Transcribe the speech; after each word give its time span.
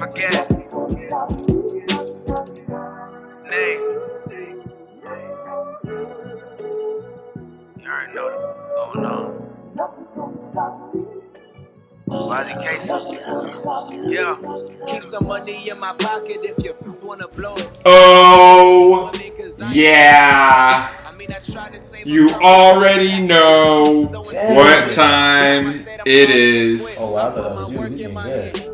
forget. 0.00 0.32
Name. 3.50 3.80
You 7.76 7.86
already 7.86 8.14
know 8.14 8.24
what's 8.32 8.94
going 8.94 9.04
on. 9.04 9.20
Body 12.08 12.54
case. 12.64 12.86
Yeah. 14.08 14.36
Keep 14.86 15.02
some 15.02 15.26
money 15.26 15.68
in 15.68 15.78
my 15.78 15.92
pocket 15.98 16.40
if 16.48 16.64
you 16.64 16.74
wanna 17.06 17.28
blow 17.28 17.54
it. 17.56 17.82
Oh, 17.84 19.12
yeah. 19.70 20.88
I 21.06 21.16
mean, 21.16 21.28
I 21.30 21.52
try 21.52 21.68
to 21.68 21.78
save 21.78 22.06
You 22.06 22.30
already 22.30 23.20
know 23.20 24.04
what 24.04 24.90
time 24.90 25.86
it 26.06 26.30
is. 26.30 26.96
Oh, 26.98 27.12
wow, 27.12 27.30
that 27.30 27.54
was 27.54 27.70
you. 27.70 27.82
You 27.82 27.88
did 27.90 28.14
good. 28.14 28.69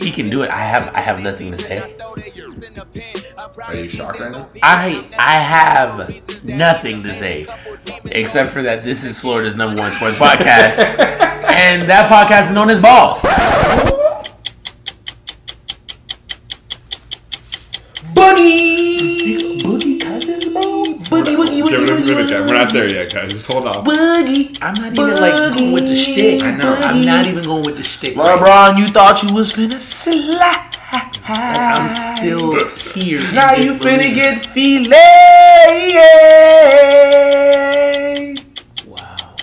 He 0.00 0.10
can 0.10 0.30
do 0.30 0.42
it. 0.42 0.50
I 0.50 0.60
have 0.60 0.94
I 0.94 1.00
have 1.00 1.22
nothing 1.22 1.52
to 1.52 1.58
say. 1.58 1.78
Are 3.66 3.74
you 3.74 3.88
shocked 3.88 4.20
right 4.20 4.32
now? 4.32 4.48
I 4.62 5.08
I 5.18 5.34
have 5.34 6.44
nothing 6.44 7.02
to 7.04 7.14
say 7.14 7.46
except 8.06 8.50
for 8.52 8.62
that 8.62 8.82
this 8.82 9.04
is 9.04 9.18
Florida's 9.18 9.56
number 9.56 9.80
one 9.80 9.92
sports 9.92 10.16
podcast, 10.16 10.78
and 11.48 11.88
that 11.88 12.10
podcast 12.10 12.48
is 12.48 12.52
known 12.54 12.70
as 12.70 12.80
Balls. 12.80 13.24
Not 22.74 22.80
there 22.80 22.88
yet, 22.92 23.12
guys. 23.12 23.32
Just 23.32 23.46
hold 23.46 23.66
on. 23.66 23.84
Boogie. 23.84 24.56
I'm 24.62 24.74
not 24.74 24.92
even 24.92 25.20
like 25.20 25.54
going 25.54 25.72
with 25.72 25.86
the 25.88 25.96
stick. 25.96 26.42
I 26.42 26.50
know. 26.56 26.74
I'm 26.74 27.02
not 27.02 27.26
even 27.26 27.44
going 27.44 27.64
with 27.64 27.76
the 27.76 27.82
shtick. 27.84 28.16
right 28.16 28.40
now. 28.40 28.72
LeBron, 28.72 28.78
you 28.78 28.86
thought 28.88 29.22
you 29.22 29.32
was 29.34 29.52
finna 29.52 29.78
slide. 29.80 30.66
I'm 31.32 31.88
still 32.18 32.68
here. 32.94 33.20
Now 33.32 33.54
you 33.54 33.72
disbelief. 33.74 34.00
finna 34.00 34.14
get 34.14 34.46
filet. 37.40 38.36
Wow. 38.86 39.36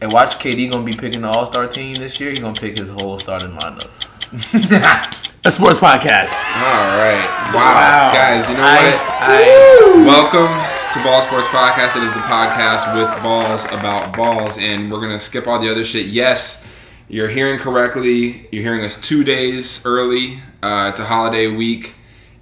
And 0.00 0.12
watch 0.12 0.38
KD 0.38 0.70
gonna 0.70 0.84
be 0.84 0.92
picking 0.92 1.22
the 1.22 1.28
All 1.28 1.46
Star 1.46 1.66
team 1.66 1.94
this 1.96 2.20
year. 2.20 2.30
He 2.30 2.38
gonna 2.38 2.58
pick 2.58 2.76
his 2.78 2.88
whole 2.90 3.18
starting 3.18 3.50
lineup. 3.52 3.90
A 5.46 5.50
sports 5.52 5.78
podcast. 5.78 6.32
All 6.56 6.98
right. 6.98 7.24
Wow. 7.54 7.74
Wow. 7.74 8.12
Guys, 8.12 8.48
you 8.50 8.56
know 8.56 8.62
I- 8.64 8.90
what? 8.90 9.00
I- 9.22 10.04
Welcome 10.06 10.75
to 10.96 11.02
Ball 11.04 11.20
Sports 11.22 11.46
Podcast. 11.48 11.96
It 11.96 12.04
is 12.04 12.12
the 12.12 12.20
podcast 12.20 12.94
with 12.96 13.22
balls 13.22 13.64
about 13.66 14.16
balls, 14.16 14.56
and 14.58 14.90
we're 14.90 15.00
gonna 15.00 15.18
skip 15.18 15.46
all 15.46 15.58
the 15.58 15.70
other 15.70 15.84
shit. 15.84 16.06
Yes, 16.06 16.66
you're 17.08 17.28
hearing 17.28 17.58
correctly. 17.58 18.48
You're 18.50 18.62
hearing 18.62 18.84
us 18.84 18.98
two 19.00 19.22
days 19.24 19.84
early. 19.84 20.38
Uh, 20.62 20.88
it's 20.90 21.00
a 21.00 21.04
holiday 21.04 21.48
week, 21.48 21.94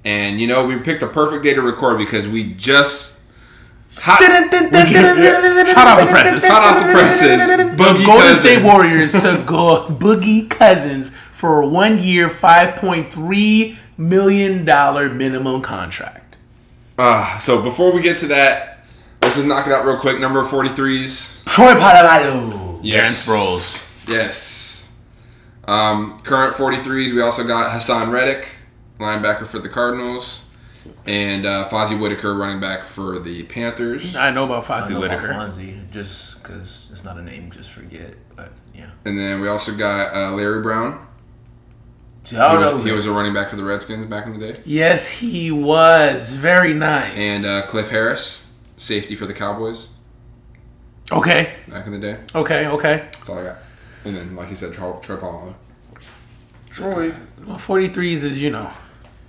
and 0.04 0.40
you 0.40 0.46
know 0.46 0.66
we 0.66 0.76
picked 0.78 1.02
a 1.02 1.06
perfect 1.08 1.42
day 1.42 1.54
to 1.54 1.62
record 1.62 1.98
because 1.98 2.28
we 2.28 2.54
just 2.54 3.28
hot, 3.96 4.20
Hot 4.20 5.86
off 5.86 6.00
the 6.00 6.06
presses. 6.10 6.46
hot 6.46 6.62
off 6.62 6.86
the 6.86 6.92
presses. 6.92 7.46
The 7.46 7.82
Boogie 7.82 8.06
Golden 8.06 8.36
State 8.36 8.62
Warriors 8.62 9.12
took 9.12 9.46
go- 9.46 9.86
Boogie 9.88 10.48
Cousins 10.48 11.10
for 11.32 11.62
a 11.62 11.66
one 11.66 11.98
year, 11.98 12.28
$5.3 12.28 13.76
million 13.98 14.64
minimum 14.64 15.62
contract. 15.62 16.20
Uh, 16.98 17.38
so 17.38 17.62
before 17.62 17.92
we 17.92 18.00
get 18.00 18.16
to 18.18 18.26
that, 18.28 18.84
let's 19.22 19.34
just 19.34 19.46
knock 19.46 19.66
it 19.66 19.72
out 19.72 19.84
real 19.84 19.98
quick. 19.98 20.18
Number 20.20 20.42
43s. 20.44 21.44
Troy 21.46 21.72
Polamalu. 21.74 22.80
Yes. 22.82 23.28
Sproles. 23.28 24.08
Yes. 24.08 24.92
Um, 25.66 26.18
current 26.20 26.54
43s, 26.54 27.14
we 27.14 27.22
also 27.22 27.46
got 27.46 27.70
Haason 27.72 28.12
Reddick, 28.12 28.48
linebacker 28.98 29.46
for 29.46 29.58
the 29.58 29.68
Cardinals, 29.68 30.44
and 31.06 31.46
uh, 31.46 31.66
Fozzy 31.68 31.98
Whittaker, 31.98 32.34
running 32.34 32.60
back 32.60 32.84
for 32.84 33.18
the 33.18 33.44
Panthers. 33.44 34.14
I 34.14 34.30
know 34.30 34.44
about 34.44 34.64
I 34.64 34.66
Foxy 34.66 34.92
know 34.92 35.02
about 35.02 35.22
Whittaker. 35.22 35.32
Fonzie, 35.32 35.90
just 35.90 36.42
because 36.42 36.88
it's 36.92 37.02
not 37.02 37.16
a 37.16 37.22
name, 37.22 37.50
just 37.50 37.70
forget. 37.70 38.14
But 38.36 38.60
yeah. 38.74 38.90
And 39.06 39.18
then 39.18 39.40
we 39.40 39.48
also 39.48 39.74
got 39.74 40.14
uh, 40.14 40.32
Larry 40.32 40.60
Brown. 40.60 41.06
See, 42.24 42.36
He 42.36 42.42
I 42.42 42.52
don't 42.52 42.60
was, 42.60 42.70
know. 42.72 42.82
he 42.82 42.90
was 42.92 43.06
a 43.06 43.12
running 43.12 43.34
back 43.34 43.50
for 43.50 43.56
the 43.56 43.64
Redskins 43.64 44.06
back 44.06 44.26
in 44.26 44.38
the 44.38 44.46
day. 44.52 44.60
Yes, 44.64 45.08
he 45.08 45.50
was. 45.50 46.34
Very 46.34 46.72
nice. 46.74 47.16
And 47.18 47.44
uh, 47.44 47.66
Cliff 47.66 47.90
Harris, 47.90 48.52
safety 48.76 49.14
for 49.14 49.26
the 49.26 49.34
Cowboys 49.34 49.90
okay, 51.12 51.54
back 51.68 51.86
in 51.86 51.92
the 51.92 51.98
day. 51.98 52.18
okay, 52.34 52.66
okay. 52.66 53.08
That's 53.12 53.28
all 53.28 53.38
I 53.38 53.44
got. 53.44 53.58
And 54.04 54.16
then, 54.16 54.34
like 54.36 54.48
you 54.48 54.54
said, 54.54 54.72
Troy, 54.74 54.98
Troy 55.00 55.16
Polamalu. 55.16 55.54
Troy. 56.70 57.14
Well, 57.46 57.56
43s 57.58 58.24
is, 58.24 58.40
you 58.42 58.50
know. 58.50 58.70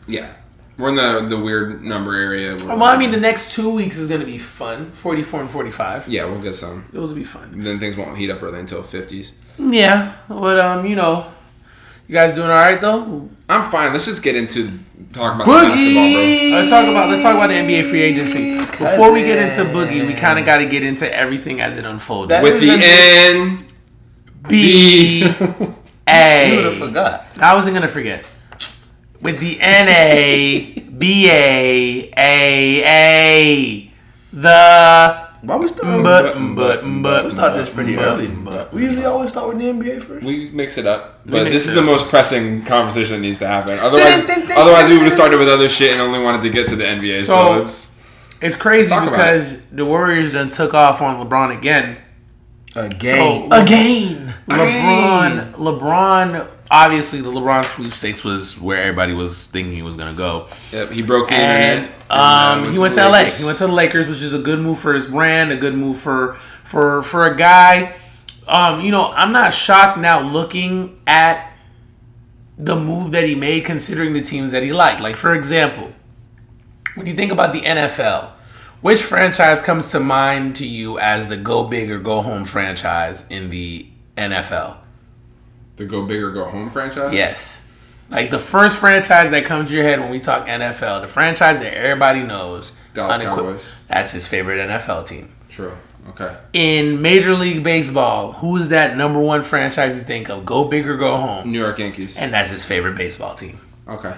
Yeah. 0.08 0.34
We're 0.78 0.90
in 0.90 0.96
the, 0.96 1.36
the 1.36 1.40
weird 1.42 1.84
number 1.84 2.14
area. 2.16 2.58
Well, 2.66 2.84
I 2.84 2.98
mean, 2.98 3.12
the 3.12 3.20
next 3.20 3.54
two 3.54 3.70
weeks 3.70 3.98
is 3.98 4.10
going 4.10 4.20
to 4.20 4.26
be 4.26 4.38
fun 4.38 4.92
44 4.92 5.42
and 5.42 5.50
45. 5.50 6.10
yeah, 6.10 6.26
we'll 6.26 6.42
get 6.42 6.56
some. 6.56 6.86
Those 6.92 7.10
will 7.10 7.16
be 7.16 7.24
fun. 7.24 7.62
Then 7.62 7.80
things 7.80 7.96
won't 7.96 8.18
heat 8.18 8.30
up 8.30 8.42
really 8.42 8.60
until 8.60 8.84
50s. 8.84 9.34
Yeah, 9.58 10.16
but, 10.28 10.60
um, 10.60 10.86
you 10.86 10.98
know, 10.98 11.32
you 12.08 12.14
guys 12.14 12.36
doing 12.36 12.50
all 12.50 12.56
right, 12.56 12.80
though? 12.80 13.30
I'm 13.50 13.70
fine. 13.72 13.92
Let's 13.94 14.06
just 14.06 14.24
get 14.24 14.36
into 14.36 14.68
talking 15.14 15.42
about 15.42 15.46
some 15.48 15.70
basketball, 15.70 16.12
bro. 16.12 16.58
Let's 16.60 16.70
talk 16.70 16.88
about 16.88 17.10
let's 17.10 17.22
talk 17.24 17.36
about 17.36 17.48
the 17.48 17.54
NBA 17.56 17.90
free 17.90 18.02
agency. 18.02 18.58
Before 18.60 19.12
we 19.14 19.22
get 19.22 19.38
into 19.38 19.70
Boogie, 19.72 20.06
we 20.06 20.14
kind 20.14 20.40
of 20.40 20.46
got 20.46 20.58
to 20.58 20.66
get 20.66 20.84
into 20.84 21.12
everything 21.16 21.62
as 21.62 21.78
it 21.78 21.86
unfolded. 21.86 22.30
That- 22.32 22.44
With 22.44 22.60
the 22.60 22.70
N 22.72 23.66
B 24.48 25.20
You 25.22 26.56
would 26.56 26.66
have 26.66 26.78
forgot. 26.78 27.26
I 27.42 27.56
wasn't 27.56 27.76
gonna 27.76 27.88
forget. 27.88 28.28
With 29.22 29.40
the 29.40 29.60
N 29.60 29.88
A 29.90 30.80
B 30.82 31.30
A 31.30 32.12
A 32.18 32.84
A. 32.86 33.92
The 34.34 35.25
Why 35.46 35.56
we 35.58 35.68
start? 35.68 36.04
but 36.04 36.36
but 36.56 36.82
but 37.02 37.26
we 37.26 37.32
start 37.32 37.54
this 37.56 37.70
pretty 37.70 37.98
early. 37.98 38.28
but- 38.28 38.74
We 38.74 38.84
usually 38.84 39.06
always 39.06 39.30
start 39.32 39.48
with 39.50 39.60
the 39.60 39.66
NBA 39.66 40.02
first. 40.02 40.26
We 40.26 40.50
mix 40.52 40.78
it 40.78 40.86
up, 40.88 41.22
but 41.26 41.44
this 41.46 41.68
is 41.68 41.74
the 41.76 41.82
most 41.82 42.10
pressing 42.10 42.64
conversation 42.64 43.16
that 43.16 43.22
needs 43.22 43.40
to 43.40 43.48
happen. 43.48 43.78
Otherwise, 43.80 44.30
otherwise 44.58 44.90
we 44.90 44.98
would 44.98 45.06
have 45.06 45.14
started 45.14 45.38
with 45.40 45.50
other 45.50 45.70
shit 45.70 45.92
and 45.94 46.02
only 46.02 46.20
wanted 46.24 46.42
to 46.44 46.50
get 46.50 46.68
to 46.70 46.76
the 46.76 46.86
NBA. 46.86 47.24
So, 47.24 47.34
So- 47.34 47.62
it's 47.62 47.92
It's 48.42 48.56
crazy 48.56 48.90
Let's 48.90 48.90
talk 48.90 49.08
about 49.08 49.18
because 49.34 49.58
the 49.72 49.86
Warriors 49.86 50.34
then 50.34 50.50
took 50.50 50.74
off 50.74 51.02
on 51.02 51.26
LeBron 51.26 51.58
again. 51.58 51.98
Again. 52.76 53.50
So- 53.50 53.58
Again. 53.64 54.34
LeBron, 54.50 55.54
LeBron, 55.54 56.48
obviously 56.76 57.22
the 57.22 57.32
LeBron 57.32 57.64
sweepstakes 57.64 58.24
was 58.24 58.60
where 58.60 58.82
everybody 58.82 59.14
was 59.14 59.48
thinking 59.48 59.74
he 59.74 59.82
was 59.82 59.96
gonna 59.96 60.14
go, 60.14 60.48
yep, 60.72 60.92
he 60.92 61.02
broke 61.02 61.30
the 61.30 61.36
and 61.36 61.80
internet. 61.80 62.02
and, 62.10 62.66
um, 62.66 62.74
he 62.74 62.80
went 62.80 62.94
to 62.96 63.02
LA. 63.02 63.12
Lakers. 63.12 63.38
He 63.40 63.46
went 63.46 63.58
to 63.60 63.68
the 63.68 63.74
Lakers, 63.74 64.08
which 64.08 64.22
is 64.22 64.34
a 64.34 64.40
good 64.40 64.60
move 64.60 64.78
for 64.78 64.94
his 64.94 65.08
brand, 65.08 65.52
a 65.52 65.58
good 65.58 65.76
move 65.76 65.98
for 65.98 66.36
for 66.64 67.02
for 67.04 67.26
a 67.26 67.36
guy. 67.36 67.96
Um, 68.48 68.82
you 68.82 68.92
know, 68.92 69.12
I'm 69.12 69.32
not 69.32 69.54
shocked 69.54 69.98
now 69.98 70.20
looking 70.22 71.00
at 71.08 71.54
the 72.58 72.76
move 72.76 73.12
that 73.12 73.24
he 73.24 73.36
made, 73.36 73.66
considering 73.66 74.14
the 74.14 74.22
teams 74.22 74.52
that 74.52 74.62
he 74.64 74.72
liked. 74.74 75.02
Like 75.02 75.16
for 75.16 75.34
example, 75.34 75.94
when 76.96 77.08
you 77.08 77.14
think 77.14 77.32
about 77.32 77.54
the 77.54 77.62
NFL, 77.62 78.32
which 78.82 79.02
franchise 79.02 79.62
comes 79.62 79.90
to 79.92 80.00
mind 80.00 80.56
to 80.58 80.68
you 80.68 81.00
as 81.00 81.28
the 81.28 81.38
go 81.38 81.64
big 81.68 81.90
or 81.90 82.00
go 82.00 82.22
home 82.22 82.46
franchise 82.46 83.28
in 83.30 83.50
the 83.50 83.88
NFL? 84.18 84.78
The 85.78 85.86
go 85.86 86.06
big 86.06 86.22
or 86.22 86.32
go 86.32 86.46
home 86.46 86.70
franchise. 86.70 87.14
Yes. 87.14 87.68
Like 88.10 88.30
the 88.30 88.40
first 88.40 88.78
franchise 88.78 89.32
that 89.32 89.46
comes 89.46 89.70
to 89.70 89.76
your 89.76 89.84
head 89.84 90.00
when 90.00 90.12
we 90.12 90.20
talk 90.20 90.46
NFL, 90.48 91.02
the 91.02 91.08
franchise 91.08 91.60
that 91.62 91.74
everybody 91.74 92.22
knows, 92.22 92.76
Dallas 92.94 93.18
unequi- 93.18 93.24
Cowboys. 93.24 93.76
That's 93.88 94.12
his 94.12 94.28
favorite 94.28 94.60
NFL 94.60 95.08
team. 95.08 95.32
True. 95.50 95.76
Okay. 96.10 96.36
In 96.54 97.02
Major 97.02 97.34
League 97.34 97.64
Baseball, 97.64 98.34
who 98.34 98.58
is 98.58 98.70
that 98.70 98.96
number 98.96 99.20
one 99.20 99.42
franchise 99.42 99.96
you 99.96 100.02
think 100.02 100.30
of? 100.30 100.46
Go 100.46 100.66
big 100.66 100.88
or 100.88 100.98
go 100.98 101.18
home? 101.18 101.52
New 101.52 101.60
York 101.60 101.80
Yankees. 101.80 102.18
And 102.18 102.32
that's 102.32 102.52
his 102.52 102.64
favorite 102.64 102.96
baseball 102.96 103.34
team. 103.34 103.60
Okay. 103.88 104.16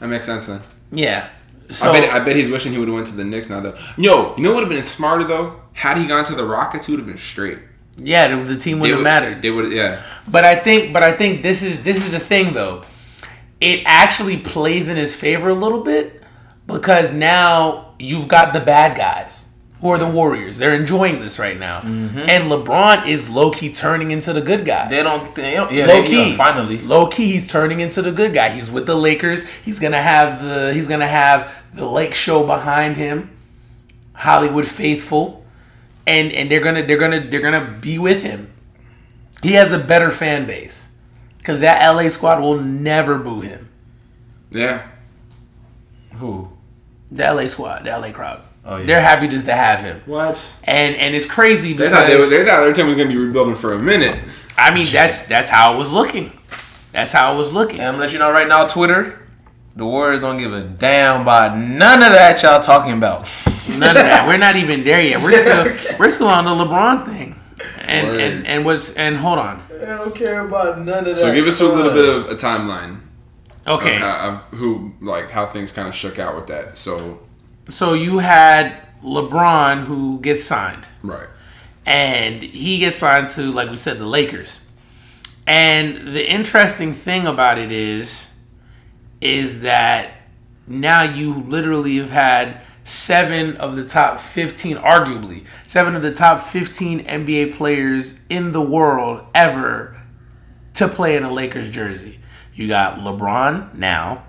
That 0.00 0.08
makes 0.08 0.26
sense 0.26 0.46
then. 0.46 0.60
Yeah. 0.90 1.28
So 1.70 1.90
I 1.90 2.00
bet 2.00 2.10
I 2.12 2.18
bet 2.20 2.36
he's 2.36 2.48
wishing 2.50 2.72
he 2.72 2.78
would 2.78 2.88
have 2.88 2.94
went 2.94 3.06
to 3.08 3.14
the 3.16 3.24
Knicks 3.24 3.48
now 3.50 3.60
though. 3.60 3.76
Yo, 3.96 4.36
you 4.36 4.42
know 4.42 4.50
what 4.50 4.56
would 4.62 4.64
have 4.64 4.76
been 4.76 4.84
smarter 4.84 5.24
though? 5.24 5.60
Had 5.72 5.96
he 5.96 6.06
gone 6.06 6.24
to 6.24 6.34
the 6.34 6.44
Rockets, 6.44 6.86
he 6.86 6.92
would 6.92 6.98
have 7.00 7.06
been 7.08 7.18
straight. 7.18 7.58
Yeah, 7.98 8.28
the, 8.28 8.44
the 8.44 8.56
team 8.56 8.80
wouldn't 8.80 8.98
would- 8.98 9.06
have 9.06 9.22
mattered. 9.22 9.42
They 9.42 9.50
would 9.50 9.72
yeah. 9.72 10.02
But 10.28 10.44
I 10.44 10.56
think, 10.56 10.92
but 10.92 11.02
I 11.02 11.12
think 11.12 11.42
this 11.42 11.62
is 11.62 11.82
this 11.82 11.96
is 11.96 12.10
the 12.10 12.20
thing 12.20 12.54
though. 12.54 12.84
It 13.60 13.82
actually 13.86 14.36
plays 14.36 14.88
in 14.88 14.96
his 14.96 15.16
favor 15.16 15.48
a 15.48 15.54
little 15.54 15.82
bit 15.82 16.22
because 16.66 17.12
now 17.12 17.94
you've 17.98 18.28
got 18.28 18.52
the 18.52 18.60
bad 18.60 18.96
guys 18.96 19.54
who 19.80 19.88
are 19.90 19.98
the 19.98 20.06
Warriors. 20.06 20.58
They're 20.58 20.74
enjoying 20.74 21.20
this 21.20 21.38
right 21.38 21.58
now, 21.58 21.80
mm-hmm. 21.80 22.18
and 22.18 22.50
LeBron 22.50 23.06
is 23.06 23.30
low 23.30 23.50
key 23.50 23.72
turning 23.72 24.10
into 24.10 24.32
the 24.32 24.40
good 24.40 24.66
guy. 24.66 24.88
They 24.88 25.02
don't. 25.02 25.34
They 25.34 25.54
don't 25.54 25.72
yeah. 25.72 25.86
low 25.86 26.02
key, 26.02 26.30
yeah, 26.30 26.36
finally. 26.36 26.78
low 26.78 27.06
key, 27.06 27.32
he's 27.32 27.46
turning 27.46 27.80
into 27.80 28.02
the 28.02 28.12
good 28.12 28.34
guy. 28.34 28.50
He's 28.50 28.70
with 28.70 28.86
the 28.86 28.94
Lakers. 28.94 29.46
He's 29.64 29.78
gonna 29.78 30.02
have 30.02 30.42
the 30.42 30.74
he's 30.74 30.88
gonna 30.88 31.06
have 31.06 31.50
the 31.72 31.86
Lake 31.86 32.14
Show 32.14 32.46
behind 32.46 32.96
him, 32.96 33.30
Hollywood 34.14 34.66
faithful, 34.66 35.45
and 36.06 36.32
and 36.32 36.50
they're 36.50 36.60
gonna 36.60 36.82
they're 36.84 36.98
gonna 36.98 37.20
they're 37.20 37.40
gonna 37.40 37.70
be 37.80 37.98
with 37.98 38.22
him. 38.22 38.52
He 39.42 39.52
has 39.52 39.72
a 39.72 39.78
better 39.78 40.10
fan 40.10 40.46
base, 40.46 40.90
because 41.38 41.60
that 41.60 41.86
LA 41.94 42.08
squad 42.08 42.40
will 42.40 42.58
never 42.60 43.18
boo 43.18 43.40
him. 43.42 43.68
Yeah. 44.50 44.86
Who? 46.14 46.48
The 47.10 47.32
LA 47.32 47.46
squad, 47.48 47.84
the 47.84 47.90
LA 47.90 48.12
crowd. 48.12 48.40
Oh, 48.64 48.78
yeah. 48.78 48.86
They're 48.86 49.00
happy 49.00 49.28
just 49.28 49.46
to 49.46 49.54
have 49.54 49.78
him, 49.80 50.02
What? 50.06 50.58
and 50.64 50.96
and 50.96 51.14
it's 51.14 51.26
crazy 51.26 51.72
They 51.72 51.88
thought, 51.88 52.06
because 52.08 52.30
they, 52.30 52.38
they 52.38 52.44
thought 52.44 52.62
their 52.62 52.72
team 52.72 52.86
was 52.86 52.96
going 52.96 53.08
to 53.08 53.14
be 53.14 53.20
rebuilding 53.20 53.54
for 53.54 53.74
a 53.74 53.78
minute. 53.78 54.18
I 54.58 54.74
mean 54.74 54.86
that's 54.90 55.26
that's 55.28 55.48
how 55.50 55.74
it 55.74 55.78
was 55.78 55.92
looking. 55.92 56.32
That's 56.92 57.12
how 57.12 57.34
it 57.34 57.36
was 57.36 57.52
looking. 57.52 57.78
And 57.78 57.88
I'm 57.88 57.94
gonna 57.94 58.04
let 58.04 58.12
you 58.12 58.18
know 58.18 58.32
right 58.32 58.48
now, 58.48 58.66
Twitter, 58.66 59.20
the 59.76 59.84
Warriors 59.84 60.20
don't 60.22 60.38
give 60.38 60.52
a 60.52 60.62
damn 60.62 61.20
about 61.20 61.56
none 61.56 62.02
of 62.02 62.10
that 62.12 62.42
y'all 62.42 62.60
talking 62.60 62.92
about. 62.94 63.28
None 63.68 63.96
of 63.96 64.02
that. 64.04 64.26
We're 64.26 64.36
not 64.38 64.56
even 64.56 64.84
there 64.84 65.00
yet. 65.00 65.22
We're 65.22 65.32
still 65.76 65.96
we're 65.98 66.10
still 66.10 66.28
on 66.28 66.44
the 66.44 66.50
LeBron 66.64 67.06
thing. 67.06 67.40
And 67.80 68.06
Word. 68.08 68.20
and 68.20 68.46
and 68.46 68.64
was 68.64 68.94
and 68.96 69.16
hold 69.16 69.38
on. 69.38 69.62
I 69.70 69.84
don't 69.86 70.14
care 70.14 70.40
about 70.46 70.78
none 70.80 70.98
of 71.06 71.16
that. 71.16 71.16
So 71.16 71.32
give 71.34 71.46
us 71.46 71.60
a 71.60 71.66
little 71.66 71.92
bit 71.92 72.04
of 72.04 72.26
a 72.26 72.34
timeline 72.34 73.00
Okay. 73.66 73.96
of, 73.96 74.02
how- 74.02 74.28
of 74.52 74.58
who, 74.58 74.92
like, 75.00 75.30
how 75.30 75.46
things 75.46 75.72
kind 75.72 75.88
of 75.88 75.94
shook 75.94 76.18
out 76.20 76.36
with 76.36 76.46
that. 76.46 76.78
So, 76.78 77.26
So 77.68 77.94
you 77.94 78.18
had 78.18 78.76
LeBron 79.02 79.86
who 79.86 80.20
gets 80.20 80.44
signed. 80.44 80.86
right. 81.02 81.28
and 81.84 82.42
he 82.42 82.78
gets 82.78 82.96
signed 82.96 83.28
to, 83.30 83.42
like 83.50 83.68
we 83.70 83.76
said, 83.76 83.98
the 83.98 84.06
Lakers. 84.06 84.64
And 85.48 86.08
the 86.14 86.28
interesting 86.30 86.94
thing 86.94 87.26
about 87.26 87.58
it 87.58 87.70
is, 87.72 88.38
is 89.20 89.62
that 89.62 90.12
now 90.66 91.02
you 91.02 91.34
literally 91.34 91.96
have 91.98 92.10
had 92.10 92.60
seven 92.86 93.56
of 93.56 93.74
the 93.74 93.84
top 93.84 94.20
15, 94.20 94.76
arguably, 94.76 95.44
seven 95.66 95.96
of 95.96 96.02
the 96.02 96.14
top 96.14 96.40
15 96.40 97.04
NBA 97.04 97.56
players 97.56 98.20
in 98.30 98.52
the 98.52 98.62
world 98.62 99.26
ever 99.34 100.00
to 100.74 100.86
play 100.88 101.16
in 101.16 101.24
a 101.24 101.32
Lakers 101.32 101.68
jersey. 101.70 102.20
You 102.54 102.68
got 102.68 103.00
LeBron 103.00 103.74
now, 103.74 104.24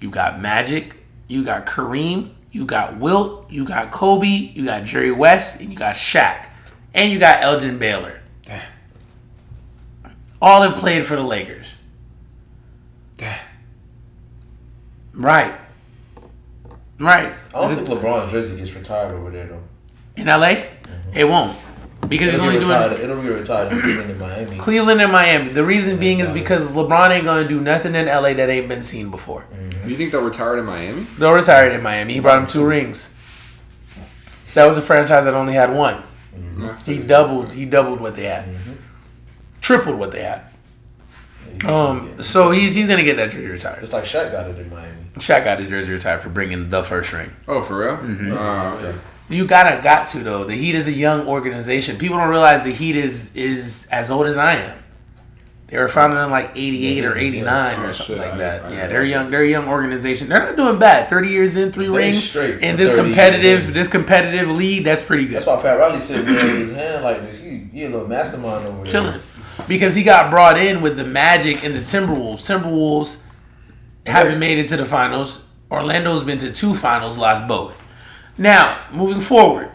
you 0.00 0.10
got 0.10 0.40
Magic, 0.40 0.94
you 1.26 1.44
got 1.44 1.66
Kareem, 1.66 2.30
you 2.52 2.64
got 2.64 2.96
Wilt, 2.96 3.50
you 3.50 3.66
got 3.66 3.90
Kobe, 3.90 4.26
you 4.26 4.64
got 4.64 4.84
Jerry 4.84 5.10
West, 5.10 5.60
and 5.60 5.70
you 5.70 5.76
got 5.76 5.96
Shaq. 5.96 6.46
And 6.94 7.12
you 7.12 7.18
got 7.18 7.42
Elgin 7.42 7.78
Baylor. 7.78 8.22
Damn. 8.44 8.62
All 10.40 10.62
have 10.62 10.76
played 10.76 11.04
for 11.04 11.16
the 11.16 11.22
Lakers. 11.22 11.76
Damn. 13.16 13.38
Right. 15.12 15.54
Right. 16.98 17.32
I 17.54 17.60
don't 17.60 17.74
think 17.74 17.88
LeBron's 17.88 18.32
jersey 18.32 18.56
gets 18.56 18.72
retired 18.72 19.14
over 19.14 19.30
there 19.30 19.46
though. 19.46 19.62
In 20.16 20.26
LA? 20.26 20.36
Mm-hmm. 20.36 21.16
It 21.16 21.24
won't. 21.28 21.56
Because 22.08 22.34
It'll 22.34 22.46
only 22.46 22.58
be 22.58 22.64
doing 22.64 22.76
retired. 22.78 23.00
It'll 23.00 23.22
be 23.22 23.28
retired 23.28 23.72
in 23.72 23.80
Cleveland 23.80 24.10
and 24.10 24.20
Miami. 24.20 24.58
Cleveland 24.58 25.00
and 25.00 25.12
Miami. 25.12 25.48
The 25.50 25.64
reason 25.64 25.98
being 25.98 26.20
is 26.20 26.28
about 26.28 26.34
because 26.34 26.72
LeBron 26.72 27.10
ain't 27.10 27.24
gonna 27.24 27.48
do 27.48 27.60
nothing 27.60 27.94
in 27.94 28.06
LA 28.06 28.32
that 28.34 28.48
ain't 28.48 28.68
been 28.68 28.82
seen 28.82 29.10
before. 29.10 29.46
You 29.84 29.96
think 29.96 30.12
they'll 30.12 30.24
retire 30.24 30.56
in 30.58 30.64
Miami? 30.64 31.02
They'll 31.18 31.32
retire 31.32 31.70
in 31.70 31.82
Miami. 31.82 32.14
He 32.14 32.20
brought 32.20 32.38
him 32.38 32.46
two 32.46 32.66
rings. 32.66 33.14
That 34.54 34.66
was 34.66 34.78
a 34.78 34.82
franchise 34.82 35.24
that 35.24 35.34
only 35.34 35.52
had 35.52 35.74
one. 35.74 36.02
Mm-hmm. 36.34 36.90
He 36.90 36.98
doubled. 36.98 37.52
He 37.52 37.66
doubled 37.66 38.00
what 38.00 38.16
they 38.16 38.24
had. 38.24 38.46
Mm-hmm. 38.46 38.72
Tripled 39.60 39.98
what 39.98 40.12
they 40.12 40.22
had. 40.22 40.42
Um. 41.64 42.22
So 42.22 42.50
he's 42.50 42.74
he's 42.74 42.86
gonna 42.88 43.02
get 43.04 43.16
that 43.16 43.30
jersey 43.30 43.46
retired. 43.46 43.82
It's 43.82 43.92
like 43.92 44.04
Shaq 44.04 44.32
got 44.32 44.48
it 44.50 44.58
in 44.58 44.70
Miami. 44.70 44.92
Shaq 45.16 45.44
got 45.44 45.58
his 45.60 45.68
jersey 45.68 45.92
retired 45.92 46.20
for 46.20 46.28
bringing 46.28 46.68
the 46.70 46.82
first 46.82 47.12
ring. 47.12 47.30
Oh, 47.48 47.62
for 47.62 47.78
real? 47.80 47.96
Mm-hmm. 47.96 48.32
Oh, 48.32 48.78
okay. 48.88 48.98
You 49.28 49.46
gotta 49.46 49.82
got 49.82 50.08
to 50.08 50.18
though. 50.18 50.44
The 50.44 50.54
Heat 50.54 50.74
is 50.74 50.86
a 50.86 50.92
young 50.92 51.26
organization. 51.26 51.96
People 51.98 52.18
don't 52.18 52.28
realize 52.28 52.62
the 52.62 52.72
Heat 52.72 52.94
is 52.96 53.34
is 53.34 53.88
as 53.90 54.10
old 54.10 54.26
as 54.26 54.36
I 54.36 54.54
am. 54.56 54.82
They 55.68 55.78
were 55.78 55.88
founded 55.88 56.18
in 56.20 56.30
like 56.30 56.52
'88 56.54 57.04
or 57.06 57.18
'89 57.18 57.80
Oh, 57.80 57.82
or 57.88 57.92
something 57.92 58.16
shit. 58.16 58.18
like 58.24 58.34
I- 58.34 58.38
that. 58.38 58.64
I 58.66 58.70
yeah, 58.72 58.86
they're 58.86 59.02
that 59.02 59.08
young. 59.08 59.30
They're 59.32 59.42
a 59.42 59.48
young 59.48 59.68
organization. 59.68 60.28
They're 60.28 60.38
not 60.38 60.54
doing 60.56 60.78
bad. 60.78 61.10
Thirty 61.10 61.30
years 61.30 61.56
in, 61.56 61.72
three 61.72 61.86
They 61.88 61.96
rings 61.96 62.22
straight 62.28 62.60
in 62.62 62.76
this 62.76 62.94
competitive 62.94 63.74
this 63.74 63.88
competitive 63.88 64.48
league. 64.48 64.84
That's 64.84 65.02
pretty 65.02 65.24
good. 65.26 65.36
That's 65.36 65.46
why 65.46 65.60
Pat 65.60 65.78
Riley 65.80 65.98
said 65.98 66.24
raising 66.24 66.56
his 66.56 66.72
hand 66.72 67.02
like 67.02 67.20
this. 67.22 67.40
You, 67.40 67.68
you 67.72 67.88
a 67.88 67.90
little 67.90 68.06
mastermind 68.06 68.64
over 68.64 68.84
there. 68.84 68.92
chilling 68.92 69.20
because 69.68 69.94
he 69.94 70.02
got 70.02 70.30
brought 70.30 70.58
in 70.58 70.82
with 70.82 70.96
the 70.96 71.04
Magic 71.04 71.64
and 71.64 71.74
the 71.74 71.80
Timberwolves. 71.80 72.40
Timberwolves 72.46 73.24
haven't 74.06 74.38
made 74.38 74.58
it 74.58 74.68
to 74.68 74.76
the 74.76 74.84
finals. 74.86 75.44
Orlando's 75.70 76.22
been 76.22 76.38
to 76.38 76.52
two 76.52 76.74
finals, 76.74 77.16
lost 77.16 77.48
both. 77.48 77.82
Now, 78.38 78.82
moving 78.92 79.20
forward. 79.20 79.70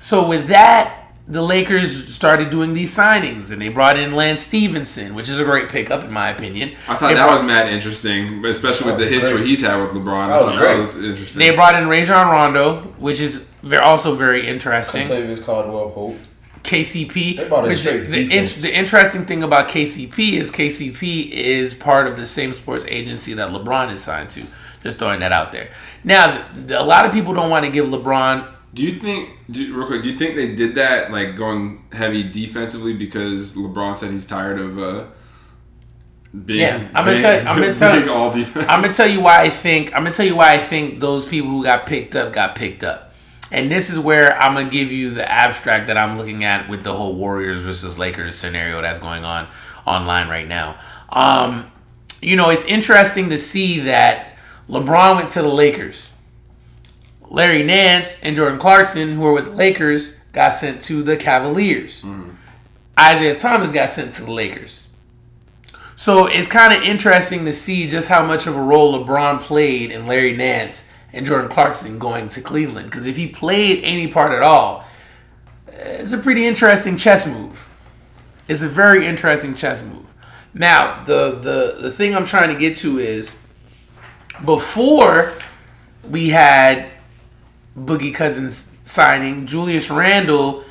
So 0.00 0.26
with 0.26 0.48
that, 0.48 1.02
the 1.28 1.42
Lakers 1.42 2.14
started 2.14 2.50
doing 2.50 2.74
these 2.74 2.96
signings 2.96 3.50
and 3.50 3.60
they 3.60 3.68
brought 3.68 3.98
in 3.98 4.12
Lance 4.14 4.42
Stephenson, 4.42 5.14
which 5.14 5.28
is 5.28 5.40
a 5.40 5.44
great 5.44 5.68
pickup 5.68 6.04
in 6.04 6.12
my 6.12 6.28
opinion. 6.28 6.76
I 6.86 6.94
thought 6.94 7.08
They 7.08 7.14
that 7.14 7.24
brought- 7.24 7.32
was 7.32 7.42
mad 7.42 7.68
interesting, 7.68 8.44
especially 8.44 8.92
with 8.92 9.00
the 9.00 9.06
history 9.08 9.38
great. 9.38 9.46
he's 9.46 9.62
had 9.62 9.80
with 9.80 9.90
LeBron. 9.90 10.28
That 10.28 10.40
was 10.40 10.48
I 10.50 10.52
thought 10.52 10.58
great. 10.58 10.78
was 10.78 11.02
interesting. 11.02 11.38
They 11.40 11.50
brought 11.52 11.74
in 11.74 11.88
Rajon 11.88 12.28
Rondo, 12.28 12.82
which 12.98 13.18
is 13.20 13.38
ve- 13.64 13.76
also 13.78 14.14
very 14.14 14.46
interesting. 14.46 15.04
Kentavious 15.06 15.44
Caldwell 15.44 15.90
Pope. 15.90 16.16
KCP. 16.66 17.36
They 17.36 17.48
brought 17.48 17.64
in 17.64 17.70
which 17.70 17.82
the, 17.82 17.92
the, 17.98 18.24
defense. 18.24 18.60
the 18.60 18.74
interesting 18.74 19.24
thing 19.24 19.42
about 19.42 19.68
KCP 19.68 20.32
is 20.34 20.50
KCP 20.50 21.30
is 21.30 21.72
part 21.74 22.06
of 22.06 22.16
the 22.16 22.26
same 22.26 22.52
sports 22.52 22.84
agency 22.88 23.32
that 23.34 23.50
LeBron 23.50 23.92
is 23.92 24.02
signed 24.02 24.30
to. 24.30 24.44
Just 24.82 24.98
throwing 24.98 25.20
that 25.20 25.32
out 25.32 25.52
there. 25.52 25.70
Now, 26.04 26.26
th- 26.52 26.66
th- 26.68 26.78
a 26.78 26.82
lot 26.84 27.06
of 27.06 27.12
people 27.12 27.32
don't 27.34 27.50
want 27.50 27.64
to 27.64 27.70
give 27.72 27.86
LeBron. 27.86 28.52
Do 28.74 28.82
you 28.82 28.92
think, 28.94 29.30
do, 29.50 29.74
real 29.76 29.86
quick, 29.86 30.02
do 30.02 30.10
you 30.10 30.16
think 30.18 30.36
they 30.36 30.54
did 30.54 30.74
that, 30.74 31.10
like 31.10 31.34
going 31.36 31.82
heavy 31.92 32.22
defensively 32.22 32.92
because 32.92 33.54
LeBron 33.54 33.96
said 33.96 34.10
he's 34.10 34.26
tired 34.26 34.58
of 34.60 34.78
uh, 34.78 35.04
being, 36.44 36.60
Yeah, 36.60 36.76
I'm 36.94 37.04
gonna 37.04 37.10
being- 37.12 37.22
tell 37.22 37.34
you- 37.42 37.48
I'm 37.48 37.60
gonna 37.60 37.74
tell 37.74 38.00
you- 38.04 38.12
all 38.12 38.30
defense? 38.30 38.66
I'm 38.68 38.82
gonna 38.82 38.92
tell 38.92 39.06
you 39.08 39.20
why 39.22 39.42
I 39.42 39.50
think. 39.50 39.92
I'm 39.94 40.04
gonna 40.04 40.12
tell 40.14 40.26
you 40.26 40.36
why 40.36 40.52
I 40.52 40.58
think 40.58 41.00
those 41.00 41.24
people 41.26 41.50
who 41.50 41.62
got 41.64 41.86
picked 41.86 42.14
up 42.14 42.32
got 42.32 42.54
picked 42.54 42.84
up. 42.84 43.05
And 43.52 43.70
this 43.70 43.90
is 43.90 43.98
where 43.98 44.36
I'm 44.40 44.54
gonna 44.54 44.70
give 44.70 44.90
you 44.90 45.10
the 45.10 45.30
abstract 45.30 45.86
that 45.86 45.96
I'm 45.96 46.18
looking 46.18 46.44
at 46.44 46.68
with 46.68 46.82
the 46.82 46.94
whole 46.94 47.14
Warriors 47.14 47.62
versus 47.62 47.98
Lakers 47.98 48.36
scenario 48.36 48.82
that's 48.82 48.98
going 48.98 49.24
on 49.24 49.46
online 49.86 50.28
right 50.28 50.48
now. 50.48 50.78
Um, 51.10 51.70
you 52.20 52.34
know, 52.36 52.50
it's 52.50 52.64
interesting 52.64 53.30
to 53.30 53.38
see 53.38 53.80
that 53.80 54.36
LeBron 54.68 55.16
went 55.16 55.30
to 55.30 55.42
the 55.42 55.48
Lakers. 55.48 56.10
Larry 57.28 57.62
Nance 57.62 58.22
and 58.22 58.36
Jordan 58.36 58.58
Clarkson, 58.58 59.14
who 59.14 59.24
are 59.26 59.32
with 59.32 59.44
the 59.46 59.50
Lakers, 59.50 60.16
got 60.32 60.50
sent 60.50 60.82
to 60.84 61.02
the 61.02 61.16
Cavaliers. 61.16 62.04
Isaiah 62.98 63.34
Thomas 63.36 63.72
got 63.72 63.90
sent 63.90 64.12
to 64.14 64.24
the 64.24 64.32
Lakers. 64.32 64.86
So 65.96 66.26
it's 66.26 66.48
kind 66.48 66.72
of 66.74 66.82
interesting 66.82 67.44
to 67.46 67.52
see 67.52 67.88
just 67.88 68.08
how 68.08 68.24
much 68.24 68.46
of 68.46 68.56
a 68.56 68.62
role 68.62 69.04
LeBron 69.04 69.40
played 69.40 69.90
in 69.90 70.06
Larry 70.06 70.36
Nance 70.36 70.92
and 71.16 71.26
Jordan 71.26 71.50
Clarkson 71.50 71.98
going 71.98 72.28
to 72.28 72.40
Cleveland. 72.40 72.90
Because 72.90 73.06
if 73.06 73.16
he 73.16 73.26
played 73.26 73.82
any 73.82 74.06
part 74.06 74.32
at 74.32 74.42
all, 74.42 74.84
it's 75.68 76.12
a 76.12 76.18
pretty 76.18 76.46
interesting 76.46 76.96
chess 76.96 77.26
move. 77.26 77.62
It's 78.48 78.62
a 78.62 78.68
very 78.68 79.06
interesting 79.06 79.54
chess 79.54 79.84
move. 79.84 80.14
Now, 80.54 81.04
the 81.04 81.32
the 81.32 81.78
the 81.80 81.90
thing 81.90 82.14
I'm 82.14 82.26
trying 82.26 82.52
to 82.52 82.58
get 82.58 82.76
to 82.78 82.98
is 82.98 83.38
before 84.44 85.32
we 86.08 86.28
had 86.28 86.90
Boogie 87.76 88.14
Cousins 88.14 88.78
signing, 88.84 89.46
Julius 89.46 89.90
Randle 89.90 90.64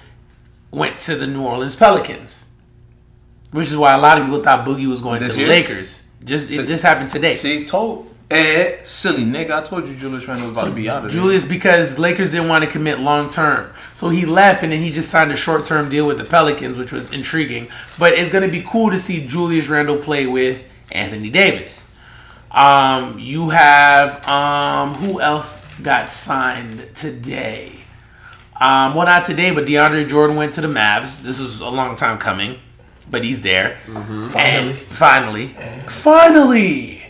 went 0.72 0.98
to 1.00 1.16
the 1.16 1.28
New 1.28 1.44
Orleans 1.44 1.76
Pelicans, 1.76 2.50
which 3.52 3.68
is 3.68 3.78
why 3.78 3.94
a 3.94 3.98
lot 3.98 4.18
of 4.18 4.26
people 4.26 4.44
thought 4.44 4.66
Boogie 4.66 4.88
was 4.88 5.02
going 5.02 5.22
This 5.22 5.34
to 5.34 5.40
the? 5.40 5.48
Lakers. 5.48 6.08
Just 6.24 6.50
it 6.50 6.66
just 6.68 6.84
happened 6.84 7.12
today. 7.12 7.36
See, 7.36 7.66
told 7.66 8.15
Ed, 8.30 8.88
silly 8.88 9.24
nigga. 9.24 9.52
I 9.52 9.62
told 9.62 9.88
you 9.88 9.96
Julius 9.96 10.28
Randle 10.28 10.50
was 10.50 10.58
about 10.58 10.70
to 10.70 10.74
be 10.74 10.90
out 10.90 11.06
of 11.06 11.12
there. 11.12 11.22
Julius 11.22 11.44
because 11.44 12.00
Lakers 12.00 12.32
didn't 12.32 12.50
want 12.50 12.64
to 12.64 12.70
commit 12.70 13.00
long 13.00 13.30
term. 13.30 13.72
So 13.96 14.10
he 14.10 14.26
left 14.26 14.64
and 14.64 14.72
then 14.72 14.82
he 14.82 14.92
just 14.92 15.10
signed 15.10 15.32
a 15.32 15.36
short 15.36 15.66
term 15.66 15.90
deal 15.90 16.08
with 16.08 16.18
the 16.18 16.24
Pelicans, 16.24 16.76
which 16.76 16.92
was 16.92 17.14
intriguing. 17.14 17.68
But 18.00 18.14
it's 18.14 18.32
gonna 18.32 18.48
be 18.48 18.64
cool 18.64 18.90
to 18.90 18.98
see 18.98 19.28
Julius 19.28 19.68
Randle 19.68 19.98
play 19.98 20.26
with 20.26 20.66
Anthony 20.92 21.30
Davis. 21.30 21.84
Um, 22.50 23.20
you 23.20 23.50
have 23.50 24.28
um 24.28 24.96
who 24.96 25.22
else 25.22 25.72
got 25.82 26.10
signed 26.10 26.96
today? 26.96 27.74
Um, 28.60 28.96
well 28.96 29.06
not 29.06 29.24
today, 29.24 29.52
but 29.52 29.66
DeAndre 29.66 30.10
Jordan 30.10 30.36
went 30.36 30.54
to 30.54 30.62
the 30.62 30.68
Mavs. 30.68 31.22
This 31.22 31.40
was 31.40 31.62
a 31.62 31.70
long 31.70 31.96
time 31.96 32.18
coming, 32.18 32.58
but 33.08 33.24
he's 33.24 33.44
there. 33.44 33.78
Finally. 33.86 34.74
finally. 34.74 35.48
Finally 35.88 37.05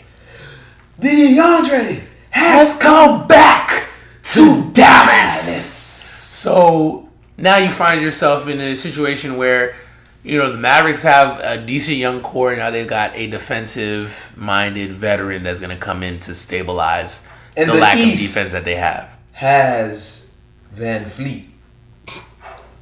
DeAndre 1.00 2.04
has 2.32 2.78
come 2.80 3.28
back 3.28 3.88
to 4.24 4.72
Dallas. 4.72 5.66
So 5.66 7.10
now 7.38 7.58
you 7.58 7.70
find 7.70 8.02
yourself 8.02 8.48
in 8.48 8.60
a 8.62 8.76
situation 8.76 9.38
where 9.38 9.76
you 10.24 10.38
know 10.38 10.52
the 10.52 10.58
Mavericks 10.58 11.04
have 11.04 11.40
a 11.42 11.58
decent 11.64 11.98
young 11.98 12.22
core. 12.22 12.52
And 12.52 12.60
now 12.60 12.72
they've 12.72 12.88
got 12.88 13.16
a 13.16 13.28
defensive-minded 13.28 14.92
veteran 14.92 15.44
that's 15.44 15.60
going 15.60 15.70
to 15.72 15.78
come 15.78 16.02
in 16.04 16.20
to 16.22 16.34
stabilize 16.34 17.28
And 17.58 17.70
the, 17.70 17.74
the 17.74 17.80
lack 17.80 17.98
East. 17.98 18.22
of 18.22 18.28
defense 18.34 18.52
that 18.54 18.64
they 18.66 18.76
have. 18.76 19.18
has 19.34 20.30
VanVleet. 20.76 21.48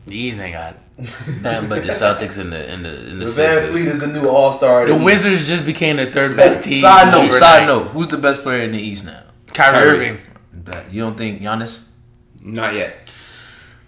The 0.06 0.16
East 0.18 0.40
ain't 0.40 0.54
got 0.54 0.76
Nothing 0.98 1.46
um, 1.46 1.70
but 1.70 1.82
the 1.84 1.90
Celtics 1.90 2.40
in 2.40 2.52
the 2.52 2.72
in 2.72 2.84
the 2.84 3.10
in 3.10 3.20
the 3.20 3.26
VanVleet 3.26 3.86
is 3.86 4.00
the 4.00 4.08
new 4.08 4.28
All 4.28 4.52
Star. 4.52 4.86
The 4.86 4.96
Wizards 4.96 5.48
just 5.48 5.66
became 5.66 5.98
the 5.98 6.06
third 6.06 6.36
best 6.38 6.64
team. 6.64 6.74
Side 6.74 7.08
note, 7.12 7.18
overnight. 7.24 7.40
side 7.40 7.66
note. 7.66 7.88
Who's 7.88 8.08
the 8.10 8.18
best 8.18 8.42
player 8.42 8.64
in 8.64 8.72
the 8.74 8.80
East 8.80 9.06
now? 9.06 9.24
Kyrie, 9.48 9.74
Kyrie. 9.98 10.10
Irving. 10.10 10.92
You 10.92 11.02
don't 11.02 11.18
think 11.18 11.42
Giannis? 11.42 11.88
Not 12.44 12.74
yet. 12.76 13.10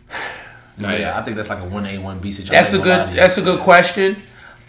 Not 0.77 0.93
yeah, 0.93 0.99
yet. 0.99 1.15
I 1.15 1.21
think 1.21 1.35
that's 1.35 1.47
like 1.49 1.59
a 1.59 1.65
one 1.67 1.85
A 1.85 1.97
one 1.99 2.19
B 2.19 2.31
situation. 2.31 2.53
That's 2.55 2.73
a 2.73 2.79
good. 2.79 3.15
That's 3.15 3.37
a 3.37 3.41
good 3.41 3.59
question. 3.61 4.17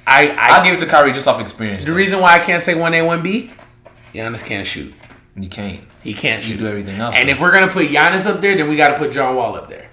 I 0.07 0.29
I 0.29 0.49
I'll 0.59 0.65
give 0.65 0.75
it 0.75 0.81
to 0.81 0.87
Kyrie 0.87 1.13
just 1.13 1.27
off 1.27 1.41
experience. 1.41 1.85
the 1.85 1.91
though. 1.91 1.97
reason 1.97 2.21
why 2.21 2.35
I 2.35 2.39
can't 2.39 2.63
say 2.63 2.75
one 2.75 2.93
A 2.95 3.03
one 3.03 3.23
B. 3.23 3.51
Giannis 4.15 4.45
can't 4.45 4.67
shoot. 4.67 4.95
you 5.37 5.49
can't. 5.49 5.81
He 6.03 6.15
can't 6.15 6.45
You 6.45 6.53
shoot. 6.53 6.59
do 6.61 6.67
everything 6.69 7.01
else. 7.01 7.17
And 7.17 7.29
though. 7.29 7.33
if 7.33 7.41
we're 7.41 7.53
gonna 7.53 7.73
put 7.73 7.89
Giannis 7.89 8.27
up 8.27 8.41
there, 8.41 8.57
then 8.57 8.69
we 8.69 8.77
got 8.77 8.89
to 8.91 8.99
put 8.99 9.11
John 9.13 9.35
Wall 9.35 9.57
up 9.57 9.69
there. 9.69 9.89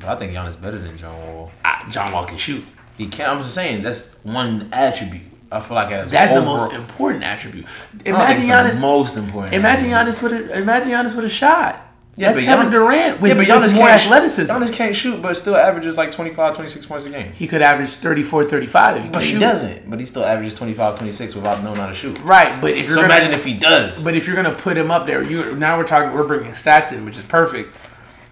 But 0.00 0.08
I 0.08 0.16
think 0.16 0.32
Giannis 0.32 0.60
better 0.60 0.78
than 0.78 0.96
John 0.96 1.16
Wall. 1.16 1.50
Ah, 1.64 1.86
John 1.90 2.12
Wall 2.12 2.24
can 2.24 2.38
shoot. 2.38 2.64
He 2.96 3.06
can't. 3.06 3.30
I'm 3.32 3.38
just 3.38 3.54
saying 3.54 3.82
that's 3.82 4.14
one 4.24 4.68
attribute. 4.72 5.22
I 5.50 5.60
feel 5.60 5.76
like 5.76 5.90
as 5.92 6.10
That's 6.10 6.32
the 6.32 6.42
most 6.42 6.72
important 6.74 7.24
attribute. 7.24 7.64
I 8.04 8.10
Imagine 8.10 8.50
Giannis. 8.50 8.80
most 8.80 9.16
important. 9.16 9.54
Imagine. 9.54 9.86
Giannis 9.90 10.22
with 10.22 10.32
a. 10.32 10.58
Imagine 10.58 10.88
Giannis 10.90 11.16
with 11.16 11.24
a 11.24 11.30
shot. 11.30 11.84
That's 12.16 12.36
Kevin 12.40 12.64
Gian- 12.64 12.72
Durant 12.72 13.20
with, 13.20 13.28
yeah, 13.30 13.34
but 13.34 13.62
with 13.62 13.70
Giannis 13.70 13.74
more 13.76 13.86
can't 13.86 14.00
athleticism. 14.02 14.52
Giannis 14.52 14.72
can't 14.72 14.94
shoot, 14.96 15.22
but 15.22 15.36
still 15.36 15.54
averages 15.54 15.96
like 15.96 16.10
25, 16.10 16.54
26 16.56 16.84
points 16.86 17.06
a 17.06 17.10
game. 17.10 17.30
he 17.32 17.46
could 17.46 17.62
average 17.62 17.90
34, 17.90 18.44
35 18.46 18.96
if 18.96 19.02
he 19.04 19.08
But 19.10 19.22
he 19.22 19.30
shoot. 19.34 19.38
doesn't. 19.38 19.88
But 19.88 20.00
he 20.00 20.06
still 20.06 20.24
averages 20.24 20.52
25, 20.54 20.96
26 20.98 21.36
without 21.36 21.62
knowing 21.62 21.76
how 21.76 21.86
to 21.86 21.94
shoot. 21.94 22.18
Right, 22.22 22.60
but 22.60 22.72
if 22.72 22.86
you're 22.86 22.90
So 22.96 23.02
gonna, 23.02 23.14
imagine 23.14 23.32
if 23.34 23.44
he 23.44 23.54
does. 23.54 24.02
But 24.02 24.16
if 24.16 24.26
you're 24.26 24.34
gonna 24.34 24.52
put 24.54 24.76
him 24.76 24.90
up 24.90 25.06
there, 25.06 25.22
you 25.22 25.54
now 25.54 25.78
we're 25.78 25.84
talking. 25.84 26.12
We're 26.12 26.26
bringing 26.26 26.50
stats 26.52 26.92
in, 26.92 27.04
which 27.04 27.16
is 27.16 27.24
perfect. 27.24 27.72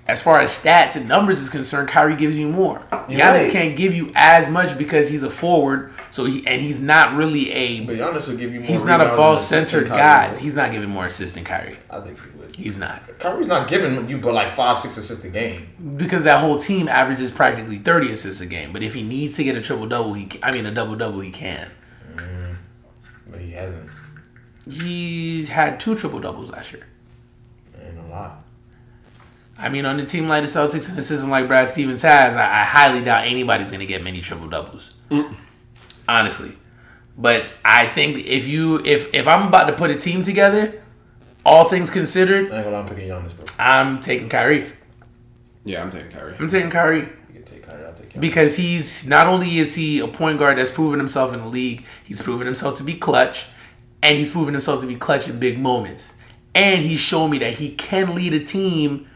As 0.08 0.22
far 0.22 0.40
as 0.40 0.56
stats 0.56 0.94
and 0.94 1.08
numbers 1.08 1.40
is 1.40 1.50
concerned, 1.50 1.88
Kyrie 1.88 2.14
gives 2.14 2.38
you 2.38 2.48
more. 2.48 2.80
You're 3.08 3.20
Giannis 3.20 3.44
right. 3.44 3.52
can't 3.52 3.76
give 3.76 3.92
you 3.92 4.12
as 4.14 4.48
much 4.48 4.78
because 4.78 5.08
he's 5.08 5.24
a 5.24 5.30
forward. 5.30 5.92
So 6.10 6.26
he 6.26 6.46
and 6.46 6.62
he's 6.62 6.80
not 6.80 7.16
really 7.16 7.50
a. 7.50 7.84
But 7.84 7.96
Giannis 7.96 8.28
will 8.28 8.36
give 8.36 8.54
you 8.54 8.60
more. 8.60 8.68
He's 8.68 8.84
not 8.84 9.00
a 9.00 9.16
ball 9.16 9.36
centered 9.36 9.88
guy. 9.88 10.30
will. 10.30 10.38
He's 10.38 10.54
not 10.54 10.70
giving 10.70 10.90
more 10.90 11.06
assists 11.06 11.34
than 11.34 11.42
Kyrie. 11.44 11.78
I 11.90 12.00
think 12.00 12.20
he 12.22 12.30
would. 12.38 12.54
He's 12.54 12.78
not 12.78 13.02
Kyrie's 13.18 13.48
not 13.48 13.68
giving 13.68 14.08
you 14.08 14.18
but 14.18 14.32
like 14.32 14.48
five, 14.50 14.78
six 14.78 14.96
assists 14.96 15.24
a 15.24 15.28
game. 15.28 15.94
because 15.96 16.24
that 16.24 16.40
whole 16.40 16.56
team 16.58 16.86
averages 16.88 17.32
practically 17.32 17.78
thirty 17.78 18.10
assists 18.12 18.40
a 18.40 18.46
game. 18.46 18.72
But 18.72 18.84
if 18.84 18.94
he 18.94 19.02
needs 19.02 19.36
to 19.36 19.44
get 19.44 19.56
a 19.56 19.60
triple 19.60 19.88
double, 19.88 20.14
he 20.14 20.28
I 20.42 20.52
mean 20.52 20.66
a 20.66 20.70
double 20.72 20.94
double, 20.94 21.18
he 21.20 21.32
can. 21.32 21.70
Mm, 22.14 22.56
but 23.26 23.40
he 23.40 23.50
hasn't. 23.50 23.90
He 24.70 25.46
had 25.46 25.78
two 25.80 25.96
triple 25.96 26.20
doubles 26.20 26.50
last 26.50 26.72
year. 26.72 26.86
Ain't 27.84 27.98
a 27.98 28.06
lot. 28.08 28.42
I 29.58 29.68
mean, 29.70 29.86
on 29.86 29.98
a 29.98 30.04
team 30.04 30.28
like 30.28 30.42
the 30.42 30.48
Celtics 30.48 30.88
and 30.90 30.98
a 30.98 31.02
system 31.02 31.30
like 31.30 31.48
Brad 31.48 31.66
Stevens 31.68 32.02
has, 32.02 32.36
I, 32.36 32.60
I 32.60 32.64
highly 32.64 33.02
doubt 33.02 33.26
anybody's 33.26 33.70
going 33.70 33.80
to 33.80 33.86
get 33.86 34.02
many 34.02 34.20
triple 34.20 34.48
doubles. 34.48 34.94
Mm. 35.10 35.34
Honestly, 36.08 36.52
but 37.16 37.46
I 37.64 37.88
think 37.88 38.18
if 38.26 38.46
you 38.46 38.84
if 38.84 39.12
if 39.14 39.26
I'm 39.26 39.48
about 39.48 39.64
to 39.64 39.72
put 39.72 39.90
a 39.90 39.96
team 39.96 40.22
together, 40.22 40.82
all 41.44 41.68
things 41.68 41.90
considered, 41.90 42.52
I 42.52 42.62
know, 42.62 42.74
I'm 42.74 42.86
picking 42.86 43.08
Giannis, 43.08 43.34
bro. 43.34 43.44
I'm 43.58 44.00
taking 44.00 44.28
Kyrie. 44.28 44.66
Yeah, 45.64 45.82
I'm 45.82 45.90
taking 45.90 46.10
Kyrie. 46.10 46.36
I'm 46.38 46.48
taking 46.50 46.70
Kyrie 46.70 47.00
You 47.00 47.08
can 47.34 47.44
take 47.44 47.66
Kyrie, 47.66 47.84
I'll 47.84 47.92
take 47.94 48.10
Giannis. 48.10 48.20
because 48.20 48.56
he's 48.56 49.06
not 49.08 49.26
only 49.26 49.58
is 49.58 49.74
he 49.74 49.98
a 50.00 50.06
point 50.06 50.38
guard 50.38 50.58
that's 50.58 50.70
proven 50.70 50.98
himself 51.00 51.32
in 51.32 51.40
the 51.40 51.46
league, 51.48 51.84
he's 52.04 52.22
proven 52.22 52.46
himself 52.46 52.76
to 52.78 52.84
be 52.84 52.94
clutch, 52.94 53.46
and 54.02 54.16
he's 54.18 54.30
proven 54.30 54.54
himself 54.54 54.80
to 54.82 54.86
be 54.86 54.94
clutch 54.96 55.28
in 55.28 55.40
big 55.40 55.58
moments, 55.58 56.14
and 56.54 56.82
he's 56.82 57.00
shown 57.00 57.30
me 57.30 57.38
that 57.38 57.54
he 57.54 57.70
can 57.74 58.14
lead 58.14 58.32
a 58.34 58.40
team 58.44 59.08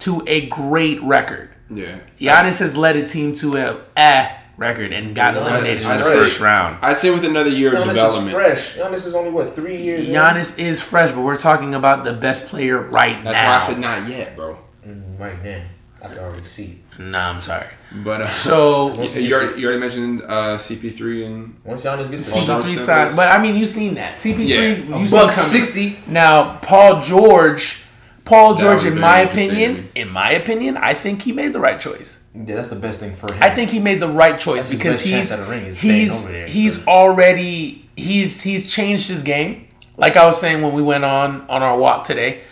to 0.00 0.22
a 0.26 0.46
great 0.48 1.02
record. 1.02 1.50
Yeah. 1.70 1.98
Giannis 2.20 2.60
has 2.60 2.76
led 2.76 2.96
a 2.96 3.06
team 3.06 3.34
to 3.36 3.56
a 3.56 3.80
eh 3.96 4.36
record 4.56 4.92
and 4.92 5.14
got 5.16 5.36
eliminated 5.36 5.82
in 5.82 5.88
the 5.88 5.98
first 5.98 6.38
round. 6.40 6.78
I'd 6.82 6.96
say 6.96 7.10
with 7.10 7.24
another 7.24 7.50
year 7.50 7.70
of 7.72 7.78
Giannis 7.84 7.88
is 7.90 7.94
development. 7.96 8.34
fresh. 8.36 8.76
Giannis 8.76 9.06
is 9.06 9.14
only 9.14 9.30
what 9.30 9.56
three 9.56 9.80
years. 9.82 10.08
in? 10.08 10.14
Giannis 10.14 10.58
is 10.58 10.82
fresh, 10.82 11.10
but 11.12 11.22
we're 11.22 11.36
talking 11.36 11.74
about 11.74 12.04
the 12.04 12.12
best 12.12 12.48
player 12.48 12.80
right 12.80 13.22
That's 13.24 13.24
now. 13.24 13.32
That's 13.32 13.68
why 13.68 13.72
I 13.72 13.74
said 13.74 13.80
not 13.80 14.08
yet, 14.08 14.36
bro. 14.36 14.58
Mm, 14.86 15.18
right 15.18 15.42
now. 15.42 15.62
I 16.02 16.08
can 16.08 16.18
already 16.18 16.42
see. 16.42 16.80
Nah, 16.98 17.30
I'm 17.30 17.40
sorry. 17.40 17.66
But 17.90 18.20
uh, 18.20 18.30
So 18.30 18.88
you, 19.18 19.34
already, 19.34 19.60
you 19.60 19.66
already 19.66 19.80
mentioned 19.80 20.22
uh, 20.22 20.56
CP3 20.58 21.26
and 21.26 21.60
Once 21.64 21.84
Giannis 21.84 22.10
gets 22.10 22.26
to 22.26 22.30
the 22.30 22.36
George 22.44 22.64
CP3 22.64 22.66
Simmons. 22.66 22.84
signed, 22.84 23.16
but 23.16 23.32
I 23.32 23.42
mean, 23.42 23.56
you've 23.56 23.70
seen 23.70 23.94
that 23.94 24.16
CP3. 24.16 24.46
Yeah. 24.46 24.98
you 24.98 25.16
a 25.16 25.32
see 25.32 25.58
sixty. 25.58 25.98
Now, 26.06 26.58
Paul 26.58 27.02
George, 27.02 27.83
Paul 28.24 28.54
George, 28.56 28.84
in 28.84 28.98
my 28.98 29.20
opinion, 29.20 29.90
in 29.94 30.08
my 30.08 30.30
opinion, 30.32 30.76
I 30.76 30.94
think 30.94 31.22
he 31.22 31.32
made 31.32 31.52
the 31.52 31.60
right 31.60 31.80
choice. 31.80 32.22
Yeah, 32.34 32.56
that's 32.56 32.68
the 32.68 32.76
best 32.76 32.98
thing 33.00 33.14
for 33.14 33.32
him. 33.32 33.42
I 33.42 33.50
think 33.50 33.70
he 33.70 33.78
made 33.78 34.00
the 34.00 34.08
right 34.08 34.40
choice 34.40 34.68
That's 34.68 34.78
because 34.78 35.02
he's 35.02 35.30
at 35.30 35.40
a 35.40 35.44
ring 35.44 35.66
is 35.66 35.78
staying 35.78 35.94
he's 35.94 36.28
there. 36.28 36.46
he's 36.48 36.86
already 36.86 37.88
he's 37.96 38.42
he's 38.42 38.70
changed 38.72 39.08
his 39.08 39.22
game. 39.22 39.68
Like 39.96 40.16
I 40.16 40.24
was 40.26 40.40
saying 40.40 40.62
when 40.62 40.72
we 40.72 40.82
went 40.82 41.04
on 41.04 41.42
on 41.48 41.62
our 41.62 41.76
walk 41.78 42.04
today, 42.04 42.42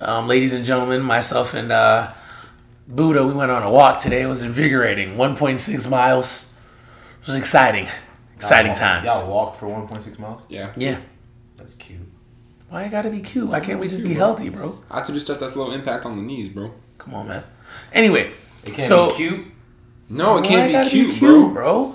um, 0.00 0.26
ladies 0.28 0.52
and 0.52 0.64
gentlemen, 0.64 1.00
myself 1.02 1.54
and 1.54 1.72
uh, 1.72 2.12
Buddha, 2.88 3.24
we 3.24 3.32
went 3.32 3.50
on 3.50 3.62
a 3.62 3.70
walk 3.70 4.00
today. 4.00 4.22
It 4.22 4.26
was 4.26 4.42
invigorating. 4.42 5.16
One 5.16 5.36
point 5.36 5.60
six 5.60 5.88
miles. 5.88 6.52
It 7.22 7.28
was 7.28 7.36
exciting, 7.36 7.88
exciting 8.34 8.72
Y'all- 8.72 8.78
times. 8.80 9.06
Y'all 9.06 9.30
walked 9.30 9.58
for 9.58 9.66
1.6 9.66 10.18
miles. 10.18 10.42
yeah. 10.48 10.72
Yeah. 10.76 10.98
That's 11.56 11.74
cute. 11.74 12.00
Why 12.72 12.84
I 12.84 12.88
gotta 12.88 13.10
be 13.10 13.20
cute? 13.20 13.46
Why 13.50 13.60
can't 13.60 13.78
we 13.78 13.86
just 13.86 14.02
be 14.02 14.14
healthy, 14.14 14.48
bro? 14.48 14.78
I 14.90 14.96
have 14.96 15.06
to 15.08 15.12
do 15.12 15.20
stuff 15.20 15.38
that's 15.38 15.54
a 15.54 15.58
little 15.58 15.74
impact 15.74 16.06
on 16.06 16.16
the 16.16 16.22
knees, 16.22 16.48
bro. 16.48 16.70
Come 16.96 17.12
on, 17.12 17.28
man. 17.28 17.44
Anyway, 17.92 18.32
It 18.64 18.72
can't 18.72 18.88
So- 18.88 19.10
be 19.10 19.14
cute. 19.16 19.44
No, 20.08 20.38
it 20.38 20.40
why 20.40 20.46
can't 20.46 20.68
be 20.68 20.72
gotta 20.72 20.88
cute, 20.88 21.20
bro. 21.20 21.48
bro. 21.50 21.94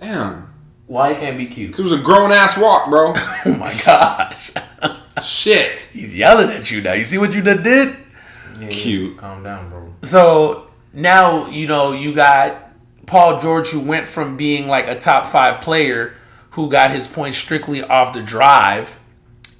Damn. 0.00 0.46
Why 0.86 1.10
it 1.10 1.18
can't 1.18 1.36
be 1.36 1.46
cute? 1.46 1.72
'Cause 1.72 1.80
It 1.80 1.82
was 1.82 1.92
a 1.92 1.98
grown 1.98 2.30
ass 2.30 2.56
walk, 2.56 2.88
bro. 2.88 3.14
Oh 3.46 3.54
my 3.56 3.72
gosh. 3.84 4.52
Shit. 5.24 5.88
He's 5.92 6.14
yelling 6.14 6.50
at 6.50 6.70
you 6.70 6.80
now. 6.82 6.92
You 6.92 7.04
see 7.04 7.18
what 7.18 7.32
you 7.34 7.42
done 7.42 7.64
did? 7.64 7.96
Yeah, 8.60 8.68
Cute. 8.68 9.16
Calm 9.16 9.42
down, 9.42 9.70
bro. 9.70 9.92
So 10.04 10.68
now 10.92 11.48
you 11.48 11.66
know 11.66 11.90
you 11.90 12.12
got 12.14 12.70
Paul 13.06 13.40
George, 13.40 13.70
who 13.70 13.80
went 13.80 14.06
from 14.06 14.36
being 14.36 14.68
like 14.68 14.86
a 14.86 15.00
top 15.00 15.32
five 15.32 15.60
player, 15.60 16.12
who 16.50 16.68
got 16.70 16.92
his 16.92 17.08
points 17.08 17.38
strictly 17.38 17.82
off 17.82 18.12
the 18.12 18.22
drive 18.22 18.98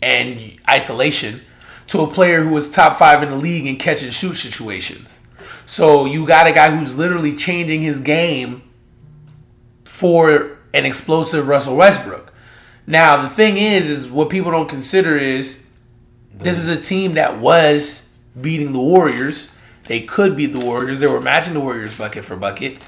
and 0.02 0.59
isolation, 0.68 1.40
to 1.87 2.00
a 2.00 2.06
player 2.06 2.42
who 2.42 2.50
was 2.50 2.71
top 2.71 2.99
five 2.99 3.23
in 3.23 3.30
the 3.30 3.37
league 3.37 3.66
in 3.66 3.76
catch 3.76 4.02
and 4.02 4.12
shoot 4.12 4.35
situations. 4.35 5.25
So 5.66 6.04
you 6.04 6.26
got 6.26 6.47
a 6.47 6.52
guy 6.52 6.75
who's 6.75 6.97
literally 6.97 7.37
changing 7.37 7.82
his 7.82 8.00
game 8.00 8.62
for 9.85 10.59
an 10.75 10.85
explosive 10.85 11.49
Russell 11.49 11.76
Westbrook. 11.76 12.32
Now 12.87 13.23
the 13.23 13.28
thing 13.28 13.56
is, 13.56 13.88
is 13.88 14.11
what 14.11 14.30
people 14.30 14.50
don't 14.50 14.68
consider 14.68 15.16
is 15.16 15.64
this 16.35 16.59
is 16.59 16.68
a 16.68 16.80
team 16.80 17.14
that 17.14 17.38
was 17.38 18.11
beating 18.40 18.73
the 18.73 18.80
Warriors. 18.80 19.50
They 19.87 20.00
could 20.00 20.37
beat 20.37 20.47
the 20.47 20.64
Warriors. 20.64 21.00
They 21.00 21.06
were 21.06 21.21
matching 21.21 21.54
the 21.54 21.61
Warriors 21.61 21.94
bucket 21.94 22.25
for 22.25 22.37
bucket. 22.37 22.85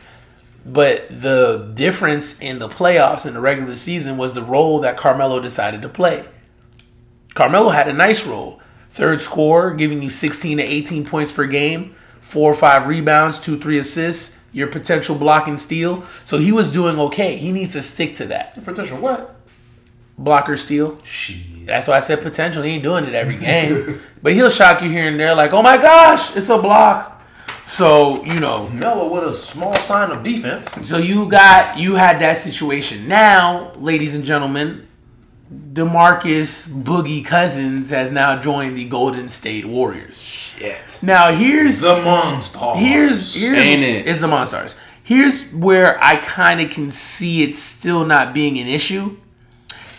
But 0.67 1.09
the 1.11 1.73
difference 1.75 2.41
in 2.41 2.59
the 2.59 2.69
playoffs 2.69 3.27
and 3.27 3.37
the 3.37 3.41
regular 3.41 3.77
season 3.77 4.17
was 4.17 4.33
the 4.33 4.43
role 4.43 4.81
that 4.81 4.97
Carmelo 4.97 5.41
decided 5.41 5.83
to 5.83 5.89
play. 5.89 6.25
Carmelo 7.35 7.71
had 7.71 7.89
a 7.89 7.93
nice 7.93 8.27
role. 8.27 8.61
Third 8.91 9.21
scorer, 9.21 9.75
giving 9.75 10.03
you 10.03 10.11
16 10.11 10.59
to 10.59 10.63
18 10.63 11.05
points 11.05 11.33
per 11.33 11.47
game, 11.47 11.95
four 12.21 12.53
or 12.53 12.55
five 12.55 12.87
rebounds, 12.87 13.41
two, 13.41 13.59
three 13.59 13.79
assists, 13.79 14.49
your 14.53 14.69
potential 14.69 15.17
block 15.17 15.49
and 15.49 15.59
steal. 15.59 16.05
So 16.23 16.39
he 16.39 16.53
was 16.53 16.71
doing 16.71 16.99
okay. 16.99 17.37
He 17.37 17.51
needs 17.51 17.73
to 17.73 17.83
stick 17.83 18.15
to 18.15 18.27
that. 18.27 18.65
Potential 18.65 18.99
what? 18.99 19.35
Blocker 20.17 20.57
steal. 20.57 21.03
Shit. 21.03 21.67
That's 21.67 21.89
why 21.89 21.97
I 21.97 22.01
said 22.01 22.23
potential. 22.23 22.63
He 22.63 22.71
ain't 22.73 22.85
doing 22.85 23.05
it 23.05 23.15
every 23.15 23.37
game. 23.37 24.01
but 24.23 24.33
he'll 24.33 24.51
shock 24.51 24.81
you 24.81 24.89
here 24.89 25.09
and 25.09 25.19
there, 25.19 25.35
like, 25.35 25.53
oh 25.53 25.63
my 25.63 25.77
gosh, 25.77 26.37
it's 26.37 26.49
a 26.51 26.59
block. 26.59 27.11
So, 27.67 28.23
you 28.25 28.39
know, 28.41 28.69
Melo 28.69 29.13
with 29.13 29.25
a 29.25 29.35
small 29.35 29.75
sign 29.75 30.11
of 30.11 30.23
defense. 30.23 30.71
so 30.87 30.99
you 30.99 31.29
got 31.29 31.79
you 31.79 31.95
had 31.95 32.21
that 32.21 32.37
situation. 32.37 33.09
Now, 33.09 33.73
ladies 33.77 34.15
and 34.15 34.23
gentlemen, 34.23 34.87
DeMarcus 35.53 36.69
Boogie 36.69 37.25
Cousins 37.25 37.91
has 37.91 38.11
now 38.11 38.41
joined 38.41 38.77
the 38.77 38.89
Golden 38.89 39.29
State 39.29 39.67
Warriors. 39.67 40.21
Shit. 40.21 40.99
Now, 41.03 41.33
here's 41.33 41.81
The 41.81 41.97
monster. 42.03 42.75
here's 42.77 43.35
here's 43.35 43.59
Ain't 43.59 43.83
it? 43.83 44.07
it's 44.07 44.21
the 44.21 44.27
Monstars. 44.27 44.79
Here's 45.03 45.51
where 45.53 46.03
I 46.03 46.17
kind 46.17 46.61
of 46.63 46.71
can 46.71 46.91
see 46.91 47.43
it 47.43 47.57
still 47.57 48.07
not 48.07 48.33
being 48.33 48.59
an 48.59 48.67
issue 48.67 49.19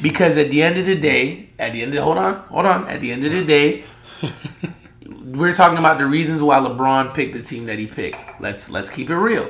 because 0.01 0.37
at 0.37 0.49
the 0.49 0.63
end 0.63 0.77
of 0.79 0.85
the 0.87 0.95
day, 0.95 1.49
at 1.59 1.73
the 1.73 1.83
end 1.83 1.93
of 1.93 2.03
hold 2.03 2.17
on, 2.17 2.35
hold 2.47 2.65
on, 2.65 2.87
at 2.87 3.01
the 3.01 3.11
end 3.11 3.23
of 3.23 3.31
the 3.31 3.43
day, 3.45 3.83
we're 5.23 5.53
talking 5.53 5.77
about 5.77 5.99
the 5.99 6.05
reasons 6.07 6.41
why 6.41 6.57
LeBron 6.59 7.13
picked 7.13 7.33
the 7.35 7.43
team 7.43 7.65
that 7.65 7.77
he 7.77 7.85
picked. 7.85 8.41
Let's 8.41 8.71
let's 8.71 8.89
keep 8.89 9.09
it 9.11 9.15
real. 9.15 9.47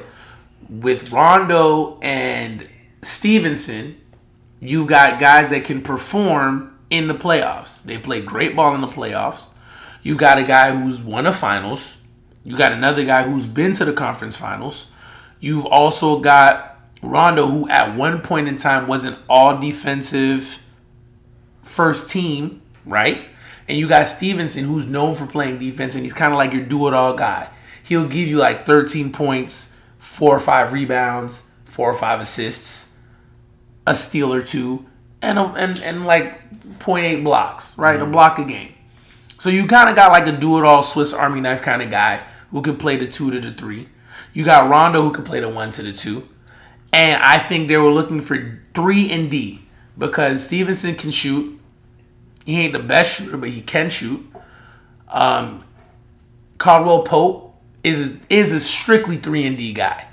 With 0.67 1.11
Rondo 1.13 1.99
and 2.01 2.67
Stephenson, 3.01 4.01
you 4.59 4.85
got 4.85 5.19
guys 5.19 5.49
that 5.49 5.65
can 5.65 5.81
perform 5.81 6.77
in 6.89 7.07
the 7.07 7.13
playoffs. 7.13 7.83
They 7.83 7.97
played 7.97 8.25
great 8.25 8.55
ball 8.55 8.73
in 8.75 8.81
the 8.81 8.87
playoffs. 8.87 9.45
You 10.03 10.15
got 10.15 10.37
a 10.37 10.43
guy 10.43 10.75
who's 10.75 11.01
won 11.01 11.25
a 11.25 11.33
finals. 11.33 11.97
You 12.43 12.57
got 12.57 12.71
another 12.71 13.05
guy 13.05 13.23
who's 13.23 13.47
been 13.47 13.73
to 13.73 13.85
the 13.85 13.93
conference 13.93 14.37
finals. 14.37 14.87
You've 15.39 15.65
also 15.65 16.19
got 16.19 16.79
Rondo, 17.01 17.47
who 17.47 17.69
at 17.69 17.95
one 17.95 18.21
point 18.21 18.47
in 18.47 18.57
time 18.57 18.87
was 18.87 19.03
an 19.03 19.15
all 19.27 19.59
defensive 19.59 20.63
first 21.63 22.09
team, 22.09 22.61
right? 22.85 23.25
And 23.67 23.79
you 23.79 23.87
got 23.87 24.07
Stephenson, 24.07 24.65
who's 24.65 24.85
known 24.85 25.15
for 25.15 25.25
playing 25.25 25.57
defense, 25.57 25.95
and 25.95 26.03
he's 26.03 26.13
kind 26.13 26.31
of 26.31 26.37
like 26.37 26.53
your 26.53 26.63
do 26.63 26.87
it 26.87 26.93
all 26.93 27.15
guy. 27.15 27.49
He'll 27.83 28.07
give 28.07 28.27
you 28.27 28.37
like 28.37 28.65
13 28.65 29.11
points, 29.11 29.75
four 29.97 30.35
or 30.35 30.39
five 30.39 30.71
rebounds, 30.71 31.51
four 31.65 31.89
or 31.89 31.97
five 31.97 32.21
assists, 32.21 32.84
a 33.87 33.95
steal 33.95 34.33
or 34.33 34.41
two, 34.41 34.85
and 35.21 35.37
a, 35.37 35.43
and 35.53 35.79
and 35.79 36.05
like 36.05 36.49
0.8 36.79 37.23
blocks, 37.23 37.77
right? 37.77 37.99
A 37.99 38.05
block 38.05 38.39
a 38.39 38.45
game. 38.45 38.73
So 39.39 39.49
you 39.49 39.67
kind 39.67 39.89
of 39.89 39.95
got 39.95 40.11
like 40.11 40.27
a 40.27 40.31
do 40.31 40.57
it 40.57 40.65
all 40.65 40.81
Swiss 40.81 41.13
Army 41.13 41.41
knife 41.41 41.61
kind 41.61 41.81
of 41.81 41.89
guy 41.91 42.21
who 42.51 42.61
can 42.61 42.77
play 42.77 42.95
the 42.95 43.07
two 43.07 43.31
to 43.31 43.39
the 43.39 43.51
three. 43.51 43.89
You 44.33 44.43
got 44.43 44.69
Rondo 44.69 45.01
who 45.01 45.11
can 45.11 45.23
play 45.23 45.39
the 45.39 45.49
one 45.49 45.71
to 45.71 45.81
the 45.81 45.93
two. 45.93 46.27
And 46.91 47.21
I 47.21 47.39
think 47.39 47.67
they 47.67 47.77
were 47.77 47.91
looking 47.91 48.21
for 48.21 48.61
three 48.73 49.11
and 49.11 49.29
D 49.29 49.61
because 49.97 50.45
Stephenson 50.45 50.95
can 50.95 51.11
shoot. 51.11 51.59
He 52.45 52.59
ain't 52.61 52.73
the 52.73 52.79
best 52.79 53.17
shooter, 53.17 53.37
but 53.37 53.49
he 53.49 53.61
can 53.61 53.89
shoot. 53.89 54.25
Um, 55.09 55.63
Caldwell 56.57 57.03
Pope 57.03 57.55
is 57.83 58.17
is 58.29 58.51
a 58.51 58.59
strictly 58.59 59.17
three 59.17 59.45
and 59.45 59.57
D 59.57 59.73
guy. 59.73 60.07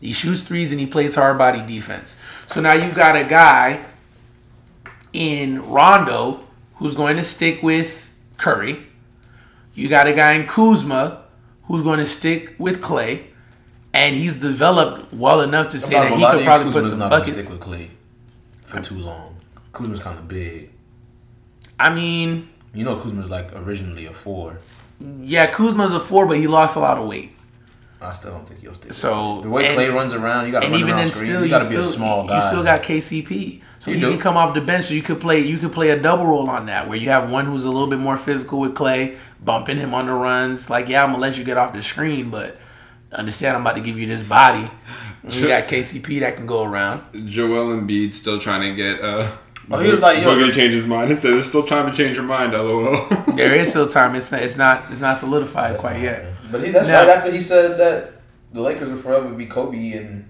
He 0.00 0.12
shoots 0.12 0.42
threes 0.42 0.72
and 0.72 0.80
he 0.80 0.86
plays 0.86 1.14
hard 1.14 1.38
body 1.38 1.64
defense. 1.66 2.20
So 2.48 2.60
now 2.60 2.72
you've 2.72 2.94
got 2.94 3.16
a 3.16 3.24
guy 3.24 3.84
in 5.12 5.68
Rondo 5.68 6.40
who's 6.76 6.94
going 6.94 7.16
to 7.16 7.22
stick 7.22 7.62
with 7.62 8.14
Curry. 8.38 8.82
You 9.74 9.88
got 9.88 10.06
a 10.06 10.12
guy 10.12 10.32
in 10.34 10.46
Kuzma 10.46 11.22
who's 11.64 11.82
going 11.82 11.98
to 11.98 12.06
stick 12.06 12.54
with 12.58 12.80
Clay, 12.80 13.26
and 13.92 14.14
he's 14.16 14.40
developed 14.40 15.12
well 15.12 15.40
enough 15.42 15.68
to 15.68 15.80
say 15.80 15.94
that 15.94 16.12
he 16.12 16.24
could 16.24 16.38
you, 16.40 16.44
probably 16.46 16.72
put 16.72 16.84
some 16.84 16.98
not 17.00 17.10
buckets. 17.10 17.32
stick 17.36 17.50
with 17.50 17.60
Clay 17.60 17.90
for 18.62 18.80
too 18.80 18.94
long. 18.96 19.36
Kuzma's 19.72 20.00
kind 20.00 20.18
of 20.18 20.28
big. 20.28 20.70
I 21.78 21.92
mean, 21.92 22.48
You 22.72 22.84
know, 22.84 22.96
Kuzma's 22.96 23.30
like 23.30 23.52
originally 23.54 24.06
a 24.06 24.12
four. 24.12 24.58
yeah, 25.20 25.46
Kuzma's 25.46 25.92
a 25.92 26.00
four, 26.00 26.24
but 26.26 26.38
he 26.38 26.46
lost 26.46 26.76
a 26.76 26.80
lot 26.80 26.96
of 26.96 27.06
weight. 27.06 27.32
I 28.00 28.12
still 28.12 28.32
don't 28.32 28.46
think 28.46 28.60
he'll 28.60 28.74
stick. 28.74 28.92
So 28.92 29.40
the 29.40 29.48
way 29.48 29.66
and- 29.66 29.74
Clay 29.74 29.88
runs 29.88 30.12
around, 30.12 30.46
you 30.46 30.52
got 30.52 30.60
to 30.60 30.68
run 30.68 30.78
even 30.80 30.94
around 30.94 31.06
screens. 31.06 31.28
still 31.28 31.38
you 31.40 31.44
you 31.46 31.50
got 31.50 31.58
to 31.60 31.64
be 31.64 31.70
still, 31.70 31.80
a 31.80 31.84
small 31.84 32.28
guy. 32.28 32.36
You 32.36 32.46
still 32.46 32.62
got 32.64 32.82
KCP, 32.82 33.62
so 33.78 33.90
You 33.90 33.96
he 33.96 34.02
can 34.02 34.18
come 34.18 34.36
off 34.36 34.54
the 34.54 34.60
bench. 34.60 34.86
So 34.86 34.94
you 34.94 35.02
could 35.02 35.20
play. 35.20 35.40
You 35.40 35.58
could 35.58 35.72
play 35.72 35.90
a 35.90 35.98
double 35.98 36.26
role 36.26 36.48
on 36.50 36.66
that, 36.66 36.88
where 36.88 36.98
you 36.98 37.08
have 37.08 37.30
one 37.30 37.46
who's 37.46 37.64
a 37.64 37.70
little 37.70 37.86
bit 37.88 37.98
more 37.98 38.16
physical 38.16 38.60
with 38.60 38.74
Clay, 38.74 39.16
bumping 39.42 39.78
him 39.78 39.94
on 39.94 40.06
the 40.06 40.12
runs. 40.12 40.68
Like, 40.68 40.88
yeah, 40.88 41.02
I'm 41.02 41.10
gonna 41.10 41.22
let 41.22 41.38
you 41.38 41.44
get 41.44 41.56
off 41.56 41.72
the 41.72 41.82
screen, 41.82 42.30
but 42.30 42.58
understand 43.12 43.56
I'm 43.56 43.62
about 43.62 43.76
to 43.76 43.80
give 43.80 43.98
you 43.98 44.06
this 44.06 44.22
body. 44.22 44.68
And 45.22 45.34
you 45.34 45.48
got 45.48 45.66
KCP 45.66 46.20
that 46.20 46.36
can 46.36 46.46
go 46.46 46.62
around. 46.62 47.02
Joel 47.26 47.76
Embiid 47.76 48.14
still 48.14 48.38
trying 48.38 48.62
to 48.62 48.74
get 48.76 49.00
uh. 49.00 49.28
Oh, 49.68 49.80
he 49.80 49.90
was 49.90 50.00
like, 50.00 50.22
yo, 50.22 50.28
Boogie 50.28 50.46
to 50.46 50.52
change 50.52 50.72
his 50.74 50.86
mind. 50.86 51.10
It 51.10 51.16
says 51.16 51.34
it's 51.34 51.48
still 51.48 51.64
time 51.66 51.90
to 51.90 51.96
change 51.96 52.14
your 52.16 52.24
mind. 52.24 52.52
LOL. 52.52 53.08
There 53.34 53.52
is 53.56 53.70
still 53.70 53.88
time. 53.88 54.14
It's 54.14 54.30
not. 54.30 54.42
It's 54.42 54.56
not. 54.56 54.90
It's 54.92 55.00
not 55.00 55.18
solidified 55.18 55.78
quite 55.78 56.00
yet. 56.00 56.35
But 56.50 56.64
he, 56.64 56.70
that's 56.70 56.86
Now- 56.88 57.00
right 57.06 57.16
after 57.16 57.30
he 57.30 57.40
said 57.40 57.78
that 57.78 58.12
the 58.52 58.60
Lakers 58.60 58.90
would 58.90 59.00
forever 59.00 59.28
be 59.30 59.46
Kobe 59.46 59.92
and 59.92 60.28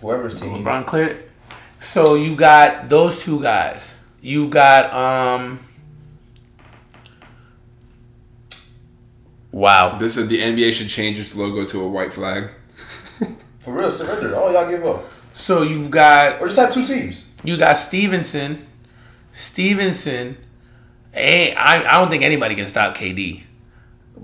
whoever's 0.00 0.40
team. 0.40 0.50
LeBron 0.64 0.86
cleared 0.86 1.10
it. 1.10 1.30
So 1.80 2.14
you 2.14 2.34
got 2.36 2.88
those 2.88 3.22
two 3.24 3.42
guys. 3.42 3.94
You 4.22 4.48
got 4.48 4.92
um. 4.94 5.60
Wow. 9.52 9.98
this 9.98 10.16
is 10.16 10.28
the 10.28 10.40
NBA 10.40 10.72
should 10.72 10.88
change 10.88 11.18
its 11.18 11.36
logo 11.36 11.64
to 11.66 11.80
a 11.82 11.88
white 11.88 12.12
flag. 12.12 12.50
For 13.60 13.72
real, 13.72 13.90
surrender. 13.90 14.34
All 14.36 14.52
y'all 14.52 14.68
give 14.68 14.84
up. 14.84 15.04
So 15.32 15.62
you've 15.62 15.90
got 15.90 16.40
Or 16.40 16.46
just 16.46 16.58
have 16.58 16.70
two 16.72 16.84
teams. 16.84 17.28
you 17.44 17.56
got 17.56 17.74
Stephenson. 17.78 18.66
Stephenson. 19.32 20.36
Hey, 21.12 21.54
I, 21.54 21.94
I 21.94 21.98
don't 21.98 22.10
think 22.10 22.22
anybody 22.24 22.54
can 22.56 22.66
stop 22.66 22.96
KD. 22.96 23.42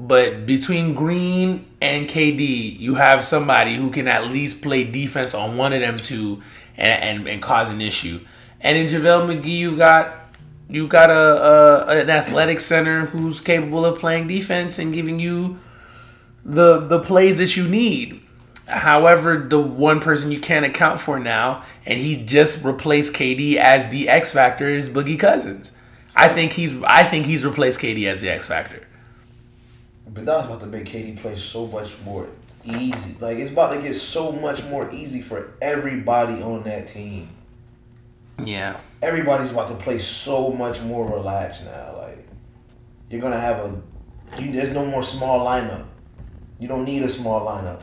But 0.06 0.46
between 0.46 0.94
Green 0.94 1.66
and 1.82 2.08
KD, 2.08 2.78
you 2.78 2.94
have 2.94 3.24
somebody 3.24 3.76
who 3.76 3.90
can 3.90 4.08
at 4.08 4.28
least 4.28 4.62
play 4.62 4.82
defense 4.82 5.34
on 5.34 5.58
one 5.58 5.74
of 5.74 5.80
them 5.80 5.98
two 5.98 6.42
and 6.76 7.02
and, 7.02 7.28
and 7.28 7.42
cause 7.42 7.70
an 7.70 7.82
issue. 7.82 8.20
And 8.62 8.78
in 8.78 8.86
JaVale 8.88 9.42
McGee, 9.42 9.58
you 9.58 9.76
got 9.76 10.14
you 10.70 10.88
got 10.88 11.10
a, 11.10 11.14
a 11.14 12.00
an 12.00 12.08
athletic 12.10 12.60
center 12.60 13.06
who's 13.06 13.42
capable 13.42 13.84
of 13.84 13.98
playing 13.98 14.28
defense 14.28 14.78
and 14.78 14.94
giving 14.94 15.20
you 15.20 15.58
the 16.44 16.80
the 16.80 17.00
plays 17.00 17.36
that 17.36 17.56
you 17.56 17.68
need. 17.68 18.22
However, 18.66 19.36
the 19.36 19.60
one 19.60 20.00
person 20.00 20.30
you 20.30 20.40
can't 20.40 20.64
account 20.64 21.00
for 21.00 21.18
now, 21.18 21.64
and 21.84 21.98
he 21.98 22.24
just 22.24 22.64
replaced 22.64 23.14
KD 23.14 23.56
as 23.56 23.90
the 23.90 24.08
X 24.08 24.32
factor, 24.32 24.68
is 24.68 24.88
Boogie 24.88 25.18
Cousins. 25.18 25.72
I 26.16 26.28
think 26.28 26.52
he's 26.52 26.82
I 26.84 27.02
think 27.02 27.26
he's 27.26 27.44
replaced 27.44 27.80
KD 27.80 28.06
as 28.06 28.22
the 28.22 28.30
X 28.30 28.46
factor. 28.46 28.86
But 30.12 30.26
that 30.26 30.36
was 30.36 30.46
about 30.46 30.60
to 30.60 30.66
make 30.66 30.86
KD 30.86 31.18
play 31.18 31.36
so 31.36 31.66
much 31.66 31.96
more 32.04 32.28
easy. 32.64 33.16
Like 33.20 33.38
it's 33.38 33.50
about 33.50 33.72
to 33.74 33.80
get 33.80 33.94
so 33.94 34.32
much 34.32 34.64
more 34.64 34.90
easy 34.90 35.20
for 35.20 35.54
everybody 35.62 36.42
on 36.42 36.64
that 36.64 36.86
team. 36.86 37.30
Yeah. 38.44 38.80
Everybody's 39.02 39.52
about 39.52 39.68
to 39.68 39.74
play 39.74 39.98
so 39.98 40.50
much 40.50 40.80
more 40.82 41.08
relaxed 41.10 41.64
now. 41.64 41.96
Like 41.96 42.26
you're 43.08 43.20
gonna 43.20 43.40
have 43.40 43.58
a 43.58 43.82
you, 44.40 44.52
there's 44.52 44.70
no 44.70 44.84
more 44.84 45.02
small 45.02 45.46
lineup. 45.46 45.86
You 46.58 46.68
don't 46.68 46.84
need 46.84 47.02
a 47.02 47.08
small 47.08 47.46
lineup. 47.46 47.80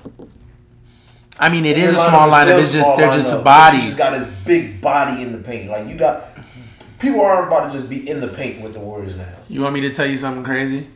I 1.39 1.49
mean, 1.49 1.65
it 1.65 1.77
is 1.77 1.95
a 1.95 1.99
small 1.99 2.29
lineup. 2.29 2.59
It's 2.59 2.73
just 2.73 2.97
they're 2.97 3.13
just 3.13 3.33
a 3.33 3.41
body. 3.41 3.77
Just 3.77 3.97
got 3.97 4.13
his 4.13 4.25
big 4.45 4.81
body 4.81 5.21
in 5.21 5.31
the 5.31 5.39
paint. 5.39 5.69
Like 5.69 5.87
you 5.87 5.97
got 5.97 6.37
people 6.99 7.21
aren't 7.21 7.47
about 7.47 7.71
to 7.71 7.77
just 7.77 7.89
be 7.89 8.09
in 8.09 8.19
the 8.19 8.27
paint 8.27 8.61
with 8.61 8.73
the 8.73 8.79
Warriors 8.79 9.15
now. 9.15 9.35
You 9.47 9.61
want 9.61 9.73
me 9.73 9.81
to 9.81 9.89
tell 9.89 10.05
you 10.05 10.17
something 10.17 10.43
crazy? 10.43 10.87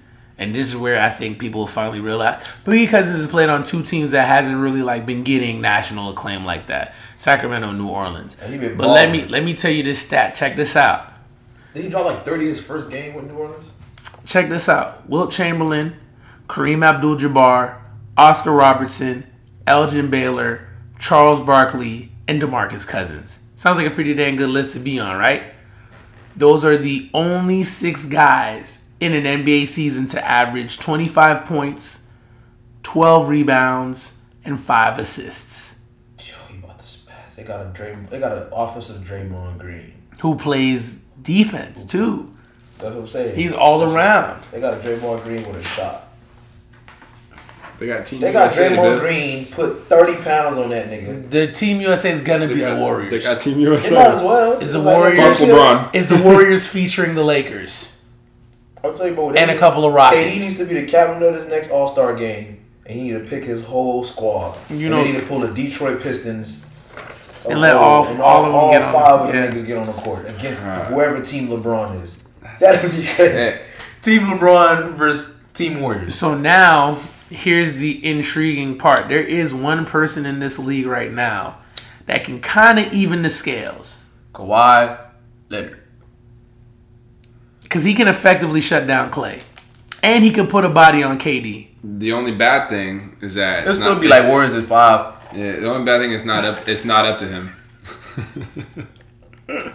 And 0.41 0.55
this 0.55 0.69
is 0.69 0.75
where 0.75 0.99
I 0.99 1.11
think 1.11 1.37
people 1.37 1.59
will 1.59 1.67
finally 1.67 1.99
realize 1.99 2.43
Boogie 2.65 2.89
Cousins 2.89 3.19
has 3.19 3.27
played 3.27 3.47
on 3.47 3.63
two 3.63 3.83
teams 3.83 4.09
that 4.13 4.27
hasn't 4.27 4.57
really 4.57 4.81
like 4.81 5.05
been 5.05 5.23
getting 5.23 5.61
national 5.61 6.09
acclaim 6.09 6.43
like 6.45 6.65
that. 6.65 6.95
Sacramento, 7.19 7.71
New 7.73 7.87
Orleans. 7.87 8.35
But 8.35 8.87
let 8.87 9.11
me 9.11 9.25
let 9.25 9.43
me 9.43 9.53
tell 9.53 9.69
you 9.69 9.83
this 9.83 10.01
stat. 10.01 10.33
Check 10.33 10.55
this 10.55 10.75
out. 10.75 11.13
Did 11.75 11.83
he 11.83 11.89
drop 11.89 12.05
like 12.05 12.25
30 12.25 12.47
his 12.47 12.59
first 12.59 12.89
game 12.89 13.13
with 13.13 13.25
New 13.25 13.37
Orleans? 13.37 13.71
Check 14.25 14.49
this 14.49 14.67
out. 14.67 15.07
Wilt 15.07 15.31
Chamberlain, 15.31 15.95
Kareem 16.47 16.83
Abdul-Jabbar, 16.83 17.77
Oscar 18.17 18.51
Robertson, 18.51 19.27
Elgin 19.67 20.09
Baylor, 20.09 20.67
Charles 20.99 21.41
Barkley, 21.41 22.13
and 22.27 22.41
DeMarcus 22.41 22.87
Cousins. 22.87 23.43
Sounds 23.55 23.77
like 23.77 23.85
a 23.85 23.91
pretty 23.91 24.15
dang 24.15 24.37
good 24.37 24.49
list 24.49 24.73
to 24.73 24.79
be 24.79 24.99
on, 24.99 25.19
right? 25.19 25.53
Those 26.35 26.65
are 26.65 26.77
the 26.77 27.11
only 27.13 27.63
six 27.63 28.07
guys 28.07 28.80
in 29.01 29.13
an 29.13 29.23
NBA 29.43 29.67
season 29.67 30.07
to 30.09 30.23
average 30.25 30.77
25 30.79 31.45
points, 31.45 32.07
12 32.83 33.27
rebounds, 33.27 34.23
and 34.45 34.59
5 34.59 34.99
assists. 34.99 35.79
Yo, 36.19 36.35
he 36.49 36.57
about 36.59 36.77
to 36.79 36.85
spaz. 36.85 37.35
They 37.35 37.43
got 37.43 37.65
a 37.65 37.69
Dray, 37.73 37.97
They 38.09 38.19
got 38.19 38.31
an 38.31 38.47
offensive 38.53 39.01
Draymond 39.01 39.57
Green. 39.57 39.93
Who 40.21 40.35
plays 40.35 41.01
defense 41.21 41.83
too. 41.83 42.31
That's 42.77 42.93
what 42.95 43.01
I'm 43.01 43.07
saying. 43.07 43.35
He's 43.35 43.53
all 43.53 43.79
That's 43.79 43.93
around. 43.93 44.43
They 44.51 44.61
got 44.61 44.75
a 44.75 44.77
Draymond 44.77 45.23
Green 45.23 45.47
with 45.47 45.57
a 45.57 45.63
shot. 45.63 46.07
They 47.79 47.87
got 47.87 48.05
team. 48.05 48.21
They 48.21 48.31
got 48.31 48.55
USA, 48.55 48.69
Draymond 48.69 48.91
dude. 48.93 48.99
Green. 49.01 49.45
Put 49.47 49.83
30 49.87 50.21
pounds 50.23 50.57
on 50.59 50.69
that 50.69 50.91
nigga. 50.91 51.27
The 51.31 51.51
Team 51.51 51.81
USA 51.81 52.11
is 52.11 52.21
gonna 52.21 52.45
They 52.45 52.53
be 52.53 52.59
got, 52.59 52.75
the 52.75 52.81
Warriors. 52.81 53.09
They 53.11 53.19
got 53.19 53.41
Team 53.41 53.55
They 53.55 53.61
USA. 53.61 53.95
might 53.95 54.05
as 54.11 54.21
well. 54.21 54.59
Is 54.59 54.73
the 54.73 54.81
Warriors- 54.81 55.17
Plus. 55.17 55.41
LeBron. 55.41 55.95
Is 55.95 56.07
the 56.07 56.17
Warriors 56.21 56.67
featuring 56.67 57.15
the 57.15 57.23
Lakers? 57.23 57.99
I'll 58.83 58.93
tell 58.93 59.07
you, 59.07 59.13
bro. 59.13 59.31
And 59.31 59.51
a 59.51 59.57
couple 59.57 59.85
of 59.85 59.93
Rockets. 59.93 60.23
KD 60.23 60.33
needs 60.39 60.57
to 60.57 60.65
be 60.65 60.73
the 60.75 60.87
captain 60.87 61.21
of 61.23 61.33
this 61.35 61.47
next 61.47 61.69
All 61.71 61.87
Star 61.87 62.15
game, 62.15 62.59
and 62.85 62.95
he 62.97 63.03
need 63.03 63.13
to 63.13 63.29
pick 63.29 63.43
his 63.43 63.63
whole 63.63 64.03
squad. 64.03 64.57
You 64.69 64.87
And 64.87 64.89
know- 64.89 65.03
they 65.03 65.11
need 65.11 65.19
to 65.19 65.25
pull 65.25 65.39
the 65.39 65.49
Detroit 65.53 66.01
Pistons. 66.01 66.65
And 67.49 67.59
let 67.59 67.75
all- 67.75 68.05
and 68.05 68.21
all 68.21 68.41
of 68.41 68.45
them 68.45 68.55
all 68.55 68.71
get 68.71 68.83
on- 68.83 68.93
five 68.93 69.19
of 69.29 69.33
yeah. 69.35 69.47
niggas 69.47 69.65
get 69.65 69.77
on 69.77 69.87
the 69.87 69.93
court 69.93 70.27
against 70.29 70.63
Right. 70.63 70.85
whoever 70.85 71.19
team 71.21 71.47
LeBron 71.49 72.03
is. 72.03 72.21
That'd 72.59 72.81
be 72.81 72.87
crazy. 72.97 73.15
Hey, 73.33 73.59
Team 74.03 74.21
LeBron 74.27 74.93
versus 74.95 75.43
Team 75.55 75.81
Warriors. 75.81 76.13
So 76.13 76.35
now, 76.35 76.97
here's 77.31 77.75
the 77.75 78.05
intriguing 78.05 78.77
part. 78.77 79.07
There 79.09 79.21
is 79.23 79.53
one 79.55 79.85
person 79.85 80.25
in 80.27 80.39
this 80.39 80.59
league 80.59 80.85
right 80.85 81.11
now 81.11 81.57
that 82.05 82.23
can 82.23 82.39
kind 82.41 82.77
of 82.77 82.93
even 82.93 83.23
the 83.23 83.29
scales 83.31 84.05
Kawhi 84.35 84.97
Leonard. 85.49 85.80
Because 87.71 87.85
he 87.85 87.93
can 87.93 88.09
effectively 88.09 88.59
shut 88.59 88.85
down 88.85 89.09
Clay, 89.11 89.39
and 90.03 90.25
he 90.25 90.31
can 90.31 90.45
put 90.47 90.65
a 90.65 90.69
body 90.69 91.03
on 91.03 91.17
KD. 91.17 91.67
the 91.81 92.11
only 92.11 92.33
bad 92.33 92.67
thing 92.67 93.15
is 93.21 93.35
that 93.35 93.61
It'll 93.61 93.73
still 93.73 93.93
not- 93.93 94.01
be 94.01 94.09
like 94.09 94.19
it's- 94.19 94.29
Warriors 94.29 94.53
at 94.55 94.65
five. 94.65 95.13
Yeah, 95.33 95.53
the 95.53 95.69
only 95.71 95.85
bad 95.85 96.01
thing 96.01 96.11
is 96.11 96.25
not 96.25 96.43
up. 96.43 96.67
It's 96.67 96.83
not 96.83 97.05
up 97.05 97.17
to 97.19 97.27
him. 97.27 97.49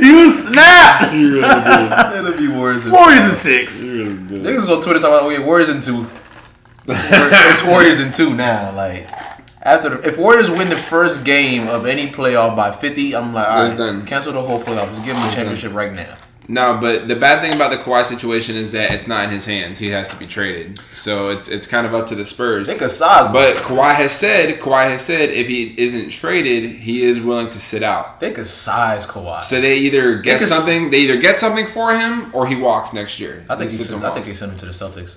You 0.00 0.30
snap! 0.30 1.12
You 1.12 1.34
really 1.34 1.48
It'll 2.18 2.36
be 2.38 2.48
Warriors 2.48 2.86
at 2.86 2.92
Warriors 2.92 3.20
five. 3.20 3.28
in 3.30 3.34
six. 3.34 3.80
do. 3.80 3.86
You 3.86 4.04
really 4.14 4.28
do. 4.28 4.42
Niggas 4.42 4.68
on 4.68 4.80
Twitter 4.80 5.00
talking 5.00 5.16
about 5.16 5.28
we 5.28 5.38
Warriors 5.40 5.68
in 5.70 5.80
two. 5.80 6.06
it's 6.88 7.64
Warriors 7.64 7.98
in 8.00 8.12
two 8.12 8.34
now. 8.34 8.72
Like 8.74 9.08
after 9.62 9.90
the, 9.90 10.08
if 10.08 10.18
Warriors 10.18 10.50
win 10.50 10.68
the 10.68 10.76
first 10.76 11.24
game 11.24 11.68
of 11.68 11.86
any 11.86 12.08
playoff 12.08 12.54
by 12.56 12.72
fifty, 12.72 13.14
I'm 13.14 13.32
like, 13.34 13.48
all 13.48 13.62
right, 13.62 13.76
done. 13.76 14.06
cancel 14.06 14.32
the 14.32 14.42
whole 14.42 14.60
playoff. 14.62 14.88
Just 14.90 15.04
give 15.04 15.14
them 15.16 15.26
the 15.28 15.34
championship 15.34 15.72
right 15.74 15.92
now. 15.92 16.16
No, 16.50 16.78
but 16.80 17.08
the 17.08 17.14
bad 17.14 17.42
thing 17.42 17.52
about 17.54 17.70
the 17.70 17.76
Kawhi 17.76 18.02
situation 18.04 18.56
is 18.56 18.72
that 18.72 18.90
it's 18.92 19.06
not 19.06 19.24
in 19.24 19.30
his 19.30 19.44
hands. 19.44 19.78
He 19.78 19.88
has 19.88 20.08
to 20.08 20.16
be 20.16 20.26
traded. 20.26 20.78
So 20.94 21.28
it's 21.28 21.46
it's 21.48 21.66
kind 21.66 21.86
of 21.86 21.92
up 21.94 22.06
to 22.06 22.14
the 22.14 22.24
Spurs. 22.24 22.68
They 22.68 22.76
could 22.78 22.90
size, 22.90 23.30
But 23.30 23.56
Kawhi 23.56 23.94
has 23.94 24.12
said, 24.12 24.58
Kawhi 24.58 24.88
has 24.92 25.02
said, 25.04 25.28
if 25.28 25.46
he 25.46 25.74
isn't 25.78 26.08
traded, 26.08 26.70
he 26.70 27.02
is 27.02 27.20
willing 27.20 27.50
to 27.50 27.58
sit 27.58 27.82
out. 27.82 28.20
they 28.20 28.32
could 28.32 28.46
size 28.46 29.04
Kawhi. 29.04 29.42
So 29.44 29.60
they 29.60 29.76
either 29.76 30.20
get 30.20 30.40
something, 30.40 30.90
they 30.90 31.00
either 31.00 31.20
get 31.20 31.36
something 31.36 31.66
for 31.66 31.92
him, 31.92 32.34
or 32.34 32.46
he 32.46 32.54
walks 32.54 32.94
next 32.94 33.20
year. 33.20 33.44
I 33.50 33.56
think 33.56 33.70
he 33.70 33.76
sent, 33.76 34.02
I 34.02 34.14
think 34.14 34.24
they 34.24 34.32
sent 34.32 34.52
him 34.52 34.58
to 34.58 34.66
the 34.66 34.72
Celtics. 34.72 35.16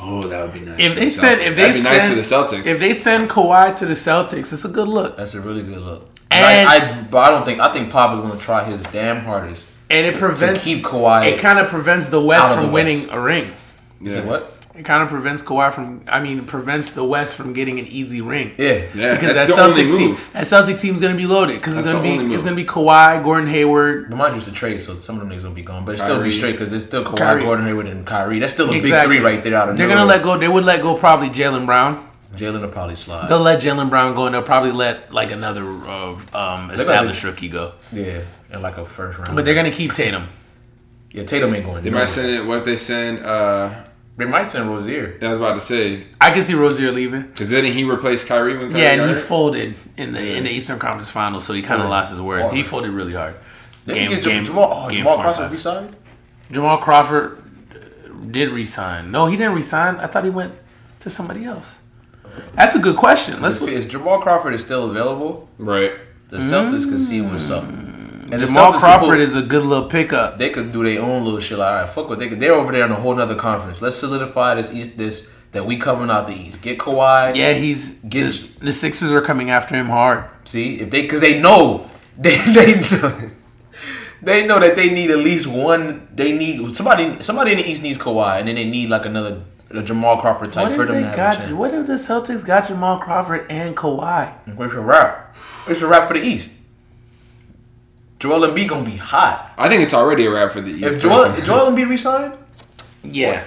Oh, 0.00 0.22
that 0.22 0.42
would 0.42 0.52
be 0.52 0.60
nice. 0.60 0.78
If 0.80 0.92
for 0.94 0.98
they 1.00 1.04
the 1.06 1.10
send, 1.10 1.40
if 1.40 1.56
they 1.56 1.62
that'd 1.62 1.74
be 1.74 1.80
send, 1.80 1.94
nice 1.96 2.08
for 2.08 2.14
the 2.14 2.56
Celtics. 2.56 2.66
if 2.66 2.78
they 2.78 2.94
send 2.94 3.28
Kawhi 3.30 3.76
to 3.78 3.86
the 3.86 3.94
Celtics, 3.94 4.52
it's 4.52 4.64
a 4.64 4.68
good 4.68 4.86
look, 4.88 5.16
That's 5.16 5.34
a 5.34 5.40
really 5.40 5.62
good 5.62 5.78
look. 5.78 6.08
And- 6.30 6.68
I, 6.68 6.74
I, 6.76 7.02
but 7.02 7.18
I 7.18 7.30
don't 7.30 7.44
think 7.44 7.58
I 7.60 7.72
think 7.72 7.90
Pop 7.90 8.14
is 8.14 8.20
going 8.20 8.38
to 8.38 8.44
try 8.44 8.62
his 8.64 8.82
damn 8.84 9.20
hardest 9.24 9.66
and 9.90 10.06
it 10.06 10.12
to 10.12 10.18
prevents 10.18 10.62
keep 10.64 10.84
Kawhi. 10.84 11.32
it 11.32 11.40
kind 11.40 11.58
of 11.58 11.68
prevents 11.68 12.10
the 12.10 12.20
West 12.20 12.50
of 12.52 12.58
from 12.58 12.66
the 12.66 12.72
winning 12.72 12.96
West. 12.98 13.12
a 13.12 13.20
ring. 13.20 13.52
You 14.00 14.10
said 14.10 14.26
what? 14.26 14.54
It 14.78 14.84
kind 14.84 15.02
of 15.02 15.08
prevents 15.08 15.42
Kawhi 15.42 15.72
from, 15.72 16.04
I 16.06 16.22
mean, 16.22 16.44
prevents 16.46 16.92
the 16.92 17.02
West 17.02 17.34
from 17.36 17.52
getting 17.52 17.80
an 17.80 17.86
easy 17.88 18.20
ring. 18.20 18.54
Yeah, 18.56 18.84
yeah, 18.94 19.14
Because 19.14 19.34
that's 19.34 19.54
that 19.56 19.74
the 19.74 19.82
Celtics 19.82 19.96
team, 19.96 20.10
move. 20.10 20.30
that 20.32 20.44
Celtics 20.44 20.80
team's 20.80 21.00
gonna 21.00 21.16
be 21.16 21.26
loaded 21.26 21.56
because 21.56 21.76
it's 21.76 21.86
gonna 21.88 22.00
be 22.00 22.10
only 22.12 22.32
it's 22.32 22.44
gonna 22.44 22.54
be 22.54 22.64
Kawhi, 22.64 23.22
Gordon 23.24 23.48
Hayward, 23.48 24.08
But 24.08 24.16
mind 24.16 24.34
you, 24.34 24.38
it's 24.38 24.46
a 24.46 24.52
trade, 24.52 24.80
so 24.80 24.94
some 24.94 25.16
of 25.20 25.22
them 25.28 25.36
niggas 25.36 25.42
gonna 25.42 25.54
be 25.54 25.62
gone. 25.62 25.84
But 25.84 25.96
it 25.96 25.98
still 25.98 26.22
be 26.22 26.30
straight 26.30 26.52
because 26.52 26.72
it's 26.72 26.84
still 26.86 27.04
Kawhi, 27.04 27.16
Kyrie. 27.18 27.42
Gordon 27.42 27.66
Hayward, 27.66 27.86
and 27.88 28.06
Kyrie. 28.06 28.38
That's 28.38 28.52
still 28.54 28.70
a 28.70 28.74
Exactly. 28.76 29.16
big 29.16 29.22
three 29.22 29.32
right 29.32 29.42
there 29.42 29.56
out 29.56 29.68
of 29.68 29.76
They're 29.76 29.88
nowhere. 29.88 30.04
gonna 30.04 30.08
let 30.08 30.22
go. 30.22 30.38
They 30.38 30.48
would 30.48 30.64
let 30.64 30.80
go 30.80 30.94
probably 30.94 31.30
Jaylen 31.30 31.66
Brown. 31.66 32.06
Jaylen 32.36 32.60
will 32.60 32.68
probably 32.68 32.94
slide. 32.94 33.28
They'll 33.28 33.40
let 33.40 33.60
Jaylen 33.60 33.90
Brown 33.90 34.14
go, 34.14 34.26
and 34.26 34.34
they'll 34.34 34.42
probably 34.42 34.70
let 34.70 35.12
like 35.12 35.32
another 35.32 35.64
uh, 35.66 36.16
um, 36.34 36.70
established 36.70 37.24
rookie 37.24 37.48
go. 37.48 37.72
yeah, 37.92 38.20
and 38.52 38.62
like 38.62 38.78
a 38.78 38.84
first 38.86 39.18
round. 39.18 39.34
But 39.34 39.44
they're 39.44 39.54
gonna 39.56 39.72
keep 39.72 39.92
Tatum. 39.94 40.28
yeah, 41.10 41.24
Tatum 41.24 41.52
ain't 41.54 41.64
going. 41.64 41.82
They 41.82 41.90
nowhere. 41.90 42.02
might 42.02 42.08
send. 42.08 42.46
What 42.46 42.58
if 42.58 42.64
they 42.64 42.76
send? 42.76 43.24
uh 43.26 43.84
They 44.18 44.24
might 44.24 44.48
send 44.48 44.68
Rozier. 44.68 45.16
I 45.22 45.28
was 45.28 45.38
about 45.38 45.54
to 45.54 45.60
say 45.60 46.02
I 46.20 46.30
can 46.30 46.42
see 46.42 46.54
Rozier 46.54 46.90
leaving. 46.90 47.22
because 47.22 47.50
didn't 47.50 47.72
he 47.72 47.84
replace 47.84 48.24
Kyrie 48.24 48.56
when 48.58 48.68
Kyrie 48.70 48.82
Yeah, 48.82 48.92
and 48.92 49.02
he 49.02 49.14
hurt? 49.14 49.22
folded 49.22 49.76
in 49.96 50.12
the 50.12 50.34
in 50.36 50.42
the 50.44 50.50
Eastern 50.50 50.78
Conference 50.80 51.08
Finals, 51.08 51.44
so 51.44 51.52
he 51.54 51.62
kind 51.62 51.80
of 51.80 51.86
Yeah. 51.86 51.90
lost 51.96 52.10
his 52.10 52.20
worth. 52.20 52.46
Oh. 52.46 52.50
He 52.50 52.62
folded 52.64 52.90
really 52.90 53.14
hard. 53.14 53.34
They 53.86 53.94
Game- 53.94 54.08
can 54.10 54.16
get 54.20 54.24
game- 54.24 54.44
Jamal, 54.44 54.70
oh, 54.84 54.88
game 54.90 54.98
Jamal 54.98 55.18
Crawford 55.18 55.42
five. 55.44 55.50
beside. 55.52 55.96
Jamal 56.50 56.78
Crawford 56.78 57.38
uh, 57.72 57.78
did 58.30 58.50
resign. 58.50 59.10
No, 59.12 59.26
he 59.26 59.36
didn't 59.36 59.54
resign. 59.54 59.96
I 59.96 60.08
thought 60.08 60.24
he 60.24 60.30
went 60.30 60.52
to 61.00 61.08
somebody 61.10 61.44
else. 61.44 61.76
That's 62.54 62.74
a 62.74 62.78
good 62.80 62.96
question. 62.96 63.40
Let's 63.40 63.56
If, 63.56 63.62
look. 63.62 63.70
if 63.70 63.88
Jamal 63.88 64.18
Crawford 64.20 64.52
is 64.54 64.62
still 64.64 64.90
available, 64.90 65.48
right. 65.58 65.92
the 66.28 66.38
Celtics 66.38 66.84
can 66.88 66.98
see 66.98 67.20
what's 67.20 67.48
hmm. 67.48 67.54
up. 67.54 67.64
And 68.30 68.42
the. 68.42 68.46
Jamal 68.46 68.72
Celtics 68.72 68.78
Crawford 68.78 69.20
is 69.20 69.36
a 69.36 69.42
good 69.42 69.64
little 69.64 69.88
pickup. 69.88 70.38
They 70.38 70.50
could 70.50 70.72
do 70.72 70.82
their 70.82 71.00
own 71.02 71.24
little 71.24 71.40
shit. 71.40 71.58
Like, 71.58 71.72
all 71.72 71.80
right, 71.82 71.88
fuck 71.88 72.08
what 72.08 72.18
they 72.18 72.28
could. 72.28 72.40
They're 72.40 72.52
over 72.54 72.72
there 72.72 72.84
in 72.84 72.92
a 72.92 72.96
whole 73.00 73.14
nother 73.14 73.34
conference. 73.34 73.80
Let's 73.80 73.96
solidify 73.96 74.54
this 74.56 74.72
East. 74.72 74.96
This 74.98 75.32
that 75.52 75.64
we 75.64 75.78
coming 75.78 76.10
out 76.10 76.26
the 76.26 76.34
East. 76.34 76.60
Get 76.60 76.78
Kawhi. 76.78 77.34
Yeah, 77.34 77.54
he's 77.54 77.98
Get- 78.00 78.32
the, 78.32 78.66
the 78.66 78.72
Sixers 78.72 79.12
are 79.12 79.22
coming 79.22 79.50
after 79.50 79.74
him 79.74 79.86
hard. 79.86 80.24
See 80.44 80.80
if 80.80 80.90
they 80.90 81.02
because 81.02 81.20
they 81.20 81.40
know 81.40 81.90
they 82.18 82.36
they 82.36 82.80
know, 82.80 83.30
they 84.22 84.46
know 84.46 84.60
that 84.60 84.76
they 84.76 84.90
need 84.90 85.10
at 85.10 85.18
least 85.18 85.46
one. 85.46 86.08
They 86.14 86.32
need 86.32 86.74
somebody. 86.74 87.22
Somebody 87.22 87.52
in 87.52 87.58
the 87.58 87.68
East 87.68 87.82
needs 87.82 87.98
Kawhi, 87.98 88.40
and 88.40 88.48
then 88.48 88.56
they 88.56 88.64
need 88.64 88.90
like 88.90 89.06
another 89.06 89.42
a 89.70 89.82
Jamal 89.82 90.16
Crawford 90.18 90.52
type 90.52 90.74
for 90.74 90.86
them 90.86 91.02
to 91.02 91.04
have 91.04 91.12
a 91.12 91.16
got, 91.16 91.36
chance. 91.36 91.52
what 91.52 91.74
if 91.74 91.86
the 91.86 91.94
Celtics 91.94 92.44
got 92.44 92.68
Jamal 92.68 92.98
Crawford 92.98 93.46
and 93.50 93.76
Kawhi? 93.76 94.34
It's 94.46 94.74
a 94.74 94.80
wrap. 94.80 95.36
It's 95.68 95.82
a 95.82 95.86
wrap 95.86 96.08
for 96.08 96.14
the 96.14 96.24
East. 96.24 96.52
Joel 98.18 98.48
Embiid 98.48 98.68
gonna 98.68 98.84
be 98.84 98.96
hot. 98.96 99.52
I 99.56 99.68
think 99.68 99.82
it's 99.82 99.94
already 99.94 100.26
a 100.26 100.30
wrap 100.30 100.52
for 100.52 100.60
the 100.60 100.72
East. 100.72 100.82
If 100.84 101.00
Joel, 101.00 101.16
personally. 101.24 101.38
if 101.38 101.44
Joel 101.46 101.70
Embiid 101.72 101.88
resigned, 101.88 102.34
Yeah, 103.04 103.44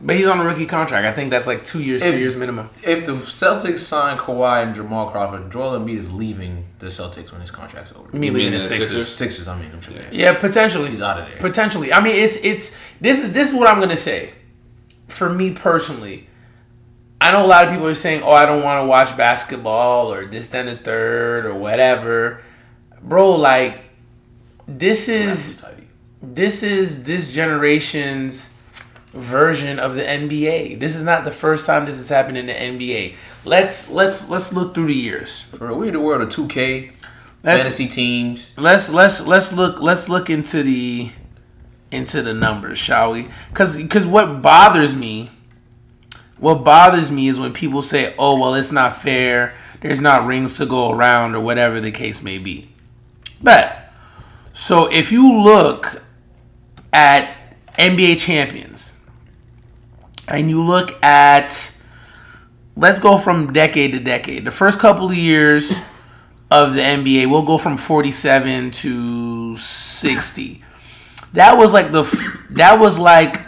but 0.00 0.16
he's 0.16 0.26
on 0.26 0.38
a 0.40 0.44
rookie 0.44 0.66
contract. 0.66 1.06
I 1.06 1.12
think 1.12 1.30
that's 1.30 1.46
like 1.46 1.64
two 1.64 1.82
years, 1.82 2.02
If- 2.02 2.12
three 2.12 2.20
years 2.20 2.36
minimum. 2.36 2.68
if 2.82 3.06
the 3.06 3.12
Celtics 3.12 3.78
sign 3.78 4.18
Kawhi 4.18 4.62
and 4.62 4.74
Jamal 4.74 5.08
Crawford, 5.10 5.50
Joel 5.50 5.78
Embiid 5.80 5.96
is 5.98 6.12
leaving 6.12 6.66
the 6.80 6.86
Celtics 6.86 7.32
when 7.32 7.40
his 7.40 7.50
contract's 7.50 7.92
over. 7.92 8.08
You 8.12 8.20
mean 8.20 8.34
mean 8.34 8.44
leaving 8.44 8.52
the 8.52 8.58
the 8.58 8.64
Sixers? 8.68 8.88
Sixers? 8.90 9.14
Sixers, 9.16 9.48
I 9.48 9.58
mean, 9.58 9.70
I'm 9.72 9.80
sure. 9.80 9.94
Yeah, 10.12 10.34
potentially. 10.34 10.88
He's 10.90 11.00
out 11.02 11.18
of 11.18 11.26
there. 11.26 11.38
Potentially. 11.38 11.92
I 11.92 12.00
mean, 12.00 12.16
it's 12.16 12.36
it's 12.42 12.76
this 13.00 13.22
is 13.24 13.32
this 13.32 13.48
is 13.50 13.54
what 13.54 13.68
I'm 13.68 13.80
gonna 13.80 13.96
say. 13.96 14.34
For 15.08 15.28
me 15.30 15.50
personally, 15.52 16.28
I 17.22 17.32
know 17.32 17.44
a 17.44 17.48
lot 17.48 17.64
of 17.64 17.70
people 17.70 17.86
are 17.86 17.94
saying, 17.94 18.22
"Oh, 18.22 18.32
I 18.32 18.44
don't 18.46 18.62
want 18.62 18.82
to 18.82 18.86
watch 18.86 19.16
basketball 19.16 20.12
or 20.12 20.26
this, 20.26 20.48
then 20.50 20.66
the 20.66 20.76
third, 20.76 21.44
or 21.46 21.54
whatever." 21.54 22.40
Bro, 23.02 23.36
like 23.36 23.80
this 24.78 25.08
is 25.08 25.64
this 26.22 26.62
is 26.62 27.04
this 27.04 27.32
generation's 27.32 28.56
version 29.12 29.78
of 29.78 29.94
the 29.94 30.02
NBA. 30.02 30.78
This 30.78 30.94
is 30.94 31.02
not 31.02 31.24
the 31.24 31.30
first 31.30 31.66
time 31.66 31.86
this 31.86 31.96
has 31.96 32.08
happened 32.08 32.38
in 32.38 32.46
the 32.46 32.52
NBA. 32.52 33.14
Let's 33.44 33.90
let's 33.90 34.28
let's 34.28 34.52
look 34.52 34.74
through 34.74 34.86
the 34.86 34.94
years. 34.94 35.44
Bro, 35.52 35.76
we 35.76 35.88
in 35.88 35.94
the 35.94 36.00
world 36.00 36.22
of 36.22 36.28
2K, 36.28 36.92
fantasy 37.42 37.86
teams. 37.86 38.56
let's 38.58 38.88
let's 38.90 39.26
let's 39.26 39.52
look 39.52 39.80
let's 39.80 40.08
look 40.08 40.30
into 40.30 40.62
the 40.62 41.10
into 41.90 42.22
the 42.22 42.34
numbers, 42.34 42.78
shall 42.78 43.12
we? 43.12 43.28
Because 43.48 43.76
because 43.80 44.06
what 44.06 44.42
bothers 44.42 44.94
me, 44.94 45.28
what 46.38 46.64
bothers 46.64 47.10
me 47.10 47.28
is 47.28 47.38
when 47.38 47.52
people 47.52 47.82
say, 47.82 48.14
"Oh, 48.18 48.38
well, 48.38 48.54
it's 48.54 48.72
not 48.72 48.96
fair. 48.96 49.54
There's 49.80 50.00
not 50.00 50.26
rings 50.26 50.58
to 50.58 50.66
go 50.66 50.90
around, 50.90 51.34
or 51.34 51.40
whatever 51.40 51.80
the 51.80 51.90
case 51.90 52.22
may 52.22 52.38
be." 52.38 52.68
But 53.42 53.79
so 54.60 54.92
if 54.92 55.10
you 55.10 55.40
look 55.42 56.02
at 56.92 57.34
NBA 57.78 58.18
champions 58.18 58.94
and 60.28 60.50
you 60.50 60.62
look 60.62 61.02
at 61.02 61.72
let's 62.76 63.00
go 63.00 63.16
from 63.16 63.52
decade 63.52 63.92
to 63.92 63.98
decade. 63.98 64.44
The 64.44 64.50
first 64.50 64.78
couple 64.78 65.06
of 65.06 65.16
years 65.16 65.72
of 66.50 66.74
the 66.74 66.80
NBA, 66.80 67.30
we'll 67.30 67.42
go 67.42 67.58
from 67.58 67.76
47 67.76 68.70
to 68.70 69.56
60. 69.56 70.64
That 71.32 71.56
was 71.56 71.72
like 71.72 71.92
the 71.92 72.02
that 72.50 72.78
was 72.78 72.98
like 72.98 73.40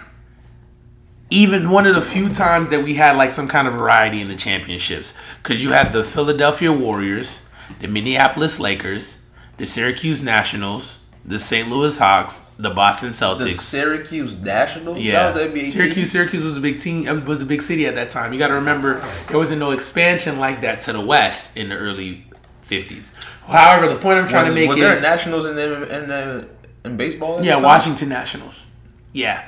even 1.29 1.70
one 1.70 1.87
of 1.87 1.94
the 1.94 2.03
few 2.03 2.29
times 2.31 2.70
that 2.70 2.83
we 2.83 2.94
had 2.94 3.16
like 3.16 3.33
some 3.33 3.48
kind 3.48 3.68
of 3.68 3.75
variety 3.75 4.20
in 4.20 4.29
the 4.29 4.37
championships 4.37 5.18
cuz 5.42 5.62
you 5.62 5.72
had 5.72 5.92
the 5.92 6.05
Philadelphia 6.05 6.72
Warriors, 6.72 7.42
the 7.81 7.88
Minneapolis 7.88 8.59
Lakers, 8.61 9.25
the 9.57 9.66
Syracuse 9.66 10.22
Nationals, 10.22 10.98
the 11.25 11.39
St. 11.39 11.69
Louis 11.69 11.97
Hawks, 11.99 12.41
the 12.59 12.71
Boston 12.71 13.11
The 13.11 13.15
Celtics. 13.15 13.61
Syracuse 13.61 14.41
Nationals. 14.43 14.99
Yeah, 14.99 15.31
NBA 15.31 15.65
Syracuse. 15.65 16.11
Syracuse 16.11 16.45
was 16.45 16.57
a 16.57 16.61
big 16.61 16.81
team. 16.81 17.07
It 17.07 17.25
Was 17.25 17.43
a 17.43 17.47
big 17.47 17.63
city 17.63 17.87
at 17.87 17.95
that 17.95 18.11
time. 18.11 18.33
You 18.33 18.39
got 18.39 18.49
to 18.49 18.55
remember 18.55 19.01
there 19.29 19.39
wasn't 19.39 19.61
no 19.61 19.71
expansion 19.71 20.39
like 20.39 20.61
that 20.63 20.81
to 20.81 20.93
the 20.93 21.01
west 21.01 21.57
in 21.57 21.69
the 21.69 21.77
early 21.77 22.27
fifties. 22.63 23.15
However, 23.47 23.89
the 23.93 24.01
point 24.01 24.19
I'm 24.19 24.29
trying 24.29 24.47
was, 24.47 24.55
to 24.55 24.61
make 24.61 24.69
was 24.69 24.79
there 24.79 24.93
is 24.93 25.03
Nationals 25.03 25.47
in 25.47 25.57
the, 25.57 26.03
in 26.03 26.09
the, 26.09 26.49
in 26.85 26.97
baseball? 26.97 27.43
yeah, 27.45 27.57
the? 27.57 27.63
Washington 27.63 28.09
Nationals. 28.09 28.71
Yeah, 29.13 29.47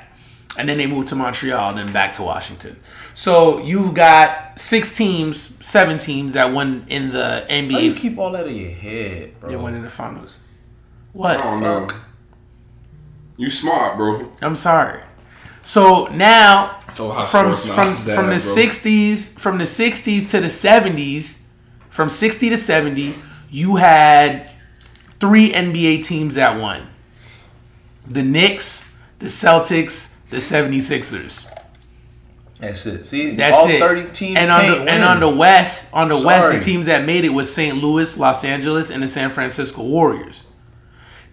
and 0.57 0.69
then 0.69 0.77
they 0.77 0.87
moved 0.87 1.09
to 1.09 1.15
Montreal 1.15 1.69
and 1.69 1.77
then 1.77 1.91
back 1.93 2.13
to 2.13 2.21
Washington. 2.23 2.79
So 3.15 3.59
you've 3.63 3.93
got 3.93 4.59
six 4.59 4.95
teams, 4.95 5.65
seven 5.65 5.97
teams 5.97 6.33
that 6.33 6.51
won 6.51 6.85
in 6.87 7.11
the 7.11 7.45
How 7.49 7.55
you 7.55 7.91
NBA. 7.91 7.97
keep 7.97 8.17
all 8.17 8.31
that 8.31 8.47
in 8.47 8.55
your 8.55 8.71
head, 8.71 9.39
bro? 9.39 9.49
They 9.49 9.55
won 9.55 9.73
in 9.73 9.83
the 9.83 9.89
finals. 9.89 10.37
What? 11.15 11.39
Oh 11.41 11.57
no. 11.57 11.87
You 13.37 13.49
smart, 13.49 13.95
bro. 13.95 14.31
I'm 14.41 14.57
sorry. 14.57 15.01
So 15.63 16.07
now 16.07 16.77
So 16.91 17.09
hot 17.11 17.31
from 17.31 17.55
from 17.55 17.95
from 17.95 18.29
the 18.29 18.39
sixties 18.39 19.29
from 19.29 19.57
the 19.57 19.65
sixties 19.65 20.29
to 20.31 20.41
the 20.41 20.49
seventies, 20.49 21.37
from 21.89 22.09
sixty 22.09 22.49
to 22.49 22.57
seventy, 22.57 23.13
you 23.49 23.77
had 23.77 24.51
three 25.21 25.51
NBA 25.53 26.03
teams 26.05 26.35
that 26.35 26.59
won. 26.59 26.89
The 28.05 28.21
Knicks, 28.21 28.99
the 29.19 29.27
Celtics, 29.27 30.29
the 30.29 30.37
76ers. 30.37 31.49
That's 32.59 32.85
it. 32.85 33.05
See, 33.05 33.35
That's 33.35 33.55
all 33.55 33.69
it. 33.69 33.79
thirty 33.79 34.11
teams 34.11 34.37
and 34.37 34.51
on 34.51 34.61
can't 34.61 34.73
the 34.75 34.79
win. 34.81 34.87
and 34.89 35.03
on 35.03 35.19
the 35.21 35.29
West, 35.29 35.87
on 35.93 36.09
the 36.09 36.21
West, 36.23 36.51
the 36.51 36.59
teams 36.59 36.85
that 36.87 37.05
made 37.05 37.23
it 37.25 37.29
was 37.29 37.53
St. 37.53 37.77
Louis, 37.77 38.17
Los 38.17 38.43
Angeles, 38.43 38.91
and 38.91 39.01
the 39.01 39.07
San 39.07 39.29
Francisco 39.29 39.81
Warriors. 39.83 40.43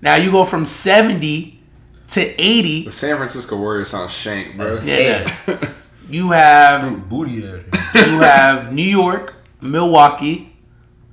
Now 0.03 0.17
you 0.17 0.31
go 0.31 0.45
from 0.45 0.67
seventy 0.67 1.61
to 2.09 2.43
eighty. 2.43 2.85
The 2.85 2.91
San 2.91 3.17
Francisco 3.17 3.57
Warriors 3.57 3.91
sound 3.91 4.11
shank, 4.11 4.57
bro. 4.57 4.79
Yeah, 4.83 5.33
it 5.47 5.71
you 6.11 6.33
have 6.33 7.09
booty 7.09 7.47
at 7.47 7.55
it. 7.55 7.67
you 7.95 8.19
have 8.21 8.73
New 8.73 8.83
York, 8.83 9.35
Milwaukee, 9.61 10.55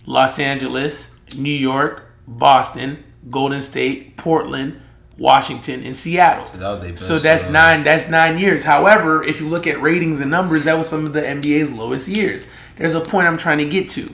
Los 0.05 0.39
Angeles, 0.39 1.17
New 1.37 1.53
York, 1.53 2.03
Boston, 2.27 3.03
Golden 3.29 3.61
State, 3.61 4.17
Portland, 4.17 4.81
Washington, 5.17 5.83
and 5.83 5.95
Seattle. 5.95 6.47
So 6.47 6.57
that 6.57 6.69
was 6.69 6.79
their 6.79 6.97
So 6.97 7.19
that's 7.19 7.47
uh, 7.47 7.51
nine. 7.51 7.83
That's 7.83 8.09
nine 8.09 8.39
years. 8.39 8.63
However, 8.63 9.23
if 9.23 9.39
you 9.39 9.47
look 9.47 9.67
at 9.67 9.81
ratings 9.81 10.19
and 10.19 10.31
numbers, 10.31 10.65
that 10.65 10.77
was 10.77 10.89
some 10.89 11.05
of 11.05 11.13
the 11.13 11.21
NBA's 11.21 11.71
lowest 11.71 12.07
years. 12.07 12.51
There's 12.77 12.95
a 12.95 13.01
point 13.01 13.27
I'm 13.27 13.37
trying 13.37 13.59
to 13.59 13.67
get 13.67 13.89
to. 13.91 14.11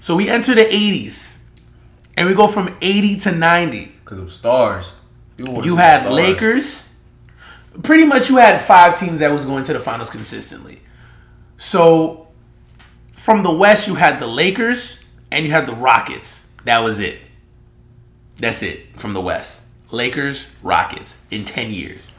So 0.00 0.16
we 0.16 0.28
enter 0.28 0.54
the 0.54 0.64
80s, 0.64 1.36
and 2.16 2.26
we 2.26 2.34
go 2.34 2.48
from 2.48 2.74
80 2.80 3.16
to 3.18 3.32
90. 3.32 3.92
Because 4.10 4.24
of 4.24 4.32
stars. 4.32 4.92
You 5.38 5.76
had 5.76 6.00
stars. 6.00 6.14
Lakers. 6.16 6.92
Pretty 7.84 8.04
much, 8.04 8.28
you 8.28 8.38
had 8.38 8.60
five 8.60 8.98
teams 8.98 9.20
that 9.20 9.30
was 9.30 9.44
going 9.44 9.62
to 9.62 9.72
the 9.72 9.78
finals 9.78 10.10
consistently. 10.10 10.80
So 11.58 12.26
from 13.12 13.44
the 13.44 13.52
West, 13.52 13.86
you 13.86 13.94
had 13.94 14.18
the 14.18 14.26
Lakers 14.26 15.04
and 15.30 15.46
you 15.46 15.52
had 15.52 15.66
the 15.66 15.76
Rockets. 15.76 16.52
That 16.64 16.80
was 16.80 16.98
it. 16.98 17.20
That's 18.40 18.64
it 18.64 18.98
from 18.98 19.12
the 19.12 19.20
West. 19.20 19.62
Lakers, 19.92 20.48
Rockets 20.60 21.24
in 21.30 21.44
ten 21.44 21.72
years. 21.72 22.10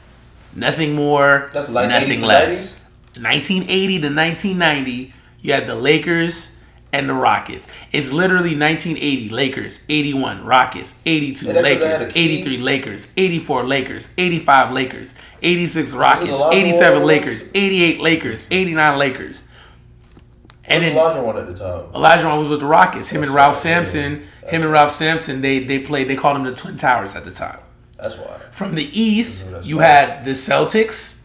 Nothing 0.56 0.94
more. 0.94 1.50
That's 1.52 1.68
like 1.68 1.90
80s 1.90 2.08
nothing 2.08 2.22
less. 2.22 2.80
1980 3.16 3.98
to 3.98 4.14
1990, 4.14 5.14
you 5.42 5.52
had 5.52 5.66
the 5.66 5.74
Lakers 5.74 6.51
and 6.92 7.08
the 7.08 7.14
Rockets. 7.14 7.66
It's 7.90 8.12
literally 8.12 8.56
1980 8.56 9.28
Lakers, 9.30 9.84
81 9.88 10.44
Rockets, 10.44 11.00
82 11.06 11.46
Yeah, 11.46 11.52
that 11.52 11.58
'cause 11.58 11.64
they 11.64 11.74
Lakers, 11.84 12.00
had 12.00 12.08
a 12.08 12.12
king. 12.12 12.24
83 12.30 12.58
Lakers, 12.58 13.08
84 13.16 13.64
Lakers, 13.64 14.14
85 14.18 14.72
Lakers, 14.72 15.14
86 15.42 15.92
Rockets, 15.94 16.40
87 16.52 16.92
Warren? 16.92 17.06
Lakers, 17.06 17.50
88 17.54 18.00
Lakers, 18.00 18.46
89 18.50 18.98
Lakers. 18.98 19.42
And 20.64 20.82
then 20.82 20.92
Elijah 20.92 21.22
one 21.22 21.36
at 21.38 21.46
the 21.46 21.54
top? 21.54 21.94
Elijah 21.94 22.36
was 22.36 22.48
with 22.48 22.60
the 22.60 22.66
Rockets. 22.66 23.10
Him 23.10 23.22
and 23.22 23.32
Ralph. 23.32 23.56
Sampson. 23.56 24.22
That's 24.42 24.52
Him 24.54 24.62
and. 24.62 24.70
Ralph 24.72 24.92
Sampson. 24.92 25.40
They 25.40 25.58
they 25.64 25.78
played. 25.80 26.08
They 26.08 26.14
called 26.16 26.36
them 26.36 26.44
the 26.44 26.54
Twin 26.54 26.76
Towers 26.76 27.16
at 27.16 27.24
the 27.24 27.30
time. 27.32 27.58
That's 28.00 28.16
why. 28.16 28.38
From 28.52 28.74
the 28.76 28.88
East, 28.98 29.44
mm-hmm, 29.46 29.52
That's 29.54 29.66
you 29.66 29.78
had 29.80 30.24
the 30.24 30.30
Celtics, 30.32 31.18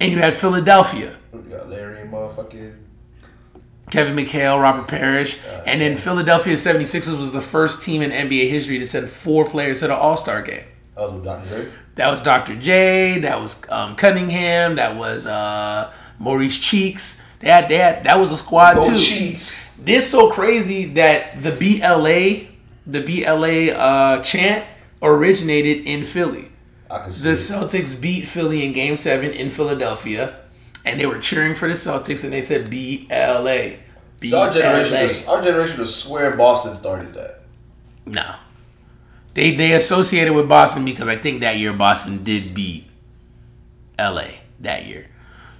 and 0.00 0.10
you 0.12 0.18
had 0.18 0.34
Philadelphia. 0.34 1.16
We 1.32 1.40
got 1.42 1.68
Larry 1.68 2.06
motherfucking. 2.08 2.72
Kevin 3.92 4.16
McHale, 4.16 4.60
Robert 4.60 4.88
Parish, 4.88 5.38
Uh, 5.44 5.62
and 5.66 5.80
then 5.82 5.96
Philadelphia 5.98 6.54
76ers 6.56 7.20
was 7.20 7.30
the 7.32 7.40
first 7.42 7.82
team 7.82 8.00
in 8.02 8.10
NBA 8.10 8.48
history 8.48 8.78
to 8.78 8.86
send 8.86 9.08
four 9.10 9.44
players 9.48 9.80
to 9.80 9.86
the 9.88 9.94
All 9.94 10.16
Star 10.16 10.40
game. 10.42 10.64
That 10.94 11.02
was 11.02 11.12
with 11.12 11.24
Dr. 11.24 11.48
Dre. 11.48 11.72
That 11.96 12.08
was 12.10 12.20
Dr. 12.22 12.56
J. 12.56 13.18
That 13.20 13.38
was 13.40 13.68
um, 13.70 13.94
Cunningham. 13.96 14.76
That 14.76 14.96
was 14.96 15.26
uh, 15.26 15.92
Maurice 16.18 16.58
Cheeks. 16.58 17.22
They 17.40 17.50
had, 17.50 17.68
they 17.68 17.76
had, 17.78 18.04
that 18.04 18.18
was 18.18 18.32
a 18.32 18.36
squad 18.38 18.80
too. 18.80 18.96
Cheeks. 18.96 19.74
This 19.76 20.10
so 20.10 20.30
crazy 20.30 20.86
that 20.94 21.42
the 21.42 21.50
BLA, 21.50 22.48
the 22.86 23.00
BLA 23.02 23.72
uh, 23.76 24.22
chant 24.22 24.64
originated 25.02 25.84
in 25.86 26.04
Philly. 26.06 26.50
I 26.90 26.98
can 27.00 27.12
see 27.12 27.24
The 27.24 27.32
it. 27.32 27.34
Celtics 27.34 28.00
beat 28.00 28.26
Philly 28.26 28.64
in 28.64 28.72
Game 28.72 28.96
Seven 28.96 29.30
in 29.32 29.50
Philadelphia, 29.50 30.36
and 30.84 30.98
they 30.98 31.06
were 31.06 31.18
cheering 31.18 31.54
for 31.54 31.68
the 31.68 31.74
Celtics, 31.74 32.24
and 32.24 32.32
they 32.32 32.42
said 32.42 32.70
BLA. 32.70 33.76
So 34.28 34.40
our 34.40 34.50
generation, 34.50 34.92
BLA. 34.92 35.02
was, 35.02 35.28
our 35.28 35.42
generation 35.42 35.78
was 35.78 35.94
swear 35.94 36.36
Boston 36.36 36.74
started 36.74 37.14
that. 37.14 37.40
No. 38.06 38.36
They 39.34 39.54
they 39.56 39.72
associated 39.72 40.34
with 40.34 40.48
Boston 40.48 40.84
because 40.84 41.08
I 41.08 41.16
think 41.16 41.40
that 41.40 41.56
year 41.56 41.72
Boston 41.72 42.22
did 42.22 42.54
beat 42.54 42.86
LA 43.98 44.26
that 44.60 44.84
year. 44.84 45.08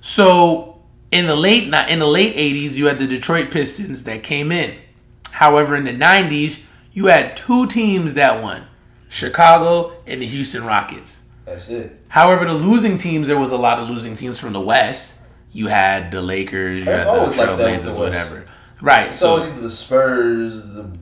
So 0.00 0.82
in 1.10 1.26
the 1.26 1.36
late 1.36 1.68
ni- 1.68 1.90
in 1.90 1.98
the 1.98 2.06
late 2.06 2.34
80s 2.36 2.74
you 2.74 2.86
had 2.86 2.98
the 2.98 3.06
Detroit 3.06 3.50
Pistons 3.50 4.04
that 4.04 4.22
came 4.22 4.52
in. 4.52 4.76
However, 5.32 5.74
in 5.74 5.84
the 5.84 5.92
90s 5.92 6.66
you 6.92 7.06
had 7.06 7.36
two 7.36 7.66
teams 7.66 8.14
that 8.14 8.42
won. 8.42 8.66
Chicago 9.08 9.92
and 10.06 10.20
the 10.22 10.26
Houston 10.26 10.64
Rockets. 10.64 11.21
That's 11.52 11.68
it. 11.68 12.00
However, 12.08 12.46
the 12.46 12.54
losing 12.54 12.96
teams 12.96 13.28
there 13.28 13.38
was 13.38 13.52
a 13.52 13.56
lot 13.56 13.78
of 13.78 13.88
losing 13.88 14.16
teams 14.16 14.38
from 14.38 14.54
the 14.54 14.60
West. 14.60 15.20
You 15.52 15.66
had 15.66 16.10
the 16.10 16.22
Lakers, 16.22 16.84
you 16.84 16.90
It's 16.90 17.04
had 17.04 17.14
the 17.14 17.20
always 17.20 17.36
like 17.36 17.46
that 17.46 17.58
with 17.58 17.84
the 17.84 17.90
Trailblazers, 17.90 17.98
West. 17.98 17.98
whatever. 17.98 18.46
Right. 18.80 19.14
So 19.14 19.36
So 19.36 19.42
it's 19.42 19.52
either 19.52 19.60
the 19.60 19.70
Spurs, 19.70 20.66
the 20.74 20.96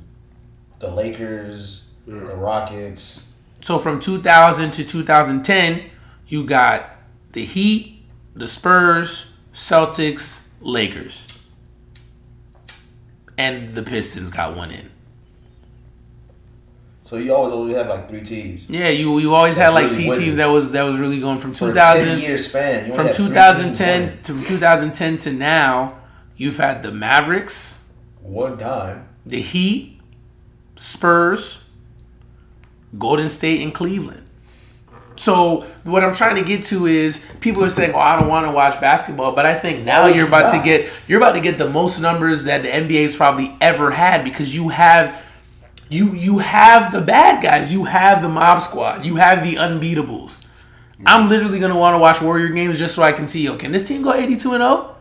the 0.80 0.90
Lakers, 0.90 1.88
mm. 2.08 2.26
the 2.26 2.34
Rockets. 2.34 3.32
So 3.62 3.78
from 3.78 4.00
2000 4.00 4.72
to 4.72 4.84
2010, 4.84 5.84
you 6.26 6.44
got 6.44 6.96
the 7.32 7.44
Heat, 7.44 8.02
the 8.34 8.48
Spurs, 8.48 9.36
Celtics, 9.52 10.48
Lakers. 10.60 11.26
And 13.38 13.74
the 13.74 13.82
Pistons 13.82 14.30
got 14.30 14.56
one 14.56 14.70
in. 14.70 14.90
So 17.10 17.16
you 17.16 17.34
always 17.34 17.52
only 17.52 17.74
have 17.74 17.88
like 17.88 18.08
three 18.08 18.20
teams 18.20 18.66
Yeah, 18.68 18.88
you 18.88 19.18
you 19.18 19.34
always 19.34 19.56
That's 19.56 19.66
had 19.66 19.74
like 19.74 19.86
really 19.86 20.04
T 20.04 20.08
winning. 20.10 20.24
teams 20.26 20.36
that 20.36 20.46
was 20.46 20.70
that 20.70 20.84
was 20.84 21.00
really 21.00 21.18
going 21.18 21.38
from 21.38 21.50
a 21.50 21.54
2000 21.54 22.20
year 22.20 22.38
span. 22.38 22.92
From 22.92 23.08
three 23.08 23.26
teams 23.26 23.30
2010 23.30 24.22
to 24.22 24.44
2010 24.44 25.18
to 25.18 25.32
now, 25.32 25.98
you've 26.36 26.58
had 26.58 26.84
the 26.84 26.92
Mavericks, 26.92 27.84
one 28.22 28.56
time. 28.56 29.08
the 29.26 29.40
Heat, 29.40 30.00
Spurs, 30.76 31.64
Golden 32.96 33.28
State, 33.28 33.60
and 33.60 33.74
Cleveland. 33.74 34.28
So 35.16 35.66
what 35.82 36.04
I'm 36.04 36.14
trying 36.14 36.36
to 36.36 36.44
get 36.44 36.64
to 36.66 36.86
is 36.86 37.26
people 37.40 37.64
are 37.64 37.70
saying, 37.70 37.92
"Oh, 37.92 37.98
I 37.98 38.20
don't 38.20 38.28
want 38.28 38.46
to 38.46 38.52
watch 38.52 38.80
basketball," 38.80 39.34
but 39.34 39.46
I 39.46 39.56
think 39.56 39.84
now 39.84 40.06
you're 40.06 40.18
you 40.18 40.26
about 40.28 40.52
to 40.52 40.62
get 40.62 40.88
you're 41.08 41.18
about 41.18 41.32
to 41.32 41.40
get 41.40 41.58
the 41.58 41.68
most 41.68 42.00
numbers 42.00 42.44
that 42.44 42.62
the 42.62 42.68
NBA's 42.68 43.16
probably 43.16 43.56
ever 43.60 43.90
had 43.90 44.22
because 44.22 44.54
you 44.54 44.68
have 44.68 45.20
you 45.90 46.14
you 46.14 46.38
have 46.38 46.92
the 46.92 47.00
bad 47.00 47.42
guys, 47.42 47.72
you 47.72 47.84
have 47.84 48.22
the 48.22 48.28
mob 48.28 48.62
squad, 48.62 49.04
you 49.04 49.16
have 49.16 49.42
the 49.42 49.56
unbeatables. 49.56 50.46
I'm 51.04 51.28
literally 51.28 51.58
gonna 51.58 51.76
want 51.78 51.94
to 51.94 51.98
watch 51.98 52.20
Warrior 52.22 52.48
games 52.48 52.78
just 52.78 52.94
so 52.94 53.02
I 53.02 53.12
can 53.12 53.26
see, 53.26 53.48
oh, 53.48 53.56
can 53.56 53.72
this 53.72 53.88
team 53.88 54.02
go 54.02 54.12
82 54.14 54.52
and 54.52 54.62
0? 54.62 54.96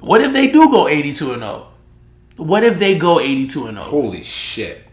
What 0.00 0.20
if 0.20 0.32
they 0.32 0.50
do 0.50 0.70
go 0.70 0.88
82 0.88 1.32
and 1.32 1.42
0? 1.42 1.66
What 2.36 2.64
if 2.64 2.78
they 2.78 2.98
go 2.98 3.20
82 3.20 3.66
and 3.66 3.76
0? 3.76 3.88
Holy 3.88 4.22
shit. 4.22 4.84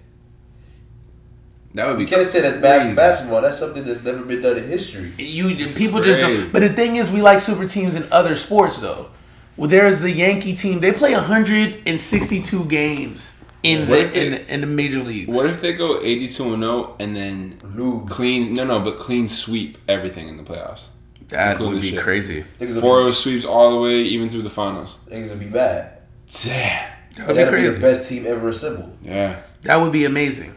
That 1.74 1.88
would 1.88 1.98
be 1.98 2.04
You 2.04 2.08
can't 2.08 2.28
say 2.28 2.42
that's 2.42 2.58
bad 2.58 2.82
crazy. 2.82 2.90
for 2.92 2.96
basketball. 2.96 3.42
That's 3.42 3.58
something 3.58 3.84
that's 3.84 4.04
never 4.04 4.24
been 4.24 4.42
done 4.42 4.58
in 4.58 4.68
history. 4.68 5.12
You 5.18 5.56
people 5.76 6.02
just 6.04 6.20
don't. 6.20 6.52
But 6.52 6.60
the 6.62 6.70
thing 6.70 6.98
is, 6.98 7.10
we 7.10 7.22
like 7.22 7.40
super 7.40 7.68
teams 7.68 7.96
in 7.96 8.12
other 8.12 8.36
sports 8.36 8.80
though. 8.80 9.10
Well, 9.56 9.70
there's 9.70 10.02
the 10.02 10.12
Yankee 10.12 10.54
team. 10.54 10.80
They 10.80 10.92
play 10.92 11.14
162 11.14 12.66
games 12.66 13.43
in 13.63 13.88
What 13.88 14.12
the 14.13 14.21
in, 14.26 14.32
they- 14.32 14.38
the- 14.39 14.54
in 14.54 14.62
the 14.62 14.67
major 14.67 14.99
leagues. 15.02 15.36
What 15.36 15.45
if 15.49 15.62
they 15.62 15.73
go 15.73 15.99
82 16.02 16.54
and 16.54 16.63
0 16.63 16.95
and 16.99 17.15
then 17.15 17.60
Lube. 17.76 18.10
clean? 18.10 18.54
No, 18.54 18.65
no, 18.65 18.80
but 18.80 18.97
clean 18.97 19.28
sweep 19.28 19.78
everything 19.88 20.28
in 20.28 20.38
the 20.38 20.43
playoffs. 20.43 20.86
that 21.30 21.60
would 21.60 21.82
be 21.82 21.91
shit. 21.91 21.99
crazy. 21.99 22.43
Niggas 22.60 22.76
will, 22.76 22.82
4 22.82 23.12
sweeps 23.13 23.45
all 23.45 23.71
the 23.71 23.80
way, 23.80 23.95
even 24.02 24.30
through 24.30 24.43
the 24.43 24.49
finals. 24.49 24.97
be, 25.10 25.15
niggas 25.15 25.30
will 25.30 25.38
be 25.38 25.45
bad. 25.49 25.97
Damn. 26.43 26.91
That 27.15 27.28
would 27.28 27.36
be 27.36 27.43
that'll 27.43 27.60
be 27.62 27.69
the 27.69 27.80
best 27.80 28.10
team 28.10 28.26
ever 28.28 28.47
assembled. 28.49 28.97
Yeah. 29.02 29.39
That 29.62 29.80
would 29.82 29.91
be 29.91 30.06
amazing. 30.06 30.54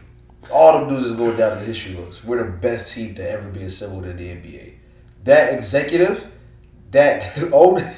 All 0.51 0.79
them 0.79 0.89
dudes 0.89 1.05
is 1.07 1.13
going 1.13 1.35
down 1.37 1.53
in 1.53 1.59
the 1.59 1.65
history 1.65 1.93
books. 1.95 2.23
We're 2.23 2.43
the 2.45 2.51
best 2.51 2.93
team 2.93 3.15
to 3.15 3.31
ever 3.31 3.47
be 3.49 3.63
assembled 3.63 4.05
in 4.05 4.17
the 4.17 4.29
NBA. 4.29 4.73
That 5.23 5.53
executive, 5.53 6.29
that 6.91 7.37
old. 7.51 7.81
Oh, 7.81 7.95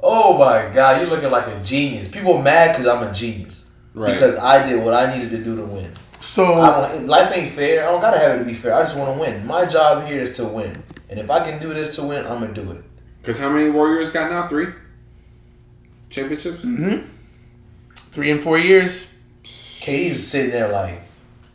oh 0.00 0.38
my 0.38 0.72
god, 0.74 1.00
you're 1.00 1.10
looking 1.10 1.30
like 1.30 1.46
a 1.48 1.60
genius. 1.62 2.08
People 2.08 2.40
mad 2.42 2.72
because 2.72 2.86
I'm 2.86 3.02
a 3.08 3.12
genius. 3.12 3.63
Right. 3.94 4.12
Because 4.12 4.36
I 4.36 4.68
did 4.68 4.82
what 4.82 4.92
I 4.92 5.16
needed 5.16 5.30
to 5.30 5.42
do 5.42 5.56
to 5.56 5.64
win. 5.64 5.92
So 6.20 6.54
I 6.54 6.98
life 6.98 7.36
ain't 7.36 7.52
fair. 7.52 7.86
I 7.86 7.92
don't 7.92 8.00
gotta 8.00 8.18
have 8.18 8.36
it 8.36 8.38
to 8.40 8.44
be 8.44 8.54
fair. 8.54 8.74
I 8.74 8.82
just 8.82 8.96
want 8.96 9.14
to 9.14 9.20
win. 9.20 9.46
My 9.46 9.66
job 9.66 10.06
here 10.06 10.18
is 10.18 10.34
to 10.36 10.44
win, 10.44 10.82
and 11.08 11.20
if 11.20 11.30
I 11.30 11.44
can 11.44 11.60
do 11.60 11.72
this 11.72 11.94
to 11.96 12.02
win, 12.02 12.26
I'm 12.26 12.40
gonna 12.40 12.52
do 12.52 12.72
it. 12.72 12.82
Because 13.20 13.38
how 13.38 13.50
many 13.50 13.70
Warriors 13.70 14.10
got 14.10 14.30
now? 14.30 14.48
Three? 14.48 14.68
Championships? 16.10 16.64
Mm-hmm. 16.64 17.08
three 17.94 18.30
and 18.30 18.40
four 18.40 18.58
years. 18.58 19.14
KD's 19.44 20.26
sitting 20.26 20.50
there 20.50 20.72
like, 20.72 21.02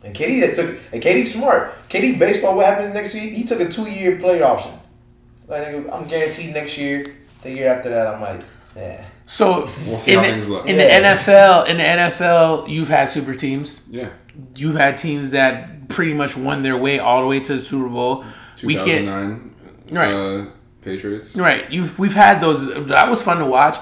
and 0.04 0.14
KD 0.14 0.40
that 0.42 0.54
took, 0.54 0.78
and 0.92 1.02
KD's 1.02 1.34
smart. 1.34 1.74
KD 1.88 2.18
based 2.18 2.44
on 2.44 2.54
what 2.56 2.66
happens 2.66 2.94
next 2.94 3.12
week, 3.12 3.32
he 3.32 3.44
took 3.44 3.60
a 3.60 3.68
two 3.68 3.90
year 3.90 4.18
player 4.18 4.44
option. 4.44 4.72
Like 5.48 5.66
I'm 5.66 6.06
guaranteed 6.06 6.54
next 6.54 6.78
year. 6.78 7.16
The 7.42 7.52
year 7.52 7.74
after 7.74 7.88
that, 7.88 8.06
I'm 8.06 8.20
like, 8.20 8.44
yeah. 8.76 9.04
So 9.30 9.60
We'll 9.86 9.96
see 9.96 10.12
in, 10.12 10.18
how 10.18 10.24
the, 10.24 10.30
things 10.32 10.48
look. 10.48 10.66
in 10.66 10.76
Yeah. 10.76 11.00
the 11.00 11.06
NFL, 11.08 11.68
in 11.68 11.76
the 11.76 11.84
NFL, 11.84 12.68
you've 12.68 12.88
had 12.88 13.08
super 13.08 13.32
teams. 13.34 13.86
Yeah. 13.88 14.08
You've 14.56 14.74
had 14.74 14.98
teams 14.98 15.30
that 15.30 15.88
pretty 15.88 16.14
much 16.14 16.36
won 16.36 16.62
their 16.64 16.76
way 16.76 16.98
all 16.98 17.20
the 17.22 17.28
way 17.28 17.38
to 17.40 17.54
the 17.54 17.60
Super 17.62 17.88
Bowl. 17.88 18.24
We 18.64 18.74
can't 18.74 19.06
2009 19.06 19.54
right. 19.92 20.12
uh, 20.12 20.46
Patriots. 20.82 21.36
Right. 21.36 21.70
You've 21.70 21.96
we've 21.98 22.14
had 22.14 22.40
those. 22.40 22.66
That 22.88 23.08
was 23.08 23.22
fun 23.22 23.38
to 23.38 23.46
watch. 23.46 23.76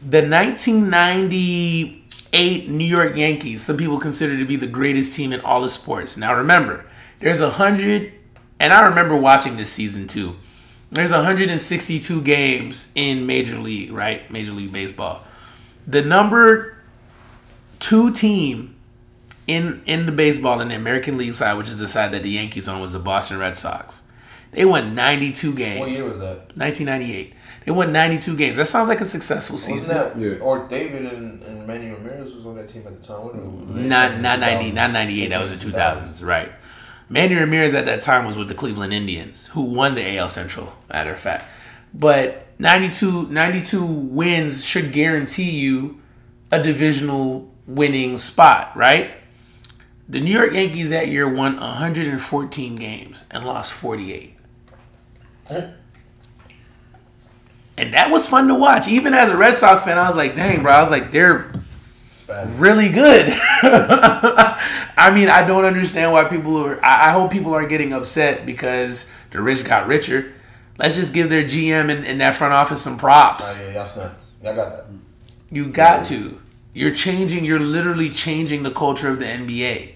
The 0.00 0.22
1998 0.28 2.68
New 2.68 2.84
York 2.84 3.14
Yankees. 3.16 3.62
Some 3.62 3.76
people 3.76 3.98
consider 4.00 4.36
to 4.38 4.44
be 4.44 4.56
the 4.56 4.66
greatest 4.66 5.14
team 5.14 5.32
in 5.32 5.40
all 5.42 5.62
of 5.64 5.70
sports. 5.70 6.16
Now 6.16 6.34
remember, 6.34 6.84
there's 7.18 7.40
a 7.40 7.50
hundred, 7.50 8.12
and 8.58 8.72
I 8.72 8.84
remember 8.86 9.16
watching 9.16 9.56
this 9.56 9.70
season 9.70 10.08
too. 10.08 10.36
There's 10.94 11.10
162 11.10 12.22
games 12.22 12.92
in 12.94 13.26
Major 13.26 13.58
League, 13.58 13.90
right? 13.90 14.30
Major 14.30 14.52
League 14.52 14.72
Baseball. 14.72 15.22
The 15.88 16.02
number 16.02 16.76
two 17.80 18.12
team 18.12 18.76
in 19.48 19.82
in 19.86 20.06
the 20.06 20.12
baseball 20.12 20.60
in 20.60 20.68
the 20.68 20.76
American 20.76 21.18
League 21.18 21.34
side, 21.34 21.54
which 21.58 21.68
is 21.68 21.78
the 21.78 21.88
side 21.88 22.12
that 22.12 22.22
the 22.22 22.30
Yankees 22.30 22.68
on, 22.68 22.80
was 22.80 22.92
the 22.92 23.00
Boston 23.00 23.38
Red 23.38 23.56
Sox. 23.56 24.06
They 24.52 24.64
won 24.64 24.94
92 24.94 25.54
games. 25.56 25.80
What 25.80 25.90
year 25.90 26.04
was 26.04 26.18
that? 26.20 26.56
1998. 26.56 27.34
They 27.66 27.72
won 27.72 27.92
92 27.92 28.36
games. 28.36 28.56
That 28.56 28.66
sounds 28.68 28.88
like 28.88 29.00
a 29.00 29.04
successful 29.04 29.54
Wasn't 29.56 29.80
season. 29.80 29.94
that 29.96 30.20
Yeah. 30.20 30.38
or 30.38 30.68
David 30.68 31.06
and, 31.06 31.42
and 31.42 31.66
Manny 31.66 31.90
Ramirez 31.90 32.32
was 32.34 32.46
on 32.46 32.54
that 32.56 32.68
team 32.68 32.84
at 32.86 33.00
the 33.02 33.06
time? 33.06 33.24
What 33.24 33.34
was 33.34 33.76
it? 33.84 33.88
Not 33.88 34.20
not 34.20 34.38
90, 34.38 34.70
not 34.70 34.92
98. 34.92 35.28
That 35.30 35.40
was 35.40 35.50
the 35.50 35.56
2000s, 35.70 36.22
right? 36.24 36.52
Manny 37.08 37.34
Ramirez 37.34 37.74
at 37.74 37.84
that 37.86 38.02
time 38.02 38.24
was 38.24 38.36
with 38.36 38.48
the 38.48 38.54
Cleveland 38.54 38.92
Indians, 38.92 39.46
who 39.48 39.62
won 39.62 39.94
the 39.94 40.16
AL 40.16 40.30
Central, 40.30 40.74
matter 40.88 41.12
of 41.12 41.20
fact. 41.20 41.44
But 41.92 42.46
92, 42.58 43.28
92 43.28 43.84
wins 43.84 44.64
should 44.64 44.92
guarantee 44.92 45.50
you 45.50 46.00
a 46.50 46.62
divisional 46.62 47.52
winning 47.66 48.18
spot, 48.18 48.76
right? 48.76 49.12
The 50.08 50.20
New 50.20 50.32
York 50.32 50.52
Yankees 50.52 50.90
that 50.90 51.08
year 51.08 51.28
won 51.28 51.56
114 51.56 52.76
games 52.76 53.24
and 53.30 53.44
lost 53.44 53.72
48. 53.72 54.36
And 57.76 57.92
that 57.92 58.10
was 58.10 58.28
fun 58.28 58.48
to 58.48 58.54
watch. 58.54 58.86
Even 58.86 59.14
as 59.14 59.30
a 59.30 59.36
Red 59.36 59.54
Sox 59.54 59.82
fan, 59.84 59.98
I 59.98 60.06
was 60.06 60.16
like, 60.16 60.36
dang, 60.36 60.62
bro. 60.62 60.72
I 60.72 60.80
was 60.80 60.90
like, 60.90 61.10
they're 61.10 61.50
Bad. 62.26 62.58
really 62.58 62.88
good. 62.88 63.26
I 64.96 65.10
mean, 65.14 65.28
I 65.28 65.46
don't 65.46 65.64
understand 65.64 66.12
why 66.12 66.24
people 66.24 66.56
are. 66.64 66.84
I, 66.84 67.08
I 67.08 67.12
hope 67.12 67.30
people 67.30 67.54
are 67.54 67.66
getting 67.66 67.92
upset 67.92 68.46
because 68.46 69.10
the 69.30 69.42
rich 69.42 69.64
got 69.64 69.86
richer. 69.86 70.32
Let's 70.78 70.94
just 70.94 71.12
give 71.12 71.30
their 71.30 71.44
GM 71.44 71.90
and, 71.90 72.06
and 72.06 72.20
that 72.20 72.34
front 72.34 72.54
office 72.54 72.82
some 72.82 72.98
props. 72.98 73.60
Oh, 73.60 73.66
yeah, 73.66 73.74
y'all 73.74 73.86
snap. 73.86 74.18
Y'all 74.42 74.54
got 74.54 74.70
that. 74.70 74.86
You 75.50 75.68
got 75.68 76.04
to. 76.06 76.40
You're 76.72 76.94
changing. 76.94 77.44
You're 77.44 77.60
literally 77.60 78.10
changing 78.10 78.62
the 78.62 78.70
culture 78.70 79.08
of 79.08 79.18
the 79.18 79.26
NBA, 79.26 79.93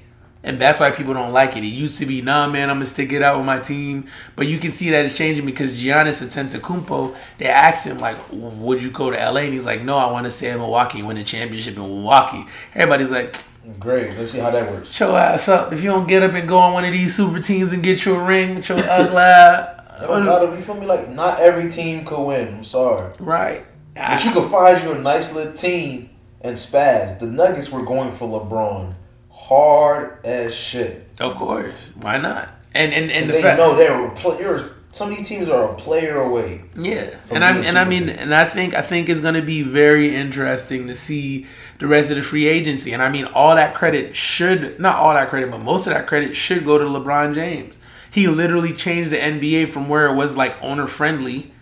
and 0.48 0.58
that's 0.58 0.80
why 0.80 0.90
people 0.90 1.12
don't 1.12 1.32
like 1.32 1.56
it. 1.58 1.62
It 1.62 1.66
used 1.66 1.98
to 1.98 2.06
be, 2.06 2.22
nah, 2.22 2.46
man, 2.46 2.70
I'm 2.70 2.76
gonna 2.76 2.86
stick 2.86 3.12
it 3.12 3.22
out 3.22 3.36
with 3.36 3.44
my 3.44 3.58
team, 3.58 4.06
but 4.34 4.46
you 4.46 4.58
can 4.58 4.72
see 4.72 4.88
that 4.90 5.04
it's 5.04 5.14
changing 5.14 5.44
because 5.44 5.72
Giannis 5.72 6.22
Antetokounmpo. 6.26 7.14
They 7.36 7.46
asked 7.46 7.86
him 7.86 7.98
like, 7.98 8.16
"Would 8.32 8.82
you 8.82 8.90
go 8.90 9.10
to 9.10 9.16
LA?" 9.18 9.42
And 9.42 9.52
he's 9.52 9.66
like, 9.66 9.82
"No, 9.82 9.98
I 9.98 10.10
want 10.10 10.24
to 10.24 10.30
stay 10.30 10.50
in 10.50 10.56
Milwaukee 10.56 11.02
win 11.02 11.18
a 11.18 11.24
championship 11.24 11.76
in 11.76 11.82
Milwaukee." 11.82 12.46
Everybody's 12.74 13.10
like, 13.10 13.36
Great. 13.78 14.16
Let's 14.16 14.30
see 14.30 14.38
how 14.38 14.50
that 14.50 14.72
works. 14.72 14.90
"Show 14.90 15.14
ass 15.14 15.48
up! 15.48 15.70
If 15.70 15.82
you 15.82 15.90
don't 15.90 16.08
get 16.08 16.22
up 16.22 16.32
and 16.32 16.48
go 16.48 16.56
on 16.56 16.72
one 16.72 16.86
of 16.86 16.92
these 16.92 17.14
super 17.14 17.40
teams 17.40 17.74
and 17.74 17.82
get 17.82 18.06
you 18.06 18.14
a 18.14 18.24
ring 18.24 18.54
with 18.56 18.70
your 18.70 18.78
ugly 18.78 19.16
ass." 19.18 19.74
Y'all 20.00 20.24
gotta 20.24 20.56
be 20.56 20.62
feel 20.62 20.76
me 20.76 20.86
like 20.86 21.10
not 21.10 21.40
every 21.40 21.70
team 21.70 22.06
could 22.06 22.24
win. 22.24 22.48
I'm 22.54 22.64
sorry. 22.64 23.12
right. 23.18 23.66
But 23.94 24.24
you 24.24 24.30
could 24.30 24.50
find 24.50 24.82
you 24.82 24.92
a 24.92 24.98
nice 24.98 25.34
little 25.34 25.52
team 25.52 26.08
and 26.40 26.56
spaz. 26.56 27.18
The 27.18 27.26
Nuggets 27.26 27.70
were 27.70 27.84
going 27.84 28.12
for 28.12 28.26
LeBron 28.28 28.94
hard 29.38 30.24
as 30.24 30.54
shit. 30.54 31.08
Of 31.20 31.36
course, 31.36 31.74
why 31.94 32.18
not? 32.18 32.52
And 32.74 32.92
and 32.92 33.10
and 33.10 33.28
the 33.28 33.34
they 33.34 33.42
fact, 33.42 33.58
know 33.58 33.76
they're 33.76 34.06
a 34.08 34.14
player. 34.14 34.74
Some 34.90 35.10
of 35.10 35.16
these 35.16 35.28
teams 35.28 35.48
are 35.48 35.72
a 35.72 35.74
player 35.74 36.16
away. 36.16 36.62
Yeah, 36.76 37.16
and 37.30 37.44
I 37.44 37.56
and 37.56 37.78
I 37.78 37.84
mean, 37.84 38.06
teams. 38.06 38.18
and 38.18 38.34
I 38.34 38.44
think 38.44 38.74
I 38.74 38.82
think 38.82 39.08
it's 39.08 39.20
going 39.20 39.34
to 39.34 39.42
be 39.42 39.62
very 39.62 40.14
interesting 40.14 40.86
to 40.88 40.94
see 40.94 41.46
the 41.78 41.86
rest 41.86 42.10
of 42.10 42.16
the 42.16 42.22
free 42.22 42.46
agency. 42.46 42.92
And 42.92 43.02
I 43.02 43.08
mean, 43.08 43.24
all 43.26 43.54
that 43.54 43.74
credit 43.74 44.16
should 44.16 44.78
not 44.80 44.96
all 44.96 45.14
that 45.14 45.28
credit, 45.28 45.50
but 45.50 45.60
most 45.60 45.86
of 45.86 45.92
that 45.94 46.06
credit 46.06 46.36
should 46.36 46.64
go 46.64 46.78
to 46.78 46.84
LeBron 46.84 47.34
James. 47.34 47.78
He 48.10 48.26
literally 48.26 48.72
changed 48.72 49.10
the 49.10 49.18
NBA 49.18 49.68
from 49.68 49.88
where 49.88 50.06
it 50.06 50.14
was 50.14 50.36
like 50.36 50.60
owner 50.62 50.86
friendly, 50.86 51.52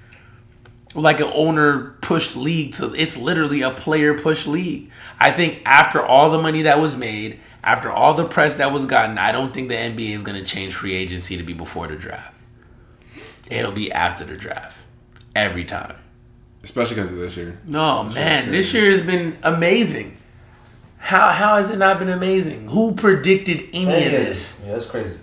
like 0.94 1.20
an 1.20 1.30
owner 1.34 1.96
pushed 2.00 2.36
league, 2.36 2.72
to 2.74 2.94
it's 2.94 3.16
literally 3.16 3.62
a 3.62 3.70
player 3.70 4.18
pushed 4.18 4.46
league. 4.46 4.90
I 5.18 5.32
think 5.32 5.62
after 5.64 6.04
all 6.04 6.30
the 6.30 6.38
money 6.40 6.62
that 6.62 6.80
was 6.80 6.96
made, 6.96 7.40
after 7.66 7.90
all 7.90 8.14
the 8.14 8.24
press 8.24 8.56
that 8.58 8.72
was 8.72 8.86
gotten, 8.86 9.18
I 9.18 9.32
don't 9.32 9.52
think 9.52 9.68
the 9.68 9.74
NBA 9.74 10.10
is 10.14 10.22
going 10.22 10.42
to 10.42 10.48
change 10.48 10.74
free 10.74 10.94
agency 10.94 11.36
to 11.36 11.42
be 11.42 11.52
before 11.52 11.88
the 11.88 11.96
draft. 11.96 12.32
It'll 13.50 13.72
be 13.72 13.90
after 13.90 14.24
the 14.24 14.36
draft 14.36 14.78
every 15.34 15.64
time. 15.64 15.96
Especially 16.62 16.94
because 16.94 17.10
of 17.10 17.18
this 17.18 17.36
year. 17.36 17.58
No 17.66 18.04
man, 18.04 18.52
this 18.52 18.72
year 18.72 18.90
has 18.90 19.02
been 19.02 19.36
amazing. 19.42 20.16
How 20.98 21.30
how 21.30 21.56
has 21.56 21.70
it 21.70 21.78
not 21.78 21.98
been 21.98 22.08
amazing? 22.08 22.68
Who 22.68 22.94
predicted 22.94 23.68
any 23.72 23.86
Any 23.86 24.06
of 24.06 24.20
of 24.20 24.26
this? 24.26 24.62
Yeah, 24.64 24.72
that's 24.72 24.86
crazy. 24.86 25.16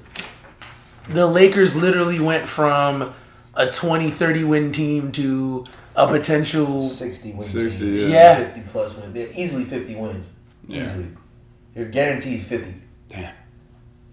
The 1.09 1.25
Lakers 1.27 1.75
literally 1.75 2.19
went 2.19 2.47
from 2.47 3.13
a 3.55 3.69
20, 3.69 4.09
30 4.09 4.43
win 4.45 4.71
team 4.71 5.11
to 5.13 5.65
a 5.95 6.07
potential 6.07 6.79
60 6.79 7.31
wins. 7.31 7.45
60, 7.45 7.85
team. 7.85 8.09
yeah. 8.09 8.39
Yeah. 8.39 8.45
50 8.45 8.61
plus 8.71 8.95
wins. 8.95 9.13
They're 9.13 9.29
easily 9.35 9.65
50 9.65 9.95
wins. 9.95 10.25
Yeah. 10.67 10.81
Easily. 10.83 11.07
You're 11.75 11.89
guaranteed 11.89 12.41
50. 12.41 12.73
Damn. 13.09 13.33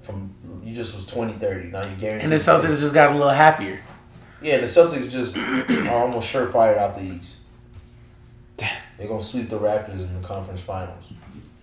From 0.03 0.35
you 0.65 0.75
just 0.75 0.95
was 0.95 1.07
20, 1.07 1.35
30. 1.35 1.69
Now 1.69 1.83
you're 1.85 1.97
guaranteed. 1.97 2.25
and 2.25 2.33
the 2.33 2.37
Celtics 2.37 2.63
50. 2.63 2.81
just 2.81 2.95
got 2.95 3.11
a 3.11 3.13
little 3.13 3.29
happier. 3.29 3.81
Yeah, 4.43 4.59
the 4.59 4.67
Celtics 4.67 5.11
just 5.11 5.37
are 5.37 5.91
almost 5.91 6.33
surefire 6.33 6.79
out 6.79 6.97
the 6.97 7.03
East. 7.05 7.29
Damn. 8.57 8.71
They're 8.99 9.09
gonna 9.09 9.21
sweep 9.21 9.49
the 9.49 9.59
Raptors 9.59 10.01
in 10.01 10.21
the 10.21 10.27
conference 10.27 10.61
finals. 10.61 11.05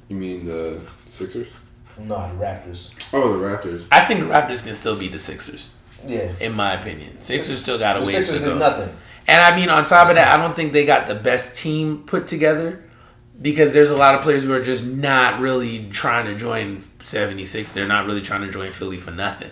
You 0.08 0.16
mean 0.16 0.46
the 0.46 0.80
Sixers? 1.06 1.50
No, 2.00 2.16
the 2.32 2.44
Raptors. 2.44 2.92
Oh, 3.14 3.38
the 3.38 3.44
Raptors. 3.46 3.86
I 3.92 4.06
think 4.06 4.20
the 4.22 4.28
Raptors 4.28 4.64
can 4.64 4.76
still 4.76 4.96
beat 4.98 5.12
the 5.12 5.20
Sixers, 5.20 5.74
Yeah. 6.06 6.32
in 6.40 6.56
my 6.56 6.74
opinion. 6.80 7.18
Sixers 7.22 7.60
still 7.60 7.80
got 7.80 7.98
a 7.98 8.00
The 8.02 8.06
ways 8.06 8.16
Sixers 8.16 8.38
to 8.40 8.46
go. 8.46 8.50
did 8.54 8.60
nothing. 8.60 8.96
And 9.28 9.42
I 9.42 9.56
mean, 9.60 9.70
on 9.70 9.84
top 9.86 10.08
of 10.10 10.16
that, 10.16 10.34
I 10.34 10.38
don't 10.42 10.56
think 10.56 10.74
they 10.74 10.86
got 10.86 11.08
the 11.08 11.16
best 11.16 11.56
team 11.56 12.04
put 12.06 12.28
together 12.28 12.84
because 13.42 13.74
there's 13.74 13.92
a 13.92 13.96
lot 13.96 14.16
of 14.16 14.22
players 14.22 14.44
who 14.44 14.54
are 14.54 14.64
just 14.64 14.86
not 14.86 15.40
really 15.40 15.90
trying 15.90 16.26
to 16.26 16.36
join 16.36 16.82
76. 17.04 17.74
They're 17.74 17.88
not 17.88 18.06
really 18.06 18.22
trying 18.22 18.42
to 18.42 18.52
join 18.52 18.72
Philly 18.72 18.98
for 18.98 19.12
nothing. 19.12 19.52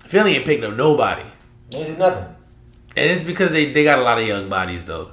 Philly 0.00 0.36
ain't 0.36 0.44
picked 0.44 0.64
up 0.64 0.74
nobody. 0.74 1.24
They 1.70 1.84
did 1.84 1.98
nothing. 1.98 2.34
And 2.96 3.10
it's 3.10 3.22
because 3.22 3.52
they, 3.52 3.72
they 3.72 3.84
got 3.84 3.98
a 3.98 4.02
lot 4.02 4.18
of 4.18 4.26
young 4.26 4.48
bodies, 4.48 4.84
though. 4.84 5.12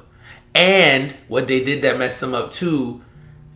And 0.54 1.15
what 1.28 1.48
they 1.48 1.63
did 1.63 1.82
that 1.84 1.98
messed 1.98 2.19
them 2.19 2.34
up, 2.34 2.52
too, 2.52 3.02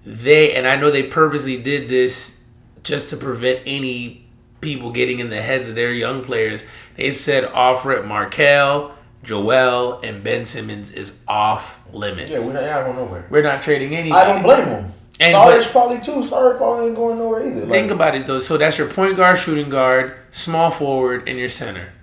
they, 0.05 0.53
and 0.53 0.67
I 0.67 0.75
know 0.75 0.91
they 0.91 1.03
purposely 1.03 1.61
did 1.61 1.89
this 1.89 2.43
just 2.83 3.09
to 3.09 3.17
prevent 3.17 3.61
any 3.65 4.25
people 4.61 4.91
getting 4.91 5.19
in 5.19 5.29
the 5.29 5.41
heads 5.41 5.69
of 5.69 5.75
their 5.75 5.91
young 5.91 6.23
players. 6.23 6.63
They 6.95 7.11
said 7.11 7.45
off 7.45 7.85
rip 7.85 8.05
Markelle, 8.05 8.95
Joel, 9.23 9.99
and 10.01 10.23
Ben 10.23 10.45
Simmons 10.45 10.91
is 10.91 11.21
off 11.27 11.82
limits. 11.93 12.31
Yeah, 12.31 12.39
we're 12.39 12.53
not, 12.53 12.63
yeah, 12.63 12.83
going 12.83 12.97
nowhere. 12.97 13.25
We're 13.29 13.43
not 13.43 13.61
trading 13.61 13.95
anybody. 13.95 14.21
I 14.21 14.33
don't 14.33 14.43
blame 14.43 14.65
them. 14.65 14.93
And 15.19 15.31
Sarge 15.31 15.63
but- 15.65 15.71
probably 15.71 15.99
too. 15.99 16.23
Sarge 16.23 16.57
probably 16.57 16.87
ain't 16.87 16.95
going 16.95 17.17
nowhere 17.19 17.45
either. 17.45 17.61
Like, 17.61 17.69
Think 17.69 17.91
about 17.91 18.15
it 18.15 18.25
though. 18.27 18.39
So 18.39 18.57
that's 18.57 18.77
your 18.77 18.87
point 18.87 19.15
guard, 19.15 19.37
shooting 19.37 19.69
guard, 19.69 20.15
small 20.31 20.71
forward, 20.71 21.29
and 21.29 21.37
your 21.39 21.49
center. 21.49 21.93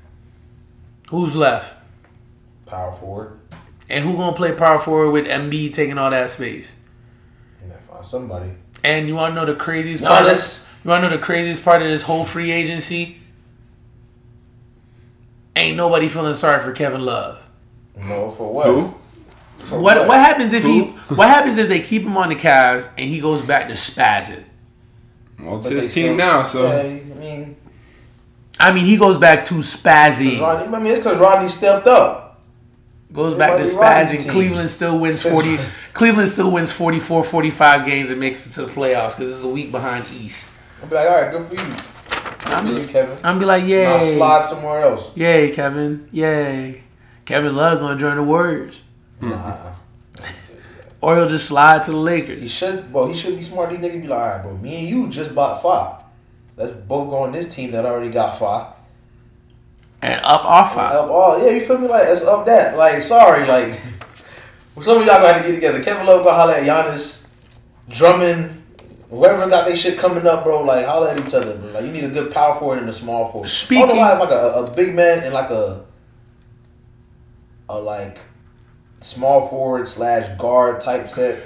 Who's 1.10 1.34
left? 1.36 1.74
power 2.66 2.92
forward. 2.92 3.36
And 3.88 4.04
who 4.04 4.16
gonna 4.16 4.36
play 4.36 4.52
power 4.52 4.78
forward 4.78 5.10
with 5.10 5.26
MB 5.26 5.72
taking 5.72 5.98
all 5.98 6.10
that 6.12 6.30
space? 6.30 6.70
You 7.60 7.68
gotta 7.68 7.82
find 7.82 8.06
somebody. 8.06 8.50
And 8.84 9.08
you 9.08 9.16
wanna 9.16 9.34
know 9.34 9.44
the 9.44 9.56
craziest 9.56 10.04
part? 10.04 10.22
Of, 10.24 10.28
Giannis. 10.30 10.68
you 10.84 10.90
wanna 10.90 11.10
know 11.10 11.16
the 11.16 11.18
craziest 11.20 11.64
part 11.64 11.82
of 11.82 11.88
this 11.88 12.04
whole 12.04 12.24
free 12.24 12.52
agency? 12.52 13.16
Ain't 15.56 15.76
nobody 15.76 16.08
feeling 16.08 16.34
sorry 16.34 16.62
for 16.62 16.70
Kevin 16.72 17.00
Love. 17.04 17.42
No, 17.96 18.30
for 18.30 18.52
what? 18.52 18.66
Who? 18.66 18.94
For 19.64 19.78
What 19.78 20.06
what 20.08 20.18
happens 20.18 20.52
if 20.52 20.64
he 20.64 20.80
what 21.14 21.28
happens 21.28 21.58
if 21.58 21.68
they 21.68 21.80
keep 21.80 22.02
him 22.02 22.16
on 22.16 22.28
the 22.30 22.34
Cavs 22.36 22.88
and 22.98 23.08
he 23.08 23.20
goes 23.20 23.44
back 23.46 23.68
to 23.68 23.74
spazzing? 23.74 24.44
Well, 25.38 25.56
it's 25.56 25.66
But 25.66 25.76
his 25.76 25.94
team 25.94 26.04
still- 26.06 26.16
now, 26.16 26.42
so 26.42 26.64
Yeah, 26.64 26.80
I 26.82 27.18
mean, 27.18 27.56
I 28.58 28.72
mean 28.72 28.84
he 28.84 28.96
goes 28.96 29.16
back 29.18 29.44
to 29.46 29.54
spazzing. 29.54 30.40
Rodney, 30.40 30.74
I 30.74 30.78
mean, 30.78 30.86
it's 30.92 30.98
because 30.98 31.18
Rodney 31.18 31.48
stepped 31.48 31.86
up. 31.86 32.40
Goes 33.12 33.34
back 33.34 33.50
to 33.56 33.62
Everybody 33.62 33.78
Rodney's 33.80 34.24
spazzing. 34.24 34.30
Cleveland 34.30 34.70
still 34.70 34.98
wins 34.98 35.22
40 35.22 35.58
Cleveland 35.94 36.28
still 36.30 36.50
wins 36.50 36.70
44 36.72 37.24
45 37.24 37.86
games 37.86 38.10
and 38.10 38.20
makes 38.20 38.46
it 38.46 38.50
to 38.54 38.62
the 38.66 38.72
playoffs 38.72 39.16
cuz 39.16 39.30
it's 39.32 39.44
a 39.44 39.48
week 39.48 39.70
behind 39.72 40.04
East. 40.20 40.44
I'll 40.82 40.88
be 40.88 40.94
like, 40.94 41.08
all 41.08 41.20
right, 41.22 41.30
good 41.30 41.46
for 41.48 41.54
you. 41.54 41.70
Good 41.70 42.52
I'm 42.54 42.66
for 42.66 42.80
you, 42.80 42.86
Kevin. 42.86 43.18
I'm 43.22 43.38
be 43.38 43.44
like, 43.44 43.62
Now 43.64 43.68
"Yay." 43.68 43.98
slide 44.00 44.46
somewhere 44.46 44.80
else. 44.82 45.14
Yay, 45.16 45.50
Kevin. 45.50 46.08
Yay. 46.10 46.82
Kevin 47.24 47.54
Love 47.54 47.78
going 47.80 47.96
to 47.98 48.00
join 48.00 48.16
the 48.16 48.22
Warriors. 48.22 48.80
Nah. 49.20 49.56
Or 51.02 51.16
he'll 51.16 51.30
just 51.30 51.48
slide 51.48 51.84
to 51.84 51.92
the 51.92 51.96
Lakers. 51.96 52.40
He 52.42 52.46
should, 52.46 52.92
bro. 52.92 53.06
He 53.08 53.14
should 53.14 53.34
be 53.34 53.40
smart. 53.40 53.70
These 53.70 53.78
niggas 53.78 54.02
be 54.02 54.06
like, 54.08 54.20
all 54.20 54.28
right, 54.28 54.42
bro. 54.42 54.54
Me 54.58 54.80
and 54.80 54.86
you 54.88 55.08
just 55.08 55.34
bought 55.34 55.62
five. 55.62 56.02
Let's 56.58 56.72
both 56.72 57.08
go 57.08 57.16
on 57.22 57.32
this 57.32 57.54
team 57.54 57.70
that 57.70 57.86
already 57.86 58.10
got 58.10 58.38
five. 58.38 58.74
And 60.02 60.20
up 60.22 60.44
off 60.44 60.74
five. 60.74 60.94
Up 60.96 61.08
all, 61.08 61.42
yeah. 61.42 61.52
You 61.52 61.62
feel 61.66 61.78
me? 61.78 61.88
Like 61.88 62.02
it's 62.06 62.22
up 62.22 62.44
that. 62.44 62.76
Like 62.76 63.00
sorry, 63.00 63.46
like 63.48 63.72
some 64.82 64.98
of 65.00 65.06
y'all 65.06 65.22
gonna 65.22 65.32
have 65.32 65.42
to 65.42 65.48
get 65.48 65.54
together. 65.54 65.82
Kevin 65.82 66.04
Love 66.04 66.22
gonna 66.22 66.36
holler 66.36 66.52
at 66.52 66.64
Giannis, 66.64 67.28
Drummond, 67.88 68.62
whoever 69.08 69.48
got 69.48 69.64
their 69.66 69.76
shit 69.76 69.98
coming 69.98 70.26
up, 70.26 70.44
bro. 70.44 70.62
Like 70.64 70.84
holler 70.84 71.08
at 71.08 71.26
each 71.26 71.32
other, 71.32 71.56
bro. 71.56 71.70
Like 71.70 71.84
you 71.86 71.92
need 71.92 72.04
a 72.04 72.08
good 72.10 72.30
power 72.30 72.58
forward 72.58 72.78
and 72.78 72.88
a 72.90 72.92
small 72.92 73.24
forward. 73.26 73.46
I 73.46 73.48
Speaking- 73.48 73.86
don't 73.86 73.96
know 73.96 74.02
why, 74.02 74.18
like 74.18 74.30
a, 74.30 74.64
a 74.70 74.76
big 74.76 74.94
man 74.94 75.20
and 75.24 75.32
like 75.32 75.48
a 75.48 75.86
a 77.70 77.78
like 77.78 78.18
small 79.00 79.48
forward 79.48 79.86
slash 79.88 80.38
guard 80.38 80.80
type 80.80 81.08
set. 81.08 81.42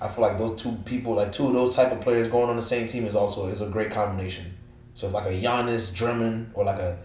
I 0.00 0.08
feel 0.08 0.22
like 0.22 0.36
those 0.38 0.60
two 0.62 0.72
people, 0.84 1.14
like 1.14 1.32
two 1.32 1.46
of 1.48 1.54
those 1.54 1.74
type 1.74 1.90
of 1.92 2.00
players 2.00 2.28
going 2.28 2.50
on 2.50 2.56
the 2.56 2.62
same 2.62 2.86
team 2.86 3.06
is 3.06 3.14
also 3.14 3.46
is 3.48 3.62
a 3.62 3.68
great 3.68 3.90
combination. 3.90 4.54
So 4.94 5.06
if 5.08 5.12
like 5.12 5.26
a 5.26 5.30
Giannis, 5.42 5.94
Drummond, 5.94 6.50
or 6.54 6.64
like 6.64 6.78
a 6.78 6.98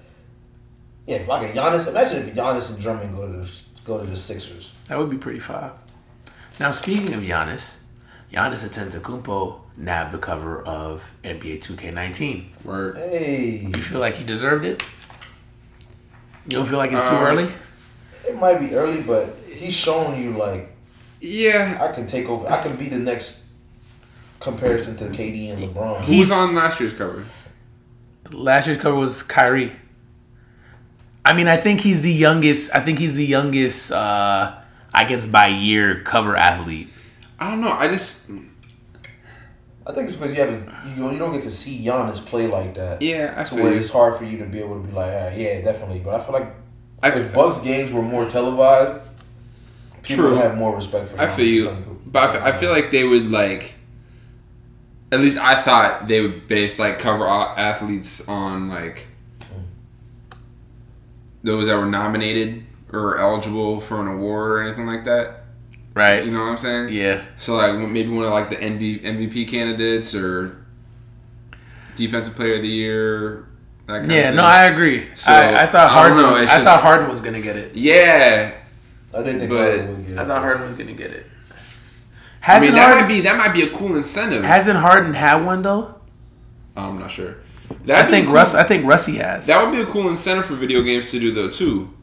yeah, 1.08 1.18
if 1.18 1.28
like 1.28 1.50
a 1.50 1.58
Giannis, 1.58 1.88
imagine 1.88 2.28
if 2.28 2.36
Giannis 2.36 2.74
and 2.74 2.82
Drummond 2.82 3.16
go 3.16 3.28
to 3.32 3.38
the, 3.40 3.70
go 3.86 4.00
to 4.00 4.06
the 4.10 4.16
Sixers. 4.18 4.74
That 4.88 4.98
would 4.98 5.10
be 5.10 5.18
pretty 5.18 5.40
fire. 5.40 5.72
Now, 6.60 6.72
speaking 6.72 7.14
of 7.14 7.22
Giannis, 7.24 7.76
Giannis 8.32 8.68
Antetokounmpo 8.68 9.60
nabbed 9.78 10.12
the 10.14 10.18
cover 10.20 10.62
of 10.62 11.12
NBA 11.24 11.62
2K19. 11.64 12.64
Word. 12.66 12.98
Hey, 12.98 13.68
You 13.74 13.82
feel 13.82 14.00
like 14.00 14.16
he 14.16 14.24
deserved 14.26 14.64
it? 14.66 14.84
You 16.46 16.58
don't 16.58 16.68
feel 16.68 16.78
like 16.78 16.92
it's 16.92 17.02
too 17.08 17.16
Um, 17.16 17.24
early? 17.24 17.52
it 18.28 18.36
might 18.38 18.60
be 18.60 18.74
early, 18.76 19.02
but 19.02 19.36
he's 19.62 19.76
showing 19.76 20.22
you 20.22 20.32
like 20.32 20.76
Yeah. 21.20 21.78
I 21.82 21.94
can 21.94 22.06
take 22.06 22.28
over. 22.28 22.48
I 22.50 22.62
can 22.62 22.76
be 22.76 22.90
the 22.90 23.00
next 23.00 23.46
comparison 24.40 24.96
to 24.98 25.06
KD 25.06 25.52
and 25.54 25.64
LeBron. 25.64 26.06
Who 26.06 26.18
was 26.18 26.32
on 26.32 26.56
last 26.56 26.80
year's 26.80 26.94
cover? 26.94 27.26
Last 28.32 28.68
year's 28.68 28.82
cover 28.82 28.96
was 28.96 29.24
Kyrie. 29.24 29.74
I 31.24 31.34
mean, 31.34 31.48
I 31.48 31.58
think 31.58 31.82
he's 31.82 32.02
the 32.02 32.12
youngest. 32.12 32.74
I 32.74 32.80
think 32.80 32.98
he's 32.98 33.16
the 33.16 33.26
youngest. 33.26 33.92
Uh, 33.92 34.56
I 34.94 35.06
guess 35.06 35.26
by 35.26 35.48
year 35.48 36.02
cover 36.04 36.36
athlete. 36.36 36.90
I 37.40 37.50
don't 37.50 37.62
know. 37.62 37.72
I 37.72 37.88
just 37.88 38.32
I 39.86 39.94
think 39.94 40.10
it's 40.10 40.16
because 40.16 40.36
you 40.36 40.42
have 40.42 40.98
you, 40.98 41.12
you 41.12 41.18
don't 41.18 41.32
get 41.32 41.42
to 41.44 41.52
see 41.52 41.84
Giannis 41.84 42.24
play 42.26 42.48
like 42.48 42.76
that. 42.76 43.02
yeah. 43.02 43.34
I 43.38 43.44
to 43.44 43.56
where 43.56 43.74
it's 43.74 43.90
hard 43.90 44.16
for 44.16 44.26
you 44.26 44.38
to 44.40 44.46
be 44.46 44.60
able 44.60 44.82
to 44.82 44.88
be 44.88 44.94
like, 44.94 45.12
ah, 45.14 45.30
yeah, 45.36 45.62
definitely. 45.62 46.00
But 46.00 46.20
I 46.20 46.24
feel 46.24 46.34
like 46.34 46.54
I 47.02 47.10
if 47.10 47.34
Bucks 47.34 47.62
games 47.62 47.92
were 47.92 48.02
more 48.02 48.28
televised, 48.28 49.02
people 50.12 50.30
True. 50.30 50.36
would 50.36 50.42
have 50.44 50.58
more 50.58 50.76
respect 50.76 51.10
for. 51.10 51.20
I 51.20 51.28
feel 51.28 51.46
you, 51.48 51.70
but 52.06 52.30
I 52.30 52.34
feel, 52.34 52.44
I 52.44 52.52
feel 52.52 52.72
like 52.72 52.92
they 52.92 53.04
would 53.04 53.30
like. 53.32 53.76
At 55.12 55.20
least 55.20 55.38
I 55.38 55.62
thought 55.62 56.08
they 56.08 56.22
would 56.22 56.48
base 56.48 56.80
like 56.80 57.00
cover 57.00 57.26
athletes 57.28 58.28
on 58.30 58.70
like 58.70 59.08
those 61.44 61.68
that 61.68 61.78
were 61.78 61.86
nominated 61.86 62.64
or 62.94 63.18
eligible 63.18 63.80
for 63.80 64.00
an 64.00 64.08
award 64.08 64.52
or 64.52 64.62
anything 64.62 64.86
like 64.86 65.04
that. 65.06 65.44
Right. 65.94 66.24
You 66.24 66.32
know 66.32 66.40
what 66.42 66.50
I'm 66.52 66.58
saying? 66.58 66.94
Yeah. 66.94 67.24
So 67.38 67.56
like 67.56 67.76
maybe 67.90 68.10
one 68.10 68.24
of 68.26 68.32
like 68.32 68.50
the 68.50 68.56
NV, 68.58 69.02
MVP 69.04 69.48
candidates 69.50 70.16
or 70.16 70.66
defensive 71.96 72.36
player 72.36 72.56
of 72.56 72.62
the 72.62 72.68
year. 72.70 73.48
That 73.88 74.00
kind 74.02 74.12
Yeah. 74.12 74.30
of 74.30 74.36
No. 74.36 74.44
I 74.44 74.66
agree. 74.66 75.08
So, 75.16 75.34
I, 75.34 75.64
I 75.64 75.68
thought 75.68 75.90
Harden. 75.92 76.18
don't 76.18 76.32
know, 76.34 76.40
was, 76.40 76.50
I 76.50 76.56
just- 76.60 76.64
thought 76.66 76.82
Harden 76.82 77.10
was 77.10 77.22
gonna 77.22 77.42
get 77.42 77.58
it. 77.58 77.76
yeah. 77.76 78.54
I 79.14 79.24
didn't 79.24 79.40
think 79.40 79.52
but- 79.52 79.60
Harden 79.60 79.98
would 79.98 80.08
get 80.08 80.18
I 80.18 80.26
thought 80.26 80.42
Harden 80.42 80.68
was 80.68 80.78
gonna 80.78 80.94
get 80.94 81.12
it. 81.12 81.26
I 81.52 82.46
Hasn't 82.46 82.72
mean 82.72 82.76
that 82.76 82.86
Harden, 82.88 83.02
might 83.04 83.08
be 83.14 83.22
that 83.22 83.38
might 83.38 83.54
be 83.54 83.62
a 83.64 83.70
cool 83.70 83.96
incentive. 83.96 84.44
hasn't 84.44 84.78
Harden 84.80 85.14
had 85.14 85.46
one 85.46 85.62
though? 85.62 85.96
I'm 86.76 87.00
not 87.00 87.12
sure. 87.12 87.36
I 87.70 87.74
That'd 87.86 88.06
be 88.08 88.12
think 88.12 88.26
cool- 88.28 88.36
Russ. 88.36 88.56
I 88.56 88.64
think 88.64 88.86
Russie 88.86 89.18
has. 89.18 89.46
That 89.48 89.64
would 89.64 89.72
be 89.76 89.82
a 89.82 89.86
cool 89.86 90.10
incentive 90.10 90.46
for 90.46 90.56
video 90.56 90.82
games 90.82 91.12
to 91.12 91.20
do 91.20 91.32
though 91.32 91.50
too. 91.50 91.94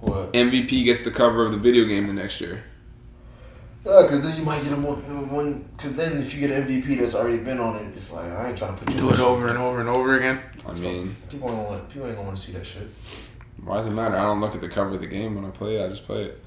What? 0.00 0.32
MVP 0.32 0.84
gets 0.84 1.02
the 1.04 1.10
cover 1.10 1.44
of 1.44 1.52
the 1.52 1.58
video 1.58 1.84
game 1.84 2.06
the 2.06 2.12
next 2.12 2.40
year. 2.40 2.62
Yeah, 3.84 4.02
because 4.02 4.22
then 4.22 4.36
you 4.38 4.44
might 4.44 4.62
get 4.62 4.72
a 4.72 4.76
more 4.76 4.94
one. 4.96 5.64
Because 5.76 5.96
then 5.96 6.18
if 6.18 6.32
you 6.34 6.40
get 6.46 6.50
an 6.56 6.66
MVP 6.68 6.98
that's 6.98 7.14
already 7.16 7.38
been 7.38 7.58
on 7.58 7.76
it, 7.76 7.92
it's 7.96 8.10
like 8.12 8.30
I 8.32 8.48
ain't 8.48 8.56
trying 8.58 8.76
to 8.76 8.84
put 8.84 8.94
you. 8.94 9.00
Do 9.00 9.08
it 9.08 9.10
this- 9.12 9.20
over 9.20 9.48
and 9.48 9.58
over 9.58 9.80
and 9.80 9.88
over 9.88 10.16
again. 10.16 10.40
I 10.66 10.72
mean, 10.74 11.16
People 11.28 11.48
ain't 11.48 11.56
gonna 11.58 11.68
want. 11.68 11.88
People 11.90 12.06
ain't 12.06 12.16
gonna 12.16 12.26
want 12.28 12.38
to 12.38 12.44
see 12.46 12.52
that 12.52 12.64
shit. 12.64 12.88
why 13.64 13.76
does 13.76 13.86
it 13.86 13.90
matter? 13.90 14.16
I 14.16 14.22
don't 14.22 14.40
look 14.40 14.54
at 14.54 14.60
the 14.60 14.68
cover 14.68 14.94
of 14.94 15.00
the 15.00 15.06
game 15.06 15.34
when 15.34 15.44
I 15.44 15.50
play 15.50 15.76
it. 15.76 15.84
I 15.84 15.88
just 15.88 16.06
play 16.06 16.22
it. 16.24 16.42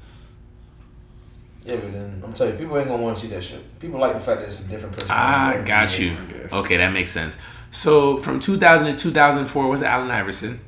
Yeah, 1.65 1.77
but 1.77 1.91
then 1.91 2.21
I'm 2.23 2.31
telling 2.31 2.53
you, 2.53 2.59
people 2.59 2.77
ain't 2.77 2.87
gonna 2.87 3.01
want 3.01 3.17
to 3.17 3.21
see 3.23 3.27
that 3.29 3.43
shit. 3.43 3.79
People 3.79 3.99
like 3.99 4.13
the 4.13 4.19
fact 4.19 4.41
that 4.41 4.47
it's 4.47 4.65
a 4.65 4.69
different 4.69 4.93
person. 4.93 5.09
Ah, 5.11 5.61
got 5.65 5.97
you. 5.99 6.15
Okay, 6.53 6.77
that 6.77 6.93
makes 6.93 7.11
sense. 7.11 7.37
So 7.71 8.19
from 8.19 8.39
2000 8.39 8.95
to 8.95 8.97
2004 8.97 9.67
was 9.67 9.81
Allen 9.81 10.11
Iverson. 10.11 10.59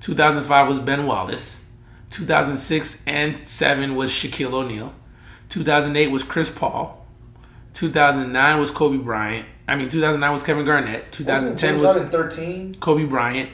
2005 0.00 0.68
was 0.68 0.78
Ben 0.78 1.06
Wallace. 1.06 1.66
2006 2.10 3.04
and 3.06 3.46
7 3.46 3.96
was 3.96 4.10
Shaquille 4.10 4.52
O'Neal. 4.52 4.94
2008 5.48 6.08
was 6.08 6.22
Chris 6.22 6.56
Paul. 6.56 7.04
2009 7.74 8.60
was 8.60 8.70
Kobe 8.70 8.98
Bryant. 8.98 9.46
I 9.66 9.76
mean, 9.76 9.88
2009 9.88 10.32
was 10.32 10.42
Kevin 10.42 10.64
Garnett. 10.64 11.10
2010 11.12 11.80
was 11.80 11.94
2013. 11.94 12.76
Kobe 12.76 13.04
Bryant. 13.04 13.50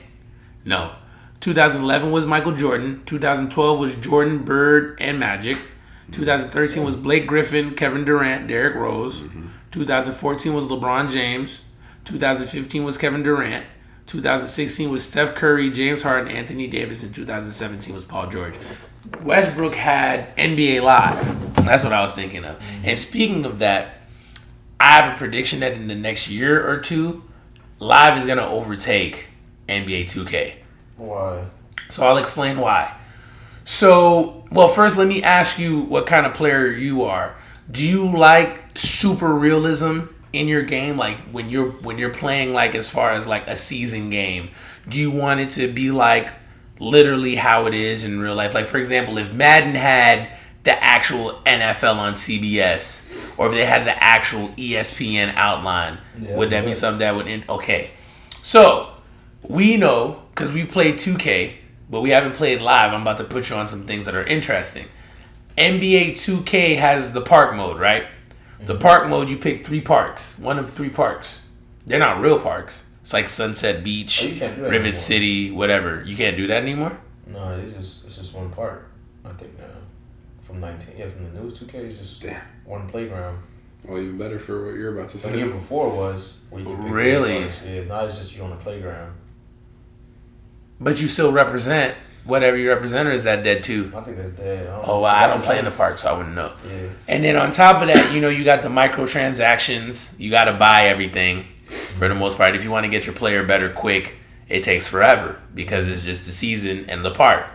No. 0.65 0.93
2011 1.41 2.11
was 2.11 2.27
Michael 2.27 2.53
Jordan. 2.53 3.03
2012 3.07 3.79
was 3.79 3.95
Jordan, 3.97 4.39
Bird, 4.39 4.97
and 5.01 5.19
Magic. 5.19 5.59
2013 6.13 6.85
was 6.85 6.97
Blake 6.97 7.27
Griffin, 7.27 7.75
Kevin 7.75 8.05
Durant, 8.05 8.49
Derrick 8.49 8.75
Rose. 8.75 9.21
Mm-hmm. 9.21 9.49
2014 9.71 10.55
was 10.55 10.67
LeBron 10.67 11.11
James. 11.11 11.61
2015 12.05 12.85
was 12.85 12.97
Kevin 12.97 13.23
Durant. 13.23 13.67
2016 14.07 14.91
was 14.91 15.05
Steph 15.07 15.35
Curry, 15.35 15.71
James 15.71 16.03
Harden, 16.03 16.31
Anthony 16.31 16.67
Davis, 16.67 17.03
and 17.03 17.15
2017 17.15 17.95
was 17.95 18.05
Paul 18.05 18.29
George. 18.29 18.55
Westbrook 19.23 19.75
had 19.75 20.35
NBA 20.37 20.83
Live. 20.83 21.55
That's 21.65 21.85
what 21.85 21.93
I 21.93 22.01
was 22.01 22.15
thinking 22.15 22.45
of. 22.45 22.59
Mm-hmm. 22.59 22.87
And 22.87 22.99
speaking 22.99 23.45
of 23.45 23.59
that, 23.59 24.01
I 24.81 24.93
have 24.93 25.15
a 25.15 25.17
prediction 25.19 25.61
that 25.61 25.73
in 25.73 25.89
the 25.89 25.95
next 25.95 26.29
year 26.29 26.67
or 26.67 26.79
two, 26.79 27.25
Live 27.79 28.17
is 28.17 28.25
going 28.25 28.39
to 28.39 28.47
overtake 28.47 29.27
NBA 29.69 30.05
2K. 30.05 30.55
Why? 30.97 31.47
So 31.91 32.07
I'll 32.07 32.17
explain 32.17 32.59
why. 32.59 32.98
So, 33.71 34.45
well, 34.51 34.69
first 34.69 34.97
let 34.97 35.07
me 35.07 35.23
ask 35.23 35.59
you 35.59 35.81
what 35.81 36.07
kind 36.07 36.25
of 36.25 36.33
player 36.33 36.69
you 36.69 37.03
are. 37.05 37.37
Do 37.71 37.87
you 37.87 38.11
like 38.17 38.79
super 38.79 39.35
realism 39.35 40.05
in 40.33 40.49
your 40.49 40.63
game 40.63 40.97
like 40.97 41.19
when 41.33 41.51
you're 41.51 41.69
when 41.69 41.99
you're 41.99 42.09
playing 42.09 42.55
like 42.55 42.75
as 42.75 42.89
far 42.89 43.11
as 43.13 43.27
like 43.27 43.47
a 43.47 43.57
season 43.57 44.09
game? 44.09 44.49
Do 44.89 44.99
you 44.99 45.11
want 45.11 45.41
it 45.41 45.51
to 45.51 45.71
be 45.71 45.91
like 45.91 46.33
literally 46.81 47.35
how 47.35 47.67
it 47.67 47.75
is 47.75 48.05
in 48.05 48.19
real 48.19 48.35
life? 48.35 48.55
Like 48.55 48.65
for 48.65 48.79
example, 48.79 49.19
if 49.19 49.35
Madden 49.35 49.75
had 49.75 50.31
the 50.65 50.83
actual 50.83 51.33
NFL 51.45 51.97
on 51.97 52.15
CBS 52.15 53.39
or 53.39 53.49
if 53.49 53.53
they 53.53 53.67
had 53.67 53.87
the 53.87 54.03
actual 54.03 54.49
ESPN 54.57 55.35
outline, 55.37 55.99
Yeah, 56.19 56.37
would 56.39 56.49
that 56.51 56.65
be 56.65 56.73
something 56.73 57.01
that 57.01 57.15
would 57.15 57.27
in- 57.27 57.45
okay. 57.51 57.91
So, 58.41 58.93
we 59.43 59.77
know 59.77 60.23
because 60.31 60.53
we 60.53 60.65
played 60.65 60.95
2K, 60.95 61.53
but 61.91 62.01
we 62.03 62.11
haven't 62.11 62.33
played 62.35 62.61
live. 62.61 62.93
I'm 62.93 63.03
about 63.03 63.19
to 63.19 63.25
put 63.25 63.51
you 63.51 63.57
on 63.57 63.69
some 63.69 63.83
things 63.87 64.07
that 64.07 64.15
are 64.15 64.25
interesting. 64.25 64.87
NBA 65.57 66.13
2K 66.13 66.77
has 66.79 67.13
the 67.13 67.21
park 67.21 67.55
mode, 67.57 67.79
right? 67.79 68.05
The 68.61 68.75
Mm-hmm. 68.75 68.83
park 68.83 69.09
mode, 69.09 69.29
you 69.29 69.37
pick 69.37 69.65
three 69.65 69.81
parks, 69.81 70.39
one 70.39 70.59
of 70.59 70.73
three 70.73 70.89
parks. 70.91 71.43
They're 71.87 71.99
not 71.99 72.21
real 72.21 72.39
parks. 72.41 72.85
It's 73.03 73.13
like 73.13 73.29
Sunset 73.29 73.83
Beach, 73.83 74.21
Oh, 74.23 74.27
you 74.27 74.39
can't 74.39 74.57
do 74.57 74.63
that 74.63 74.71
Rivet 74.71 74.81
anymore. 74.87 75.01
City, 75.01 75.51
whatever. 75.51 76.03
You 76.05 76.17
can't 76.17 76.37
do 76.37 76.47
that 76.49 76.63
anymore. 76.63 76.99
No, 77.27 77.59
it's 77.59 77.73
just 77.73 78.05
it's 78.07 78.17
just 78.17 78.35
one 78.35 78.51
part. 78.51 78.89
I 79.25 79.31
think 79.31 79.59
now 79.59 79.65
from 80.43 80.61
19. 80.61 80.97
Yeah, 80.99 81.09
from 81.09 81.25
the 81.33 81.41
newest 81.41 81.65
2K, 81.67 81.75
it's 81.75 81.99
just 81.99 82.23
Damn. 82.23 82.41
one 82.65 82.89
playground. 82.89 83.39
Well, 83.85 83.99
even 84.03 84.19
better 84.19 84.39
for 84.39 84.67
what 84.67 84.75
you're 84.75 84.97
about 84.97 85.09
to 85.11 85.19
say. 85.19 85.31
The 85.31 85.39
year 85.39 85.51
before 85.51 85.89
was 85.89 86.41
where 86.51 86.61
you 86.63 86.67
could 86.69 86.81
pick 86.83 86.91
Really? 86.93 87.35
three 87.35 87.43
parts. 87.45 87.63
Yeah, 87.65 87.85
now 87.85 88.05
it's 88.07 88.19
just 88.19 88.37
you 88.37 88.43
on 88.43 88.51
the 88.51 88.57
playground. 88.57 89.13
But 90.81 91.01
you 91.01 91.09
still 91.09 91.33
represent 91.33 91.97
whatever 92.25 92.57
you 92.57 92.69
represent, 92.69 93.09
or 93.09 93.13
is 93.13 93.25
that 93.25 93.43
dead 93.43 93.63
too? 93.63 93.91
I 93.97 94.03
think 94.03 94.19
that's 94.19 94.31
dead. 94.31 94.69
Oh, 94.85 95.01
well, 95.01 95.07
I 95.07 95.27
don't 95.27 95.43
play 95.43 95.59
in 95.59 95.65
the 95.65 95.71
park, 95.71 95.99
so 95.99 96.11
I 96.11 96.17
wouldn't 96.17 96.35
know. 96.35 96.53
Yeah. 96.67 96.89
And 97.09 97.25
then 97.25 97.37
on 97.37 97.51
top 97.51 97.81
of 97.81 97.89
that, 97.89 98.13
you 98.13 98.21
know, 98.21 98.29
you 98.29 98.45
got 98.45 98.63
the 98.63 98.69
microtransactions. 98.69 100.21
You 100.21 100.31
got 100.31 100.45
to 100.45 100.53
buy 100.53 100.85
everything 100.85 101.47
for 101.97 102.07
the 102.07 102.15
most 102.15 102.37
part. 102.37 102.55
If 102.55 102.65
you 102.65 102.71
want 102.71 102.85
to 102.85 102.91
get 102.91 103.07
your 103.07 103.15
player 103.15 103.45
better 103.45 103.71
quick, 103.73 104.19
it 104.49 104.63
takes 104.63 104.87
forever 104.87 105.41
because 105.55 105.89
it's 105.89 106.03
just 106.03 106.27
the 106.27 106.33
season 106.33 106.89
and 106.89 107.05
the 107.05 107.11
park. 107.11 107.51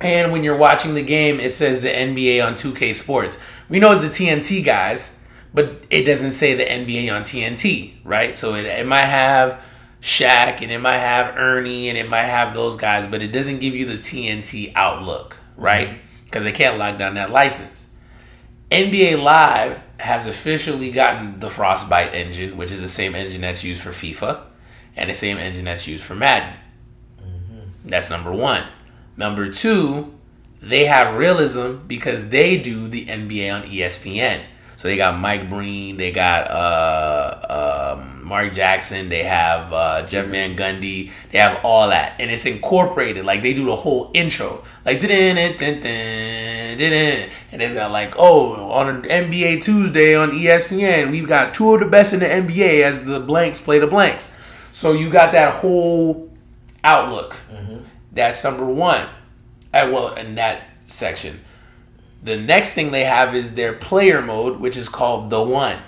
And 0.00 0.32
when 0.32 0.42
you're 0.42 0.56
watching 0.56 0.94
the 0.94 1.02
game, 1.02 1.38
it 1.38 1.52
says 1.52 1.80
the 1.80 1.88
NBA 1.88 2.44
on 2.44 2.54
2K 2.54 2.94
Sports. 2.94 3.38
We 3.68 3.78
know 3.78 3.92
it's 3.92 4.02
the 4.02 4.08
TNT 4.08 4.64
guys, 4.64 5.20
but 5.54 5.84
it 5.90 6.04
doesn't 6.04 6.32
say 6.32 6.54
the 6.54 6.64
NBA 6.64 7.14
on 7.14 7.22
TNT, 7.22 7.94
right? 8.02 8.36
So 8.36 8.54
it, 8.54 8.66
it 8.66 8.86
might 8.86 9.04
have 9.04 9.62
Shaq 10.02 10.60
and 10.60 10.72
it 10.72 10.78
might 10.78 10.98
have 10.98 11.36
Ernie 11.36 11.88
and 11.88 11.96
it 11.96 12.08
might 12.08 12.24
have 12.24 12.54
those 12.54 12.76
guys, 12.76 13.06
but 13.06 13.22
it 13.22 13.28
doesn't 13.28 13.60
give 13.60 13.74
you 13.74 13.86
the 13.86 13.98
TNT 13.98 14.72
outlook, 14.74 15.36
right? 15.56 16.00
Because 16.24 16.42
they 16.42 16.52
can't 16.52 16.76
lock 16.76 16.98
down 16.98 17.14
that 17.14 17.30
license. 17.30 17.88
NBA 18.70 19.22
Live 19.22 19.80
has 19.98 20.26
officially 20.26 20.90
gotten 20.90 21.38
the 21.38 21.48
Frostbite 21.48 22.14
engine, 22.14 22.56
which 22.56 22.72
is 22.72 22.80
the 22.80 22.88
same 22.88 23.14
engine 23.14 23.42
that's 23.42 23.62
used 23.62 23.80
for 23.80 23.90
FIFA 23.90 24.40
and 24.96 25.08
the 25.08 25.14
same 25.14 25.38
engine 25.38 25.66
that's 25.66 25.86
used 25.86 26.02
for 26.04 26.14
Madden. 26.14 26.54
That's 27.84 28.10
number 28.10 28.32
one. 28.32 28.64
Number 29.16 29.52
two, 29.52 30.14
they 30.60 30.86
have 30.86 31.16
realism 31.16 31.86
because 31.86 32.30
they 32.30 32.60
do 32.60 32.88
the 32.88 33.06
NBA 33.06 33.54
on 33.54 33.68
ESPN. 33.68 34.42
So 34.76 34.88
they 34.88 34.96
got 34.96 35.18
Mike 35.18 35.48
Breen, 35.48 35.96
they 35.96 36.10
got 36.10 36.50
uh, 36.50 37.96
um, 37.98 38.21
Mark 38.32 38.54
Jackson, 38.54 39.10
they 39.10 39.24
have 39.24 39.70
uh, 39.74 40.06
Jeff 40.06 40.24
Van 40.28 40.56
Gundy, 40.56 41.10
they 41.30 41.38
have 41.38 41.62
all 41.62 41.90
that, 41.90 42.14
and 42.18 42.30
it's 42.30 42.46
incorporated. 42.46 43.26
Like 43.26 43.42
they 43.42 43.52
do 43.52 43.66
the 43.66 43.76
whole 43.76 44.10
intro, 44.14 44.64
like 44.86 45.02
dun, 45.02 45.10
and 45.10 46.80
it's 46.80 47.74
got 47.74 47.90
like, 47.90 48.14
oh, 48.16 48.70
on 48.70 48.88
an 48.88 49.02
NBA 49.02 49.62
Tuesday 49.62 50.14
on 50.14 50.30
ESPN, 50.30 51.10
we've 51.10 51.28
got 51.28 51.52
two 51.52 51.74
of 51.74 51.80
the 51.80 51.86
best 51.86 52.14
in 52.14 52.20
the 52.20 52.24
NBA 52.24 52.80
as 52.82 53.04
the 53.04 53.20
blanks 53.20 53.60
play 53.60 53.78
the 53.78 53.86
blanks. 53.86 54.40
So 54.70 54.92
you 54.92 55.10
got 55.10 55.32
that 55.32 55.60
whole 55.60 56.30
outlook. 56.82 57.36
That's 58.12 58.42
number 58.42 58.64
one. 58.64 59.08
Uh, 59.74 59.90
well, 59.92 60.14
in 60.14 60.36
that 60.36 60.68
section. 60.86 61.42
The 62.22 62.38
next 62.38 62.72
thing 62.72 62.92
they 62.92 63.04
have 63.04 63.34
is 63.34 63.56
their 63.56 63.74
player 63.74 64.22
mode, 64.22 64.58
which 64.58 64.78
is 64.78 64.88
called 64.88 65.28
the 65.28 65.42
one. 65.42 65.80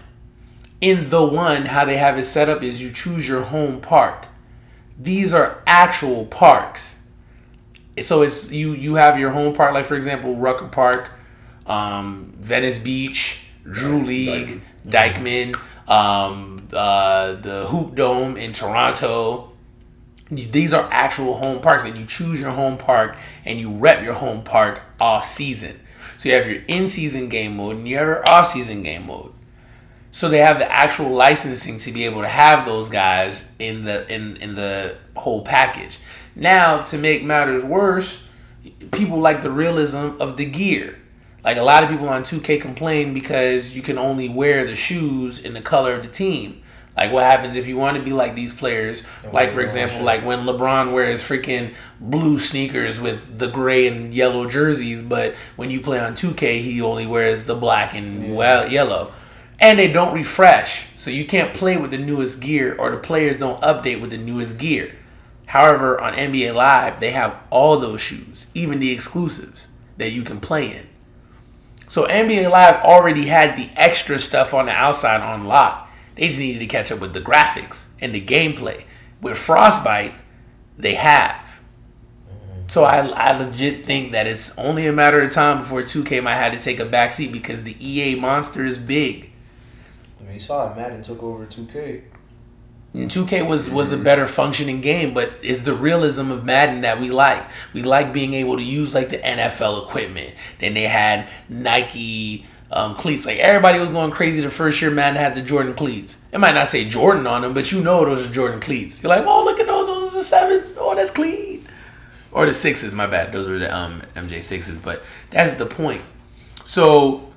In 0.85 1.09
the 1.09 1.24
one, 1.24 1.64
how 1.64 1.87
they 1.87 1.97
have 1.97 2.18
it 2.18 2.24
set 2.24 2.51
up 2.51 2.62
is 2.62 2.82
you 2.82 2.91
choose 2.91 3.26
your 3.26 3.41
home 3.41 3.80
park. 3.80 4.26
These 4.99 5.32
are 5.32 5.62
actual 5.66 6.26
parks. 6.26 6.99
So 8.03 8.20
it's 8.20 8.53
you 8.53 8.72
you 8.74 8.97
have 8.97 9.18
your 9.18 9.30
home 9.30 9.55
park, 9.55 9.72
like 9.72 9.87
for 9.87 9.95
example, 9.95 10.37
Rucker 10.37 10.68
Park, 10.68 11.11
um, 11.66 12.35
Venice 12.39 12.78
Beach, 12.78 13.47
Drew 13.62 14.03
League, 14.05 14.61
Dyckman, 14.87 15.57
um, 15.89 16.68
uh, 16.70 17.32
the 17.32 17.64
Hoop 17.68 17.95
Dome 17.95 18.37
in 18.37 18.53
Toronto. 18.53 19.53
These 20.30 20.74
are 20.74 20.87
actual 20.93 21.39
home 21.39 21.62
parks, 21.62 21.87
and 21.87 21.97
you 21.97 22.05
choose 22.05 22.43
your 22.43 22.51
home 22.51 22.76
park 22.76 23.16
and 23.47 23.59
you 23.59 23.72
rep 23.72 24.03
your 24.03 24.14
home 24.14 24.43
park 24.45 24.82
off 25.01 25.24
season. 25.24 25.80
So 26.18 26.28
you 26.28 26.35
have 26.35 26.47
your 26.47 26.61
in 26.68 26.89
season 26.89 27.30
game 27.30 27.57
mode 27.57 27.76
and 27.76 27.89
you 27.89 27.97
have 27.97 28.07
your 28.07 28.28
off 28.28 28.49
season 28.49 28.82
game 28.82 29.07
mode. 29.07 29.34
So 30.14 30.28
they 30.28 30.38
have 30.38 30.60
the 30.60 30.70
actual 30.70 31.10
licensing 31.10 31.76
to 31.78 31.90
be 31.90 32.04
able 32.04 32.20
to 32.20 32.28
have 32.28 32.66
those 32.66 32.88
guys 32.88 33.50
in 33.58 33.84
the 33.84 34.08
in 34.08 34.36
in 34.36 34.54
the 34.54 34.96
whole 35.16 35.42
package. 35.42 35.98
Now 36.36 36.82
to 36.82 36.98
make 36.98 37.24
matters 37.24 37.64
worse, 37.64 38.28
people 38.92 39.18
like 39.18 39.42
the 39.42 39.50
realism 39.50 40.10
of 40.20 40.36
the 40.36 40.44
gear. 40.44 41.00
Like 41.42 41.56
a 41.56 41.64
lot 41.64 41.82
of 41.82 41.90
people 41.90 42.08
on 42.08 42.22
2K 42.22 42.60
complain 42.60 43.12
because 43.12 43.74
you 43.74 43.82
can 43.82 43.98
only 43.98 44.28
wear 44.28 44.64
the 44.64 44.76
shoes 44.76 45.44
in 45.44 45.52
the 45.52 45.60
color 45.60 45.94
of 45.96 46.04
the 46.04 46.12
team. 46.12 46.62
Like 46.96 47.10
what 47.10 47.24
happens 47.24 47.56
if 47.56 47.66
you 47.66 47.76
want 47.76 47.96
to 47.96 48.02
be 48.04 48.12
like 48.12 48.36
these 48.36 48.52
players? 48.52 49.02
Like 49.32 49.50
for 49.50 49.62
example, 49.62 50.02
like 50.02 50.24
when 50.24 50.46
LeBron 50.46 50.92
wears 50.92 51.24
freaking 51.24 51.74
blue 51.98 52.38
sneakers 52.38 53.00
with 53.00 53.40
the 53.40 53.48
gray 53.48 53.88
and 53.88 54.14
yellow 54.14 54.48
jerseys, 54.48 55.02
but 55.02 55.34
when 55.56 55.72
you 55.72 55.80
play 55.80 55.98
on 55.98 56.14
2K, 56.14 56.60
he 56.60 56.80
only 56.80 57.04
wears 57.04 57.46
the 57.46 57.56
black 57.56 57.96
and 57.96 58.36
well 58.36 58.70
yellow. 58.70 59.12
And 59.64 59.78
they 59.78 59.90
don't 59.90 60.12
refresh, 60.12 60.88
so 60.98 61.10
you 61.10 61.24
can't 61.24 61.54
play 61.54 61.78
with 61.78 61.90
the 61.90 61.96
newest 61.96 62.42
gear, 62.42 62.76
or 62.78 62.90
the 62.90 62.98
players 62.98 63.38
don't 63.38 63.62
update 63.62 63.98
with 63.98 64.10
the 64.10 64.18
newest 64.18 64.58
gear. 64.58 64.94
However, 65.46 65.98
on 65.98 66.12
NBA 66.12 66.54
Live, 66.54 67.00
they 67.00 67.12
have 67.12 67.38
all 67.48 67.78
those 67.78 68.02
shoes, 68.02 68.48
even 68.52 68.78
the 68.78 68.92
exclusives 68.92 69.68
that 69.96 70.12
you 70.12 70.22
can 70.22 70.38
play 70.38 70.70
in. 70.70 70.86
So 71.88 72.06
NBA 72.06 72.50
Live 72.50 72.84
already 72.84 73.28
had 73.28 73.56
the 73.56 73.70
extra 73.74 74.18
stuff 74.18 74.52
on 74.52 74.66
the 74.66 74.72
outside 74.72 75.22
on 75.22 75.46
lock. 75.46 75.90
They 76.14 76.28
just 76.28 76.40
needed 76.40 76.58
to 76.58 76.66
catch 76.66 76.92
up 76.92 77.00
with 77.00 77.14
the 77.14 77.22
graphics 77.22 77.88
and 78.02 78.14
the 78.14 78.22
gameplay. 78.22 78.84
With 79.22 79.38
Frostbite, 79.38 80.12
they 80.76 80.96
have. 80.96 81.40
So 82.66 82.84
I, 82.84 82.98
I 82.98 83.38
legit 83.38 83.86
think 83.86 84.12
that 84.12 84.26
it's 84.26 84.58
only 84.58 84.86
a 84.86 84.92
matter 84.92 85.22
of 85.22 85.32
time 85.32 85.60
before 85.60 85.82
2K 85.84 86.22
might 86.22 86.34
have 86.34 86.52
to 86.52 86.58
take 86.58 86.80
a 86.80 86.84
backseat 86.84 87.32
because 87.32 87.62
the 87.62 87.76
EA 87.80 88.14
monster 88.16 88.66
is 88.66 88.76
big. 88.76 89.30
You 90.35 90.41
saw 90.41 90.70
it. 90.70 90.76
Madden 90.76 91.03
took 91.03 91.22
over 91.22 91.47
2K. 91.47 92.03
And 92.93 93.11
2K 93.11 93.49
was 93.49 93.68
was 93.68 93.91
a 93.91 93.97
better 93.97 94.26
functioning 94.26 94.80
game, 94.80 95.14
but 95.14 95.32
it's 95.43 95.62
the 95.62 95.74
realism 95.74 96.30
of 96.30 96.45
Madden 96.45 96.82
that 96.82 97.01
we 97.01 97.11
like. 97.11 97.45
We 97.72 97.82
like 97.82 98.12
being 98.12 98.35
able 98.35 98.57
to 98.57 98.62
use 98.62 98.95
like 98.95 99.09
the 99.09 99.18
NFL 99.18 99.87
equipment. 99.87 100.35
Then 100.61 100.74
they 100.74 100.85
had 100.85 101.28
Nike 101.49 102.47
um, 102.70 102.95
cleats. 102.95 103.26
Like 103.26 103.39
everybody 103.39 103.80
was 103.80 103.91
going 103.91 104.12
crazy 104.12 104.41
the 104.41 104.51
first 104.51 104.80
year 104.80 104.93
Madden 104.93 105.16
had 105.16 105.35
the 105.35 105.43
Jordan 105.43 105.74
cleats. 105.74 106.24
It 106.32 106.39
might 106.39 106.55
not 106.55 106.68
say 106.68 106.89
Jordan 106.89 107.26
on 107.26 107.43
them, 107.43 107.53
but 107.53 107.72
you 107.72 107.82
know 107.82 108.05
those 108.05 108.28
are 108.28 108.32
Jordan 108.32 108.61
cleats. 108.61 109.03
You're 109.03 109.11
like, 109.11 109.26
oh 109.26 109.45
look 109.45 109.59
at 109.59 109.66
those, 109.66 109.87
those 109.87 110.12
are 110.12 110.16
the 110.16 110.22
sevens. 110.22 110.76
Oh, 110.78 110.95
that's 110.95 111.11
clean. 111.11 111.66
Or 112.30 112.47
the 112.47 112.53
sixes, 112.53 112.95
my 112.95 113.07
bad. 113.07 113.32
Those 113.32 113.49
were 113.49 113.59
the 113.59 113.74
um, 113.74 114.03
MJ 114.14 114.43
sixes, 114.43 114.78
but 114.78 115.03
that's 115.30 115.57
the 115.57 115.66
point. 115.66 116.03
So 116.64 117.34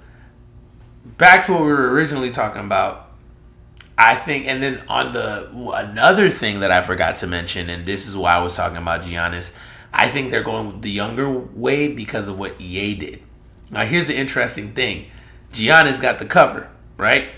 back 1.18 1.46
to 1.46 1.54
what 1.54 1.62
we 1.62 1.68
were 1.68 1.92
originally 1.92 2.32
talking 2.32 2.62
about. 2.62 3.06
I 4.00 4.14
think, 4.16 4.46
and 4.46 4.62
then 4.62 4.84
on 4.88 5.14
the 5.14 5.50
another 5.74 6.30
thing 6.30 6.60
that 6.60 6.72
I 6.72 6.82
forgot 6.82 7.16
to 7.18 7.28
mention, 7.28 7.70
and 7.70 7.86
this 7.86 8.08
is 8.08 8.16
why 8.16 8.36
I 8.36 8.40
was 8.40 8.56
talking 8.56 8.78
about 8.78 9.02
Giannis. 9.02 9.58
I 9.92 10.10
think 10.10 10.30
they're 10.30 10.44
going 10.44 10.82
the 10.82 10.92
younger 10.92 11.28
way 11.30 11.92
because 11.92 12.28
of 12.28 12.38
what 12.38 12.60
EA 12.62 12.94
did. 12.94 13.24
Now, 13.72 13.86
here's 13.86 14.06
the 14.06 14.16
interesting 14.16 14.74
thing: 14.74 15.08
Giannis 15.52 16.00
got 16.00 16.20
the 16.20 16.26
cover, 16.26 16.70
right? 16.98 17.30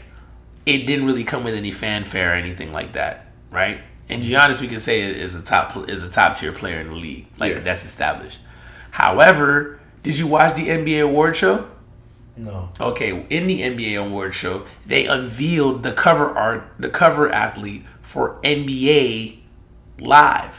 It 0.66 0.86
didn't 0.86 1.06
really 1.06 1.24
come 1.24 1.46
with 1.46 1.54
any 1.56 1.72
fanfare 1.72 2.32
or 2.32 2.36
anything 2.36 2.74
like 2.74 2.92
that, 2.94 3.28
right? 3.50 3.80
And 4.10 4.24
Giannis, 4.24 4.60
we 4.60 4.68
can 4.68 4.80
say, 4.80 5.02
is 5.02 5.36
a 5.36 5.44
top 5.44 5.88
is 5.88 6.04
a 6.04 6.12
top 6.12 6.36
tier 6.36 6.52
player 6.52 6.82
in 6.82 6.88
the 6.88 6.94
league, 6.96 7.28
like 7.38 7.54
Yeah. 7.54 7.60
that's 7.62 7.86
established. 7.86 8.40
However, 8.92 9.80
did 10.04 10.20
you 10.20 10.28
watch 10.28 10.58
the 10.58 10.68
NBA 10.70 11.04
award 11.04 11.38
show? 11.38 11.70
No. 12.40 12.70
Okay, 12.80 13.26
in 13.30 13.48
the 13.48 13.62
NBA 13.62 14.00
award 14.06 14.34
show, 14.34 14.66
they 14.86 15.06
unveiled 15.06 15.84
the 15.84 15.92
cover 15.92 16.30
art, 16.30 16.64
the 16.80 16.90
cover 16.90 17.30
athlete 17.30 17.84
for 18.02 18.40
NBA 18.44 19.40
Live, 20.00 20.56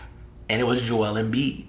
and 0.48 0.60
it 0.60 0.64
was 0.64 0.82
Joel 0.82 1.14
Embiid. 1.14 1.64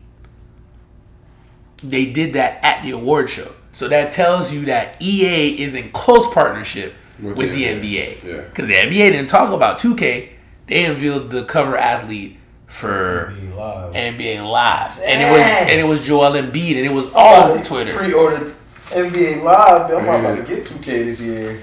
They 1.84 2.06
did 2.08 2.34
that 2.34 2.60
at 2.64 2.84
the 2.84 2.92
award 2.92 3.30
show, 3.30 3.54
so 3.72 3.88
that 3.88 4.12
tells 4.12 4.54
you 4.54 4.66
that 4.66 5.02
EA 5.02 5.62
is 5.64 5.74
in 5.76 5.92
close 5.92 6.32
partnership 6.34 6.94
with, 7.20 7.38
With 7.38 7.54
the 7.54 7.66
the 7.66 7.98
NBA. 7.98 8.18
NBA, 8.18 8.24
yeah. 8.24 8.42
because 8.42 8.68
the 8.68 8.74
NBA 8.76 9.12
didn't 9.14 9.28
talk 9.28 9.54
about 9.54 9.80
2K; 9.80 10.30
they 10.68 10.86
unveiled 10.86 11.32
the 11.32 11.46
cover 11.46 11.78
athlete 11.78 12.38
for 12.68 13.34
Be 13.40 13.48
live. 13.48 13.94
NBA 13.94 14.50
Live, 14.50 15.00
and 15.06 15.22
it 15.22 15.32
was 15.32 15.42
and 15.42 15.80
it 15.80 15.84
was 15.88 16.02
Joel 16.02 16.32
Embiid, 16.34 16.76
and 16.76 16.86
it 16.86 16.92
was 16.92 17.10
all 17.16 17.52
over 17.52 17.64
Twitter. 17.64 17.94
Pre-ordered 17.94 18.52
NBA 18.92 19.44
Live. 19.44 19.92
I'm 19.92 20.06
Yeah. 20.06 20.16
about 20.16 20.38
to 20.38 20.44
get 20.44 20.64
2K 20.64 21.04
this 21.04 21.22
year. 21.22 21.60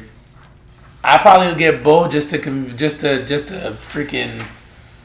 I 1.04 1.18
probably 1.18 1.48
would 1.48 1.58
get 1.58 1.82
both 1.82 2.10
just 2.10 2.30
to 2.30 2.38
com- 2.38 2.76
just 2.76 3.00
to 3.00 3.24
just 3.24 3.48
to 3.48 3.54
freaking 3.72 4.44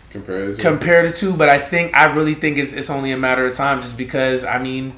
Compared 0.09 0.55
to 0.55 0.61
compare 0.61 1.07
the 1.07 1.15
two, 1.15 1.34
but 1.34 1.49
I 1.49 1.59
think 1.59 1.95
I 1.95 2.05
really 2.05 2.36
think 2.36 2.57
it's 2.57 2.74
it's 2.74 2.89
only 2.89 3.11
a 3.11 3.17
matter 3.17 3.45
of 3.47 3.55
time, 3.55 3.82
just 3.82 3.97
because 3.97 4.43
I 4.45 4.57
mean 4.57 4.95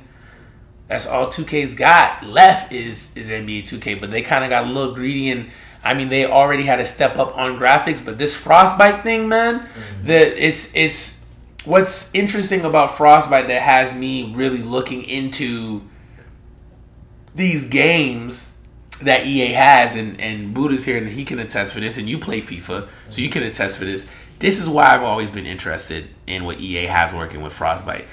that's 0.88 1.06
all 1.08 1.28
2K's 1.28 1.74
got 1.74 2.26
left 2.26 2.72
is 2.72 3.16
is 3.16 3.30
NBA 3.30 3.64
2K, 3.64 4.00
but 4.00 4.12
they 4.12 4.22
kind 4.22 4.44
of 4.44 4.50
got 4.50 4.66
a 4.66 4.68
little 4.68 4.94
greedy 4.94 5.30
and. 5.32 5.50
I 5.88 5.94
mean, 5.94 6.10
they 6.10 6.26
already 6.26 6.64
had 6.64 6.78
to 6.78 6.86
step 6.86 7.16
up 7.20 7.38
on 7.38 7.60
graphics, 7.60 8.04
but 8.04 8.18
this 8.18 8.34
Frostbite 8.36 9.04
thing, 9.04 9.30
man, 9.30 9.60
mm-hmm. 9.60 10.08
that 10.08 10.44
it's 10.44 10.76
it's 10.76 11.30
what's 11.64 12.10
interesting 12.16 12.66
about 12.66 12.98
Frostbite 12.98 13.46
that 13.50 13.62
has 13.62 13.94
me 13.94 14.34
really 14.34 14.64
looking 14.64 15.04
into 15.04 15.84
these 17.36 17.68
games 17.68 18.58
that 19.02 19.28
EA 19.28 19.48
has, 19.54 19.96
and 19.96 20.20
and 20.20 20.54
Buddha's 20.54 20.86
here, 20.86 20.98
and 20.98 21.10
he 21.10 21.26
can 21.26 21.38
attest 21.40 21.74
for 21.74 21.82
this, 21.82 21.98
and 21.98 22.10
you 22.10 22.18
play 22.18 22.42
FIFA, 22.42 22.88
so 23.10 23.22
you 23.22 23.30
can 23.30 23.44
attest 23.44 23.78
for 23.78 23.86
this. 23.86 24.10
This 24.40 24.60
is 24.60 24.68
why 24.68 24.90
I've 24.90 25.04
always 25.04 25.30
been 25.30 25.46
interested 25.46 26.10
in 26.26 26.46
what 26.46 26.60
EA 26.60 26.86
has 26.86 27.14
working 27.14 27.42
with 27.42 27.54
Frostbite. 27.54 28.06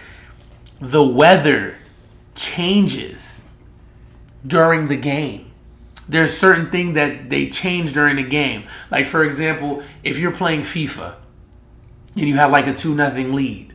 The 0.80 1.02
weather 1.02 1.78
changes 2.34 3.42
during 4.46 4.88
the 4.88 4.96
game. 4.96 5.50
There's 6.08 6.36
certain 6.36 6.70
things 6.70 6.94
that 6.94 7.30
they 7.30 7.48
change 7.48 7.92
during 7.92 8.16
the 8.16 8.24
game. 8.24 8.64
Like 8.90 9.06
for 9.06 9.24
example, 9.24 9.82
if 10.02 10.18
you're 10.18 10.32
playing 10.32 10.62
FIFA 10.62 11.14
and 12.16 12.26
you 12.26 12.36
have 12.36 12.50
like 12.50 12.66
a 12.66 12.74
two 12.74 12.94
nothing 12.94 13.32
lead, 13.32 13.72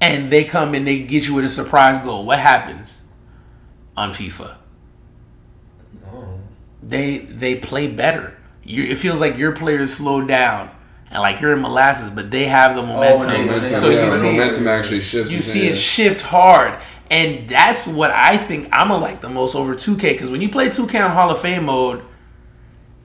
and 0.00 0.30
they 0.30 0.44
come 0.44 0.74
and 0.74 0.86
they 0.86 1.00
get 1.00 1.26
you 1.26 1.34
with 1.34 1.46
a 1.46 1.50
surprise 1.50 1.98
goal, 2.04 2.26
what 2.26 2.38
happens 2.38 3.02
on 3.96 4.10
FIFA? 4.10 4.56
They 6.86 7.18
they 7.18 7.56
play 7.56 7.88
better. 7.88 8.36
You, 8.62 8.84
it 8.84 8.96
feels 8.98 9.20
like 9.20 9.36
your 9.36 9.52
players 9.52 9.94
slow 9.94 10.24
down 10.26 10.70
and 11.10 11.20
like 11.20 11.40
you're 11.40 11.52
in 11.52 11.60
molasses, 11.62 12.10
but 12.10 12.30
they 12.30 12.44
have 12.46 12.76
the 12.76 12.82
momentum. 12.82 13.28
they- 13.28 13.44
momentum, 13.44 13.64
so 13.66 13.90
yeah, 13.90 14.04
you 14.06 14.10
see 14.10 14.32
momentum 14.32 14.68
actually 14.68 15.00
shifts. 15.00 15.32
you 15.32 15.42
see 15.42 15.66
it 15.68 15.76
shift 15.76 16.22
hard 16.22 16.78
and 17.08 17.48
that's 17.48 17.86
what 17.86 18.10
i 18.10 18.36
think 18.36 18.66
i'm 18.72 18.88
gonna 18.88 19.00
like 19.00 19.20
the 19.20 19.28
most 19.28 19.54
over 19.54 19.76
2k 19.76 20.00
because 20.14 20.28
when 20.28 20.40
you 20.42 20.48
play 20.48 20.68
2k 20.68 21.04
on 21.04 21.12
hall 21.12 21.30
of 21.30 21.38
fame 21.38 21.66
mode 21.66 22.02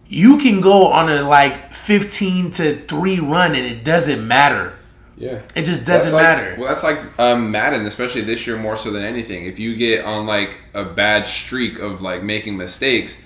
you 0.07 0.37
can 0.39 0.59
go 0.59 0.87
on 0.87 1.07
a 1.07 1.21
like 1.21 1.71
15 1.71 2.49
to 2.51 2.75
3 2.87 3.19
run 3.19 3.53
and 3.55 3.63
it 3.65 3.83
doesn't 3.83 4.27
matter 4.27 4.73
Yeah. 5.17 5.41
it 5.55 5.65
just 5.65 5.85
doesn't 5.85 6.13
like- 6.13 6.23
matter 6.23 6.55
Well, 6.57 6.67
that's 6.69 6.83
like 6.83 6.97
um, 7.19 7.51
Madden, 7.51 7.85
especially 7.85 8.21
this 8.21 8.47
year 8.47 8.57
more 8.57 8.75
so 8.75 8.89
than 8.91 9.03
anything. 9.03 9.45
If 9.45 9.59
you 9.59 9.75
get 9.75 10.03
on 10.03 10.25
like 10.25 10.59
a 10.73 10.83
bad 10.83 11.27
streak 11.27 11.77
of 11.79 12.01
like 12.01 12.23
making 12.23 12.57
mistakes, 12.57 13.21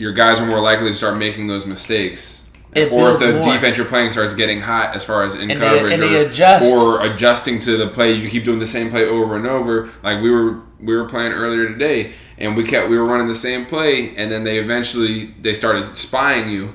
your 0.00 0.12
guys 0.12 0.40
are 0.40 0.46
more 0.46 0.60
likely 0.60 0.88
to 0.90 0.94
start 0.96 1.16
making 1.18 1.46
those 1.46 1.66
mistakes 1.66 2.48
It 2.74 2.90
or 2.90 3.12
if 3.12 3.18
the 3.20 3.32
more. 3.34 3.42
defense 3.42 3.76
you're 3.76 3.86
playing 3.86 4.10
starts 4.10 4.32
getting 4.34 4.60
hot 4.60 4.96
as 4.96 5.04
far 5.04 5.24
as 5.24 5.34
in 5.34 5.50
And 5.50 5.60
they- 5.60 5.68
coverage 5.68 5.92
and 5.92 6.02
or, 6.02 6.08
they 6.08 6.24
adjust. 6.24 6.64
or 6.74 7.02
adjusting 7.02 7.58
to 7.60 7.76
the 7.76 7.86
play, 7.86 8.12
you 8.14 8.28
keep 8.30 8.44
doing 8.44 8.58
the 8.58 8.66
same 8.66 8.88
play 8.90 9.04
over 9.04 9.36
and 9.36 9.46
over. 9.46 9.90
Like 10.02 10.22
we 10.22 10.30
were 10.30 10.60
we 10.80 10.96
were 10.96 11.04
playing 11.04 11.32
earlier 11.32 11.68
today, 11.68 12.12
and 12.38 12.56
we 12.56 12.62
kept 12.64 12.88
we 12.88 12.96
were 12.98 13.04
running 13.04 13.26
the 13.28 13.34
same 13.34 13.66
play, 13.66 14.14
and 14.16 14.32
then 14.32 14.44
they 14.44 14.58
eventually 14.58 15.34
they 15.42 15.52
started 15.52 15.84
spying 15.96 16.48
you 16.48 16.72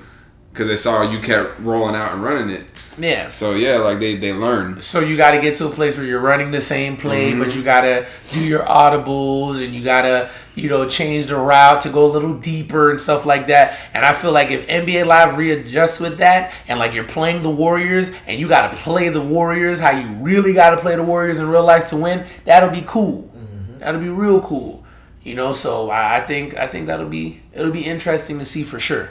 because 0.54 0.68
they 0.68 0.76
saw 0.76 1.02
you 1.02 1.20
kept 1.20 1.60
rolling 1.60 1.96
out 1.96 2.14
and 2.14 2.24
running 2.24 2.52
it. 2.52 2.66
Yeah. 2.98 3.28
So 3.28 3.56
yeah, 3.56 3.78
like 3.80 4.00
they 4.00 4.16
they 4.16 4.32
learn. 4.34 4.82
So 4.82 5.00
you 5.02 5.18
got 5.18 5.32
to 5.32 5.42
get 5.42 5.58
to 5.58 5.68
a 5.68 5.70
place 5.70 5.98
where 5.98 6.06
you're 6.06 6.20
running 6.22 6.52
the 6.52 6.62
same 6.62 6.96
play, 6.98 7.32
Mm-hmm. 7.32 7.40
but 7.40 7.56
you 7.56 7.62
got 7.64 7.82
to 7.82 8.08
do 8.32 8.46
your 8.46 8.62
audibles 8.64 9.62
and 9.64 9.74
you 9.76 9.84
got 9.84 10.04
to, 10.04 10.30
you 10.56 10.70
know, 10.70 10.88
change 10.88 11.26
the 11.28 11.36
route 11.36 11.82
to 11.82 11.90
go 11.90 12.06
a 12.06 12.12
little 12.12 12.38
deeper 12.40 12.90
and 12.90 13.00
stuff 13.00 13.26
like 13.26 13.48
that. 13.48 13.78
And 13.94 14.06
I 14.06 14.14
feel 14.14 14.32
like 14.32 14.50
if 14.50 14.66
NBA 14.68 15.06
Live 15.06 15.38
readjusts 15.38 16.00
with 16.00 16.18
that 16.20 16.54
and 16.70 16.80
like 16.80 16.94
you're 16.94 17.04
playing 17.04 17.44
the 17.44 17.50
Warriors 17.50 18.12
and 18.28 18.40
you 18.40 18.48
got 18.48 18.72
to 18.72 18.78
play 18.78 19.10
the 19.10 19.22
Warriors 19.22 19.80
how 19.80 19.92
you 19.92 20.16
really 20.16 20.54
got 20.54 20.72
to 20.76 20.78
play 20.78 20.96
the 20.96 21.04
Warriors 21.04 21.40
in 21.40 21.50
real 21.50 21.66
life 21.66 21.88
to 21.88 21.98
win, 21.98 22.26
that'll 22.46 22.70
be 22.70 22.84
cool. 22.88 23.32
That'll 23.80 24.00
be 24.02 24.10
real 24.10 24.42
cool. 24.42 24.86
You 25.22 25.36
know, 25.36 25.52
so 25.54 25.92
I 25.92 26.22
think 26.22 26.56
I 26.56 26.68
think 26.68 26.88
that'll 26.88 27.10
be 27.10 27.42
it'll 27.52 27.72
be 27.74 27.84
interesting 27.84 28.40
to 28.40 28.46
see 28.46 28.64
for 28.64 28.80
sure. 28.80 29.10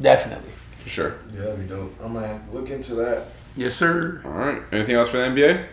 Definitely. 0.00 0.52
For 0.88 0.94
sure. 0.94 1.18
Yeah, 1.34 1.40
that'd 1.42 1.60
be 1.60 1.66
dope. 1.66 1.94
I'm 2.02 2.14
gonna 2.14 2.26
have 2.28 2.50
to 2.50 2.56
look 2.56 2.70
into 2.70 2.94
that. 2.94 3.24
Yes, 3.54 3.74
sir. 3.74 4.22
All 4.24 4.30
right. 4.30 4.62
Anything 4.72 4.94
else 4.94 5.10
for 5.10 5.18
the 5.18 5.24
NBA? 5.24 5.66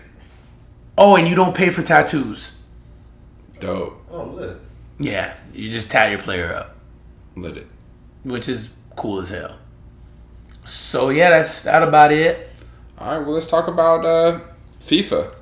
Oh, 0.97 1.15
and 1.15 1.25
you 1.25 1.35
don't 1.35 1.55
pay 1.55 1.69
for 1.69 1.83
tattoos. 1.83 2.59
Dope. 3.61 4.05
Oh, 4.11 4.25
lit. 4.25 4.57
Yeah, 4.99 5.35
you 5.53 5.69
just 5.71 5.89
tie 5.89 6.09
your 6.09 6.19
player 6.19 6.53
up. 6.53 6.75
Lit 7.37 7.55
it. 7.55 7.67
which 8.23 8.49
is 8.49 8.75
cool 8.97 9.21
as 9.21 9.29
hell. 9.29 9.57
So 10.65 11.09
yeah, 11.09 11.29
that's 11.29 11.63
that 11.63 11.81
about 11.81 12.11
it. 12.11 12.49
All 12.97 13.17
right. 13.17 13.25
Well, 13.25 13.35
let's 13.35 13.47
talk 13.47 13.69
about 13.69 14.03
uh, 14.05 14.41
FIFA. 14.81 15.33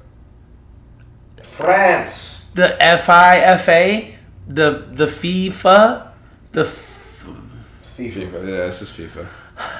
France. 1.41 2.51
The 2.53 2.77
FIFA, 2.79 4.13
the 4.47 4.85
the 4.91 5.05
FIFA, 5.07 6.09
the 6.51 6.61
f- 6.61 7.25
FIFA. 7.97 8.11
FIFA. 8.31 8.47
Yeah, 8.47 8.65
it's 8.67 8.77
just 8.79 8.95
FIFA. 8.95 9.25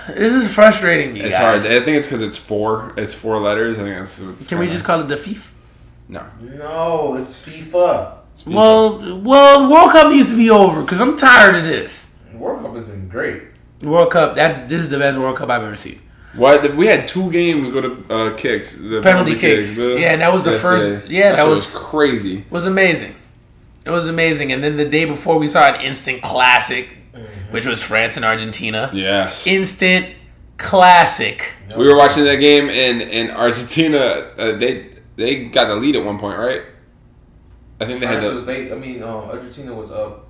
This 0.07 0.33
is 0.33 0.53
frustrating 0.53 1.13
me. 1.13 1.21
It's 1.21 1.37
guys. 1.37 1.61
hard. 1.63 1.71
I 1.71 1.83
think 1.83 1.97
it's 1.97 2.07
because 2.07 2.21
it's 2.21 2.37
four. 2.37 2.93
It's 2.97 3.13
four 3.13 3.39
letters. 3.39 3.79
I 3.79 3.83
think 3.83 3.97
that's. 3.97 4.19
What's 4.21 4.47
Can 4.47 4.59
we 4.59 4.67
just 4.67 4.85
call 4.85 4.99
it 5.01 5.07
the 5.07 5.15
FIFA? 5.15 5.45
No. 6.09 6.25
No, 6.41 7.15
it's 7.15 7.45
FIFA. 7.45 8.17
It's 8.33 8.43
FIFA. 8.43 8.53
Well, 8.53 9.19
well, 9.21 9.71
World 9.71 9.91
Cup 9.91 10.11
needs 10.11 10.31
to 10.31 10.37
be 10.37 10.49
over 10.49 10.81
because 10.81 10.99
I'm 11.01 11.17
tired 11.17 11.55
of 11.55 11.65
this. 11.65 12.13
World 12.33 12.61
Cup 12.63 12.75
has 12.75 12.83
been 12.85 13.07
great. 13.07 13.43
World 13.81 14.11
Cup. 14.11 14.35
That's 14.35 14.57
this 14.69 14.81
is 14.81 14.89
the 14.89 14.99
best 14.99 15.17
World 15.17 15.37
Cup 15.37 15.49
I've 15.49 15.63
ever 15.63 15.75
seen. 15.75 15.99
What? 16.35 16.75
We 16.75 16.87
had 16.87 17.07
two 17.07 17.31
games 17.31 17.69
go 17.69 17.81
to 17.81 18.13
uh, 18.13 18.35
kicks. 18.35 18.75
The 18.75 19.01
Penalty 19.01 19.35
kicks. 19.37 19.75
bro. 19.75 19.95
Yeah, 19.95 20.13
and 20.13 20.21
that 20.21 20.33
was 20.33 20.43
the 20.43 20.51
Yesterday. 20.51 20.89
first- 20.99 21.09
yeah, 21.09 21.31
that 21.33 21.39
shit 21.43 21.49
was- 21.49 21.75
crazy. 21.75 22.37
It 22.39 22.51
was 22.51 22.65
amazing. 22.65 23.15
It 23.85 23.89
was 23.91 24.07
amazing. 24.07 24.51
And 24.51 24.63
then 24.63 24.77
the 24.77 24.85
day 24.85 25.05
before, 25.05 25.37
we 25.37 25.47
saw 25.47 25.67
an 25.67 25.81
instant 25.81 26.21
classic, 26.23 26.89
which 27.51 27.65
was 27.65 27.81
France 27.81 28.15
and 28.15 28.25
Argentina. 28.25 28.89
Yes. 28.93 29.47
Instant 29.47 30.15
classic. 30.57 31.53
we 31.77 31.87
were 31.87 31.97
watching 31.97 32.23
that 32.25 32.37
game, 32.37 32.69
and 32.69 33.01
and 33.01 33.31
Argentina 33.31 33.97
uh, 34.37 34.57
they 34.57 34.89
they 35.15 35.45
got 35.45 35.67
the 35.67 35.75
lead 35.75 35.95
at 35.95 36.03
one 36.05 36.19
point, 36.19 36.37
right? 36.39 36.61
I 37.79 37.85
think 37.85 37.99
they 37.99 38.05
had 38.05 38.21
France 38.21 38.33
was, 38.33 38.45
the. 38.45 38.51
they, 38.51 38.71
I 38.71 38.75
mean, 38.75 39.03
um, 39.03 39.25
Argentina 39.25 39.73
was 39.73 39.91
up 39.91 40.27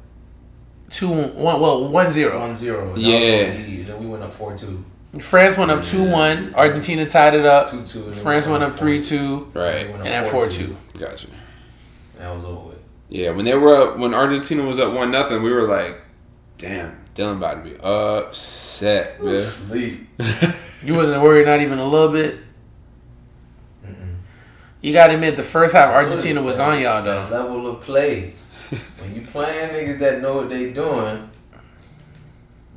Two 0.89 1.09
one. 1.09 1.59
Well, 1.59 1.87
one 1.89 2.11
zero. 2.11 2.39
1 2.39 2.55
0. 2.55 2.93
Yeah. 2.97 3.17
And 3.17 3.87
then 3.87 3.99
we 3.99 4.05
went 4.05 4.21
up 4.21 4.31
4 4.31 4.55
2. 4.55 4.85
France 5.19 5.57
went 5.57 5.69
up 5.71 5.83
two 5.83 6.03
one. 6.09 6.53
Argentina 6.55 7.07
tied 7.07 7.35
it 7.35 7.45
up. 7.45 7.67
2 7.69 7.83
2. 7.83 8.11
France 8.11 8.45
we 8.45 8.51
went 8.51 8.63
up 8.63 8.75
three 8.77 9.01
two, 9.03 9.51
Right. 9.53 9.87
and 9.87 10.03
then 10.05 10.25
four 10.31 10.49
two. 10.49 10.75
Gotcha. 10.97 11.27
That 12.17 12.33
was 12.33 12.43
over 12.43 12.69
with. 12.69 12.77
Yeah, 13.09 13.29
when 13.31 13.45
they 13.45 13.53
were 13.55 13.75
up, 13.75 13.99
when 13.99 14.13
Argentina 14.13 14.63
was 14.63 14.79
up 14.79 14.93
one 14.93 15.11
nothing, 15.11 15.43
we 15.43 15.51
were 15.51 15.67
like, 15.67 16.01
"Damn, 16.63 16.95
Dylan 17.15 17.37
about 17.37 17.63
to 17.63 17.69
be 17.69 17.77
upset, 17.81 19.21
man." 19.23 20.07
You 20.85 20.95
wasn't 20.95 21.21
worried, 21.23 21.45
not 21.45 21.61
even 21.61 21.77
a 21.79 21.87
little 21.87 22.11
bit. 22.11 22.39
You 24.81 24.91
gotta 24.91 25.13
admit, 25.13 25.37
the 25.37 25.43
first 25.45 25.73
half 25.73 25.89
Argentina 25.93 26.41
was 26.41 26.59
on 26.59 26.79
y'all 26.81 27.01
That 27.03 27.29
though. 27.29 27.37
level 27.37 27.67
of 27.67 27.79
play. 27.81 28.33
when 28.99 29.15
you 29.15 29.21
playing 29.21 29.69
niggas 29.69 29.99
that 29.99 30.21
know 30.21 30.35
what 30.35 30.49
they 30.49 30.73
doing, 30.73 31.29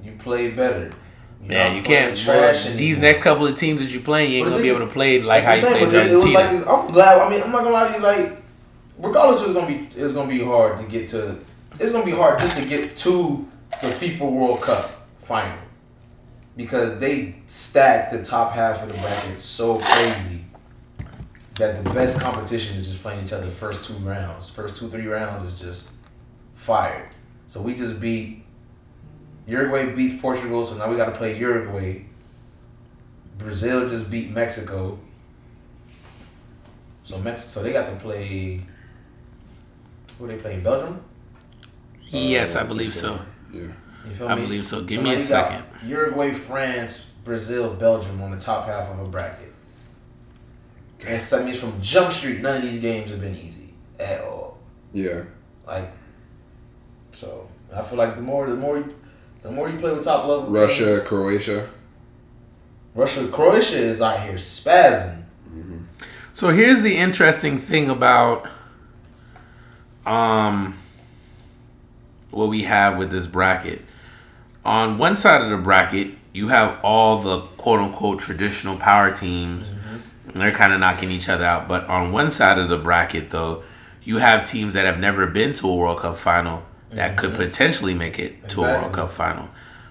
you 0.04 0.12
play 0.18 0.50
better. 0.52 0.92
You're 1.42 1.52
Yeah, 1.52 1.72
you 1.74 1.82
can't. 1.82 2.16
trash 2.16 2.58
boy, 2.62 2.70
anymore. 2.70 2.78
These 2.78 2.98
next 3.00 3.22
couple 3.24 3.46
of 3.48 3.58
teams 3.58 3.80
that 3.82 3.90
you 3.90 3.98
playing, 4.00 4.30
you 4.30 4.36
ain't 4.38 4.46
But 4.46 4.50
gonna 4.52 4.62
be 4.62 4.68
able 4.68 4.86
to 4.86 4.92
play 4.92 5.20
like 5.20 5.42
That's 5.44 5.62
how 5.64 5.68
you 5.70 5.74
played 5.74 5.90
but 5.90 5.94
it, 5.94 6.12
it 6.12 6.14
was 6.16 6.24
Argentina. 6.26 6.38
like 6.38 6.50
this, 6.50 6.66
I'm 6.68 6.86
glad. 6.92 7.18
I 7.20 7.28
mean, 7.28 7.42
I'm 7.42 7.50
not 7.50 7.62
gonna 7.64 7.70
lie 7.74 7.88
to 7.88 7.94
you. 7.94 8.00
Like, 8.04 8.42
regardless, 8.98 9.40
it's 9.42 9.52
gonna 9.52 9.66
be 9.66 9.88
it's 10.00 10.12
gonna 10.12 10.28
be 10.28 10.44
hard 10.44 10.76
to 10.78 10.84
get 10.84 11.08
to. 11.08 11.36
It's 11.80 11.90
gonna 11.90 12.04
be 12.04 12.12
hard 12.12 12.38
just 12.38 12.56
to 12.56 12.64
get 12.64 12.94
to 12.96 13.48
the 13.82 13.88
FIFA 13.88 14.30
World 14.32 14.62
Cup 14.62 14.90
final 15.20 15.58
because 16.56 16.98
they 16.98 17.34
stacked 17.46 18.12
the 18.12 18.22
top 18.22 18.52
half 18.52 18.82
of 18.82 18.88
the 18.88 18.98
bracket 18.98 19.38
so 19.38 19.78
crazy 19.78 20.44
that 21.56 21.82
the 21.84 21.90
best 21.90 22.18
competition 22.20 22.76
is 22.76 22.86
just 22.86 23.02
playing 23.02 23.22
each 23.24 23.32
other 23.32 23.46
first 23.46 23.84
two 23.84 23.94
rounds. 23.94 24.48
First 24.50 24.76
two 24.76 24.88
three 24.88 25.06
rounds 25.06 25.42
is 25.42 25.58
just 25.58 25.88
fire. 26.54 27.10
So 27.46 27.60
we 27.60 27.74
just 27.74 28.00
beat 28.00 28.44
Uruguay 29.46 29.94
beats 29.94 30.20
Portugal, 30.20 30.64
so 30.64 30.76
now 30.76 30.90
we 30.90 30.96
got 30.96 31.06
to 31.06 31.12
play 31.12 31.38
Uruguay. 31.38 32.04
Brazil 33.38 33.88
just 33.88 34.10
beat 34.10 34.30
Mexico. 34.30 34.98
So 37.04 37.18
Mex 37.18 37.44
so 37.44 37.62
they 37.62 37.72
got 37.72 37.86
to 37.88 37.96
play. 37.96 38.62
Who 40.18 40.26
they 40.26 40.36
playing? 40.36 40.62
Belgium. 40.62 41.00
yes, 42.08 42.56
Uh, 42.56 42.60
I 42.60 42.64
believe 42.64 42.90
so. 42.90 43.20
Yeah. 43.52 43.62
You 44.08 44.14
feel 44.14 44.28
I 44.28 44.34
me? 44.34 44.42
believe 44.42 44.66
so. 44.66 44.82
Give 44.84 45.02
now 45.02 45.10
me 45.10 45.16
a 45.16 45.20
second. 45.20 45.64
Uruguay, 45.84 46.32
France, 46.32 47.10
Brazil, 47.24 47.74
Belgium 47.74 48.20
on 48.22 48.30
the 48.30 48.36
top 48.38 48.66
half 48.66 48.88
of 48.90 48.98
a 49.00 49.04
bracket. 49.08 49.52
And 51.06 51.20
so 51.20 51.38
that 51.38 51.44
means 51.44 51.60
from 51.60 51.80
Jump 51.82 52.12
Street, 52.12 52.40
none 52.40 52.56
of 52.56 52.62
these 52.62 52.78
games 52.78 53.10
have 53.10 53.20
been 53.20 53.34
easy 53.34 53.74
at 53.98 54.20
all. 54.22 54.58
Yeah. 54.92 55.22
Like, 55.66 55.90
so 57.12 57.48
I 57.74 57.82
feel 57.82 57.98
like 57.98 58.16
the 58.16 58.22
more 58.22 58.48
the 58.48 58.56
more 58.56 58.78
you, 58.78 58.94
the 59.42 59.50
more 59.50 59.68
you 59.68 59.78
play 59.78 59.92
with 59.92 60.04
top 60.04 60.26
level 60.26 60.44
teams- 60.46 60.58
Russia, 60.58 61.02
Croatia. 61.04 61.68
Russia, 62.94 63.28
Croatia 63.28 63.76
is 63.76 64.00
out 64.00 64.22
here 64.22 64.34
spazzing. 64.34 65.22
So 66.32 66.50
here's 66.50 66.82
the 66.82 66.96
interesting 66.96 67.58
thing 67.58 67.88
about 67.90 68.48
um 70.06 70.78
what 72.36 72.48
we 72.48 72.62
have 72.62 72.98
with 72.98 73.10
this 73.10 73.26
bracket. 73.26 73.80
On 74.64 74.98
one 74.98 75.16
side 75.16 75.40
of 75.42 75.50
the 75.50 75.56
bracket, 75.56 76.14
you 76.32 76.48
have 76.48 76.78
all 76.84 77.22
the 77.22 77.40
quote 77.56 77.80
unquote 77.80 78.20
traditional 78.20 78.76
power 78.76 79.10
teams. 79.10 79.70
And 80.26 80.34
they're 80.34 80.52
kind 80.52 80.72
of 80.72 80.80
knocking 80.80 81.10
each 81.10 81.28
other 81.28 81.44
out. 81.44 81.66
But 81.66 81.86
on 81.86 82.12
one 82.12 82.30
side 82.30 82.58
of 82.58 82.68
the 82.68 82.76
bracket, 82.76 83.30
though, 83.30 83.62
you 84.02 84.18
have 84.18 84.48
teams 84.48 84.74
that 84.74 84.84
have 84.84 84.98
never 84.98 85.26
been 85.26 85.54
to 85.54 85.68
a 85.68 85.74
World 85.74 86.00
Cup 86.00 86.18
final 86.18 86.64
that 86.90 87.16
could 87.16 87.30
mm-hmm. 87.30 87.42
potentially 87.42 87.94
make 87.94 88.18
it 88.18 88.48
to 88.50 88.64
a 88.64 88.80
World 88.80 88.92
Cup 88.92 89.12
final, 89.12 89.48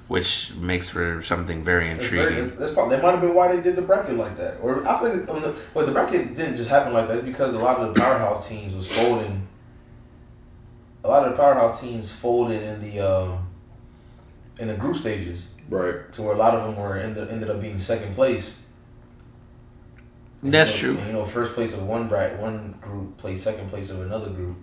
which 0.07 0.53
makes 0.55 0.89
for 0.89 1.21
something 1.21 1.63
very 1.63 1.85
very, 1.85 1.97
intriguing. 1.97 2.51
it's, 2.51 2.61
it's 2.61 2.73
probably, 2.73 2.95
that 2.95 3.03
might 3.03 3.11
have 3.11 3.21
been 3.21 3.33
why 3.33 3.53
they 3.53 3.61
did 3.61 3.75
the 3.75 3.81
bracket 3.81 4.17
like 4.17 4.37
that. 4.37 4.59
Or 4.61 4.87
I 4.87 4.99
think 4.99 5.29
on 5.29 5.41
the, 5.41 5.55
well, 5.73 5.85
the 5.85 5.91
bracket 5.91 6.35
didn't 6.35 6.57
just 6.57 6.69
happen 6.69 6.93
like 6.93 7.07
that. 7.07 7.17
It's 7.17 7.25
because 7.25 7.55
a 7.55 7.59
lot 7.59 7.79
of 7.79 7.93
the 7.93 7.99
powerhouse 7.99 8.47
teams 8.47 8.75
was 8.75 8.91
folding. 8.91 9.47
A 11.05 11.07
lot 11.07 11.23
of 11.27 11.31
the 11.35 11.37
powerhouse 11.41 11.79
teams 11.81 12.11
folded 12.11 12.61
in 12.63 12.79
the 12.79 12.99
um, 12.99 13.47
in 14.59 14.67
the 14.67 14.73
group 14.73 14.95
stages 14.95 15.49
Right. 15.69 16.11
to 16.13 16.21
where 16.23 16.33
a 16.33 16.37
lot 16.37 16.55
of 16.55 16.65
them 16.65 16.81
were 16.83 16.97
ended, 16.97 17.29
ended 17.29 17.49
up 17.49 17.61
being 17.61 17.77
second 17.77 18.13
place. 18.15 18.63
That's 20.41 20.81
You 20.81 20.87
know, 20.89 20.93
true. 20.93 20.99
and, 21.01 21.07
you 21.07 21.13
know, 21.13 21.23
first 21.23 21.53
place 21.53 21.73
of 21.73 21.85
one 21.87 22.07
bracket, 22.07 22.39
one 22.39 22.75
group 22.81 23.17
plays 23.17 23.41
second 23.41 23.67
place 23.69 23.89
of 23.89 24.01
another 24.01 24.29
group, 24.29 24.57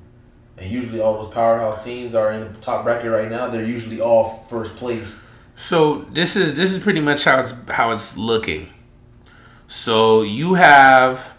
and 0.59 0.71
usually 0.71 1.01
all 1.01 1.21
those 1.23 1.33
powerhouse 1.33 1.83
teams 1.85 2.15
are 2.15 2.33
in 2.33 2.41
the 2.41 2.59
top 2.61 2.85
bracket 2.85 3.11
right 3.11 3.31
now. 3.31 3.49
They're 3.49 3.65
usually 3.65 4.01
all 4.01 4.45
first 4.49 4.77
place. 4.77 5.17
So 5.57 6.03
this 6.13 6.35
is 6.35 6.55
this 6.55 6.73
is 6.73 6.79
pretty 6.81 7.01
much 7.01 7.25
how 7.25 7.39
it's 7.41 7.53
how 7.69 7.93
it's 7.93 8.17
looking. 8.19 8.69
So 9.69 10.23
you 10.23 10.55
have 10.55 11.32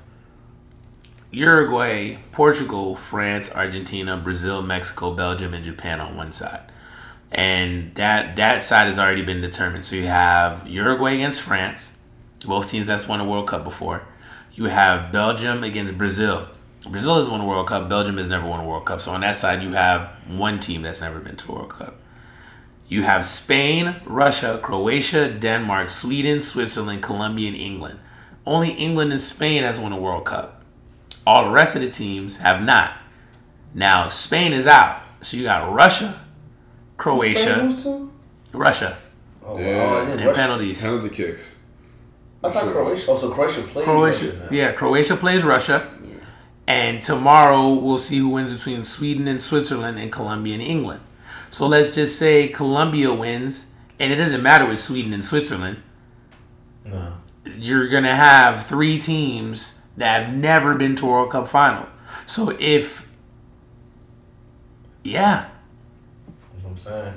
Uruguay, 1.33 2.17
Portugal, 2.31 2.95
France, 2.95 3.51
Argentina, 3.55 4.15
Brazil, 4.17 4.61
Mexico, 4.61 5.15
Belgium, 5.15 5.55
and 5.55 5.65
Japan 5.65 5.99
on 5.99 6.15
one 6.15 6.31
side. 6.31 6.61
And 7.31 7.95
that 7.95 8.35
that 8.35 8.63
side 8.63 8.85
has 8.85 8.99
already 8.99 9.23
been 9.23 9.41
determined. 9.41 9.83
So 9.83 9.95
you 9.95 10.05
have 10.05 10.67
Uruguay 10.67 11.15
against 11.15 11.41
France, 11.41 12.01
both 12.45 12.69
teams 12.69 12.85
that's 12.85 13.07
won 13.07 13.19
a 13.19 13.25
World 13.25 13.47
Cup 13.47 13.63
before. 13.63 14.05
You 14.53 14.65
have 14.65 15.11
Belgium 15.11 15.63
against 15.63 15.97
Brazil. 15.97 16.49
Brazil 16.87 17.15
has 17.17 17.27
won 17.27 17.41
a 17.41 17.45
World 17.47 17.67
Cup. 17.67 17.89
Belgium 17.89 18.17
has 18.17 18.29
never 18.29 18.47
won 18.47 18.59
a 18.59 18.67
World 18.67 18.85
Cup. 18.85 19.01
So 19.01 19.11
on 19.11 19.21
that 19.21 19.35
side, 19.35 19.63
you 19.63 19.71
have 19.71 20.13
one 20.27 20.59
team 20.59 20.83
that's 20.83 21.01
never 21.01 21.19
been 21.19 21.35
to 21.37 21.51
a 21.51 21.55
World 21.55 21.71
Cup. 21.71 21.95
You 22.87 23.01
have 23.01 23.25
Spain, 23.25 23.95
Russia, 24.05 24.59
Croatia, 24.61 25.31
Denmark, 25.31 25.89
Sweden, 25.89 26.41
Switzerland, 26.41 27.01
Colombia, 27.01 27.47
and 27.47 27.57
England. 27.57 27.99
Only 28.45 28.69
England 28.73 29.11
and 29.11 29.21
Spain 29.21 29.63
has 29.63 29.79
won 29.79 29.93
a 29.93 29.97
World 29.97 30.25
Cup. 30.25 30.62
All 31.25 31.45
the 31.45 31.51
rest 31.51 31.75
of 31.75 31.81
the 31.81 31.89
teams 31.89 32.37
have 32.39 32.61
not. 32.61 32.93
Now 33.73 34.07
Spain 34.07 34.53
is 34.53 34.67
out, 34.67 35.01
so 35.21 35.37
you 35.37 35.43
got 35.43 35.71
Russia, 35.73 36.19
Croatia, 36.97 37.55
lose? 37.63 37.85
Russia, 38.51 38.97
Oh, 39.45 39.57
Yeah. 39.59 39.77
wow. 39.77 39.83
Oh, 39.97 40.11
and 40.11 40.25
Russia- 40.25 40.39
penalties. 40.41 40.81
Penalty 40.81 41.09
kicks. 41.09 41.57
I 42.43 42.51
thought 42.51 42.71
Croatia. 42.71 43.05
Oh, 43.09 43.15
so 43.15 43.31
Croatia 43.31 43.61
plays 43.61 43.85
Croatia, 43.85 44.25
Russia 44.31 44.47
yeah, 44.53 44.71
Croatia 44.73 45.15
plays 45.15 45.43
Russia, 45.43 45.87
and 46.67 47.01
tomorrow 47.01 47.69
we'll 47.73 47.97
see 47.97 48.17
who 48.19 48.29
wins 48.29 48.51
between 48.51 48.83
Sweden 48.83 49.27
and 49.27 49.41
Switzerland 49.41 49.97
and 49.99 50.11
Colombia 50.11 50.53
and 50.55 50.63
England. 50.63 50.99
So 51.49 51.67
let's 51.67 51.95
just 51.95 52.17
say 52.19 52.47
Colombia 52.49 53.13
wins, 53.13 53.67
and 53.99 54.11
it 54.11 54.17
doesn't 54.17 54.41
matter 54.43 54.65
with 54.65 54.79
Sweden 54.79 55.13
and 55.13 55.23
Switzerland. 55.23 55.77
No. 56.85 57.13
You're 57.57 57.87
gonna 57.87 58.15
have 58.15 58.65
three 58.65 58.97
teams 58.97 59.81
that 59.97 60.23
have 60.25 60.35
never 60.35 60.75
been 60.75 60.95
to 60.97 61.05
a 61.05 61.09
World 61.09 61.31
Cup 61.31 61.47
final. 61.47 61.87
So 62.25 62.55
if, 62.59 63.09
yeah, 65.03 65.49
That's 66.53 66.63
what 66.63 66.69
I'm 66.71 66.77
saying. 66.77 67.13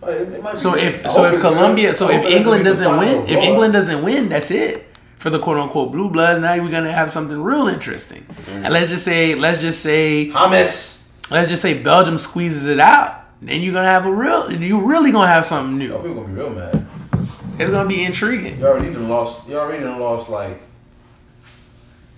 But 0.00 0.10
it- 0.14 0.28
it 0.32 0.42
might 0.42 0.52
be 0.52 0.58
so 0.58 0.74
if 0.76 1.10
so 1.10 1.24
if. 1.32 1.40
Colombia, 1.40 1.92
so 1.94 2.08
if 2.10 2.24
England 2.24 2.64
doesn't 2.64 2.98
win, 2.98 3.24
if. 3.26 3.36
England 3.38 3.72
doesn't 3.74 4.02
win, 4.02 4.28
that's 4.28 4.50
it 4.50 4.86
for 5.16 5.28
the 5.28 5.38
quote 5.38 5.58
unquote 5.58 5.92
blue 5.92 6.10
bloods. 6.10 6.40
Now 6.40 6.56
we're 6.56 6.70
gonna 6.70 6.92
have 6.92 7.10
something 7.10 7.42
real 7.42 7.68
interesting. 7.68 8.24
Mm. 8.46 8.64
And 8.64 8.72
let's 8.72 8.88
just 8.88 9.04
say, 9.04 9.34
let's 9.34 9.60
just 9.60 9.82
say, 9.82 10.28
Hamas. 10.28 11.10
let's 11.30 11.50
just 11.50 11.60
say 11.62 11.82
Belgium 11.82 12.16
squeezes 12.16 12.66
it 12.66 12.80
out. 12.80 13.16
Then 13.42 13.60
you're 13.60 13.74
gonna 13.74 13.88
have 13.88 14.06
a 14.06 14.12
real, 14.12 14.50
you're 14.52 14.82
really 14.86 15.12
gonna 15.12 15.26
have 15.26 15.44
something 15.44 15.76
new. 15.76 15.92
Oh, 15.92 15.98
people 15.98 16.22
gonna 16.22 16.28
be 16.28 16.34
real 16.34 16.50
mad. 16.50 16.86
It's 17.58 17.70
gonna 17.70 17.88
be 17.88 18.02
intriguing. 18.04 18.58
You 18.58 18.66
already 18.66 18.92
done 18.92 19.08
lost. 19.10 19.46
You 19.48 19.58
already 19.58 19.82
done 19.84 19.98
lost 20.00 20.30
like 20.30 20.58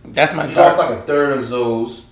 That's 0.04 0.34
my 0.34 0.46
you 0.48 0.54
lost 0.54 0.76
dark. 0.78 0.90
like 0.90 0.98
a 1.00 1.02
third 1.02 1.38
of 1.38 1.48
those. 1.48 2.06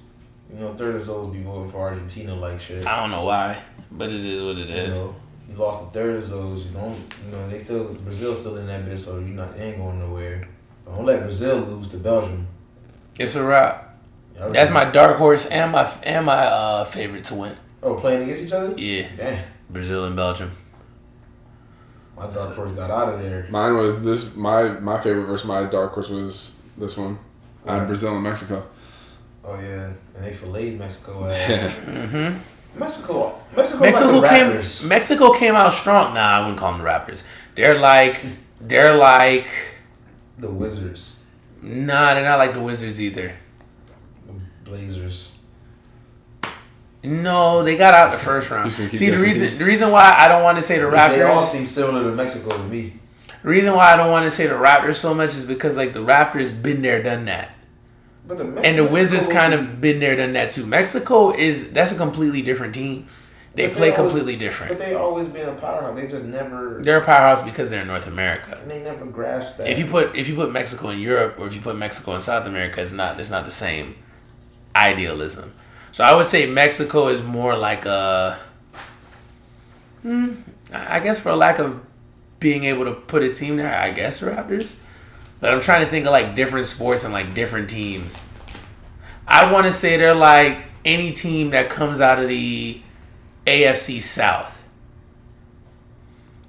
You 0.52 0.60
know, 0.60 0.68
a 0.68 0.76
third 0.76 0.96
of 0.96 1.06
those 1.06 1.32
be 1.32 1.42
voting 1.42 1.70
for 1.70 1.78
Argentina 1.78 2.34
like 2.34 2.60
shit. 2.60 2.86
I 2.86 3.00
don't 3.00 3.10
know 3.10 3.24
why, 3.24 3.62
but 3.90 4.08
it 4.10 4.24
is 4.24 4.42
what 4.42 4.58
it 4.58 4.68
You 4.68 4.74
is. 4.74 4.90
know, 4.96 5.14
you 5.48 5.56
lost 5.56 5.84
a 5.84 5.90
third 5.90 6.16
of 6.16 6.28
those. 6.28 6.64
You 6.64 6.70
don't. 6.72 6.96
You 7.26 7.32
know, 7.32 7.48
they 7.48 7.58
still 7.58 7.94
Brazil's 7.94 8.40
still 8.40 8.56
in 8.56 8.66
that 8.66 8.84
bitch, 8.84 8.98
so 8.98 9.18
you 9.18 9.26
not 9.34 9.56
ain't 9.58 9.78
going 9.78 9.98
nowhere. 10.00 10.48
But 10.84 10.96
don't 10.96 11.06
let 11.06 11.22
Brazil 11.22 11.58
lose 11.58 11.88
to 11.88 11.98
Belgium. 11.98 12.46
It's 13.18 13.34
a 13.34 13.44
wrap. 13.44 13.98
Y'all 14.36 14.50
That's 14.50 14.70
my 14.70 14.84
dark 14.86 15.16
horse 15.18 15.46
and 15.46 15.72
my 15.72 15.88
and 16.02 16.26
my 16.26 16.32
uh, 16.46 16.84
favorite 16.84 17.24
to 17.26 17.34
win. 17.34 17.56
Oh, 17.82 17.94
playing 17.94 18.22
against 18.22 18.42
each 18.44 18.52
other. 18.52 18.74
Yeah, 18.78 19.06
Damn, 19.16 19.44
Brazil 19.68 20.04
and 20.04 20.14
Belgium. 20.16 20.50
my 22.16 22.26
dark 22.26 22.54
horse 22.54 22.70
got 22.72 22.90
out 22.90 23.14
of 23.14 23.22
there. 23.22 23.46
Mine 23.50 23.76
was 23.76 24.02
this. 24.02 24.36
My 24.36 24.64
my 24.68 25.00
favorite 25.00 25.24
versus 25.26 25.46
my 25.46 25.64
dark 25.64 25.92
horse 25.92 26.08
was 26.08 26.60
this 26.76 26.96
one. 26.96 27.18
Uh, 27.68 27.72
Right. 27.78 27.86
Brazil 27.86 28.14
and 28.14 28.22
Mexico. 28.24 28.66
Oh 29.44 29.58
yeah, 29.60 29.92
and 30.16 30.24
they 30.24 30.32
filleted 30.32 30.78
Mexico. 30.78 31.24
Ass. 31.26 31.48
Yeah. 31.50 32.34
Mexico, 32.76 33.40
Mexico, 33.56 33.82
Mexico 33.82 34.10
like 34.18 34.22
the 34.22 34.28
came. 34.28 34.46
Raptors. 34.46 34.88
Mexico 34.88 35.32
came 35.34 35.54
out 35.56 35.72
strong. 35.72 36.14
Nah, 36.14 36.20
I 36.20 36.40
wouldn't 36.40 36.58
call 36.58 36.72
them 36.72 36.82
the 36.82 36.86
Raptors. 36.88 37.24
They're 37.56 37.76
like, 37.78 38.16
they're 38.60 38.94
like, 38.96 39.46
the 40.38 40.48
Wizards, 40.50 41.20
nah, 41.62 42.14
they're 42.14 42.24
not 42.24 42.38
like 42.38 42.54
the 42.54 42.62
Wizards 42.62 43.00
either. 43.00 43.34
the 44.26 44.34
Blazers. 44.62 45.32
No, 47.02 47.64
they 47.64 47.76
got 47.78 47.94
out 47.94 48.12
the 48.12 48.18
first 48.18 48.50
round. 48.50 48.66
Just 48.66 48.76
gonna 48.78 48.90
keep 48.90 48.98
See 48.98 49.10
the 49.10 49.16
reason. 49.16 49.46
teams. 49.48 49.58
The 49.58 49.64
reason 49.64 49.90
why 49.90 50.14
I 50.18 50.28
don't 50.28 50.42
want 50.42 50.58
to 50.58 50.62
say 50.62 50.78
the 50.78 50.84
Raptors. 50.84 51.10
They 51.16 51.22
all 51.22 51.42
Raptors. 51.42 51.46
seem 51.46 51.66
similar 51.66 52.04
to 52.04 52.14
Mexico 52.14 52.50
to 52.50 52.62
me. 52.64 52.99
The 53.42 53.48
reason 53.48 53.74
why 53.74 53.92
I 53.92 53.96
don't 53.96 54.10
want 54.10 54.24
to 54.28 54.30
say 54.30 54.46
the 54.46 54.54
Raptors 54.54 54.96
so 54.96 55.14
much 55.14 55.30
is 55.30 55.44
because 55.46 55.76
like 55.76 55.92
the 55.94 56.00
Raptors 56.00 56.60
been 56.60 56.82
there, 56.82 57.02
done 57.02 57.24
that, 57.24 57.52
But 58.26 58.38
the 58.38 58.44
and 58.44 58.78
the 58.78 58.84
Wizards 58.84 59.28
Mexico- 59.28 59.38
kind 59.40 59.54
of 59.54 59.80
been 59.80 59.98
there, 60.00 60.16
done 60.16 60.32
that 60.34 60.52
too. 60.52 60.66
Mexico 60.66 61.32
is 61.32 61.72
that's 61.72 61.92
a 61.92 61.96
completely 61.96 62.42
different 62.42 62.74
team. 62.74 63.06
They 63.54 63.68
play 63.68 63.90
always- 63.90 63.94
completely 64.12 64.36
different. 64.36 64.76
But 64.76 64.84
they 64.86 64.94
always 64.94 65.26
been 65.26 65.48
a 65.48 65.54
powerhouse. 65.54 65.96
They 65.98 66.06
just 66.06 66.24
never. 66.24 66.78
They're 66.82 66.98
a 66.98 67.04
powerhouse 67.04 67.42
because 67.42 67.70
they're 67.70 67.80
in 67.82 67.88
North 67.88 68.06
America. 68.06 68.58
And 68.62 68.70
they 68.70 68.80
never 68.82 69.04
grasped 69.06 69.58
that. 69.58 69.68
If 69.68 69.78
you 69.78 69.86
put 69.86 70.14
if 70.14 70.28
you 70.28 70.34
put 70.36 70.52
Mexico 70.52 70.90
in 70.90 71.00
Europe 71.00 71.34
or 71.38 71.46
if 71.48 71.54
you 71.54 71.60
put 71.60 71.76
Mexico 71.76 72.14
in 72.14 72.20
South 72.20 72.46
America, 72.46 72.80
it's 72.80 72.92
not 72.92 73.18
it's 73.18 73.30
not 73.30 73.44
the 73.46 73.50
same 73.50 73.96
idealism. 74.76 75.52
So 75.92 76.04
I 76.04 76.14
would 76.14 76.26
say 76.26 76.46
Mexico 76.46 77.08
is 77.08 77.22
more 77.24 77.56
like 77.56 77.84
a, 77.84 78.38
hmm, 80.02 80.34
I 80.72 81.00
guess 81.00 81.18
for 81.18 81.34
lack 81.34 81.58
of 81.58 81.80
being 82.40 82.64
able 82.64 82.84
to 82.86 82.92
put 82.92 83.22
a 83.22 83.32
team 83.32 83.56
there, 83.56 83.72
I 83.74 83.90
guess 83.92 84.20
Raptors. 84.20 84.74
But 85.38 85.52
I'm 85.52 85.60
trying 85.60 85.84
to 85.84 85.90
think 85.90 86.06
of 86.06 86.12
like 86.12 86.34
different 86.34 86.66
sports 86.66 87.04
and 87.04 87.12
like 87.12 87.34
different 87.34 87.70
teams. 87.70 88.22
I 89.26 89.50
want 89.52 89.66
to 89.66 89.72
say 89.72 89.96
they're 89.96 90.14
like 90.14 90.58
any 90.84 91.12
team 91.12 91.50
that 91.50 91.70
comes 91.70 92.00
out 92.00 92.18
of 92.18 92.28
the 92.28 92.80
AFC 93.46 94.02
South 94.02 94.56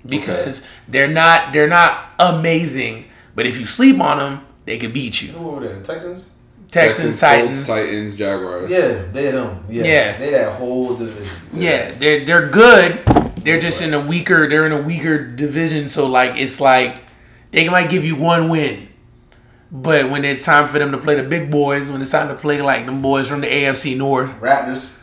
because 0.06 0.66
they're 0.88 1.08
not 1.08 1.54
they're 1.54 1.68
not 1.68 2.10
amazing, 2.20 3.06
but 3.36 3.46
if 3.46 3.60
you 3.60 3.66
sleep 3.66 4.00
on 4.00 4.18
them, 4.18 4.46
they 4.66 4.78
could 4.78 4.94
beat 4.94 5.22
you. 5.22 5.30
who 5.30 5.48
were 5.50 5.60
they? 5.68 5.74
The 5.74 5.82
Texans. 5.84 6.28
Texans, 6.72 7.04
Colts, 7.08 7.20
Titans, 7.20 7.68
Titans, 7.68 8.16
Jaguars. 8.16 8.72
Yeah, 8.72 9.04
they 9.12 9.30
them. 9.32 9.62
Yeah, 9.70 9.84
Yeah. 9.84 10.18
they 10.18 10.30
that 10.32 10.54
whole 10.54 10.96
division. 10.96 11.30
yeah, 11.54 11.92
they're 11.92 12.24
they're 12.26 12.48
good. 12.48 13.02
They're 13.44 13.60
just 13.60 13.82
in 13.82 13.94
a 13.94 14.00
weaker 14.06 14.48
they're 14.50 14.66
in 14.66 14.72
a 14.72 14.82
weaker 14.82 15.26
division, 15.26 15.90
so 15.90 16.08
like 16.08 16.38
it's 16.38 16.60
like 16.62 16.98
they 17.52 17.68
might 17.70 17.90
give 17.90 18.04
you 18.06 18.16
one 18.16 18.50
win. 18.50 18.88
But 19.72 20.10
when 20.10 20.26
it's 20.26 20.44
time 20.44 20.68
for 20.68 20.80
them 20.80 20.92
to 20.92 20.98
play 20.98 21.16
the 21.16 21.24
big 21.28 21.50
boys, 21.50 21.90
when 21.90 22.02
it's 22.02 22.12
time 22.12 22.28
to 22.28 22.36
play 22.36 22.62
like 22.62 22.86
them 22.86 23.02
boys 23.02 23.28
from 23.30 23.42
the 23.42 23.48
AFC 23.48 23.96
North, 23.98 24.30
Raptors. 24.42 24.98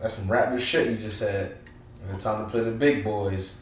That's 0.00 0.14
some 0.14 0.28
Raptors 0.28 0.60
shit 0.60 0.88
you 0.90 0.96
just 0.96 1.18
said. 1.18 1.56
When 2.04 2.14
it's 2.14 2.24
time 2.24 2.44
to 2.44 2.50
play 2.50 2.60
the 2.60 2.70
big 2.70 3.04
boys. 3.04 3.56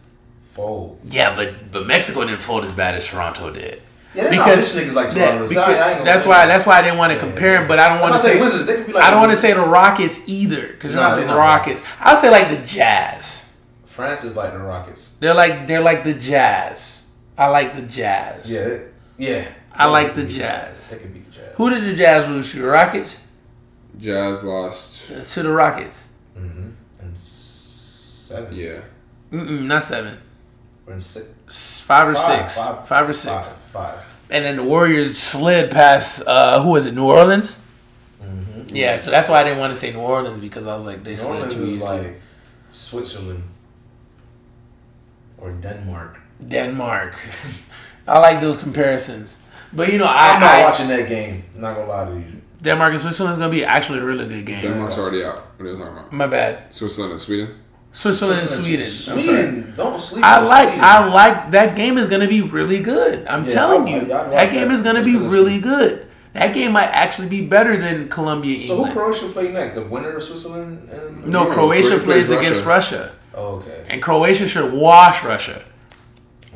Fold. 0.55 1.01
yeah, 1.05 1.35
but 1.37 1.71
but 1.71 1.87
Mexico 1.87 2.25
didn't 2.25 2.41
fold 2.41 2.64
as 2.64 2.73
bad 2.73 2.95
as 2.95 3.07
Toronto 3.07 3.53
did. 3.53 3.83
Yeah, 4.14 4.31
Because, 4.31 4.75
niggas 4.75 4.95
like 4.95 5.11
that- 5.11 5.14
Toronto. 5.14 5.47
Because- 5.47 6.05
that's 6.05 6.25
why 6.27 6.39
them. 6.47 6.49
that's 6.49 6.64
why 6.64 6.79
I 6.79 6.83
didn't 6.83 6.97
want 6.97 7.11
to 7.11 7.17
Yeah, 7.17 7.21
compare 7.21 7.53
yeah. 7.53 7.59
them, 7.59 7.69
but 7.69 7.79
I 7.79 7.89
don't 7.91 8.01
want 8.01 8.14
to 8.14 8.19
say 8.19 8.41
Wizards. 8.41 8.64
They 8.64 8.77
could 8.77 8.87
be 8.87 8.93
like 8.95 9.05
I 9.05 9.11
don't 9.11 9.21
want 9.21 9.33
to 9.33 9.37
say 9.37 9.53
the 9.53 9.61
Rockets 9.61 10.27
either 10.27 10.69
because 10.69 10.93
they're 10.95 11.03
not 11.03 11.17
the. 11.17 11.27
Rockets. 11.27 11.87
I'll 12.01 12.17
say 12.17 12.31
like 12.31 12.49
the 12.49 12.64
Jazz. 12.67 13.46
France 13.97 14.25
is 14.25 14.37
like 14.37 14.53
the 14.53 14.59
Rockets. 14.59 15.17
They're 15.21 15.35
like 15.35 15.67
they're 15.67 15.81
like 15.81 16.05
the 16.05 16.13
Jazz. 16.15 17.05
I 17.39 17.49
like 17.49 17.75
the 17.75 17.83
Jazz. 17.83 18.51
Yeah, 18.51 18.65
they- 18.69 18.83
yeah. 19.19 19.49
I 19.73 19.87
like 19.89 20.15
the 20.15 20.23
beat 20.25 20.37
Jazz. 20.37 20.89
They 20.91 20.99
could 20.99 21.13
beat 21.15 21.27
the 21.27 21.33
Jazz. 21.33 21.55
Who 21.57 21.71
did 21.71 21.83
the 21.85 21.95
Jazz 21.95 22.29
lose 22.29 22.51
to? 22.53 22.59
The 22.61 22.67
Rockets? 22.67 23.19
Jazz 23.99 24.45
lost. 24.45 25.33
To 25.35 25.43
the 25.43 25.51
Rockets. 25.51 26.07
Mm-hmm. 26.39 26.69
And 27.01 27.17
seven. 27.19 28.55
Yeah. 28.55 28.81
Mm-mm, 29.33 29.63
not 29.67 29.83
seven. 29.83 30.19
We're 30.87 30.95
in 30.95 31.01
six. 31.01 31.81
Five 31.81 32.09
or 32.09 32.15
Five, 32.15 32.51
six. 32.53 32.59
five, 32.65 32.89
Five 32.89 33.05
or 33.09 33.13
Five. 33.13 33.45
six. 33.45 33.59
Five. 33.73 33.99
And 34.31 34.45
then 34.45 34.57
the 34.57 34.65
Warriors 34.65 35.17
slid 35.19 35.71
past 35.71 36.23
uh 36.27 36.63
who 36.63 36.71
was 36.71 36.87
it? 36.87 36.95
New 36.95 37.05
Orleans? 37.07 37.61
Mm-hmm. 38.23 38.75
Yeah, 38.75 38.97
so 38.97 39.11
that's 39.11 39.29
why 39.29 39.41
I 39.41 39.45
didn't 39.45 39.59
want 39.59 39.73
to 39.73 39.79
say 39.79 39.93
New 39.93 40.01
Orleans 40.01 40.41
because 40.41 40.67
I 40.67 40.75
was 40.77 40.85
like 40.87 41.05
they 41.05 41.13
New 41.13 41.17
slid 41.17 41.35
Orleans 41.37 41.55
too 41.55 41.63
is 41.63 41.69
easy. 41.71 41.85
like 41.85 42.21
Switzerland 42.71 43.43
or 45.47 45.53
Denmark. 45.53 46.19
Denmark. 46.47 47.15
I 48.09 48.19
like 48.19 48.41
those 48.41 48.59
comparisons. 48.59 49.37
But 49.73 49.93
you 49.93 49.99
know, 49.99 50.05
I, 50.07 50.35
I'm 50.35 50.41
not 50.41 50.51
I 50.51 50.65
watching 50.65 50.89
that 50.89 51.09
game. 51.09 51.45
I'm 51.55 51.61
not 51.63 51.75
gonna 51.77 51.89
lie 51.89 52.05
to 52.07 52.15
you. 52.15 52.41
Denmark 52.63 52.93
and 52.95 53.03
Switzerland's 53.03 53.39
gonna 53.39 53.51
be 53.51 53.65
actually 53.65 53.99
a 54.01 54.05
really 54.05 54.29
good 54.29 54.47
game. 54.47 54.61
Denmark's 54.63 54.99
already 54.99 55.25
out. 55.25 55.37
What 55.59 55.67
are 55.67 55.71
you 55.73 55.77
talking 55.77 55.93
about? 55.93 56.13
My 56.13 56.27
bad. 56.27 56.73
Switzerland 56.73 57.13
and 57.13 57.21
Sweden. 57.21 57.49
Switzerland 57.93 58.41
and 58.41 58.49
Sweden. 58.51 58.85
Sweden. 58.85 59.75
Don't 59.77 60.01
sleep. 60.01 60.25
I 60.25 60.41
like 60.41 60.69
Sweden. 60.69 60.85
I 60.85 61.09
like 61.13 61.51
that 61.53 61.77
game 61.77 61.99
is 61.99 62.09
gonna 62.09 62.29
be 62.29 62.43
really 62.43 62.81
good. 62.81 63.27
I'm 63.27 63.45
Yeah, 63.47 63.53
telling 63.55 63.83
I- 63.87 63.91
you. 63.91 63.97
I- 63.97 64.01
I'd 64.03 64.09
that 64.11 64.33
like 64.33 64.53
game 64.53 64.69
that 64.69 64.75
is 64.75 64.83
gonna 64.83 65.01
just 65.01 65.07
be 65.07 65.13
'cause 65.15 65.25
it's 65.25 65.33
really 65.33 65.59
good. 65.61 66.03
That 66.35 66.53
game 66.53 66.73
might 66.73 66.91
actually 66.93 67.29
be 67.29 67.47
better 67.47 67.77
than 67.79 68.09
Colombia 68.09 68.61
So 68.61 68.85
who 68.85 68.93
Croatia 68.93 69.29
play 69.29 69.53
next? 69.53 69.73
The 69.75 69.83
winner 69.83 70.11
of 70.17 70.23
Switzerland 70.23 70.87
and 70.93 71.27
no, 71.27 71.45
No, 71.45 71.51
Croatia 71.51 71.89
Croatia 71.89 72.05
plays 72.05 72.27
plays 72.27 72.31
against 72.39 72.65
Russia. 72.67 73.13
Oh, 73.37 73.57
okay. 73.57 73.84
And 73.89 74.03
Croatia 74.03 74.49
should 74.49 74.72
wash 74.72 75.22
Russia. 75.24 75.62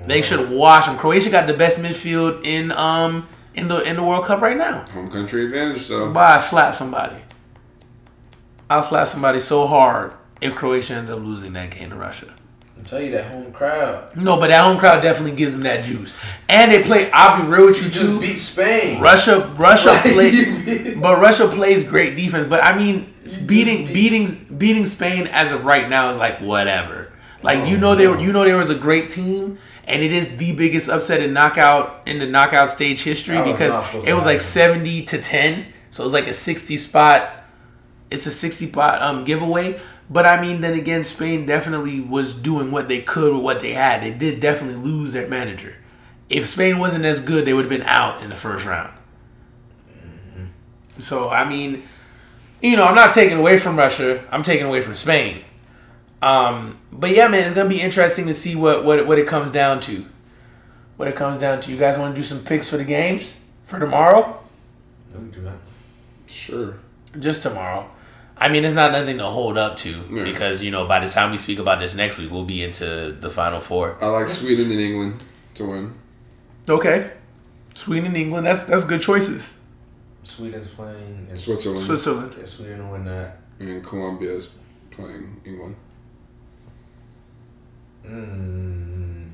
They 0.06 0.22
should 0.22 0.50
wash 0.50 0.86
them. 0.86 0.96
Croatia 0.96 1.28
got 1.30 1.46
the 1.46 1.52
best 1.52 1.78
midfield 1.78 2.44
in 2.44 2.72
um 2.72 3.28
in 3.54 3.68
the 3.68 3.82
in 3.82 3.96
the 3.96 4.02
World 4.02 4.24
Cup 4.24 4.40
right 4.40 4.56
now. 4.56 4.86
Home 4.92 5.10
country 5.10 5.44
advantage, 5.44 5.82
so. 5.82 6.10
Why 6.10 6.36
I 6.36 6.38
slap 6.38 6.74
somebody? 6.74 7.16
I'll 8.70 8.82
slap 8.82 9.06
somebody 9.08 9.40
so 9.40 9.66
hard 9.66 10.14
if 10.40 10.54
Croatia 10.54 10.94
ends 10.94 11.10
up 11.10 11.18
losing 11.20 11.52
that 11.52 11.70
game 11.70 11.90
to 11.90 11.96
Russia. 11.96 12.32
I'm 12.80 12.86
telling 12.86 13.06
you 13.06 13.12
that 13.12 13.30
home 13.30 13.52
crowd. 13.52 14.16
No, 14.16 14.40
but 14.40 14.46
that 14.48 14.64
home 14.64 14.78
crowd 14.78 15.02
definitely 15.02 15.36
gives 15.36 15.52
them 15.52 15.64
that 15.64 15.84
juice. 15.84 16.18
And 16.48 16.72
they 16.72 16.82
play. 16.82 17.10
I'll 17.12 17.42
be 17.42 17.46
real 17.46 17.66
with 17.66 17.76
you 17.76 17.84
You 17.84 17.90
just 17.90 18.06
too. 18.06 18.20
beat 18.20 18.36
Spain. 18.36 19.02
Russia, 19.02 19.54
Russia 19.58 20.00
plays, 20.02 20.96
but 20.98 21.20
Russia 21.20 21.46
plays 21.46 21.84
great 21.84 22.16
defense. 22.16 22.48
But 22.48 22.64
I 22.64 22.74
mean, 22.76 23.12
beating 23.46 23.84
beat- 23.84 23.92
beating 23.92 24.56
beating 24.56 24.86
Spain 24.86 25.26
as 25.26 25.52
of 25.52 25.66
right 25.66 25.90
now 25.90 26.08
is 26.08 26.16
like 26.16 26.40
whatever. 26.40 27.12
Like 27.42 27.68
you 27.68 27.76
know 27.76 27.94
they 27.94 28.06
were, 28.06 28.18
you 28.18 28.32
know 28.32 28.44
there 28.44 28.56
was 28.56 28.70
a 28.70 28.74
great 28.74 29.10
team, 29.10 29.58
and 29.84 30.02
it 30.02 30.10
is 30.12 30.38
the 30.38 30.54
biggest 30.56 30.88
upset 30.88 31.20
in 31.20 31.34
knockout 31.34 32.00
in 32.06 32.18
the 32.18 32.26
knockout 32.26 32.70
stage 32.70 33.02
history 33.02 33.36
That 33.36 33.44
because 33.44 33.74
supposed 33.74 34.08
it 34.08 34.14
was 34.14 34.24
like 34.24 34.40
seventy 34.40 35.04
to 35.04 35.20
ten, 35.20 35.66
so 35.90 36.02
it 36.02 36.06
was 36.06 36.14
like 36.14 36.28
a 36.28 36.34
sixty 36.34 36.78
spot. 36.78 37.30
It's 38.10 38.24
a 38.24 38.30
sixty 38.30 38.66
spot 38.68 39.02
um 39.02 39.24
giveaway. 39.24 39.78
But 40.10 40.26
I 40.26 40.40
mean, 40.40 40.60
then 40.60 40.74
again, 40.74 41.04
Spain 41.04 41.46
definitely 41.46 42.00
was 42.00 42.34
doing 42.34 42.72
what 42.72 42.88
they 42.88 43.00
could 43.00 43.32
with 43.32 43.44
what 43.44 43.60
they 43.60 43.74
had. 43.74 44.02
They 44.02 44.10
did 44.10 44.40
definitely 44.40 44.82
lose 44.82 45.12
their 45.12 45.28
manager. 45.28 45.76
If 46.28 46.48
Spain 46.48 46.78
wasn't 46.78 47.04
as 47.04 47.24
good, 47.24 47.44
they 47.44 47.54
would 47.54 47.66
have 47.66 47.70
been 47.70 47.86
out 47.86 48.20
in 48.20 48.28
the 48.28 48.36
first 48.36 48.66
round. 48.66 48.92
So 50.98 51.30
I 51.30 51.48
mean, 51.48 51.84
you 52.60 52.76
know, 52.76 52.84
I'm 52.84 52.96
not 52.96 53.14
taking 53.14 53.38
away 53.38 53.58
from 53.58 53.76
Russia. 53.76 54.24
I'm 54.32 54.42
taking 54.42 54.66
away 54.66 54.80
from 54.80 54.96
Spain. 54.96 55.44
Um, 56.20 56.78
but 56.92 57.10
yeah, 57.10 57.28
man, 57.28 57.46
it's 57.46 57.54
gonna 57.54 57.68
be 57.68 57.80
interesting 57.80 58.26
to 58.26 58.34
see 58.34 58.56
what 58.56 58.84
what 58.84 59.06
what 59.06 59.18
it 59.18 59.28
comes 59.28 59.52
down 59.52 59.80
to. 59.82 60.04
What 60.96 61.08
it 61.08 61.16
comes 61.16 61.38
down 61.38 61.60
to. 61.62 61.72
You 61.72 61.78
guys 61.78 61.96
want 61.96 62.14
to 62.14 62.20
do 62.20 62.24
some 62.24 62.40
picks 62.40 62.68
for 62.68 62.76
the 62.76 62.84
games 62.84 63.38
for 63.62 63.78
tomorrow? 63.78 64.38
Let 65.12 65.22
me 65.22 65.30
do 65.30 65.40
that. 65.42 65.56
Sure. 66.26 66.76
Just 67.18 67.42
tomorrow. 67.42 67.88
I 68.40 68.48
mean, 68.48 68.64
it's 68.64 68.74
not 68.74 68.92
nothing 68.92 69.18
to 69.18 69.26
hold 69.26 69.58
up 69.58 69.76
to 69.78 69.90
Yeah. 70.10 70.24
because 70.24 70.62
you 70.62 70.70
know 70.70 70.86
by 70.86 71.00
the 71.04 71.08
time 71.10 71.30
we 71.30 71.36
speak 71.36 71.58
about 71.58 71.78
this 71.80 71.94
next 71.94 72.18
week, 72.18 72.30
we'll 72.30 72.44
be 72.44 72.62
into 72.62 73.14
the 73.20 73.30
final 73.30 73.60
four. 73.60 73.96
I 74.02 74.06
like 74.06 74.28
Sweden 74.28 74.70
and 74.70 74.80
England 74.80 75.20
to 75.54 75.66
win. 75.66 75.92
Okay, 76.68 77.10
Sweden 77.74 78.06
and 78.06 78.16
England. 78.16 78.46
That's 78.46 78.64
that's 78.64 78.84
good 78.84 79.02
choices. 79.02 79.52
Sweden's 80.22 80.68
playing. 80.68 81.26
in 81.30 81.36
Switzerland 81.36 81.80
Switzerland. 81.80 82.34
Yeah, 82.38 82.44
Sweden 82.44 82.84
will 82.84 82.92
win 82.92 83.04
that. 83.04 83.38
and 83.58 83.84
Colombia 83.84 84.32
is 84.32 84.50
playing 84.90 85.40
England. 85.44 85.76
Mm. 88.06 89.30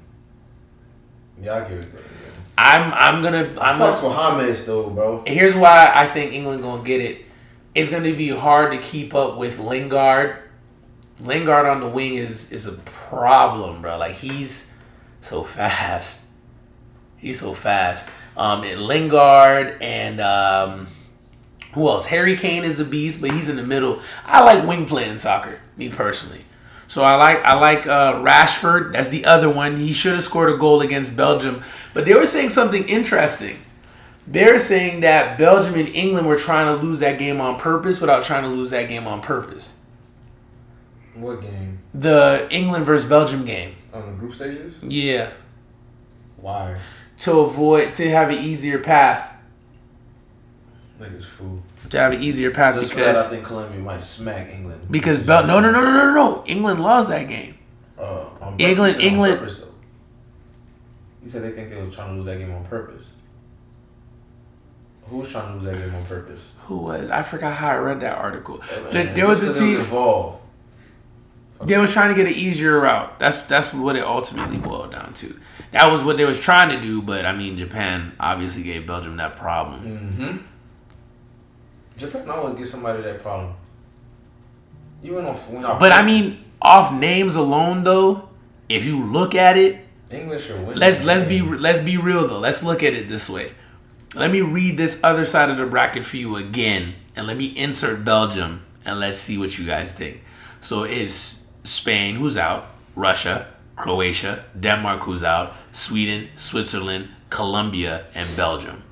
Yeah, 1.43 1.55
I 1.55 1.61
give 1.69 1.79
it 1.79 1.83
to 1.85 1.97
England. 1.97 2.33
I'm 2.59 2.93
I'm 2.95 3.23
gonna 3.23 3.61
I 3.61 3.73
I'm 3.73 3.79
fucks 3.81 4.01
gonna, 4.01 4.53
though, 4.67 4.91
bro. 4.91 5.23
Here's 5.27 5.55
why 5.55 5.93
I 5.95 6.07
think 6.07 6.33
England 6.33 6.63
gonna 6.63 6.83
get 6.83 7.01
it. 7.01 7.26
It's 7.77 7.91
gonna 7.91 8.15
be 8.15 8.31
hard 8.31 8.73
to 8.73 8.79
keep 8.79 9.15
up 9.15 9.37
with 9.37 9.59
Lingard. 9.59 10.39
Lingard 11.21 11.67
on 11.67 11.81
the 11.81 11.89
wing 11.89 12.15
is 12.15 12.51
is 12.51 12.67
a 12.67 12.73
problem, 12.81 13.83
bro. 13.83 13.99
Like 13.99 14.15
he's 14.15 14.75
so 15.21 15.45
fast. 15.45 16.23
He's 17.19 17.39
so 17.39 17.53
fast. 17.53 18.09
Um, 18.35 18.65
and 18.65 18.81
Lingard 18.81 19.77
and 19.83 20.23
um, 20.23 20.87
who 21.75 21.87
else? 21.87 22.07
Harry 22.07 22.35
Kane 22.35 22.65
is 22.65 22.81
a 22.81 22.85
beast, 22.87 23.21
but 23.21 23.33
he's 23.33 23.51
in 23.51 23.57
the 23.57 23.63
middle. 23.63 24.01
I 24.25 24.43
like 24.43 24.67
wing 24.67 24.87
play 24.87 25.07
in 25.07 25.19
soccer, 25.19 25.61
me 25.77 25.91
personally. 25.91 26.47
So 26.89 27.05
I 27.05 27.17
like 27.17 27.45
I 27.45 27.57
like 27.57 27.87
uh, 27.87 28.23
Rashford. 28.23 28.95
That's 28.95 29.11
the 29.11 29.27
other 29.27 29.51
one. 29.51 29.77
He 29.77 29.93
should 29.93 30.15
have 30.15 30.23
scored 30.23 30.51
a 30.51 30.57
goal 30.57 30.81
against 30.81 31.15
Belgium, 31.15 31.63
but 31.93 32.07
they 32.07 32.15
were 32.15 32.27
saying 32.27 32.49
something 32.49 32.89
interesting. 32.89 33.59
They're 34.27 34.59
saying 34.59 35.01
that 35.01 35.39
Belgium 35.39 35.75
and 35.79 35.89
England 35.89 36.27
were 36.27 36.37
trying 36.37 36.67
to 36.77 36.83
lose 36.85 36.99
that 37.01 37.19
game 37.19 37.41
on 37.41 37.59
purpose 37.59 38.01
without 38.01 38.25
trying 38.25 38.43
to 38.43 38.49
lose 38.49 38.71
that 38.71 38.89
game 38.89 39.07
on 39.07 39.21
purpose. 39.21 39.79
What 41.15 41.41
game? 41.41 41.79
The 41.95 42.47
England 42.51 42.85
versus 42.85 43.09
Belgium 43.09 43.45
game. 43.45 43.77
On 43.95 44.05
the 44.05 44.13
group 44.19 44.35
stages? 44.35 44.75
Yeah. 44.83 45.31
Why? 46.37 46.77
To 47.21 47.39
avoid 47.41 47.95
to 47.95 48.11
have 48.11 48.29
an 48.29 48.37
easier 48.37 48.79
path. 48.79 49.33
Niggas 51.01 51.25
fool. 51.25 51.63
To 51.91 51.99
have 51.99 52.13
an 52.13 52.23
easier 52.23 52.51
path 52.51 52.75
Just 52.75 52.95
that, 52.97 53.17
I 53.17 53.29
think 53.29 53.45
Colombia 53.45 53.81
might 53.81 54.03
smack 54.03 54.49
England. 54.51 54.89
because 54.91 55.23
Bel 55.23 55.47
no 55.47 55.61
no 55.61 55.71
no 55.71 55.83
no 55.83 55.93
no 55.93 56.15
no 56.15 56.45
England 56.47 56.81
lost 56.81 57.09
that 57.11 57.29
game. 57.29 57.55
Uh, 57.99 58.25
on 58.41 58.59
England- 58.59 58.97
on 58.97 59.01
England- 59.01 59.39
purpose, 59.39 59.57
though. 59.57 59.67
You 61.23 61.31
said 61.31 61.43
they 61.43 61.51
think 61.53 61.71
they 61.71 61.77
was 61.81 61.95
trying 61.95 62.11
to 62.11 62.15
lose 62.17 62.27
that 62.27 62.39
game 62.39 62.53
on 62.53 62.65
purpose. 62.65 63.05
Who 65.09 65.19
was 65.19 65.31
trying 65.31 65.49
to 65.49 65.55
lose 65.55 65.65
that 65.65 65.87
game 65.87 65.95
on 65.95 66.05
purpose? 66.05 66.43
Who 66.65 66.79
was 66.79 67.11
I 67.11 67.23
forgot 67.23 67.55
how 67.55 67.69
I 67.71 67.77
read 67.77 68.01
that 68.01 68.19
article. 68.19 68.59
Man, 68.59 68.93
There, 68.93 69.15
there 69.15 69.27
was 69.27 69.43
a 69.43 69.53
team. 69.59 69.81
involved. 69.81 70.41
They 71.63 71.79
was 71.79 71.93
trying 71.93 72.15
to 72.15 72.15
get 72.15 72.27
an 72.31 72.37
easier 72.39 72.81
route. 72.81 73.19
That's 73.19 73.41
that's 73.43 73.73
what 73.73 73.97
it 73.97 74.05
ultimately 74.05 74.59
boiled 74.59 74.93
down 74.93 75.15
to. 75.15 75.39
That 75.73 75.91
was 75.91 76.03
what 76.03 76.17
they 76.17 76.25
was 76.25 76.39
trying 76.39 76.69
to 76.71 76.81
do, 76.81 77.03
but 77.03 77.25
I 77.25 77.33
mean, 77.33 77.57
Japan 77.57 78.13
obviously 78.21 78.63
gave 78.63 78.87
Belgium 78.87 79.17
that 79.17 79.37
problem. 79.37 79.83
Mm-hmm. 79.83 80.37
Japan 81.99 82.29
always 82.29 82.59
get 82.59 82.67
somebody 82.67 83.03
that 83.03 83.23
problem. 83.23 83.55
Even 85.03 85.25
on 85.25 85.35
when 85.35 85.63
But 85.63 85.93
I 85.93 86.03
mean, 86.05 86.45
off 86.61 86.93
names 86.93 87.37
alone, 87.37 87.85
though, 87.85 88.29
if 88.69 88.85
you 88.85 89.03
look 89.03 89.35
at 89.35 89.57
it, 89.57 89.81
English 90.11 90.51
or 90.51 90.61
win. 90.61 90.79
let's 90.79 91.05
let's 91.05 91.25
be 91.27 91.41
let's 91.41 91.81
be 91.81 91.97
real 91.97 92.29
though. 92.29 92.39
Let's 92.39 92.63
look 92.63 92.83
at 92.83 92.93
it 92.93 93.09
this 93.09 93.29
way. 93.29 93.53
Let 94.15 94.31
me 94.31 94.41
read 94.41 94.77
this 94.77 95.03
other 95.05 95.25
side 95.25 95.51
of 95.51 95.59
the 95.59 95.67
bracket 95.67 96.05
for 96.05 96.17
you 96.17 96.37
again, 96.37 96.95
and 97.15 97.27
let 97.27 97.37
me 97.37 97.47
insert 97.47 98.05
Belgium, 98.05 98.65
and 98.85 98.99
let's 98.99 99.19
see 99.19 99.37
what 99.37 99.59
you 99.59 99.67
guys 99.67 99.93
think. 99.93 100.23
So 100.61 100.85
it's 100.85 101.51
Spain 101.65 102.17
who's 102.17 102.39
out, 102.39 102.67
Russia, 102.95 103.49
Croatia, 103.75 104.45
Denmark 104.59 105.03
who's 105.03 105.23
out, 105.23 105.55
Sweden, 105.73 106.29
Switzerland, 106.37 107.09
Colombia, 107.29 108.07
and 108.15 108.35
Belgium. 108.37 108.83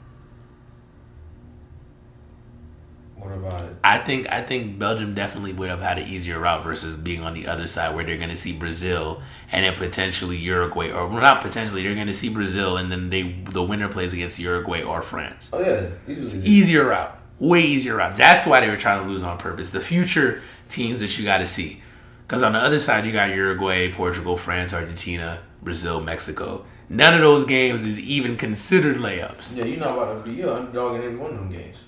What 3.25 3.33
about 3.33 3.64
it? 3.64 3.77
I 3.83 4.01
think 4.01 4.27
I 4.29 4.43
think 4.43 4.79
Belgium 4.79 5.14
definitely 5.14 5.55
would 5.55 5.70
have 5.70 5.81
had 5.81 5.97
an 5.97 6.07
easier 6.07 6.39
route 6.39 6.62
versus 6.62 6.99
being 6.99 7.22
on 7.22 7.33
the 7.33 7.47
other 7.47 7.66
side 7.66 7.95
where 7.95 8.05
they're 8.05 8.18
going 8.18 8.29
to 8.29 8.37
see 8.37 8.53
Brazil 8.53 9.22
and 9.51 9.64
then 9.64 9.75
potentially 9.77 10.37
Uruguay 10.37 10.91
or 10.91 11.09
not 11.09 11.41
potentially 11.41 11.83
they're 11.83 11.95
going 11.95 12.07
to 12.07 12.12
see 12.12 12.29
Brazil 12.29 12.77
and 12.77 12.93
then 12.93 13.09
they 13.09 13.33
the 13.51 13.62
winner 13.62 13.89
plays 13.89 14.12
against 14.12 14.39
Uruguay 14.39 14.83
or 14.83 15.01
France. 15.01 15.49
Oh 15.55 15.64
yeah, 15.64 15.89
easily. 16.07 16.47
Easier 16.47 16.89
route, 16.89 17.18
way 17.39 17.62
easier 17.62 17.97
route. 17.97 18.14
That's 18.14 18.47
why 18.47 18.61
they 18.61 18.68
were 18.68 18.77
trying 18.77 19.03
to 19.03 19.09
lose 19.11 19.22
on 19.22 19.39
purpose. 19.39 19.70
The 19.70 19.81
future 19.81 20.43
teams 20.68 21.01
that 21.01 21.18
you 21.18 21.25
got 21.25 21.39
to 21.39 21.47
see, 21.47 21.81
because 22.27 22.43
on 22.43 22.53
the 22.53 22.59
other 22.59 22.79
side 22.79 23.07
you 23.07 23.12
got 23.12 23.31
Uruguay, 23.31 23.91
Portugal, 23.91 24.37
France, 24.37 24.75
Argentina, 24.75 25.41
Brazil, 25.62 26.03
Mexico. 26.03 26.66
None 26.91 27.14
of 27.14 27.22
those 27.22 27.47
games 27.47 27.87
is 27.87 27.99
even 27.99 28.37
considered 28.37 28.99
layups. 28.99 29.57
Yeah, 29.57 29.64
you're 29.64 29.81
not 29.81 29.93
about 29.93 30.22
to 30.22 30.31
be 30.31 30.37
you're 30.37 30.53
underdog 30.53 30.97
in 30.97 31.03
every 31.03 31.16
one 31.16 31.31
of 31.31 31.37
them 31.39 31.51
games. 31.51 31.79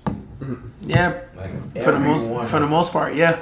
Yeah, 0.82 1.20
Like 1.36 1.52
for 1.82 1.92
the 1.92 1.98
most 2.00 2.24
one. 2.26 2.46
for 2.46 2.60
the 2.60 2.66
most 2.66 2.92
part, 2.92 3.14
yeah. 3.14 3.38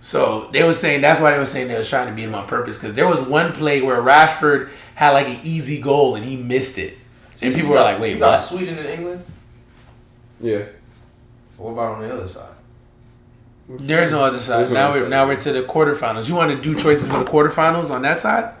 So 0.00 0.48
they 0.52 0.62
were 0.62 0.74
saying 0.74 1.00
that's 1.00 1.20
why 1.20 1.32
they 1.32 1.38
were 1.38 1.46
saying 1.46 1.68
they 1.68 1.76
was 1.76 1.88
trying 1.88 2.06
to 2.08 2.12
beat 2.14 2.24
him 2.24 2.34
on 2.34 2.46
purpose 2.46 2.78
because 2.78 2.94
there 2.94 3.08
was 3.08 3.20
one 3.22 3.52
play 3.52 3.82
where 3.82 4.00
Rashford 4.00 4.70
had 4.94 5.10
like 5.12 5.26
an 5.28 5.40
easy 5.42 5.80
goal 5.80 6.14
and 6.14 6.24
he 6.24 6.36
missed 6.36 6.78
it, 6.78 6.96
and 7.42 7.52
people 7.52 7.60
you 7.60 7.68
were 7.70 7.76
like, 7.76 7.98
"Wait, 7.98 8.14
you 8.14 8.18
got 8.20 8.30
what?" 8.30 8.36
Sweden 8.36 8.78
and 8.78 8.86
England. 8.86 9.24
Yeah. 10.40 10.64
What 11.56 11.72
about 11.72 11.96
on 11.96 12.02
the 12.02 12.14
other 12.14 12.26
side? 12.26 12.54
There 13.68 14.02
is 14.02 14.12
no 14.12 14.22
other 14.24 14.40
side. 14.40 14.60
There's 14.60 14.70
Now 14.70 14.88
we're 14.90 15.00
side. 15.02 15.10
now 15.10 15.26
we're 15.26 15.36
to 15.36 15.52
the 15.52 15.62
quarterfinals. 15.62 16.28
You 16.28 16.36
want 16.36 16.52
to 16.52 16.60
do 16.60 16.78
choices 16.78 17.10
for 17.10 17.18
the 17.18 17.24
quarterfinals 17.30 17.90
on 17.90 18.02
that 18.02 18.16
side? 18.16 18.54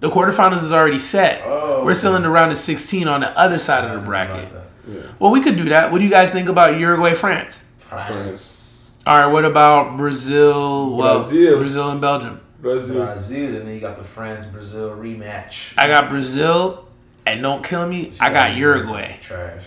The 0.00 0.10
quarterfinals 0.10 0.62
is 0.62 0.72
already 0.72 0.98
set. 0.98 1.40
Oh, 1.46 1.82
we're 1.84 1.94
still 1.94 2.14
in 2.16 2.22
the 2.22 2.28
round 2.28 2.52
of 2.52 2.58
sixteen 2.58 3.08
on 3.08 3.20
the 3.20 3.36
other 3.38 3.58
side 3.58 3.84
of 3.84 3.90
the 3.90 3.96
About 3.96 4.06
bracket. 4.06 4.48
That. 4.86 5.20
Well, 5.20 5.30
we 5.32 5.40
could 5.40 5.56
do 5.56 5.64
that. 5.70 5.90
What 5.92 5.98
do 5.98 6.04
you 6.04 6.10
guys 6.10 6.30
think 6.32 6.48
about 6.48 6.78
Uruguay, 6.78 7.14
France? 7.14 7.64
France, 7.78 8.98
All 9.06 9.20
right. 9.22 9.32
What 9.32 9.44
about 9.44 9.96
Brazil? 9.96 10.94
Well, 10.96 11.18
Brazil. 11.18 11.58
Brazil 11.58 11.90
and 11.90 12.00
Belgium. 12.00 12.40
Brazil. 12.60 13.04
Brazil, 13.04 13.56
and 13.56 13.66
then 13.68 13.74
you 13.74 13.80
got 13.80 13.96
the 13.96 14.04
France 14.04 14.46
Brazil 14.46 14.96
rematch. 14.96 15.74
I 15.76 15.86
got 15.86 16.08
Brazil, 16.08 16.88
and 17.26 17.42
don't 17.42 17.62
kill 17.62 17.86
me. 17.86 18.12
I 18.18 18.30
got 18.32 18.56
Uruguay. 18.56 19.18
Trash. 19.20 19.64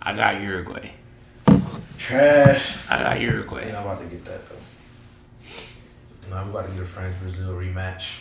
I 0.00 0.14
got 0.14 0.40
Uruguay. 0.40 0.90
Trash. 1.98 2.76
I 2.90 2.98
got 3.02 3.20
You're 3.20 3.32
Uruguay. 3.34 3.72
not 3.72 3.82
about 3.82 4.00
to 4.00 4.06
get 4.06 4.24
that 4.26 4.40
though. 4.48 6.30
No, 6.30 6.36
I'm 6.36 6.50
about 6.50 6.66
to 6.66 6.72
get 6.72 6.82
a 6.82 6.84
France 6.84 7.14
Brazil 7.20 7.50
rematch. 7.54 8.20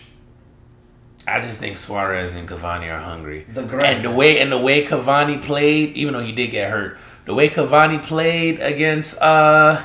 I 1.26 1.40
just 1.40 1.60
think 1.60 1.78
Suarez 1.78 2.36
and 2.36 2.48
Cavani 2.48 2.94
are 2.94 3.00
hungry. 3.00 3.46
The 3.52 3.62
and 3.80 4.04
the 4.04 4.12
way 4.12 4.40
and 4.40 4.52
the 4.52 4.58
way 4.58 4.86
Cavani 4.86 5.42
played, 5.42 5.96
even 5.96 6.14
though 6.14 6.24
he 6.24 6.34
did 6.34 6.48
get 6.52 6.70
hurt, 6.70 6.98
the 7.26 7.34
way 7.34 7.50
Cavani 7.50 8.02
played 8.02 8.60
against 8.60 9.22
uh, 9.22 9.82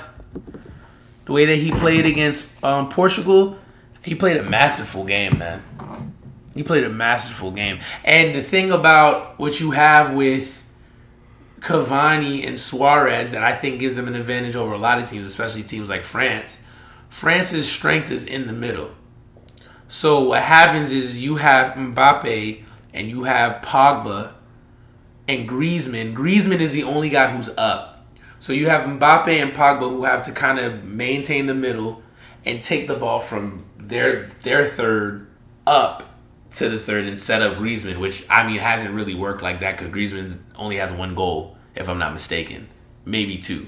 the 1.24 1.32
way 1.32 1.44
that 1.44 1.56
he 1.56 1.70
played 1.70 2.06
against 2.06 2.62
um, 2.64 2.88
Portugal, 2.88 3.58
he 4.02 4.14
played 4.14 4.36
a 4.36 4.42
masterful 4.42 5.04
game, 5.04 5.38
man. 5.38 5.62
He 6.54 6.62
played 6.64 6.84
a 6.84 6.90
masterful 6.90 7.52
game. 7.52 7.78
And 8.04 8.34
the 8.34 8.42
thing 8.42 8.72
about 8.72 9.38
what 9.38 9.60
you 9.60 9.70
have 9.72 10.14
with 10.14 10.64
Cavani 11.60 12.46
and 12.46 12.58
Suarez 12.58 13.30
that 13.30 13.44
I 13.44 13.54
think 13.54 13.78
gives 13.78 13.94
them 13.94 14.08
an 14.08 14.14
advantage 14.14 14.56
over 14.56 14.72
a 14.72 14.78
lot 14.78 14.98
of 14.98 15.08
teams, 15.08 15.26
especially 15.26 15.62
teams 15.62 15.88
like 15.88 16.02
France. 16.02 16.64
France's 17.08 17.70
strength 17.70 18.10
is 18.10 18.26
in 18.26 18.46
the 18.46 18.52
middle. 18.52 18.90
So 19.88 20.22
what 20.22 20.42
happens 20.42 20.92
is 20.92 21.22
you 21.22 21.36
have 21.36 21.74
Mbappe 21.74 22.62
and 22.92 23.08
you 23.08 23.24
have 23.24 23.62
Pogba 23.62 24.34
and 25.26 25.48
Griezmann. 25.48 26.14
Griezmann 26.14 26.60
is 26.60 26.72
the 26.72 26.82
only 26.82 27.08
guy 27.08 27.34
who's 27.34 27.56
up. 27.56 28.06
So 28.38 28.52
you 28.52 28.68
have 28.68 28.82
Mbappe 28.82 29.28
and 29.28 29.52
Pogba 29.52 29.88
who 29.88 30.04
have 30.04 30.22
to 30.22 30.32
kind 30.32 30.58
of 30.58 30.84
maintain 30.84 31.46
the 31.46 31.54
middle 31.54 32.02
and 32.44 32.62
take 32.62 32.86
the 32.86 32.94
ball 32.94 33.18
from 33.18 33.64
their 33.78 34.26
their 34.42 34.66
third 34.66 35.26
up 35.66 36.04
to 36.52 36.68
the 36.68 36.78
third 36.78 37.06
and 37.06 37.20
set 37.20 37.42
up 37.42 37.56
Griezmann, 37.56 37.98
which 37.98 38.26
I 38.28 38.46
mean 38.46 38.58
hasn't 38.58 38.94
really 38.94 39.14
worked 39.14 39.42
like 39.42 39.60
that 39.60 39.78
because 39.78 39.92
Griezmann 39.92 40.38
only 40.56 40.76
has 40.76 40.92
one 40.92 41.14
goal, 41.14 41.56
if 41.74 41.88
I'm 41.88 41.98
not 41.98 42.12
mistaken, 42.12 42.68
maybe 43.04 43.38
two. 43.38 43.66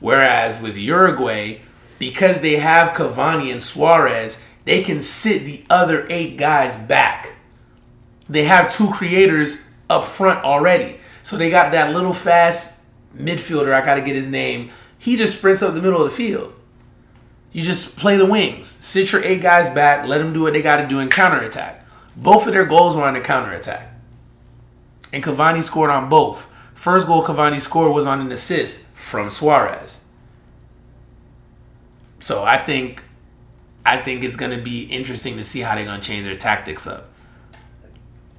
Whereas 0.00 0.60
with 0.60 0.76
Uruguay, 0.76 1.60
because 1.98 2.40
they 2.40 2.56
have 2.56 2.94
Cavani 2.94 3.50
and 3.50 3.62
Suarez, 3.62 4.43
they 4.64 4.82
can 4.82 5.02
sit 5.02 5.44
the 5.44 5.64
other 5.68 6.06
eight 6.10 6.36
guys 6.36 6.76
back. 6.76 7.34
They 8.28 8.44
have 8.44 8.72
two 8.72 8.90
creators 8.90 9.70
up 9.90 10.06
front 10.06 10.44
already. 10.44 10.98
So 11.22 11.36
they 11.36 11.50
got 11.50 11.72
that 11.72 11.94
little 11.94 12.12
fast 12.12 12.86
midfielder, 13.16 13.72
I 13.72 13.84
gotta 13.84 14.00
get 14.00 14.16
his 14.16 14.28
name. 14.28 14.70
He 14.98 15.16
just 15.16 15.38
sprints 15.38 15.62
up 15.62 15.74
the 15.74 15.82
middle 15.82 16.02
of 16.02 16.10
the 16.10 16.16
field. 16.16 16.54
You 17.52 17.62
just 17.62 17.98
play 17.98 18.16
the 18.16 18.26
wings. 18.26 18.66
Sit 18.66 19.12
your 19.12 19.22
eight 19.22 19.40
guys 19.40 19.70
back, 19.70 20.06
let 20.06 20.18
them 20.18 20.32
do 20.32 20.42
what 20.42 20.54
they 20.54 20.62
gotta 20.62 20.86
do 20.88 20.98
and 20.98 21.10
counterattack. 21.10 21.86
Both 22.16 22.46
of 22.46 22.52
their 22.52 22.64
goals 22.64 22.96
were 22.96 23.04
on 23.04 23.14
the 23.14 23.20
counterattack. 23.20 23.90
And 25.12 25.22
Cavani 25.22 25.62
scored 25.62 25.90
on 25.90 26.08
both. 26.08 26.50
First 26.74 27.06
goal 27.06 27.24
Cavani 27.24 27.60
scored 27.60 27.92
was 27.92 28.06
on 28.06 28.20
an 28.20 28.32
assist 28.32 28.88
from 28.96 29.30
Suarez. 29.30 30.04
So 32.20 32.42
I 32.42 32.58
think 32.58 33.02
I 33.86 33.98
think 33.98 34.24
it's 34.24 34.36
gonna 34.36 34.60
be 34.60 34.84
interesting 34.84 35.36
to 35.36 35.44
see 35.44 35.60
how 35.60 35.74
they're 35.74 35.84
gonna 35.84 36.02
change 36.02 36.24
their 36.24 36.36
tactics 36.36 36.86
up. 36.86 37.10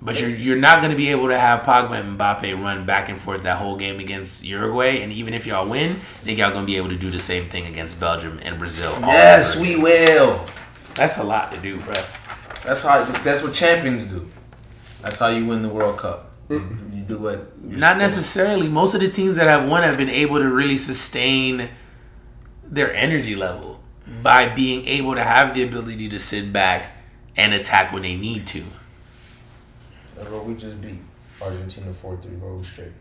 But 0.01 0.19
you're 0.19 0.29
you're 0.29 0.57
not 0.57 0.81
gonna 0.81 0.95
be 0.95 1.09
able 1.09 1.27
to 1.29 1.37
have 1.39 1.61
Pogba 1.61 1.99
and 1.99 2.19
Mbappe 2.19 2.61
run 2.61 2.85
back 2.85 3.09
and 3.09 3.19
forth 3.19 3.43
that 3.43 3.57
whole 3.57 3.75
game 3.75 3.99
against 3.99 4.43
Uruguay, 4.43 5.01
and 5.01 5.11
even 5.11 5.33
if 5.33 5.45
y'all 5.47 5.67
win, 5.67 5.91
I 5.91 5.95
think 6.23 6.39
y'all 6.39 6.51
gonna 6.51 6.65
be 6.65 6.77
able 6.77 6.89
to 6.89 6.97
do 6.97 7.09
the 7.09 7.19
same 7.19 7.45
thing 7.45 7.65
against 7.67 7.99
Belgium 7.99 8.39
and 8.43 8.59
Brazil. 8.59 8.93
all 8.95 9.01
Yes, 9.01 9.59
we 9.59 9.73
again. 9.73 9.83
will. 9.83 10.45
That's 10.95 11.17
a 11.17 11.23
lot 11.23 11.53
to 11.53 11.59
do, 11.59 11.79
bro. 11.79 11.93
That's 12.63 12.83
how. 12.83 13.03
That's 13.03 13.43
what 13.43 13.53
champions 13.53 14.05
do. 14.05 14.29
That's 15.01 15.19
how 15.19 15.27
you 15.27 15.45
win 15.45 15.61
the 15.61 15.69
World 15.69 15.97
Cup. 15.97 16.31
You 16.49 16.59
do 17.07 17.17
what? 17.17 17.51
you're 17.63 17.79
Not 17.79 17.97
necessarily. 17.97 18.67
Most 18.67 18.93
of 18.93 19.01
the 19.01 19.09
teams 19.09 19.37
that 19.37 19.47
have 19.47 19.69
won 19.69 19.83
have 19.83 19.97
been 19.97 20.09
able 20.09 20.37
to 20.39 20.47
really 20.47 20.77
sustain 20.77 21.69
their 22.63 22.93
energy 22.93 23.35
level 23.35 23.74
by 24.21 24.49
being 24.49 24.85
able 24.87 25.15
to 25.15 25.23
have 25.23 25.53
the 25.53 25.63
ability 25.63 26.09
to 26.09 26.19
sit 26.19 26.51
back 26.53 26.91
and 27.35 27.53
attack 27.53 27.91
when 27.91 28.03
they 28.03 28.15
need 28.15 28.47
to. 28.47 28.63
That's 30.15 30.29
what 30.29 30.45
we 30.45 30.55
just 30.55 30.81
beat 30.81 30.99
Argentina 31.41 31.93
four 31.93 32.17
three, 32.17 32.35
bro. 32.35 32.55
We 32.55 32.63
straight. 32.63 32.91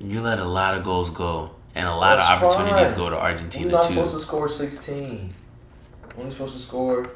You 0.00 0.20
let 0.20 0.38
a 0.38 0.44
lot 0.44 0.74
of 0.76 0.84
goals 0.84 1.10
go, 1.10 1.50
and 1.74 1.88
a 1.88 1.94
lot 1.94 2.16
That's 2.16 2.42
of 2.42 2.52
opportunities 2.52 2.90
fine. 2.90 2.98
go 2.98 3.10
to 3.10 3.16
We're 3.16 3.22
Argentina 3.22 3.70
not 3.72 3.82
too. 3.84 3.94
supposed 3.94 4.14
to 4.14 4.20
score 4.20 4.48
sixteen. 4.48 5.34
We're 6.14 6.20
only 6.22 6.30
supposed 6.32 6.54
to 6.54 6.60
score 6.60 7.10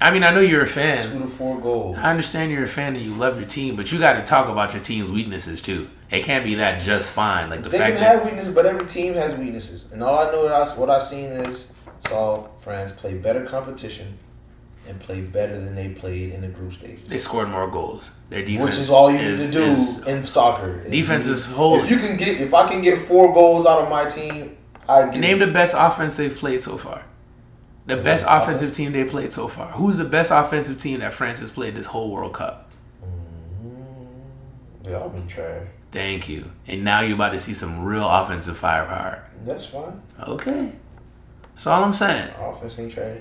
I 0.00 0.10
mean, 0.10 0.24
I 0.24 0.32
know 0.34 0.40
you're 0.40 0.62
a 0.64 0.66
fan. 0.68 1.02
two 1.02 1.18
to 1.20 1.26
four 1.26 1.58
goals. 1.58 1.96
I 1.98 2.10
understand 2.10 2.50
you're 2.52 2.64
a 2.64 2.68
fan 2.68 2.94
and 2.96 3.04
you 3.04 3.14
love 3.14 3.38
your 3.40 3.48
team, 3.48 3.76
but 3.76 3.90
you 3.90 3.98
got 3.98 4.14
to 4.14 4.24
talk 4.24 4.48
about 4.48 4.74
your 4.74 4.82
team's 4.82 5.10
weaknesses 5.10 5.62
too. 5.62 5.88
It 6.10 6.24
can't 6.24 6.44
be 6.44 6.54
that 6.56 6.82
just 6.82 7.10
fine. 7.10 7.50
Like 7.50 7.62
the 7.64 7.68
They 7.68 7.78
fact 7.78 7.94
can 7.96 8.02
that 8.02 8.16
have 8.16 8.24
weaknesses, 8.24 8.54
but 8.54 8.64
every 8.66 8.86
team 8.86 9.14
has 9.14 9.34
weaknesses. 9.34 9.90
And 9.92 10.02
all 10.02 10.18
I 10.18 10.30
know, 10.30 10.44
what 10.44 10.52
I, 10.52 10.64
what 10.78 10.90
I 10.90 10.98
seen 10.98 11.30
is 11.30 11.68
saw 12.06 12.46
France 12.60 12.92
play 12.92 13.14
better 13.14 13.44
competition 13.44 14.18
and 14.88 15.00
play 15.00 15.20
better 15.20 15.58
than 15.58 15.74
they 15.74 15.88
played 15.88 16.32
in 16.32 16.42
the 16.42 16.48
group 16.48 16.72
stage. 16.74 17.00
they 17.08 17.18
scored 17.18 17.48
more 17.48 17.68
goals. 17.68 18.08
Their 18.30 18.42
defense, 18.44 18.64
Which 18.70 18.78
is 18.78 18.90
all 18.90 19.10
you 19.10 19.18
need 19.18 19.38
to 19.40 19.50
do 19.50 19.62
is- 19.64 20.06
in 20.06 20.24
soccer. 20.24 20.76
is 20.84 20.90
Defense 20.90 21.26
is 21.26 21.46
holy. 21.46 21.80
If 21.80 21.90
you 21.90 21.96
can 21.96 22.16
get, 22.16 22.40
if 22.40 22.54
I 22.54 22.68
can 22.68 22.82
get 22.82 23.00
four 23.06 23.34
goals 23.34 23.66
out 23.66 23.80
of 23.80 23.90
my 23.90 24.04
team, 24.04 24.56
I 24.88 25.08
get 25.08 25.18
Name 25.18 25.40
the 25.40 25.48
best 25.48 25.74
offense 25.76 26.16
they've 26.16 26.34
played 26.36 26.62
so 26.62 26.76
far. 26.78 27.02
The 27.86 27.96
best 27.96 28.24
best 28.24 28.26
offensive 28.28 28.74
team 28.74 28.92
they 28.92 29.04
played 29.04 29.32
so 29.32 29.48
far. 29.48 29.72
Who's 29.72 29.98
the 29.98 30.04
best 30.04 30.30
offensive 30.32 30.80
team 30.80 31.00
that 31.00 31.12
France 31.12 31.40
has 31.40 31.50
played 31.52 31.74
this 31.74 31.86
whole 31.86 32.10
World 32.12 32.34
Cup? 32.34 32.70
Mm-hmm. 33.02 34.82
They 34.82 34.94
all 34.94 35.08
been 35.08 35.26
trash. 35.26 35.66
Thank 35.92 36.28
you. 36.28 36.50
And 36.66 36.84
now 36.84 37.00
you're 37.00 37.14
about 37.14 37.32
to 37.32 37.40
see 37.40 37.54
some 37.54 37.84
real 37.84 38.08
offensive 38.08 38.56
firepower. 38.56 39.28
That's 39.44 39.66
fine. 39.66 40.02
Okay. 40.26 40.72
That's 41.54 41.66
all 41.66 41.82
I'm 41.84 41.92
saying. 41.92 42.32
Offense 42.38 42.78
ain't 42.78 42.92
trash. 42.92 43.18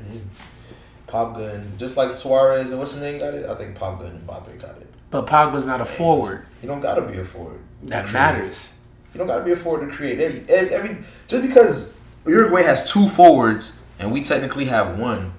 Pogba, 1.07 1.77
just 1.77 1.95
like 1.95 2.15
Suarez 2.17 2.71
and 2.71 2.79
what's 2.79 2.93
the 2.93 2.99
name 2.99 3.19
got 3.19 3.33
it. 3.33 3.45
I 3.45 3.55
think 3.55 3.77
Pogba 3.77 4.09
and 4.09 4.27
Mbappe 4.27 4.59
got 4.59 4.77
it. 4.77 4.91
But 5.11 5.27
Pogba's 5.27 5.65
not 5.65 5.79
a 5.79 5.85
forward. 5.85 6.45
You 6.61 6.67
don't 6.67 6.81
gotta 6.81 7.03
be 7.03 7.17
a 7.17 7.23
forward. 7.23 7.59
That 7.83 8.11
matters. 8.11 8.77
You 9.13 9.19
don't 9.19 9.27
gotta 9.27 9.45
be 9.45 9.51
a 9.51 9.55
forward 9.55 9.89
to 9.89 9.95
create. 9.95 10.19
Every, 10.19 10.73
every 10.73 10.97
just 11.27 11.47
because 11.47 11.95
Uruguay 12.25 12.63
has 12.63 12.91
two 12.91 13.07
forwards 13.07 13.79
and 13.99 14.11
we 14.11 14.21
technically 14.21 14.65
have 14.65 14.99
one. 14.99 15.31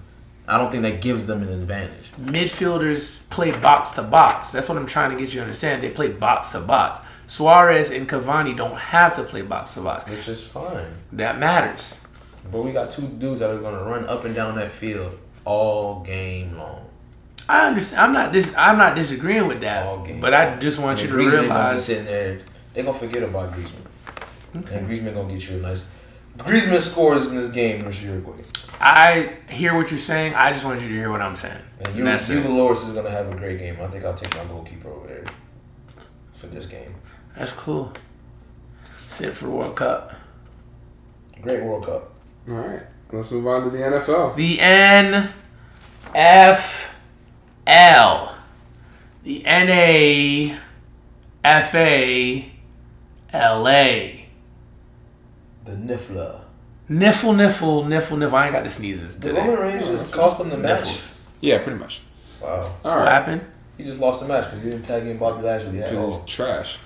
I 0.49 0.59
don't 0.59 0.71
think 0.71 0.85
that 0.85 1.03
gives 1.03 1.27
them 1.27 1.43
an 1.43 1.49
advantage. 1.49 2.13
Midfielders 2.21 3.29
play 3.31 3.51
box 3.51 3.91
to 3.93 4.03
box. 4.03 4.53
That's 4.53 4.69
what 4.69 4.79
I'm 4.79 4.87
trying 4.87 5.11
to 5.11 5.17
get 5.17 5.29
you 5.35 5.41
to 5.41 5.43
understand. 5.43 5.83
They 5.83 5.91
play 5.91 6.09
box 6.09 6.53
to 6.53 6.61
box. 6.61 7.01
Suarez 7.27 7.91
and 7.91 8.09
Cavani 8.09 8.57
don't 8.57 8.77
have 8.77 9.15
to 9.15 9.23
play 9.23 9.43
box 9.43 9.75
to 9.75 9.81
box. 9.81 10.09
which 10.09 10.29
is 10.29 10.47
fine. 10.47 10.87
That 11.13 11.39
matters. 11.39 11.99
But 12.51 12.63
we 12.63 12.73
got 12.73 12.91
two 12.91 13.03
dudes 13.09 13.41
that 13.41 13.51
are 13.51 13.59
gonna 13.59 13.83
run 13.83 14.07
up 14.07 14.25
and 14.25 14.35
down 14.35 14.55
that 14.57 14.71
field 14.71 15.19
all 15.45 16.01
game 16.01 16.57
long. 16.57 16.87
I 17.49 17.67
understand. 17.69 18.03
I'm 18.03 18.13
not. 18.13 18.33
Dis- 18.33 18.55
I'm 18.57 18.79
not 18.79 18.95
disagreeing 18.95 19.47
with 19.47 19.61
that. 19.61 19.87
All 19.87 20.05
game. 20.05 20.21
But 20.21 20.35
I 20.35 20.57
just 20.57 20.79
want 20.81 21.01
you 21.03 21.09
to 21.09 21.15
Griezmann 21.15 21.41
realize 21.43 21.85
sitting 21.85 22.05
there. 22.05 22.39
They 22.75 22.83
gonna 22.83 22.97
forget 22.99 23.23
about 23.23 23.53
Griezmann. 23.53 23.83
And 24.55 24.89
Griezmann 24.89 25.15
gonna 25.15 25.33
get 25.33 25.49
you 25.49 25.57
a 25.59 25.61
nice. 25.61 25.93
Griezmann 26.39 26.81
scores 26.81 27.29
in 27.29 27.37
this 27.37 27.49
game 27.49 27.83
versus 27.83 28.05
Uruguay. 28.05 28.43
I 28.81 29.33
hear 29.49 29.75
what 29.75 29.91
you're 29.91 29.99
saying. 29.99 30.35
I 30.35 30.53
just 30.53 30.65
want 30.65 30.83
you 30.83 30.89
to 30.89 30.95
hear 30.95 31.11
what 31.11 31.23
I'm 31.23 31.37
saying. 31.37 31.63
And 31.79 31.89
And 31.89 31.97
you, 31.97 32.05
Hugo. 32.05 32.49
Lloris 32.51 32.85
is 32.85 32.93
gonna 32.93 33.11
have 33.11 33.31
a 33.33 33.35
great 33.35 33.59
game. 33.59 33.77
I 33.81 33.87
think 33.89 34.05
I'll 34.05 34.15
take 34.15 34.35
my 34.37 34.45
goalkeeper 34.45 34.89
over 34.91 35.07
there 35.07 35.25
for 36.35 36.49
this 36.49 36.67
game. 36.67 36.95
That's 37.37 37.53
cool. 37.53 37.93
That's 39.09 39.21
it 39.21 39.33
for 39.33 39.51
World 39.51 39.77
Cup. 39.77 40.15
Great 41.43 41.63
World 41.63 41.85
Cup. 41.85 42.13
All 42.49 42.55
right, 42.55 42.83
let's 43.13 43.31
move 43.31 43.47
on 43.47 43.63
to 43.65 43.71
the 43.71 43.79
NFL. 43.79 44.35
The 44.37 44.57
NFL. 47.77 48.33
The 49.23 49.43
NAFA 49.43 50.57
LA. 53.35 54.25
The 55.65 55.73
Nifla. 55.73 56.41
Niffle, 56.89 57.35
niffle, 57.35 57.85
niffle, 57.85 58.17
niffle. 58.17 58.33
I 58.33 58.45
ain't 58.45 58.53
got 58.55 58.63
the 58.63 58.71
sneezes 58.71 59.19
The. 59.19 59.35
Roman 59.35 59.59
Reigns 59.59 59.87
just 59.87 60.13
cost 60.13 60.39
them 60.39 60.51
the 60.51 60.57
match. 60.57 60.83
Niffles. 60.83 61.19
Yeah, 61.41 61.59
pretty 61.59 61.79
much. 61.79 62.01
Wow. 62.41 62.73
All 62.85 62.97
What 62.97 63.09
happened? 63.09 63.45
He 63.77 63.85
just 63.85 63.99
lost 63.99 64.23
the 64.23 64.29
match 64.29 64.45
because 64.45 64.63
he 64.63 64.71
didn't 64.71 64.85
tag 64.85 65.05
in 65.07 65.19
Bobby 65.19 65.43
Lashley 65.43 65.83
at 65.83 65.91
because 65.91 66.05
all. 66.05 66.09
it's 66.11 66.19
oh. 66.19 66.27
trash. 66.27 66.79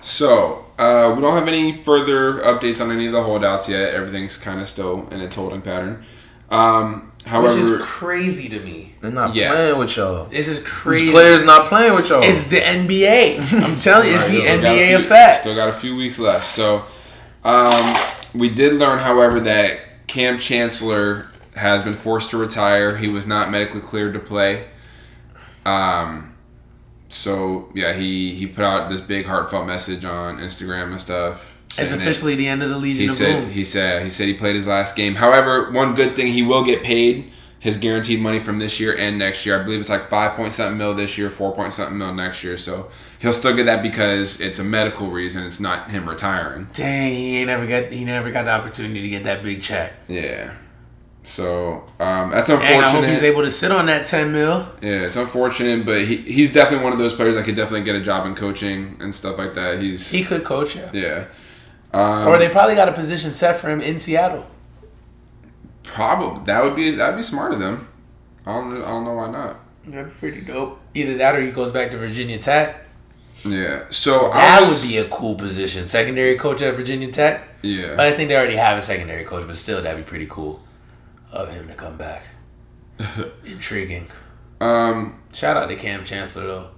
So 0.00 0.64
uh, 0.78 1.12
we 1.16 1.20
don't 1.22 1.34
have 1.36 1.48
any 1.48 1.72
further 1.72 2.34
updates 2.40 2.80
on 2.80 2.90
any 2.92 3.06
of 3.06 3.12
the 3.12 3.22
holdouts 3.22 3.68
yet. 3.68 3.94
Everything's 3.94 4.36
kind 4.36 4.60
of 4.60 4.68
still 4.68 5.08
in 5.10 5.20
its 5.20 5.34
holding 5.36 5.60
pattern. 5.60 6.04
Um, 6.50 7.12
however, 7.26 7.54
Which 7.56 7.64
is 7.64 7.82
crazy 7.82 8.48
to 8.48 8.60
me. 8.60 8.94
They're 9.00 9.10
not 9.10 9.34
Yeah. 9.34 9.50
playing 9.50 9.78
with 9.78 9.96
y'all. 9.96 10.24
This 10.26 10.48
is 10.48 10.60
These 10.60 10.68
crazy. 10.68 11.10
players 11.10 11.42
not 11.44 11.68
playing 11.68 11.94
with 11.94 12.08
y'all. 12.08 12.22
It's 12.22 12.46
the 12.46 12.60
NBA. 12.60 13.38
I'm 13.62 13.76
telling 13.78 14.08
you, 14.08 14.14
it's 14.14 14.28
the 14.28 14.40
Still 14.44 14.60
got 14.62 14.64
a 14.64 14.78
NBA 14.78 14.86
few- 14.88 14.96
effect. 14.98 15.36
Still 15.40 15.54
got 15.56 15.68
a 15.68 15.72
few 15.72 15.96
weeks 15.96 16.18
left. 16.18 16.46
So 16.46 16.84
um, 17.44 17.96
we 18.34 18.48
did 18.48 18.74
learn, 18.74 19.00
however, 19.00 19.40
that 19.40 19.80
Kam 20.06 20.38
Chancellor 20.38 21.26
has 21.54 21.82
been 21.82 21.94
forced 21.94 22.30
to 22.30 22.38
retire. 22.38 22.96
He 22.96 23.08
was 23.08 23.26
not 23.26 23.50
medically 23.50 23.80
cleared 23.80 24.14
to 24.14 24.20
play. 24.20 24.66
Um, 25.66 26.27
so 27.08 27.70
yeah, 27.74 27.92
he 27.92 28.34
he 28.34 28.46
put 28.46 28.64
out 28.64 28.90
this 28.90 29.00
big 29.00 29.26
heartfelt 29.26 29.66
message 29.66 30.04
on 30.04 30.38
Instagram 30.38 30.90
and 30.90 31.00
stuff. 31.00 31.62
It's 31.70 31.92
officially 31.92 32.34
the 32.34 32.48
end 32.48 32.62
of 32.62 32.70
the 32.70 32.78
Legion 32.78 33.00
he 33.02 33.06
of 33.06 33.12
said 33.12 33.42
Boom. 33.42 33.50
he 33.50 33.64
said 33.64 34.02
he 34.02 34.08
said 34.08 34.26
he 34.26 34.34
played 34.34 34.54
his 34.54 34.66
last 34.66 34.96
game. 34.96 35.16
However, 35.16 35.70
one 35.70 35.94
good 35.94 36.16
thing 36.16 36.28
he 36.28 36.42
will 36.42 36.64
get 36.64 36.82
paid 36.82 37.30
his 37.60 37.76
guaranteed 37.76 38.20
money 38.20 38.38
from 38.38 38.58
this 38.58 38.78
year 38.78 38.96
and 38.96 39.18
next 39.18 39.44
year. 39.44 39.60
I 39.60 39.64
believe 39.64 39.80
it's 39.80 39.88
like 39.88 40.08
five 40.08 40.36
point 40.36 40.52
something 40.52 40.78
mil 40.78 40.94
this 40.94 41.18
year, 41.18 41.28
four 41.28 41.54
point 41.54 41.72
something 41.72 41.98
mil 41.98 42.14
next 42.14 42.44
year. 42.44 42.56
So 42.56 42.90
he'll 43.18 43.32
still 43.32 43.54
get 43.54 43.64
that 43.64 43.82
because 43.82 44.40
it's 44.40 44.58
a 44.58 44.64
medical 44.64 45.10
reason. 45.10 45.44
It's 45.44 45.60
not 45.60 45.90
him 45.90 46.08
retiring. 46.08 46.68
Dang, 46.72 47.12
he 47.12 47.38
ain't 47.38 47.48
never 47.48 47.66
got 47.66 47.90
he 47.90 48.04
never 48.04 48.30
got 48.30 48.44
the 48.44 48.52
opportunity 48.52 49.02
to 49.02 49.08
get 49.08 49.24
that 49.24 49.42
big 49.42 49.62
check. 49.62 49.92
Yeah. 50.06 50.54
So 51.28 51.84
um, 52.00 52.30
that's 52.30 52.48
Dang, 52.48 52.58
I 52.58 52.64
hope 52.72 52.84
unfortunate. 52.86 53.10
he's 53.10 53.22
able 53.22 53.42
to 53.42 53.50
sit 53.50 53.70
on 53.70 53.84
that 53.86 54.06
ten 54.06 54.32
mil. 54.32 54.66
yeah, 54.80 55.02
it's 55.02 55.16
unfortunate, 55.16 55.84
but 55.84 56.06
he, 56.06 56.16
he's 56.16 56.50
definitely 56.52 56.84
one 56.84 56.94
of 56.94 56.98
those 56.98 57.12
players 57.12 57.34
that 57.34 57.44
could 57.44 57.54
definitely 57.54 57.84
get 57.84 57.96
a 57.96 58.00
job 58.02 58.26
in 58.26 58.34
coaching 58.34 58.96
and 59.00 59.14
stuff 59.14 59.36
like 59.36 59.52
that. 59.54 59.78
He's 59.78 60.10
He 60.10 60.24
could 60.24 60.42
coach 60.44 60.74
you. 60.74 60.88
yeah. 60.94 61.26
Um, 61.92 62.28
Or 62.28 62.38
they 62.38 62.48
probably 62.48 62.74
got 62.76 62.88
a 62.88 62.92
position 62.92 63.34
set 63.34 63.56
for 63.56 63.68
him 63.68 63.80
in 63.82 63.98
Seattle. 63.98 64.46
probably 65.82 66.44
that 66.44 66.62
would 66.62 66.76
be 66.76 66.92
that'd 66.92 67.16
be 67.16 67.22
smart 67.22 67.52
of 67.52 67.58
them. 67.60 67.86
I 68.46 68.54
don't 68.54 68.72
I 68.82 68.86
don't 68.88 69.04
know 69.04 69.14
why 69.14 69.30
not. 69.30 69.60
That's 69.86 70.12
pretty 70.18 70.40
dope. 70.42 70.80
Either 70.94 71.16
that 71.18 71.34
or 71.36 71.42
he 71.42 71.50
goes 71.50 71.72
back 71.72 71.90
to 71.92 71.98
Virginia 71.98 72.38
Tech. 72.38 72.84
Yeah. 73.44 73.84
So 73.90 74.30
That 74.32 74.60
I 74.62 74.64
was, 74.64 74.82
would 74.82 74.88
be 74.90 74.98
a 74.98 75.04
cool 75.08 75.34
position. 75.34 75.86
Secondary 75.88 76.36
coach 76.36 76.60
at 76.62 76.74
Virginia 76.74 77.10
Tech. 77.12 77.46
yeah. 77.62 77.94
But 77.96 78.06
I 78.06 78.14
think 78.16 78.28
they 78.28 78.36
already 78.36 78.56
have 78.56 78.76
a 78.78 78.82
secondary 78.82 79.24
coach, 79.24 79.46
but 79.46 79.56
still 79.56 79.80
that'd 79.82 80.04
be 80.04 80.08
pretty 80.08 80.26
cool 80.26 80.60
of 81.32 81.50
him 81.52 81.68
to 81.68 81.74
come 81.74 81.96
back. 81.96 82.22
Intriguing. 83.44 84.08
Um, 84.60 85.22
Shout 85.32 85.56
out 85.56 85.66
to 85.68 85.76
Kam 85.76 86.04
Chancellor 86.04 86.46
though. 86.46 86.70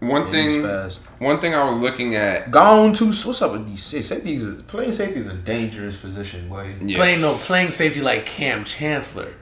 one 0.00 0.24
He's 0.32 0.54
thing, 0.54 0.90
one 1.18 1.40
thing 1.40 1.54
I 1.54 1.64
was 1.64 1.78
looking 1.78 2.14
at. 2.14 2.50
Gone 2.50 2.92
too. 2.92 3.06
What's 3.06 3.42
up 3.42 3.52
with 3.52 3.66
these 3.66 3.82
safeties? 3.82 4.08
Safeties, 4.08 4.62
playing 4.62 4.92
safety 4.92 5.20
is 5.20 5.26
a 5.26 5.34
dangerous 5.34 5.96
position, 5.96 6.48
boy. 6.48 6.76
Yes. 6.80 6.96
Playing 6.96 7.20
no 7.20 7.34
playing 7.34 7.68
safety 7.70 8.00
like 8.00 8.26
Kam 8.26 8.64
Chancellor. 8.64 9.34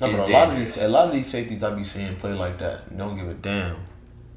No, 0.00 0.10
but 0.10 0.28
a 0.28 0.32
lot 0.32 0.50
of 0.50 0.56
these, 0.58 0.76
a 0.76 0.88
lot 0.88 1.08
of 1.08 1.14
these 1.14 1.28
safeties 1.28 1.62
I 1.62 1.70
be 1.70 1.84
seeing 1.84 2.16
play 2.16 2.32
like 2.32 2.58
that. 2.58 2.94
Don't 2.96 3.16
give 3.16 3.28
a 3.28 3.34
damn. 3.34 3.76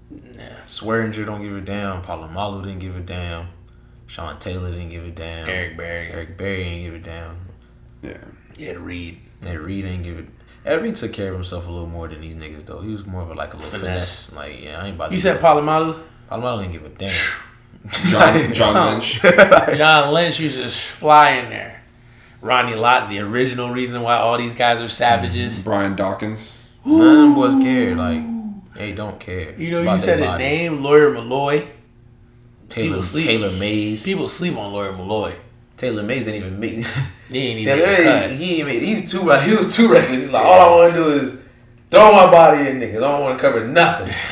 Yeah. 0.09 0.55
Swearinger 0.67 1.25
don't 1.25 1.41
give 1.41 1.55
a 1.57 1.61
damn. 1.61 2.01
Polamalu 2.01 2.63
didn't 2.63 2.79
give 2.79 2.95
a 2.95 3.01
damn. 3.01 3.47
Sean 4.05 4.37
Taylor 4.39 4.71
didn't 4.71 4.89
give 4.89 5.03
a 5.03 5.11
damn. 5.11 5.49
Eric 5.49 5.75
Berry. 5.75 6.11
Eric 6.11 6.37
Berry 6.37 6.63
didn't 6.63 6.83
give 6.83 6.93
a 6.93 6.99
damn. 6.99 7.39
Yeah. 8.03 8.17
Yeah, 8.57 8.73
Reed. 8.73 9.19
And 9.41 9.59
Reed 9.59 9.85
didn't 9.85 10.03
give 10.03 10.17
it. 10.19 10.25
Ed 10.65 10.81
Reed 10.81 10.95
took 10.95 11.13
care 11.13 11.29
of 11.29 11.35
himself 11.35 11.67
a 11.67 11.71
little 11.71 11.87
more 11.87 12.07
than 12.07 12.19
these 12.21 12.35
niggas 12.35 12.65
though. 12.65 12.81
He 12.81 12.91
was 12.91 13.05
more 13.05 13.21
of 13.21 13.31
a, 13.31 13.33
like 13.33 13.53
a 13.53 13.57
little 13.57 13.71
Finesse. 13.79 14.29
finesse. 14.29 14.33
Like 14.33 14.61
yeah, 14.63 14.81
I 14.81 14.87
ain't 14.87 14.95
about 14.95 15.11
You 15.11 15.17
to. 15.17 15.23
said 15.23 15.39
Polamalu? 15.41 16.01
Polamalu 16.29 16.61
didn't 16.63 16.71
give 16.73 16.85
a 16.85 16.89
damn. 16.89 17.15
John, 18.09 18.53
John 18.53 18.93
Lynch. 18.93 19.21
John 19.77 20.13
Lynch 20.13 20.39
used 20.39 20.57
to 20.57 20.63
just 20.63 20.81
fly 20.89 21.31
in 21.31 21.49
there. 21.49 21.81
Ronnie 22.41 22.75
Lott, 22.75 23.09
the 23.09 23.19
original 23.19 23.69
reason 23.71 24.01
why 24.01 24.15
all 24.17 24.37
these 24.37 24.53
guys 24.53 24.81
are 24.81 24.87
savages. 24.89 25.55
Mm-hmm. 25.59 25.63
Brian 25.69 25.95
Dawkins. 25.95 26.63
None 26.85 26.99
of 27.01 27.17
them 27.17 27.33
boys 27.35 27.55
care. 27.63 27.95
Like 27.95 28.21
they 28.75 28.91
don't 28.91 29.19
care. 29.19 29.53
You 29.57 29.71
know, 29.71 29.81
you 29.93 29.99
said 29.99 30.19
their 30.19 30.25
his 30.25 30.27
body. 30.27 30.43
name, 30.43 30.83
Lawyer 30.83 31.11
Milloy. 31.13 31.67
Taylor 32.69 33.01
sleep. 33.01 33.23
Taylor 33.23 33.51
Mays. 33.57 34.03
People 34.03 34.27
sleep 34.27 34.57
on 34.57 34.73
Lawyer 34.73 34.91
Milloy. 34.91 35.35
Taylor 35.77 36.03
Mays 36.03 36.25
didn't 36.25 36.41
even 36.41 36.59
make. 36.59 36.85
He 37.29 37.37
ain't 37.39 37.59
even 37.59 37.77
Taylor, 37.77 37.87
make 37.91 37.99
a 37.99 38.03
cut. 38.03 38.31
he 38.31 38.57
ain't 38.59 38.67
made. 38.67 38.83
He's 38.83 39.11
too. 39.11 39.29
He 39.31 39.55
was 39.55 39.75
too 39.75 39.89
reckless. 39.91 40.21
He's 40.21 40.31
like, 40.31 40.45
all 40.45 40.59
I 40.59 40.75
want 40.77 40.93
to 40.93 40.99
do 40.99 41.09
is 41.19 41.41
throw 41.91 42.11
my 42.13 42.31
body 42.31 42.69
in 42.69 42.79
niggas. 42.79 42.97
I 42.97 42.99
don't 43.11 43.21
want 43.21 43.37
to 43.37 43.41
cover 43.41 43.67
nothing. 43.67 44.13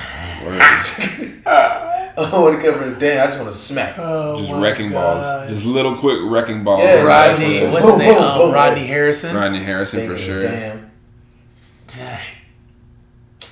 I 1.48 2.14
don't 2.18 2.41
want 2.43 2.62
to 2.62 2.72
cover 2.72 2.86
a 2.96 2.98
damn. 3.00 3.24
I 3.24 3.26
just 3.28 3.39
want 3.39 3.52
to 3.52 3.58
smack. 3.58 3.96
Oh 3.98 4.38
Just 4.38 4.54
wrecking 4.54 4.91
God. 4.91 5.22
balls. 5.22 5.50
Just 5.50 5.66
little 5.66 5.98
quick 5.98 6.20
wrecking 6.24 6.64
balls. 6.64 6.82
Yeah, 6.82 7.04
Rodney, 7.04 7.60
Boom, 7.62 7.74
what's 7.74 7.86
his 7.88 7.98
name? 7.98 8.14
boom, 8.14 8.24
Um. 8.24 8.52
Rodney 8.54 8.86
Harrison. 8.86 9.36
Rodney 9.36 9.60
Harrison 9.60 10.02
Ain't 10.02 10.12
for 10.12 10.18
sure. 10.18 10.41
Damn. 10.41 10.91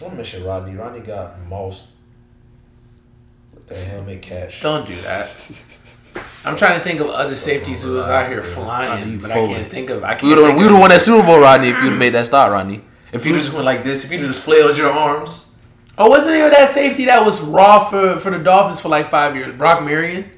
I'm 0.05 0.17
missing 0.17 0.43
Rodney. 0.43 0.75
Rodney 0.75 0.99
got 0.99 1.39
most. 1.47 1.85
What 3.51 3.67
the 3.67 3.75
hell 3.75 4.03
make 4.03 4.21
cash? 4.21 4.61
Don't 4.61 4.85
do 4.85 4.93
that. 4.93 5.89
I'm 6.45 6.57
trying 6.57 6.77
to 6.77 6.83
think 6.83 6.99
of 6.99 7.07
other 7.09 7.35
safeties 7.35 7.83
who 7.83 7.93
was 7.93 8.09
out 8.09 8.27
here 8.29 8.41
Rodney, 8.41 8.53
flying, 8.53 9.19
but 9.19 9.31
I 9.31 9.33
can't 9.35 9.71
think 9.71 9.89
of. 9.89 10.03
I 10.03 10.15
can't. 10.15 10.23
We 10.23 10.29
would 10.29 10.49
have 10.49 10.57
we 10.57 10.63
would 10.63 10.71
have 10.71 10.79
won 10.81 10.89
that 10.89 11.01
Super 11.01 11.25
Bowl, 11.25 11.39
Rodney, 11.39 11.69
if 11.69 11.81
you'd 11.81 11.97
made 11.97 12.13
that 12.13 12.25
start, 12.25 12.51
Rodney. 12.51 12.81
If 13.11 13.25
you 13.25 13.33
just 13.33 13.53
went 13.53 13.65
like 13.65 13.83
this, 13.83 14.03
if 14.03 14.11
you 14.11 14.19
just 14.19 14.43
flailed 14.43 14.77
your 14.77 14.91
arms. 14.91 15.53
Oh, 15.97 16.09
wasn't 16.09 16.29
there 16.29 16.49
that 16.49 16.69
safety 16.69 17.05
that 17.05 17.23
was 17.23 17.39
raw 17.41 17.87
for, 17.87 18.17
for 18.17 18.31
the 18.31 18.39
Dolphins 18.39 18.79
for 18.79 18.89
like 18.89 19.11
five 19.11 19.35
years? 19.35 19.53
Brock 19.55 19.83
Marion? 19.83 20.31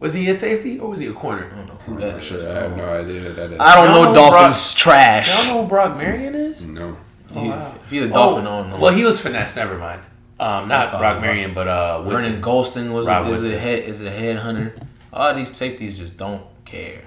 Was 0.00 0.14
he 0.14 0.28
a 0.30 0.34
safety 0.34 0.78
or 0.78 0.90
was 0.90 1.00
he 1.00 1.08
a 1.08 1.12
corner? 1.12 1.44
Who 1.84 1.98
that 1.98 2.12
For 2.12 2.18
is. 2.18 2.24
sure. 2.24 2.50
I 2.50 2.62
have 2.62 2.76
no 2.76 2.84
idea 2.84 3.20
who 3.20 3.32
that 3.34 3.52
is. 3.52 3.60
I 3.60 3.74
don't 3.74 3.92
know 3.92 4.04
know 4.04 4.14
Dolphins 4.14 4.74
trash. 4.74 5.28
Y'all 5.46 5.54
know 5.54 5.62
who 5.62 5.68
Brock 5.68 5.96
Marion 5.96 6.34
is? 6.34 6.66
no. 6.66 6.96
He- 7.34 7.48
wow. 7.48 7.74
If 7.84 7.90
he's 7.90 8.02
a 8.02 8.08
Dolphin, 8.08 8.46
I 8.46 8.50
oh, 8.50 8.62
don't 8.62 8.70
know. 8.70 8.80
well, 8.80 8.94
he 8.94 9.04
was 9.04 9.20
finesse. 9.20 9.54
Never 9.54 9.76
mind. 9.76 10.00
Um, 10.40 10.68
not 10.68 10.98
Brock. 10.98 11.20
Marion, 11.20 11.52
but 11.52 11.68
uh, 11.68 12.02
Vernon 12.02 12.40
Golston 12.40 12.92
was 12.92 13.06
Rob 13.06 13.26
a, 13.26 13.30
is 13.30 13.50
a 13.50 13.58
head 13.58 13.82
is 13.82 14.02
a 14.02 14.10
headhunter. 14.10 14.72
A 15.18 15.20
lot 15.20 15.30
of 15.32 15.36
these 15.36 15.54
safeties 15.56 15.98
just 15.98 16.16
don't 16.16 16.42
care 16.64 17.02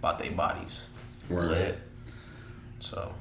about 0.00 0.18
their 0.18 0.32
bodies. 0.32 0.88
Word. 1.30 1.50
Lit. 1.52 1.78
So 2.80 3.12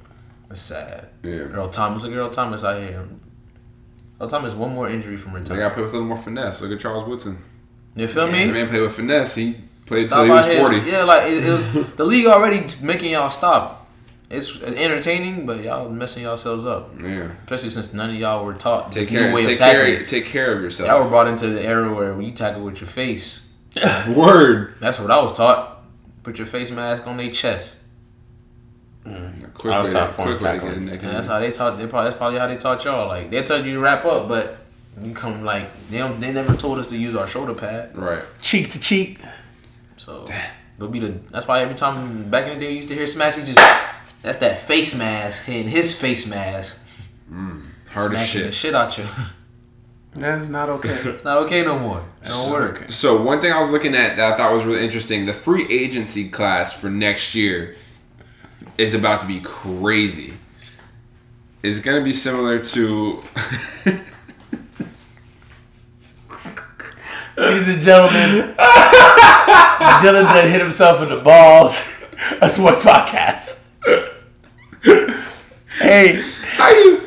it's 0.49 0.61
sad. 0.61 1.09
Yeah. 1.21 1.31
Earl 1.53 1.69
Thomas, 1.69 2.01
look 2.01 2.11
at 2.11 2.17
Earl 2.17 2.31
Thomas 2.31 2.63
out 2.63 2.81
here. 2.81 3.07
Earl 4.19 4.27
Thomas, 4.27 4.55
one 4.55 4.73
more 4.73 4.89
injury 4.89 5.15
from 5.17 5.33
retirement. 5.33 5.49
They 5.49 5.57
got 5.57 5.67
to 5.69 5.73
play 5.75 5.83
with 5.83 5.91
a 5.91 5.97
little 5.97 6.07
more 6.07 6.17
finesse. 6.17 6.59
Look 6.63 6.71
at 6.71 6.79
Charles 6.79 7.07
Woodson. 7.07 7.37
You 7.95 8.07
feel 8.07 8.25
The 8.25 8.33
me? 8.33 8.47
The 8.47 8.53
man 8.53 8.67
played 8.67 8.81
with 8.81 8.95
finesse. 8.95 9.35
He 9.35 9.57
played 9.85 10.05
Stop 10.07 10.21
until 10.21 10.25
he 10.25 10.31
was 10.31 10.45
out 10.47 10.51
here. 10.51 10.79
40. 10.81 10.89
Yeah, 10.91 11.03
like 11.03 11.31
it, 11.31 11.45
it 11.45 11.51
was 11.51 11.95
the 11.95 12.03
league 12.03 12.25
already 12.25 12.65
making 12.83 13.11
y'all 13.11 13.29
stop. 13.29 13.87
It's 14.31 14.59
entertaining, 14.59 15.45
but 15.45 15.61
y'all 15.61 15.87
messing 15.87 16.23
yourselves 16.23 16.65
up. 16.65 16.99
Yeah. 16.99 17.29
Especially 17.43 17.69
since 17.69 17.93
none 17.93 18.09
of 18.09 18.15
y'all 18.15 18.43
were 18.43 18.55
taught 18.55 18.91
Take 18.91 19.01
this 19.01 19.09
care. 19.09 19.27
new 19.29 19.35
way 19.35 19.43
Take 19.43 19.51
of 19.53 19.57
tackling. 19.59 19.97
care. 19.97 20.05
Take 20.07 20.25
care 20.25 20.55
of 20.55 20.63
yourself. 20.63 20.89
Y'all 20.89 21.03
were 21.03 21.09
brought 21.09 21.27
into 21.27 21.45
the 21.47 21.61
era 21.63 21.93
where 21.93 22.19
you 22.19 22.31
tackle 22.31 22.63
with 22.63 22.81
your 22.81 22.87
face. 22.87 23.44
Word. 24.15 24.75
That's 24.79 24.99
what 24.99 25.11
I 25.11 25.21
was 25.21 25.33
taught. 25.33 25.83
Put 26.23 26.37
your 26.37 26.47
face 26.47 26.71
mask 26.71 27.05
on 27.07 27.17
their 27.17 27.31
chest. 27.31 27.77
Quick 29.03 29.71
I 29.73 29.77
way 29.77 29.81
was 29.81 29.89
to, 29.91 29.99
taught 29.99 30.11
form 30.11 30.29
quick 30.37 30.41
way 30.41 30.53
to 30.53 30.57
get 30.59 30.61
tackling. 30.65 30.87
a 30.89 30.91
neck 30.91 30.99
And 31.01 31.03
in. 31.09 31.13
that's 31.13 31.27
how 31.27 31.39
they 31.39 31.51
taught. 31.51 31.77
They 31.77 31.85
probably, 31.87 32.09
that's 32.09 32.17
probably 32.17 32.39
how 32.39 32.47
they 32.47 32.57
taught 32.57 32.83
y'all. 32.85 33.07
Like 33.07 33.29
they 33.29 33.43
told 33.43 33.65
you 33.65 33.75
to 33.75 33.79
wrap 33.79 34.03
up, 34.05 34.27
but 34.27 34.57
you 35.01 35.13
come 35.13 35.43
like 35.43 35.67
they 35.89 35.99
don't, 35.99 36.19
they 36.19 36.31
never 36.33 36.55
told 36.55 36.79
us 36.79 36.87
to 36.87 36.97
use 36.97 37.15
our 37.15 37.27
shoulder 37.27 37.53
pad. 37.53 37.95
Right. 37.95 38.23
Cheek 38.41 38.71
to 38.71 38.79
cheek. 38.79 39.19
So 39.97 40.25
it'll 40.77 40.89
be 40.89 40.99
the. 40.99 41.09
That's 41.29 41.47
why 41.47 41.61
every 41.61 41.75
time 41.75 42.29
back 42.31 42.47
in 42.47 42.57
the 42.57 42.65
day 42.65 42.71
you 42.71 42.77
used 42.77 42.87
to 42.89 42.95
hear 42.95 43.05
Smacks, 43.07 43.37
he 43.37 43.43
just 43.43 44.21
that's 44.23 44.39
that 44.39 44.61
face 44.61 44.97
mask 44.97 45.45
hitting 45.45 45.69
his 45.69 45.95
face 45.99 46.25
mask, 46.25 46.83
mm, 47.31 47.61
Hard 47.89 48.13
as 48.15 48.29
smacking 48.29 48.41
the 48.47 48.51
shit. 48.51 48.53
shit 48.55 48.75
out 48.75 48.97
you. 48.97 49.05
That's 50.15 50.47
not 50.47 50.69
okay. 50.69 50.93
it's 51.05 51.23
not 51.23 51.39
okay 51.39 51.63
no 51.63 51.77
more. 51.77 52.03
It 52.23 52.27
don't 52.27 52.51
work. 52.51 52.85
So 52.89 53.21
one 53.21 53.41
thing 53.41 53.51
I 53.51 53.59
was 53.59 53.71
looking 53.71 53.93
at 53.95 54.15
that 54.17 54.33
I 54.33 54.37
thought 54.37 54.53
was 54.53 54.63
really 54.63 54.83
interesting, 54.83 55.25
the 55.25 55.33
free 55.33 55.67
agency 55.69 56.29
class 56.29 56.73
for 56.79 56.89
next 56.89 57.35
year 57.35 57.75
is 58.77 58.93
about 58.93 59.19
to 59.21 59.27
be 59.27 59.41
crazy. 59.41 60.33
It's 61.63 61.79
gonna 61.79 62.03
be 62.03 62.13
similar 62.13 62.59
to 62.59 63.21
Ladies 67.37 67.67
and 67.67 67.81
gentlemen, 67.81 68.55
Dylan 68.57 70.23
done 70.23 70.49
hit 70.49 70.61
himself 70.61 71.01
in 71.01 71.09
the 71.09 71.19
balls. 71.19 72.05
A 72.41 72.49
sports 72.49 72.79
podcast. 72.79 73.65
hey, 75.77 76.23
how 76.55 76.69
you 76.69 77.04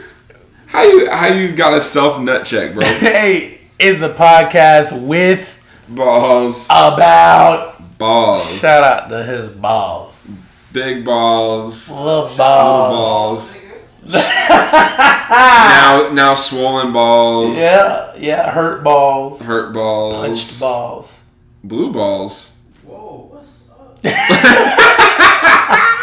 how 0.69 0.83
you 0.83 1.09
how 1.11 1.27
you 1.29 1.53
got 1.55 1.75
a 1.75 1.81
self 1.81 2.21
nut 2.21 2.45
check, 2.45 2.75
bro. 2.75 2.85
hey, 2.87 3.59
is 3.79 3.99
the 4.01 4.09
podcast 4.13 5.07
with 5.07 5.55
Balls, 5.89 6.67
about 6.67 7.99
balls, 7.99 8.47
shout 8.61 8.85
out 8.85 9.09
to 9.09 9.23
his 9.25 9.49
balls. 9.49 10.27
big 10.73 11.03
balls, 11.05 11.89
Little 11.91 12.05
little 12.25 12.37
balls. 12.37 13.61
balls. 13.61 13.65
now 14.49 16.11
now 16.13 16.35
swollen 16.35 16.93
balls, 16.93 17.57
Yeah, 17.57 18.13
yeah, 18.17 18.51
hurt 18.51 18.85
balls. 18.85 19.41
hurt 19.41 19.73
balls, 19.73 20.27
Punched 20.27 20.61
balls. 20.61 21.25
blue 21.65 21.91
balls. 21.93 22.59
Whoa, 22.85 23.29
what's 23.33 23.71
up? 23.71 23.99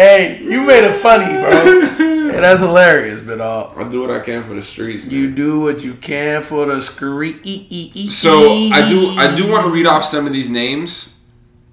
Hey, 0.00 0.40
you 0.42 0.62
made 0.62 0.84
it 0.84 0.94
funny, 0.94 1.26
bro. 1.26 2.30
and 2.30 2.30
that's 2.30 2.60
hilarious, 2.60 3.22
but 3.22 3.38
uh, 3.38 3.70
I 3.76 3.86
do 3.86 4.00
what 4.00 4.10
I 4.10 4.20
can 4.20 4.42
for 4.42 4.54
the 4.54 4.62
streets, 4.62 5.04
man. 5.04 5.14
you 5.14 5.30
do 5.30 5.60
what 5.60 5.82
you 5.82 5.92
can 5.92 6.40
for 6.40 6.64
the 6.64 6.80
streets. 6.80 8.16
So 8.16 8.30
I 8.72 8.88
do 8.88 9.10
I 9.10 9.34
do 9.36 9.50
want 9.50 9.66
to 9.66 9.70
read 9.70 9.84
off 9.84 10.06
some 10.06 10.26
of 10.26 10.32
these 10.32 10.48
names 10.48 11.22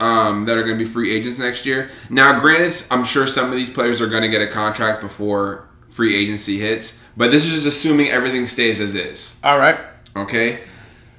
um, 0.01 0.43
that 0.43 0.57
are 0.57 0.63
going 0.63 0.77
to 0.77 0.83
be 0.83 0.89
free 0.89 1.15
agents 1.15 1.39
next 1.39 1.65
year. 1.65 1.89
Now, 2.09 2.37
granted, 2.37 2.73
I'm 2.91 3.05
sure 3.05 3.27
some 3.27 3.45
of 3.45 3.53
these 3.53 3.69
players 3.69 4.01
are 4.01 4.07
going 4.07 4.23
to 4.23 4.29
get 4.29 4.41
a 4.41 4.51
contract 4.51 4.99
before 4.99 5.69
free 5.87 6.13
agency 6.13 6.59
hits, 6.59 7.01
but 7.15 7.31
this 7.31 7.45
is 7.45 7.53
just 7.53 7.65
assuming 7.65 8.09
everything 8.09 8.45
stays 8.45 8.81
as 8.81 8.93
is. 8.93 9.39
All 9.41 9.57
right. 9.57 9.79
Okay. 10.17 10.59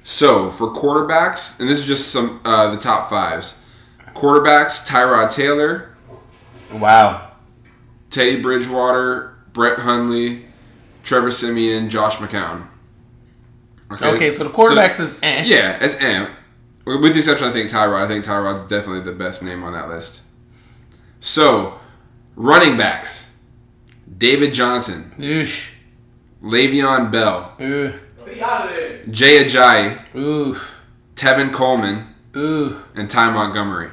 So 0.03 0.51
for 0.51 0.67
quarterbacks, 0.67 1.59
and 1.59 1.67
this 1.67 1.79
is 1.79 1.87
just 1.87 2.11
some 2.11 2.39
uh, 2.45 2.69
the 2.69 2.79
top 2.79 3.09
fives. 3.09 3.65
Quarterbacks: 4.13 4.87
Tyrod 4.87 5.33
Taylor, 5.33 5.88
Wow. 6.71 7.31
Teddy 8.09 8.41
Bridgewater, 8.41 9.37
Brett 9.53 9.79
Hundley, 9.79 10.45
Trevor 11.03 11.31
Siemian, 11.31 11.89
Josh 11.89 12.15
McCown. 12.17 12.67
Okay, 13.91 14.33
so 14.33 14.43
the 14.43 14.49
quarterbacks 14.49 14.99
is 14.99 15.17
eh. 15.23 15.43
Yeah, 15.45 15.77
it's 15.81 15.95
M. 15.95 16.29
With 16.85 17.13
the 17.13 17.19
exception, 17.19 17.47
I 17.47 17.53
think 17.53 17.69
Tyrod. 17.69 18.03
I 18.03 18.07
think 18.07 18.23
Tyrod's 18.23 18.65
definitely 18.65 19.01
the 19.01 19.17
best 19.17 19.43
name 19.43 19.63
on 19.63 19.73
that 19.73 19.89
list. 19.89 20.21
So, 21.19 21.79
running 22.35 22.77
backs: 22.77 23.37
David 24.17 24.53
Johnson, 24.53 25.11
Oosh. 25.17 25.73
Le'Veon 26.41 27.11
Bell, 27.11 27.53
Ooh. 27.59 27.93
Jay 29.09 29.43
Ajayi, 29.43 30.15
Ooh. 30.15 30.55
Tevin 31.15 31.51
Coleman, 31.51 32.07
Ooh. 32.37 32.81
and 32.95 33.09
Ty 33.09 33.31
Montgomery. 33.31 33.89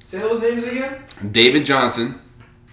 Say 0.00 0.18
those 0.18 0.40
names 0.40 0.64
again. 0.64 1.02
David 1.30 1.64
Johnson, 1.66 2.20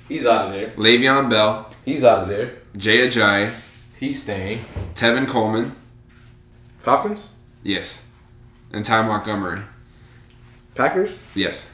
He's 0.08 0.26
out 0.26 0.48
of 0.48 0.52
there. 0.54 0.70
Le'Veon 0.72 1.30
Bell, 1.30 1.74
He's 1.84 2.04
out 2.04 2.24
of 2.24 2.30
there. 2.30 2.54
Jay 2.78 3.08
Ajayi, 3.08 3.52
He's 4.00 4.22
staying. 4.22 4.60
Tevin 4.94 5.28
Coleman, 5.28 5.76
Falcons. 6.80 7.32
yes, 7.64 8.06
and 8.72 8.86
Ty 8.86 9.02
Montgomery, 9.08 9.62
Packers. 10.76 11.18
yes. 11.34 11.70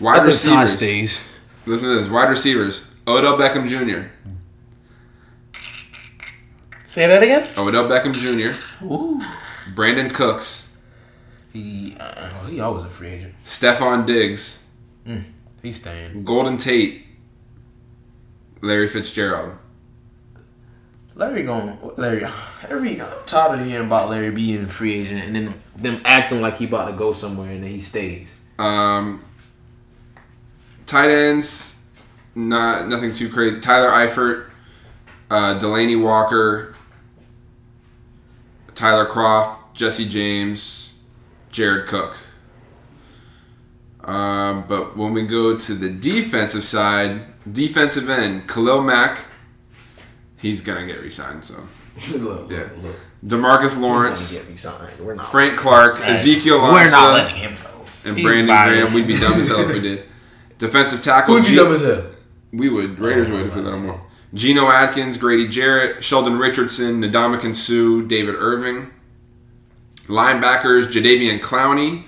Wide 0.00 0.20
I 0.20 0.30
think 0.30 0.42
Ty 0.42 0.62
receivers. 0.62 0.72
stays. 0.72 1.20
Listen 1.66 1.88
to 1.90 1.94
this. 1.96 2.08
Wide 2.08 2.28
receivers. 2.28 2.90
Odell 3.06 3.38
Beckham 3.38 3.68
Jr. 3.68 4.08
Say 6.84 7.06
that 7.06 7.22
again. 7.22 7.48
Odell 7.56 7.84
Beckham 7.88 8.12
Jr. 8.12 8.60
Ooh. 8.84 9.22
Brandin 9.74 10.12
Cooks. 10.12 10.82
He 11.52 11.96
uh, 11.98 12.46
he 12.46 12.58
always 12.60 12.84
a 12.84 12.88
free 12.90 13.10
agent. 13.10 13.34
Stefon 13.44 14.04
Diggs. 14.06 14.63
He's 15.62 15.76
staying. 15.80 16.24
Golden 16.24 16.56
Tate. 16.56 17.06
Larry 18.60 18.88
Fitzgerald. 18.88 19.54
Larry 21.14 21.44
going 21.44 21.78
Larry. 21.96 22.26
Every 22.68 23.00
I'm 23.00 23.08
tired 23.26 23.60
of 23.60 23.66
hearing 23.66 23.86
about 23.86 24.10
Larry 24.10 24.30
being 24.30 24.64
a 24.64 24.68
free 24.68 25.00
agent 25.00 25.24
and 25.24 25.36
then 25.36 25.54
them 25.76 26.00
acting 26.04 26.40
like 26.40 26.56
he 26.56 26.64
about 26.66 26.90
to 26.90 26.96
go 26.96 27.12
somewhere 27.12 27.50
and 27.50 27.62
then 27.62 27.70
he 27.70 27.80
stays. 27.80 28.34
Um, 28.58 29.24
tight 30.86 31.10
ends, 31.10 31.86
not 32.34 32.88
nothing 32.88 33.12
too 33.12 33.28
crazy. 33.28 33.60
Tyler 33.60 33.90
Eifert, 33.90 34.50
uh, 35.30 35.58
Delanie 35.60 36.02
Walker, 36.02 36.74
Tyler 38.74 39.06
Kroft, 39.06 39.58
Jesse 39.74 40.08
James, 40.08 41.02
Jared 41.50 41.86
Cook. 41.86 42.16
Um, 44.06 44.64
but 44.68 44.96
when 44.96 45.12
we 45.12 45.22
go 45.26 45.56
to 45.58 45.74
the 45.74 45.88
defensive 45.88 46.64
side, 46.64 47.22
defensive 47.50 48.08
end, 48.10 48.46
Khalil 48.48 48.82
Mack, 48.82 49.18
he's 50.36 50.60
gonna 50.60 50.86
get 50.86 51.00
re-signed. 51.00 51.44
So 51.44 51.54
look, 52.18 52.50
Yeah. 52.50 52.58
look, 52.58 52.82
look. 52.82 52.96
Demarcus 53.24 53.62
He's 53.62 53.78
Lawrence, 53.78 54.62
gonna 54.62 54.86
get. 54.90 55.00
We're 55.00 55.14
not. 55.14 55.30
Frank 55.30 55.56
Clark, 55.56 56.00
Ezekiel 56.00 56.60
We're 56.60 56.72
not 56.72 56.86
Ansah, 56.86 57.12
letting 57.14 57.36
him 57.36 57.54
go. 57.54 57.84
and 58.04 58.16
He's 58.18 58.24
Brandon 58.26 58.46
biased. 58.48 58.92
Graham. 58.92 58.94
We'd 58.94 59.06
be 59.06 59.18
dumb 59.18 59.32
as 59.40 59.48
hell 59.48 59.60
if 59.60 59.72
we 59.72 59.80
did. 59.80 60.04
Defensive 60.58 61.00
tackle. 61.02 61.36
Who'd 61.36 61.46
G- 61.46 61.56
dumb 61.56 61.72
as 61.72 61.80
hell? 61.80 62.04
We 62.52 62.68
would. 62.68 62.98
Raiders 62.98 63.30
Oh, 63.30 63.32
would 63.36 63.46
if 63.46 63.54
we 63.56 63.62
let 63.62 63.70
nice. 63.72 63.78
them 63.78 63.86
more. 63.86 64.06
Geno 64.34 64.68
Atkins, 64.68 65.16
Grady 65.16 65.48
Jarrett, 65.48 66.04
Sheldon 66.04 66.38
Richardson, 66.38 67.00
Ndamukong 67.00 67.54
Suh, 67.54 68.06
David 68.06 68.34
Irving. 68.34 68.90
Linebackers, 70.08 70.88
Jadeveon 70.92 71.40
Clowney, 71.40 72.04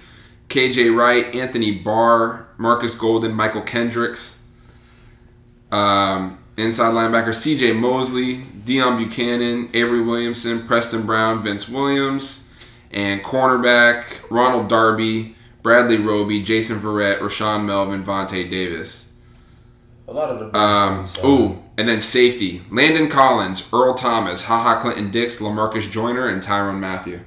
KJ 0.48 0.96
Wright, 0.96 1.34
Anthony 1.34 1.78
Barr, 1.78 2.46
Marcus 2.58 2.94
Golden, 2.94 3.32
Mychal 3.32 3.66
Kendricks. 3.66 4.46
Um, 5.70 6.38
inside 6.56 6.94
linebacker, 6.94 7.28
CJ 7.28 7.78
Mosley, 7.78 8.38
Deone 8.64 9.04
Bucannon, 9.04 9.74
Avery 9.74 10.02
Williamson, 10.02 10.66
Preston 10.66 11.04
Brown, 11.04 11.42
Vince 11.42 11.68
Williams. 11.68 12.52
And 12.92 13.22
cornerback, 13.22 14.04
Ronald 14.30 14.68
Darby, 14.68 15.34
Bradley 15.62 15.96
Roby, 15.96 16.42
Jason 16.42 16.78
Verrett, 16.78 17.18
Rashaan 17.18 17.64
Melvin, 17.64 18.04
Vontae 18.04 18.48
Davis. 18.48 19.12
A 20.08 20.12
lot 20.12 20.30
of 20.30 20.52
the 20.52 20.56
Um, 20.56 21.04
ooh, 21.24 21.62
and 21.76 21.88
then 21.88 22.00
safety: 22.00 22.62
Landon 22.70 23.08
Collins, 23.10 23.68
Earl 23.72 23.94
Thomas, 23.94 24.44
Haha 24.44 24.80
Clinton 24.80 25.10
Dix, 25.10 25.40
Lamarcus 25.40 25.90
Joyner, 25.90 26.28
and 26.28 26.40
Tyrann 26.40 26.78
Mathieu. 26.78 27.20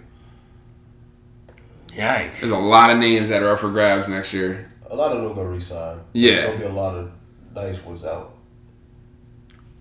Yikes. 1.94 2.40
There's 2.40 2.52
a 2.52 2.58
lot 2.58 2.90
of 2.92 2.98
names 2.98 3.30
that 3.30 3.42
are 3.44 3.50
up 3.52 3.60
for 3.60 3.70
grabs 3.70 4.08
next 4.08 4.34
year. 4.34 4.72
a 4.90 4.96
lot 4.96 5.12
of 5.12 5.22
them 5.24 5.36
gonna 5.36 5.50
resign. 5.50 6.00
Yeah. 6.14 6.32
There's 6.32 6.46
gonna 6.48 6.60
be 6.60 6.66
a 6.66 6.74
lot 6.82 6.96
of 6.98 7.12
nice 7.56 7.84
ones 7.84 8.06
out. 8.06 8.34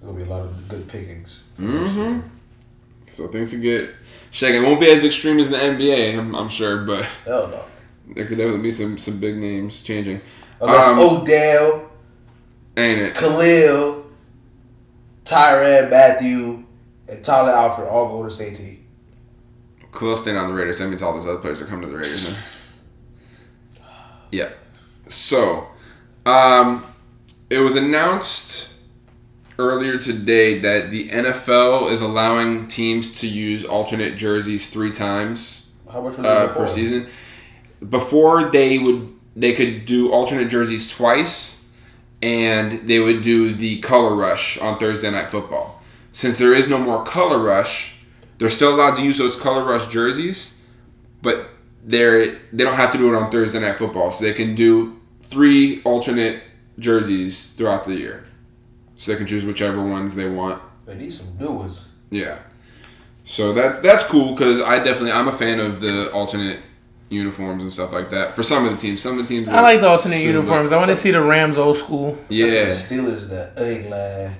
There's 0.00 0.12
gonna 0.12 0.24
be 0.24 0.30
a 0.30 0.34
lot 0.34 0.42
of 0.42 0.68
good 0.68 0.88
pickings. 0.88 1.44
Mm-hmm. 1.58 2.20
So 3.06 3.28
things 3.28 3.50
could 3.52 3.62
get 3.62 3.88
shaking. 4.30 4.62
It 4.62 4.66
won't 4.66 4.80
be 4.80 4.90
as 4.90 5.04
extreme 5.04 5.38
as 5.38 5.48
the 5.50 5.56
NBA, 5.56 6.18
I'm, 6.18 6.34
I'm 6.34 6.48
sure, 6.48 6.84
but 6.84 7.04
Hell 7.24 7.48
no. 7.48 7.64
there 8.14 8.26
could 8.26 8.36
definitely 8.38 8.62
be 8.62 8.70
some 8.70 8.98
some 8.98 9.18
big 9.18 9.36
names 9.36 9.82
changing. 9.82 10.20
Unless 10.60 10.84
Um, 10.88 10.98
Odell, 10.98 11.90
Ain't 12.76 13.00
it? 13.00 13.14
Khalil, 13.14 14.06
Tyrann 15.24 15.90
Mathieu, 15.90 16.64
and 17.08 17.24
Tyler 17.24 17.50
Alfred 17.52 17.88
all 17.88 18.08
go 18.08 18.24
to 18.24 18.30
state 18.30 18.56
team. 18.56 18.77
Khalil 19.92 20.16
staying 20.16 20.36
on 20.36 20.48
the 20.48 20.54
Raiders. 20.54 20.78
That 20.78 20.88
means 20.88 21.02
all 21.02 21.14
those 21.14 21.26
other 21.26 21.38
players 21.38 21.60
are 21.60 21.66
coming 21.66 21.82
to 21.82 21.88
the 21.88 21.96
Raiders. 21.96 22.26
Then. 22.26 22.36
Yeah. 24.30 24.50
So, 25.06 25.68
um, 26.26 26.84
it 27.50 27.58
was 27.58 27.76
announced 27.76 28.78
earlier 29.58 29.98
today 29.98 30.58
that 30.60 30.90
the 30.90 31.08
NFL 31.08 31.90
is 31.90 32.00
allowing 32.00 32.68
teams 32.68 33.20
to 33.20 33.28
use 33.28 33.64
alternate 33.64 34.16
jerseys 34.16 34.70
three 34.70 34.90
times 34.90 35.72
How 35.90 36.00
much 36.00 36.16
was 36.16 36.26
it 36.26 36.26
uh, 36.26 36.48
per 36.48 36.66
season. 36.66 37.06
Before 37.88 38.50
they 38.50 38.78
would, 38.78 39.08
they 39.34 39.54
could 39.54 39.84
do 39.84 40.12
alternate 40.12 40.48
jerseys 40.48 40.94
twice, 40.94 41.68
and 42.22 42.72
they 42.72 43.00
would 43.00 43.22
do 43.22 43.54
the 43.54 43.80
color 43.80 44.14
rush 44.14 44.58
on 44.58 44.78
Thursday 44.78 45.10
night 45.10 45.30
football. 45.30 45.82
Since 46.12 46.38
there 46.38 46.54
is 46.54 46.68
no 46.68 46.78
more 46.78 47.04
color 47.04 47.38
rush, 47.38 47.97
they're 48.38 48.50
still 48.50 48.74
allowed 48.74 48.96
to 48.96 49.02
use 49.02 49.18
those 49.18 49.36
color 49.36 49.64
rush 49.64 49.88
jerseys, 49.88 50.58
but 51.22 51.50
they're 51.84 52.26
they 52.52 52.64
don't 52.64 52.74
have 52.76 52.90
to 52.92 52.98
do 52.98 53.12
it 53.12 53.16
on 53.16 53.30
Thursday 53.30 53.60
night 53.60 53.78
football, 53.78 54.10
so 54.10 54.24
they 54.24 54.32
can 54.34 54.54
do 54.54 54.98
three 55.24 55.82
alternate 55.82 56.42
jerseys 56.78 57.52
throughout 57.54 57.84
the 57.84 57.94
year, 57.94 58.24
so 58.94 59.12
they 59.12 59.18
can 59.18 59.26
choose 59.26 59.44
whichever 59.44 59.82
ones 59.82 60.14
they 60.14 60.28
want. 60.28 60.62
They 60.86 60.94
need 60.96 61.12
some 61.12 61.36
new 61.38 61.50
ones. 61.52 61.86
Yeah. 62.10 62.38
So 63.24 63.52
that's 63.52 63.78
that's 63.80 64.04
cool 64.06 64.32
because 64.34 64.60
I 64.60 64.78
definitely 64.78 65.12
I'm 65.12 65.28
a 65.28 65.32
fan 65.36 65.60
of 65.60 65.80
the 65.80 66.10
alternate 66.12 66.60
uniforms 67.10 67.62
and 67.62 67.72
stuff 67.72 67.92
like 67.92 68.10
that 68.10 68.34
for 68.36 68.42
some 68.42 68.64
of 68.66 68.70
the 68.72 68.76
teams. 68.78 69.02
Some 69.02 69.18
of 69.18 69.26
the 69.26 69.34
teams 69.34 69.48
I 69.48 69.60
like 69.60 69.80
the 69.80 69.88
alternate 69.88 70.16
still 70.18 70.32
look- 70.32 70.42
uniforms. 70.44 70.72
I 70.72 70.76
want 70.76 70.88
to 70.90 70.96
see 70.96 71.10
the 71.10 71.22
Rams 71.22 71.58
old 71.58 71.76
school. 71.76 72.18
The 72.28 72.34
Yeah. 72.36 72.66
Steelers 72.68 73.28
that 73.30 73.52
ugly. 73.56 74.34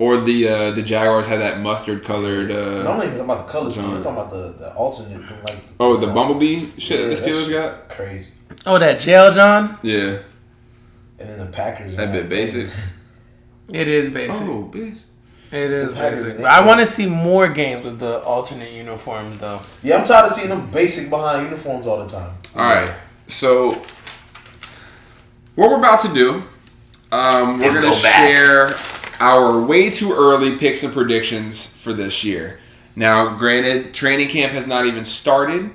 Or 0.00 0.20
the 0.20 0.48
uh, 0.48 0.70
the 0.72 0.82
Jaguars 0.82 1.26
had 1.26 1.40
that 1.40 1.60
mustard 1.60 2.04
colored. 2.04 2.50
uh 2.52 2.54
I'm 2.54 2.80
Uh, 2.80 2.82
not 2.82 2.96
even 2.98 3.08
talking 3.18 3.24
about 3.24 3.46
the 3.46 3.52
colors. 3.52 3.74
John. 3.74 3.96
I'm 3.96 4.02
talking 4.02 4.18
about 4.18 4.30
the, 4.30 4.52
the 4.58 4.74
alternate. 4.74 5.20
Like, 5.22 5.58
oh, 5.80 5.96
the 5.96 6.06
bumblebee 6.06 6.68
shit 6.78 7.00
Yeah, 7.00 7.06
that 7.08 7.18
the 7.18 7.30
Steelers 7.30 7.50
got. 7.50 7.88
Crazy. 7.88 8.30
Oh, 8.64 8.78
that 8.78 9.00
jail, 9.00 9.32
John. 9.32 9.76
Yeah, 9.82 10.18
And 11.18 11.28
then 11.28 11.38
the 11.38 11.46
Packers. 11.46 11.96
that 11.96 12.12
bit 12.12 12.28
basic. 12.28 12.68
It 13.72 13.88
is 13.88 14.08
basic. 14.10 14.40
Oh, 14.48 14.70
bitch. 14.72 14.98
It 15.50 15.70
is 15.70 15.92
basic. 15.92 16.40
I 16.40 16.64
want 16.64 16.80
to 16.80 16.86
see 16.86 17.06
more 17.06 17.48
games 17.48 17.84
with 17.84 17.98
the 17.98 18.22
alternate 18.22 18.70
uniforms, 18.72 19.38
though. 19.38 19.60
Yeah, 19.82 19.96
I'm 19.98 20.04
tired 20.04 20.26
of 20.26 20.32
seeing 20.32 20.48
them 20.48 20.70
basic 20.70 21.10
behind 21.10 21.44
uniforms 21.44 21.86
all 21.86 21.98
the 22.04 22.06
time. 22.08 22.30
All 22.54 22.62
right. 22.62 22.94
So, 23.26 23.82
what 25.54 25.70
we're 25.70 25.78
about 25.78 26.00
to 26.02 26.14
do, 26.14 26.42
um, 27.12 27.58
we're 27.58 27.72
going 27.72 27.74
to 27.76 27.80
go 27.90 28.02
back. 28.02 28.28
share 28.30 28.68
our 29.20 29.60
way 29.60 29.90
too 29.90 30.12
early 30.12 30.56
picks 30.56 30.82
and 30.82 30.92
predictions 30.92 31.76
for 31.76 31.92
this 31.92 32.24
year. 32.24 32.60
Now, 32.96 33.36
granted, 33.36 33.94
training 33.94 34.28
camp 34.28 34.52
has 34.52 34.66
not 34.66 34.86
even 34.86 35.04
started, 35.04 35.70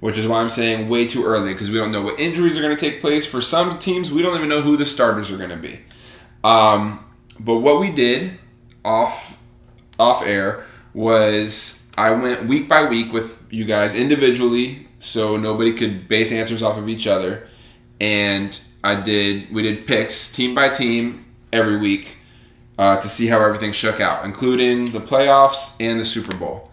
which 0.00 0.16
is 0.16 0.26
why 0.26 0.40
I'm 0.40 0.48
saying 0.48 0.88
way 0.88 1.08
too 1.08 1.24
early 1.24 1.52
because 1.52 1.70
we 1.70 1.78
don't 1.78 1.92
know 1.92 2.02
what 2.02 2.20
injuries 2.20 2.56
are 2.56 2.62
going 2.62 2.76
to 2.76 2.80
take 2.80 3.00
place. 3.00 3.26
For 3.26 3.40
some 3.40 3.78
teams, 3.78 4.12
we 4.12 4.22
don't 4.22 4.36
even 4.36 4.48
know 4.48 4.62
who 4.62 4.76
the 4.76 4.86
starters 4.86 5.30
are 5.30 5.36
going 5.36 5.50
to 5.50 5.56
be. 5.56 5.80
Um, 6.44 7.04
but 7.40 7.58
what 7.58 7.80
we 7.80 7.90
did 7.90 8.38
off 8.84 9.40
off 9.98 10.24
air 10.24 10.64
was 10.94 11.90
I 11.96 12.12
went 12.12 12.46
week 12.46 12.68
by 12.68 12.88
week 12.88 13.12
with 13.12 13.44
you 13.50 13.64
guys 13.64 13.94
individually, 13.94 14.86
so 15.00 15.36
nobody 15.36 15.72
could 15.72 16.08
base 16.08 16.30
answers 16.30 16.62
off 16.62 16.78
of 16.78 16.88
each 16.88 17.08
other, 17.08 17.48
and 18.00 18.58
I 18.84 19.00
did 19.00 19.52
we 19.52 19.62
did 19.62 19.86
picks 19.86 20.30
team 20.30 20.54
by 20.54 20.68
team 20.68 21.24
every 21.52 21.76
week 21.76 22.17
uh, 22.78 22.96
to 22.96 23.08
see 23.08 23.26
how 23.26 23.44
everything 23.44 23.72
shook 23.72 24.00
out, 24.00 24.24
including 24.24 24.86
the 24.86 25.00
playoffs 25.00 25.76
and 25.80 25.98
the 25.98 26.04
Super 26.04 26.36
Bowl. 26.36 26.70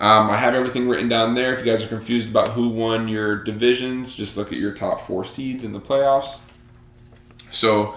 Um, 0.00 0.28
I 0.28 0.36
have 0.36 0.54
everything 0.54 0.88
written 0.88 1.08
down 1.08 1.34
there. 1.34 1.54
If 1.54 1.60
you 1.60 1.64
guys 1.64 1.84
are 1.84 1.88
confused 1.88 2.28
about 2.28 2.48
who 2.48 2.68
won 2.68 3.06
your 3.06 3.42
divisions, 3.44 4.14
just 4.14 4.36
look 4.36 4.52
at 4.52 4.58
your 4.58 4.72
top 4.72 5.00
four 5.00 5.24
seeds 5.24 5.62
in 5.62 5.72
the 5.72 5.80
playoffs. 5.80 6.40
So 7.52 7.94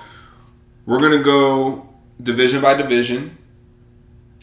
we're 0.86 1.00
gonna 1.00 1.24
go 1.24 1.90
division 2.22 2.62
by 2.62 2.76
division. 2.76 3.36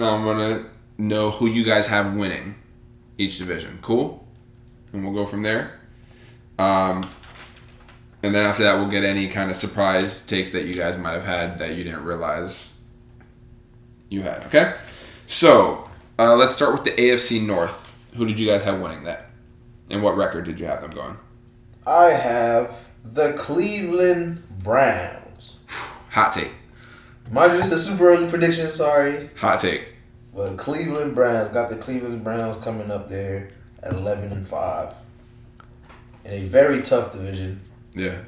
I'm 0.00 0.24
gonna 0.24 0.66
know 0.98 1.30
who 1.30 1.46
you 1.46 1.64
guys 1.64 1.86
have 1.86 2.14
winning 2.14 2.56
each 3.16 3.38
division. 3.38 3.78
Cool, 3.80 4.26
and 4.92 5.04
we'll 5.04 5.14
go 5.14 5.24
from 5.24 5.42
there. 5.42 5.78
Um, 6.58 7.04
and 8.24 8.34
then 8.34 8.44
after 8.44 8.64
that, 8.64 8.76
we'll 8.76 8.90
get 8.90 9.04
any 9.04 9.28
kind 9.28 9.50
of 9.50 9.56
surprise 9.56 10.26
takes 10.26 10.50
that 10.50 10.64
you 10.64 10.74
guys 10.74 10.98
might 10.98 11.12
have 11.12 11.24
had 11.24 11.58
that 11.60 11.76
you 11.76 11.84
didn't 11.84 12.04
realize 12.04 12.73
you 14.08 14.22
had. 14.22 14.44
Okay, 14.46 14.74
so 15.26 15.88
uh, 16.18 16.34
let's 16.36 16.54
start 16.54 16.72
with 16.74 16.84
the 16.84 16.90
AFC 16.92 17.44
North. 17.44 17.94
Who 18.16 18.24
did 18.26 18.38
you 18.38 18.46
guys 18.46 18.62
have 18.62 18.80
winning 18.80 19.04
that, 19.04 19.30
and 19.90 20.02
what 20.02 20.16
record 20.16 20.44
did 20.44 20.60
you 20.60 20.66
have 20.66 20.82
them 20.82 20.90
going? 20.90 21.16
I 21.86 22.06
have 22.10 22.88
the 23.04 23.32
Cleveland 23.34 24.42
Browns. 24.62 25.60
Hot 26.10 26.32
take. 26.32 26.52
Mind 27.30 27.52
you, 27.54 27.58
it's 27.58 27.70
a 27.72 27.78
super 27.78 28.10
early 28.10 28.28
prediction. 28.28 28.70
Sorry, 28.70 29.30
Hot 29.38 29.58
take. 29.58 29.88
but 30.34 30.56
Cleveland 30.56 31.14
Browns 31.14 31.48
got 31.48 31.70
the 31.70 31.76
Cleveland 31.76 32.22
Browns 32.22 32.56
coming 32.58 32.90
up 32.90 33.08
there 33.08 33.48
at 33.82 33.92
11 33.92 34.30
and 34.32 34.46
five 34.46 34.94
in 36.24 36.32
a 36.32 36.40
very 36.40 36.80
tough 36.82 37.12
division. 37.12 37.60
Yeah. 37.94 38.18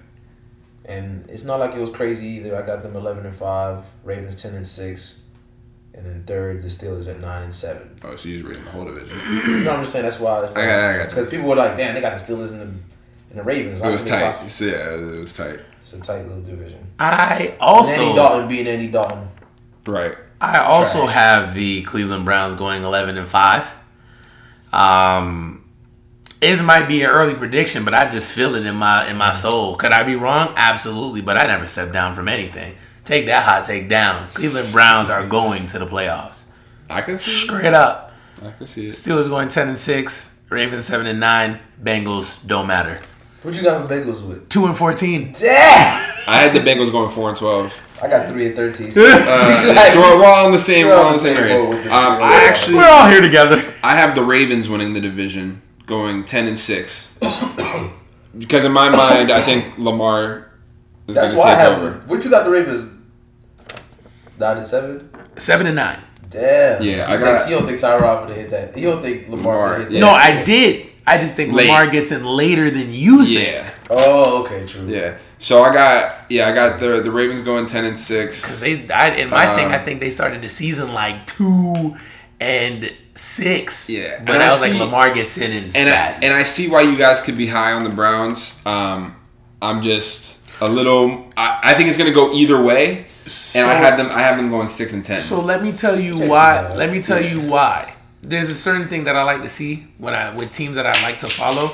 and 0.84 1.28
it's 1.30 1.44
not 1.44 1.58
like 1.60 1.74
it 1.74 1.80
was 1.80 1.90
crazy 1.90 2.26
either. 2.28 2.56
I 2.56 2.64
got 2.66 2.82
them 2.82 2.94
eleven 2.96 3.24
and 3.26 3.34
five, 3.34 3.84
Ravens 4.04 4.40
ten 4.40 4.54
and 4.54 4.66
six, 4.66 5.22
and 5.96 6.04
then 6.06 6.22
third 6.26 6.62
the 6.62 6.68
Steelers 6.68 7.08
at 7.08 7.20
nine 7.20 7.42
and 7.42 7.54
seven. 7.54 7.96
Oh, 8.04 8.14
so 8.16 8.28
you're 8.28 8.46
reading 8.46 8.64
the 8.64 8.70
whole 8.70 8.84
division. 8.84 9.18
You 9.18 9.58
know 9.60 9.70
what 9.70 9.76
I'm 9.78 9.80
just 9.82 9.92
saying? 9.92 10.04
That's 10.04 10.20
why 10.20 10.42
it's 10.44 10.54
I 10.54 10.66
got- 10.66 10.90
I 10.94 10.98
got 10.98 11.08
because 11.08 11.28
people 11.30 11.48
were 11.48 11.56
like, 11.56 11.76
damn, 11.76 11.94
they 11.94 12.00
got 12.00 12.18
the 12.18 12.24
Steelers 12.24 12.50
and 12.52 12.60
the 12.60 12.66
and 13.30 13.38
the 13.40 13.42
Ravens. 13.42 13.80
It 13.80 13.86
was 13.90 14.02
How 14.04 14.10
can 14.10 14.20
they 14.20 14.24
tight. 14.26 14.32
possibly- 14.32 14.48
So, 14.50 14.64
yeah, 14.66 15.14
it 15.14 15.18
was 15.18 15.36
tight. 15.36 15.60
It's 15.80 15.92
a 15.92 16.00
tight 16.00 16.22
little 16.26 16.42
division. 16.42 16.86
I 17.00 17.54
also 17.60 17.92
Andy 17.92 18.04
also 18.04 18.16
Dalton 18.16 18.48
being 18.48 18.66
Andy 18.66 18.88
Dalton. 18.88 19.28
Right. 19.86 20.16
I 20.40 20.58
also 20.58 21.02
Trash. 21.04 21.14
have 21.14 21.54
the 21.54 21.82
Cleveland 21.82 22.24
Browns 22.24 22.58
going 22.58 22.82
11 22.82 23.16
and 23.16 23.28
5. 23.28 23.64
Um 24.72 25.62
it 26.42 26.62
might 26.62 26.86
be 26.86 27.02
an 27.02 27.08
early 27.10 27.34
prediction, 27.34 27.84
but 27.84 27.94
I 27.94 28.10
just 28.10 28.30
feel 28.30 28.54
it 28.56 28.66
in 28.66 28.76
my 28.76 29.08
in 29.08 29.16
my 29.16 29.32
soul. 29.32 29.76
Could 29.76 29.92
I 29.92 30.02
be 30.02 30.14
wrong? 30.16 30.52
Absolutely, 30.56 31.22
but 31.22 31.36
I 31.42 31.46
never 31.46 31.66
step 31.66 31.92
down 31.92 32.14
from 32.14 32.28
anything. 32.28 32.74
Take 33.06 33.26
that 33.26 33.44
hot 33.44 33.64
take 33.64 33.88
down. 33.88 34.28
Cleveland 34.28 34.68
Browns 34.72 35.08
are 35.10 35.26
going 35.26 35.66
to 35.68 35.78
the 35.78 35.86
playoffs. 35.86 36.48
I 36.90 37.02
can 37.02 37.16
see 37.16 37.30
it. 37.30 37.34
Straight 37.34 37.74
up. 37.74 38.12
I 38.44 38.50
can 38.50 38.66
see 38.66 38.88
it. 38.88 38.90
Steelers 38.94 39.28
going 39.28 39.48
10 39.48 39.68
and 39.68 39.78
6, 39.78 40.40
Ravens 40.50 40.84
7 40.86 41.06
and 41.06 41.18
9, 41.18 41.60
Bengals 41.82 42.46
don't 42.46 42.66
matter. 42.66 43.00
What 43.42 43.54
you 43.54 43.62
got 43.62 43.86
for 43.88 43.94
Bengals 43.94 44.26
with? 44.26 44.48
2 44.48 44.66
and 44.66 44.76
14. 44.76 45.32
Damn! 45.38 46.12
I 46.28 46.38
had 46.38 46.52
the 46.54 46.58
Bengals 46.60 46.90
going 46.90 47.08
four 47.12 47.28
and 47.28 47.38
twelve. 47.38 47.72
I 48.02 48.08
got 48.08 48.28
three 48.28 48.46
and 48.48 48.56
thirteen. 48.56 48.88
Uh, 48.88 49.86
so 49.86 50.00
we're, 50.00 50.18
we're 50.18 50.24
all 50.26 50.46
on 50.46 50.50
the 50.52 50.58
same. 50.58 50.86
We're 50.86 50.94
We're 50.94 50.98
on 51.00 51.06
on 51.06 51.12
the 51.12 51.18
the 51.18 51.24
same 51.24 51.36
same 51.36 51.44
area. 51.44 51.82
Um, 51.84 52.20
I 52.20 52.46
actually, 52.50 52.76
We're 52.78 52.88
all 52.88 53.08
here 53.08 53.20
together. 53.20 53.72
I 53.84 53.94
have 53.96 54.16
the 54.16 54.24
Ravens 54.24 54.68
winning 54.68 54.92
the 54.92 55.00
division, 55.00 55.62
going 55.86 56.24
ten 56.24 56.48
and 56.48 56.58
six. 56.58 57.16
because 58.36 58.64
in 58.64 58.72
my 58.72 58.90
mind, 58.90 59.30
I 59.30 59.40
think 59.40 59.78
Lamar 59.78 60.50
is 61.06 61.14
That's 61.14 61.32
going 61.32 61.44
to 61.44 61.48
I 61.48 61.54
take 61.54 61.58
have. 61.64 61.80
The, 61.80 61.86
over. 61.86 61.98
what 62.08 62.24
you 62.24 62.30
got 62.30 62.42
the 62.42 62.50
Ravens? 62.50 62.92
Nine 64.38 64.58
and 64.58 64.66
seven. 64.66 65.08
7 65.36 65.66
and 65.66 65.76
9. 65.76 65.98
Damn. 66.30 66.82
Yeah, 66.82 66.82
He 66.82 67.00
I 67.02 67.16
got- 67.16 67.24
thinks- 67.38 67.50
You 67.50 67.56
don't 67.58 67.66
think 67.66 67.80
Tyrod 67.80 68.26
would 68.26 68.36
hit 68.36 68.50
that? 68.50 68.76
You 68.76 68.90
don't 68.90 69.02
think 69.02 69.28
Lamar, 69.28 69.54
Lamar, 69.54 69.78
hit 69.80 69.90
that? 69.90 70.00
No, 70.00 70.10
I 70.10 70.42
did. 70.42 70.86
I 71.06 71.18
just 71.18 71.36
think 71.36 71.52
Late. 71.54 71.68
Lamar 71.68 71.86
gets 71.86 72.10
in 72.10 72.24
later 72.24 72.68
than 72.70 72.92
you 72.92 73.24
think. 73.24 73.38
Yeah, 73.48 73.70
Oh, 73.90 74.42
okay, 74.42 74.66
true. 74.66 74.86
yeah. 74.88 75.12
So 75.38 75.62
I 75.62 75.72
got 75.72 76.14
yeah, 76.28 76.48
I 76.48 76.52
got 76.52 76.80
the 76.80 77.00
the 77.00 77.10
Ravens 77.12 77.42
going 77.42 77.66
ten 77.66 77.84
and 77.84 77.96
six. 77.96 78.60
They, 78.60 78.88
I, 78.90 79.10
in 79.10 79.30
my 79.30 79.54
thing, 79.54 79.66
Um, 79.66 79.72
I 79.72 79.78
think 79.78 80.00
they 80.00 80.10
started 80.10 80.42
the 80.42 80.48
season 80.48 80.92
like 80.94 81.24
two 81.26 81.94
and 82.40 82.90
six. 83.14 83.88
Yeah, 83.88 84.18
but 84.24 84.34
and 84.34 84.42
I 84.42 84.46
I 84.46 84.48
was 84.48 84.60
see- 84.60 84.70
like 84.72 84.80
Lamar 84.80 85.14
gets 85.14 85.38
in 85.38 85.52
and 85.52 85.76
and 85.76 85.88
I, 85.88 86.16
and 86.22 86.34
I 86.34 86.42
see 86.42 86.68
why 86.68 86.80
you 86.80 86.96
guys 86.96 87.20
could 87.20 87.36
be 87.38 87.46
high 87.46 87.70
on 87.72 87.84
the 87.84 87.90
Browns. 87.90 88.60
Um, 88.66 89.14
I'm 89.62 89.82
just 89.82 90.48
a 90.60 90.68
little. 90.68 91.26
I, 91.36 91.60
I 91.62 91.74
think 91.74 91.88
it's 91.88 91.98
going 91.98 92.10
to 92.10 92.14
go 92.14 92.32
either 92.32 92.60
way, 92.60 93.06
and 93.54 93.66
I 93.68 93.76
So- 93.76 93.82
had 93.82 93.98
them. 93.98 94.10
I 94.12 94.20
have 94.22 94.36
them 94.36 94.50
going 94.50 94.68
six 94.68 94.92
and 94.92 95.04
ten. 95.04 95.20
So 95.20 95.40
let 95.40 95.62
me 95.62 95.72
tell 95.72 95.98
you 95.98 96.14
Takes 96.16 96.28
why. 96.28 96.56
a. 96.58 96.74
Let 96.74 96.90
me 96.90 97.02
tell 97.02 97.20
Yeah. 97.20 97.32
you 97.34 97.40
why. 97.40 97.92
There's 98.22 98.50
a 98.50 98.54
certain 98.54 98.88
thing 98.88 99.04
that 99.04 99.14
I 99.16 99.22
like 99.22 99.42
to 99.42 99.48
see 99.48 99.86
when 99.98 100.14
I 100.14 100.34
with 100.34 100.52
teams 100.52 100.76
that 100.76 100.86
I 100.86 100.92
like 101.02 101.18
to 101.20 101.26
follow. 101.26 101.70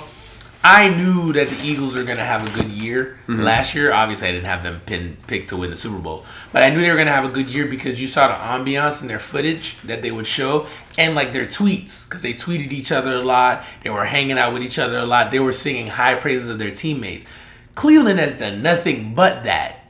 I 0.64 0.90
knew 0.90 1.32
that 1.32 1.48
the 1.48 1.60
Eagles 1.66 1.96
were 1.96 2.04
going 2.04 2.18
to 2.18 2.24
have 2.24 2.46
a 2.46 2.52
good 2.52 2.70
year 2.70 3.18
mm-hmm. 3.26 3.40
last 3.42 3.74
year. 3.74 3.92
Obviously, 3.92 4.28
I 4.28 4.32
didn't 4.32 4.46
have 4.46 4.62
them 4.62 4.80
pin, 4.86 5.16
picked 5.26 5.48
to 5.48 5.56
win 5.56 5.70
the 5.70 5.76
Super 5.76 5.98
Bowl, 5.98 6.24
but 6.52 6.62
I 6.62 6.70
knew 6.70 6.80
they 6.80 6.88
were 6.88 6.94
going 6.94 7.08
to 7.08 7.12
have 7.12 7.24
a 7.24 7.28
good 7.28 7.48
year 7.48 7.66
because 7.66 8.00
you 8.00 8.06
saw 8.06 8.28
the 8.28 8.34
ambiance 8.34 9.02
in 9.02 9.08
their 9.08 9.18
footage 9.18 9.76
that 9.82 10.02
they 10.02 10.12
would 10.12 10.26
show 10.26 10.68
and 10.96 11.16
like 11.16 11.32
their 11.32 11.46
tweets 11.46 12.08
because 12.08 12.22
they 12.22 12.32
tweeted 12.32 12.70
each 12.70 12.92
other 12.92 13.10
a 13.10 13.22
lot. 13.22 13.64
They 13.82 13.90
were 13.90 14.04
hanging 14.04 14.38
out 14.38 14.52
with 14.52 14.62
each 14.62 14.78
other 14.78 14.98
a 14.98 15.04
lot. 15.04 15.32
They 15.32 15.40
were 15.40 15.52
singing 15.52 15.88
high 15.88 16.14
praises 16.14 16.48
of 16.48 16.58
their 16.58 16.70
teammates. 16.70 17.26
Cleveland 17.74 18.20
has 18.20 18.38
done 18.38 18.62
nothing 18.62 19.14
but 19.16 19.42
that. 19.42 19.81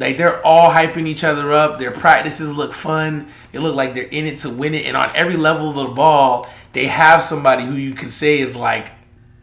Like 0.00 0.16
they're 0.16 0.44
all 0.44 0.70
hyping 0.70 1.06
each 1.06 1.22
other 1.22 1.52
up. 1.52 1.78
Their 1.78 1.90
practices 1.92 2.56
look 2.56 2.72
fun. 2.72 3.28
They 3.52 3.58
look 3.60 3.76
like 3.76 3.94
they're 3.94 4.04
in 4.04 4.26
it 4.26 4.38
to 4.38 4.50
win 4.50 4.74
it. 4.74 4.86
And 4.86 4.96
on 4.96 5.10
every 5.14 5.36
level 5.36 5.68
of 5.70 5.76
the 5.88 5.94
ball, 5.94 6.48
they 6.72 6.86
have 6.86 7.22
somebody 7.22 7.64
who 7.64 7.74
you 7.74 7.92
can 7.94 8.08
say 8.08 8.38
is 8.40 8.56
like 8.56 8.90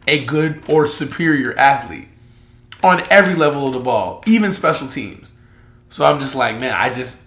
a 0.06 0.24
good 0.24 0.62
or 0.68 0.86
superior 0.86 1.56
athlete 1.56 2.08
on 2.82 3.02
every 3.10 3.34
level 3.34 3.66
of 3.68 3.72
the 3.72 3.80
ball, 3.80 4.22
even 4.26 4.52
special 4.52 4.88
teams. 4.88 5.32
So 5.90 6.04
I'm 6.04 6.20
just 6.20 6.34
like, 6.34 6.58
man, 6.60 6.74
I 6.74 6.92
just 6.92 7.24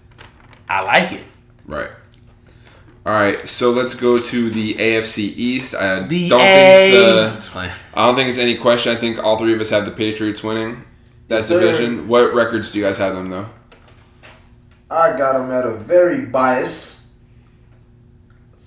I 0.70 0.84
like 0.84 1.12
it. 1.14 1.24
right. 1.66 1.90
All 3.06 3.14
right. 3.14 3.48
So 3.48 3.72
let's 3.72 3.95
go 3.95 4.20
to 4.20 4.49
the 4.52 4.76
AFC 4.76 5.20
East. 5.20 5.74
I 5.74 6.02
The 6.02 6.30
don't 6.30 6.41
A. 6.41 6.90
think 7.26 7.38
it's. 7.40 7.56
Uh. 7.56 7.74
I 7.95 8.06
don't 8.06 8.16
think 8.16 8.30
it's 8.30 8.38
any 8.38 8.58
question. 8.58 8.95
I 8.95 8.99
think 8.99 9.18
all 9.24 9.38
three 9.40 9.53
of 9.53 9.60
us 9.60 9.72
have 9.72 9.86
the 9.86 9.91
Patriots 9.91 10.44
winning 10.44 10.84
that 11.32 11.38
Yes, 11.38 11.48
sir. 11.48 11.60
division. 11.60 12.08
What 12.08 12.34
records 12.34 12.72
do 12.72 12.80
you 12.80 12.86
guys 12.86 12.98
have 12.99 13.16
them 13.16 13.30
though? 13.30 13.48
I 14.90 15.18
got 15.18 15.34
them 15.34 15.52
at 15.52 15.66
a 15.66 15.72
very 15.72 16.22
biased 16.26 17.08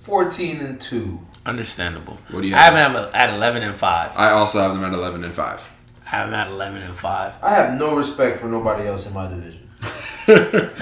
fourteen 0.01 0.59
and 0.61 0.79
two. 0.79 1.19
Understandable. 1.45 2.17
What 2.31 2.41
do 2.41 2.47
you 2.47 2.55
Have 2.55 2.73
I 2.73 2.79
have? 2.79 2.91
have 2.93 3.03
them 3.03 3.11
at 3.13 3.33
11 3.35 3.61
and 3.61 3.75
five. 3.75 4.11
I 4.15 4.31
also 4.31 4.59
have 4.61 4.73
them 4.73 4.83
at 4.83 4.93
eleven 4.93 5.23
and 5.23 5.33
five. 5.33 5.71
I 6.05 6.09
have 6.09 6.27
them 6.31 6.33
at 6.33 6.47
11 6.47 6.81
and 6.81 6.95
five. 6.95 7.33
I 7.43 7.51
have 7.51 7.77
no 7.79 7.95
respect 7.95 8.39
for 8.39 8.47
nobody 8.47 8.87
else 8.87 9.05
in 9.05 9.13
my 9.13 9.27
division. 9.27 9.61
Four 10.25 10.35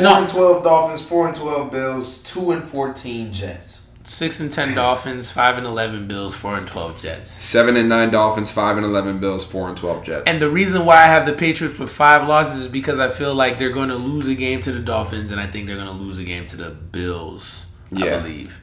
and 0.07 0.29
twelve 0.29 0.63
Dolphins, 0.63 1.05
four 1.05 1.27
and 1.27 1.35
twelve 1.35 1.69
Bills, 1.71 2.23
two 2.23 2.51
and 2.51 2.63
fourteen 2.63 3.33
Jets. 3.33 3.82
Six 4.13 4.39
and 4.39 4.53
ten 4.53 4.75
Dolphins, 4.75 5.31
five 5.31 5.57
and 5.57 5.65
eleven 5.65 6.07
Bills, 6.07 6.35
four 6.35 6.55
and 6.55 6.67
twelve 6.67 7.01
Jets. 7.01 7.31
Seven 7.31 7.75
and 7.75 7.89
nine 7.89 8.11
Dolphins, 8.11 8.51
five 8.51 8.77
and 8.77 8.85
eleven 8.85 9.17
Bills, 9.17 9.43
four 9.43 9.67
and 9.67 9.75
twelve 9.75 10.03
Jets. 10.03 10.29
And 10.29 10.39
the 10.39 10.51
reason 10.51 10.85
why 10.85 10.97
I 10.97 11.05
have 11.05 11.25
the 11.25 11.33
Patriots 11.33 11.79
with 11.79 11.91
five 11.91 12.27
losses 12.27 12.65
is 12.65 12.67
because 12.67 12.99
I 12.99 13.09
feel 13.09 13.33
like 13.33 13.57
they're 13.57 13.71
going 13.71 13.89
to 13.89 13.95
lose 13.95 14.27
a 14.27 14.35
game 14.35 14.61
to 14.61 14.71
the 14.71 14.81
Dolphins, 14.81 15.31
and 15.31 15.41
I 15.41 15.47
think 15.47 15.65
they're 15.65 15.77
going 15.77 15.87
to 15.87 15.93
lose 15.93 16.19
a 16.19 16.23
game 16.23 16.45
to 16.45 16.55
the 16.55 16.69
Bills. 16.69 17.65
Yeah. 17.91 18.17
I 18.17 18.21
believe. 18.21 18.61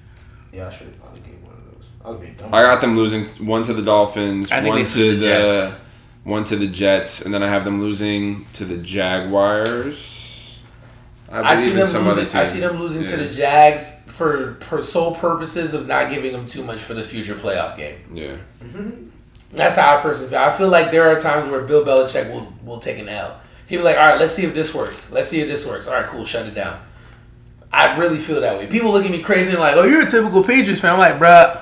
Yeah, 0.52 0.68
I 0.68 0.70
should 0.70 0.86
have 0.86 1.00
probably 1.00 1.20
gave 1.22 1.42
one 1.42 1.54
of 1.54 1.64
those. 1.64 1.88
I 2.04 2.10
was 2.10 2.20
being 2.20 2.34
dumb. 2.34 2.54
I 2.54 2.62
got 2.62 2.80
them 2.80 2.96
losing 2.96 3.24
one 3.44 3.64
to 3.64 3.74
the 3.74 3.82
Dolphins, 3.82 4.52
I 4.52 4.60
think 4.60 4.68
one 4.68 4.78
they 4.78 4.88
to 4.88 4.98
the, 4.98 5.16
the 5.16 5.26
Jets. 5.26 5.80
one 6.22 6.44
to 6.44 6.54
the 6.54 6.68
Jets, 6.68 7.22
and 7.24 7.34
then 7.34 7.42
I 7.42 7.48
have 7.48 7.64
them 7.64 7.80
losing 7.80 8.46
to 8.52 8.64
the 8.64 8.76
Jaguars. 8.76 10.19
I 11.30 11.56
see 11.56 11.70
them 11.70 12.04
losing. 12.04 12.40
I 12.40 12.44
see 12.44 12.60
them 12.60 12.78
losing 12.78 13.04
to 13.04 13.16
the 13.16 13.32
Jags 13.32 14.04
for, 14.06 14.54
for 14.60 14.82
sole 14.82 15.14
purposes 15.14 15.74
of 15.74 15.86
not 15.86 16.10
giving 16.10 16.32
them 16.32 16.46
too 16.46 16.64
much 16.64 16.80
for 16.80 16.94
the 16.94 17.02
future 17.02 17.34
playoff 17.34 17.76
game. 17.76 17.98
Yeah, 18.12 18.36
mm-hmm. 18.62 19.08
That's 19.52 19.76
how 19.76 19.96
I 19.96 20.00
personally 20.00 20.30
feel. 20.30 20.40
I 20.40 20.56
feel 20.56 20.68
like 20.68 20.90
there 20.90 21.10
are 21.10 21.18
times 21.18 21.50
where 21.50 21.62
Bill 21.62 21.84
Belichick 21.84 22.32
will 22.32 22.52
will 22.64 22.80
take 22.80 22.98
an 22.98 23.08
L. 23.08 23.40
He'll 23.66 23.80
be 23.80 23.84
like, 23.84 23.96
"All 23.96 24.08
right, 24.08 24.20
let's 24.20 24.34
see 24.34 24.44
if 24.44 24.54
this 24.54 24.74
works. 24.74 25.10
Let's 25.12 25.28
see 25.28 25.40
if 25.40 25.48
this 25.48 25.66
works. 25.66 25.86
All 25.88 25.94
right, 25.94 26.06
cool, 26.06 26.24
shut 26.24 26.46
it 26.46 26.54
down." 26.54 26.80
I 27.72 27.96
really 27.96 28.18
feel 28.18 28.40
that 28.40 28.58
way. 28.58 28.66
People 28.66 28.90
look 28.90 29.04
at 29.04 29.10
me 29.10 29.22
crazy 29.22 29.50
and 29.50 29.60
like, 29.60 29.76
"Oh, 29.76 29.84
you're 29.84 30.02
a 30.02 30.10
typical 30.10 30.42
Patriots 30.42 30.80
fan." 30.80 30.94
I'm 30.94 30.98
like, 30.98 31.18
"Bruh, 31.18 31.60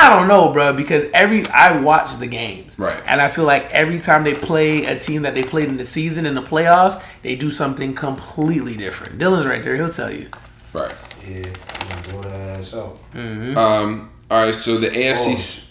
I 0.00 0.08
don't 0.10 0.28
know, 0.28 0.52
bruh, 0.52 0.76
because 0.76 1.04
every 1.12 1.44
I 1.48 1.80
watch 1.80 2.16
the 2.18 2.26
games, 2.28 2.78
Right. 2.78 3.02
And 3.04 3.20
I 3.20 3.28
feel 3.28 3.44
like 3.44 3.64
every 3.72 3.98
time 3.98 4.22
they 4.22 4.34
play 4.34 4.84
a 4.84 4.98
team 4.98 5.22
that 5.22 5.34
they 5.34 5.42
played 5.42 5.68
in 5.68 5.76
the 5.76 5.84
season 5.84 6.24
in 6.24 6.34
the 6.36 6.42
playoffs, 6.42 7.02
they 7.22 7.34
do 7.34 7.50
something 7.50 7.94
completely 7.94 8.76
different. 8.76 9.18
Dylan's 9.18 9.46
right 9.46 9.62
there; 9.64 9.74
he'll 9.76 9.90
tell 9.90 10.10
you. 10.12 10.28
right. 10.72 10.94
Yeah, 11.28 11.42
I'm 11.90 12.02
blow 12.12 12.22
that 12.22 12.60
ass 12.60 12.72
out. 12.74 12.98
Um. 13.14 14.10
All 14.30 14.44
right. 14.44 14.54
So 14.54 14.78
the 14.78 14.88
AFC. 14.88 15.32
s- 15.32 15.64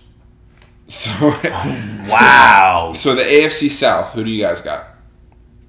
So, 0.88 1.30
Wow. 2.10 2.92
so 2.94 3.16
the 3.16 3.24
AFC 3.24 3.70
South. 3.70 4.14
Who 4.14 4.24
do 4.24 4.30
you 4.30 4.42
guys 4.42 4.62
got? 4.62 4.88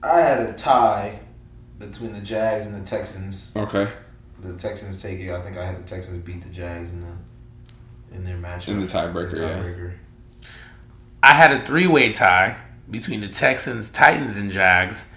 I 0.02 0.20
had 0.20 0.40
a 0.48 0.52
tie 0.55 1.20
between 1.78 2.12
the 2.12 2.20
Jags 2.20 2.66
and 2.66 2.74
the 2.74 2.85
Texans. 2.86 3.52
Okay. 3.56 3.89
The 4.43 4.52
Texans 4.55 5.01
take 5.02 5.18
it. 5.20 5.30
I 5.32 5.40
think 5.43 5.56
I 5.56 5.64
had 5.64 5.76
the 5.78 5.89
Texans 5.89 6.22
beat 6.24 6.43
the 6.43 6.48
Jags 6.51 6.93
in 6.93 7.01
the 7.01 7.12
in 8.12 8.24
their 8.24 8.36
matchup. 8.36 8.68
In 8.68 8.80
the 8.80 8.86
tiebreaker, 8.86 9.35
The 9.36 9.89
yeah. 9.89 10.48
I 11.22 11.35
had 11.35 11.52
a 11.52 11.64
three 11.66 11.86
way 11.86 12.12
tie 12.12 12.56
between 12.90 13.20
the 13.20 13.28
Texans, 13.28 13.90
Titans, 13.93 14.36
and 14.36 14.51
Jags, 14.52 15.10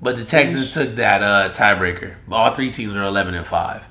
but 0.00 0.16
the 0.16 0.24
Texans 0.24 0.72
took 0.74 0.94
that 0.96 1.22
uh, 1.22 1.52
tiebreaker. 1.52 2.16
All 2.30 2.52
three 2.54 2.70
teams 2.70 2.94
are 2.94 3.02
eleven 3.02 3.34
and 3.34 3.46
five, 3.46 3.84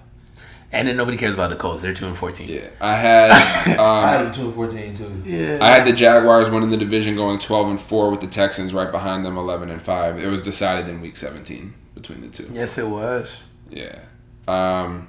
and 0.72 0.88
then 0.88 0.96
nobody 0.96 1.18
cares 1.18 1.34
about 1.34 1.50
the 1.50 1.56
Colts. 1.56 1.82
They're 1.82 1.94
two 1.94 2.06
and 2.08 2.16
fourteen. 2.16 2.50
Yeah. 2.50 2.70
I 2.80 2.96
had. 2.96 3.32
I 3.80 4.10
had 4.10 4.20
Um, 4.20 4.24
them 4.26 4.34
two 4.34 4.46
and 4.46 4.54
fourteen 4.54 4.94
too. 4.94 5.24
Yeah. 5.26 5.58
I 5.62 5.70
had 5.70 5.86
the 5.86 5.94
Jaguars 5.94 6.50
winning 6.50 6.70
the 6.70 6.78
division, 6.78 7.16
going 7.16 7.40
twelve 7.40 7.68
and 7.70 7.82
four, 7.82 8.12
with 8.12 8.22
the 8.22 8.28
Texans 8.28 8.74
right 8.74 8.92
behind 8.92 9.26
them, 9.26 9.38
eleven 9.38 9.70
and 9.70 9.82
five. 9.82 10.20
It 10.20 10.28
was 10.28 10.42
decided 10.42 10.88
in 10.88 11.02
Week 11.02 11.18
seventeen 11.18 11.74
between 11.96 12.22
the 12.22 12.28
two. 12.28 12.48
yes, 12.54 12.78
it 12.78 12.88
was. 12.88 13.38
Yeah. 13.70 14.00
Um, 14.48 15.08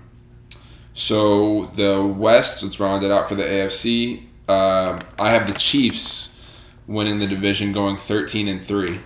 so 0.97 1.67
the 1.75 2.03
West, 2.05 2.63
let's 2.63 2.81
round 2.81 3.05
it 3.05 3.11
out 3.11 3.29
for 3.29 3.35
the 3.35 3.45
AFC. 3.45 4.23
Um, 4.49 5.01
I 5.19 5.31
have 5.31 5.47
the 5.47 5.53
Chiefs 5.53 6.41
winning 6.87 7.19
the 7.19 7.27
division, 7.27 7.73
going 7.73 7.97
thirteen 7.97 8.49
and 8.49 8.65
three. 8.65 8.99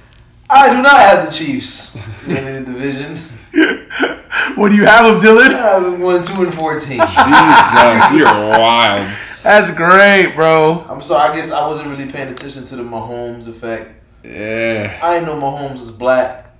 I 0.48 0.74
do 0.74 0.80
not 0.80 0.98
have 0.98 1.26
the 1.26 1.32
Chiefs 1.32 1.98
winning 2.26 2.64
the 2.64 2.72
division. 2.72 3.18
What 4.54 4.70
do 4.70 4.76
you 4.76 4.84
have 4.84 5.22
them, 5.22 5.38
I 5.38 5.42
have 5.50 5.82
them 5.82 6.00
one, 6.00 6.22
two, 6.22 6.42
and 6.42 6.54
fourteen. 6.54 6.98
Jesus, 7.00 8.12
you're 8.14 8.26
wild. 8.26 9.12
That's 9.42 9.74
great, 9.74 10.34
bro. 10.34 10.84
I'm 10.88 11.00
sorry. 11.02 11.30
I 11.30 11.34
guess 11.34 11.50
I 11.50 11.66
wasn't 11.66 11.88
really 11.88 12.10
paying 12.10 12.28
attention 12.28 12.64
to 12.66 12.76
the 12.76 12.82
Mahomes 12.82 13.48
effect. 13.48 13.92
Yeah. 14.24 14.98
I 15.02 15.14
didn't 15.14 15.26
know 15.26 15.40
Mahomes 15.40 15.72
was 15.72 15.90
black. 15.90 16.54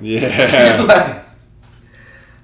Yeah. 0.00 0.84
like, 0.88 1.24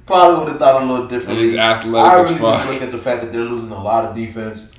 probably 0.06 0.38
would 0.40 0.48
have 0.50 0.58
thought 0.58 0.82
a 0.82 0.86
little 0.86 1.06
differently. 1.06 1.44
he's 1.46 1.56
athletic 1.56 2.10
I 2.12 2.20
as 2.20 2.28
really 2.28 2.40
fuck. 2.40 2.54
just 2.58 2.70
look 2.72 2.82
at 2.82 2.90
the 2.92 2.98
fact 2.98 3.22
that 3.22 3.32
they're 3.32 3.44
losing 3.44 3.70
a 3.70 3.82
lot 3.82 4.04
of 4.06 4.14
defense. 4.16 4.72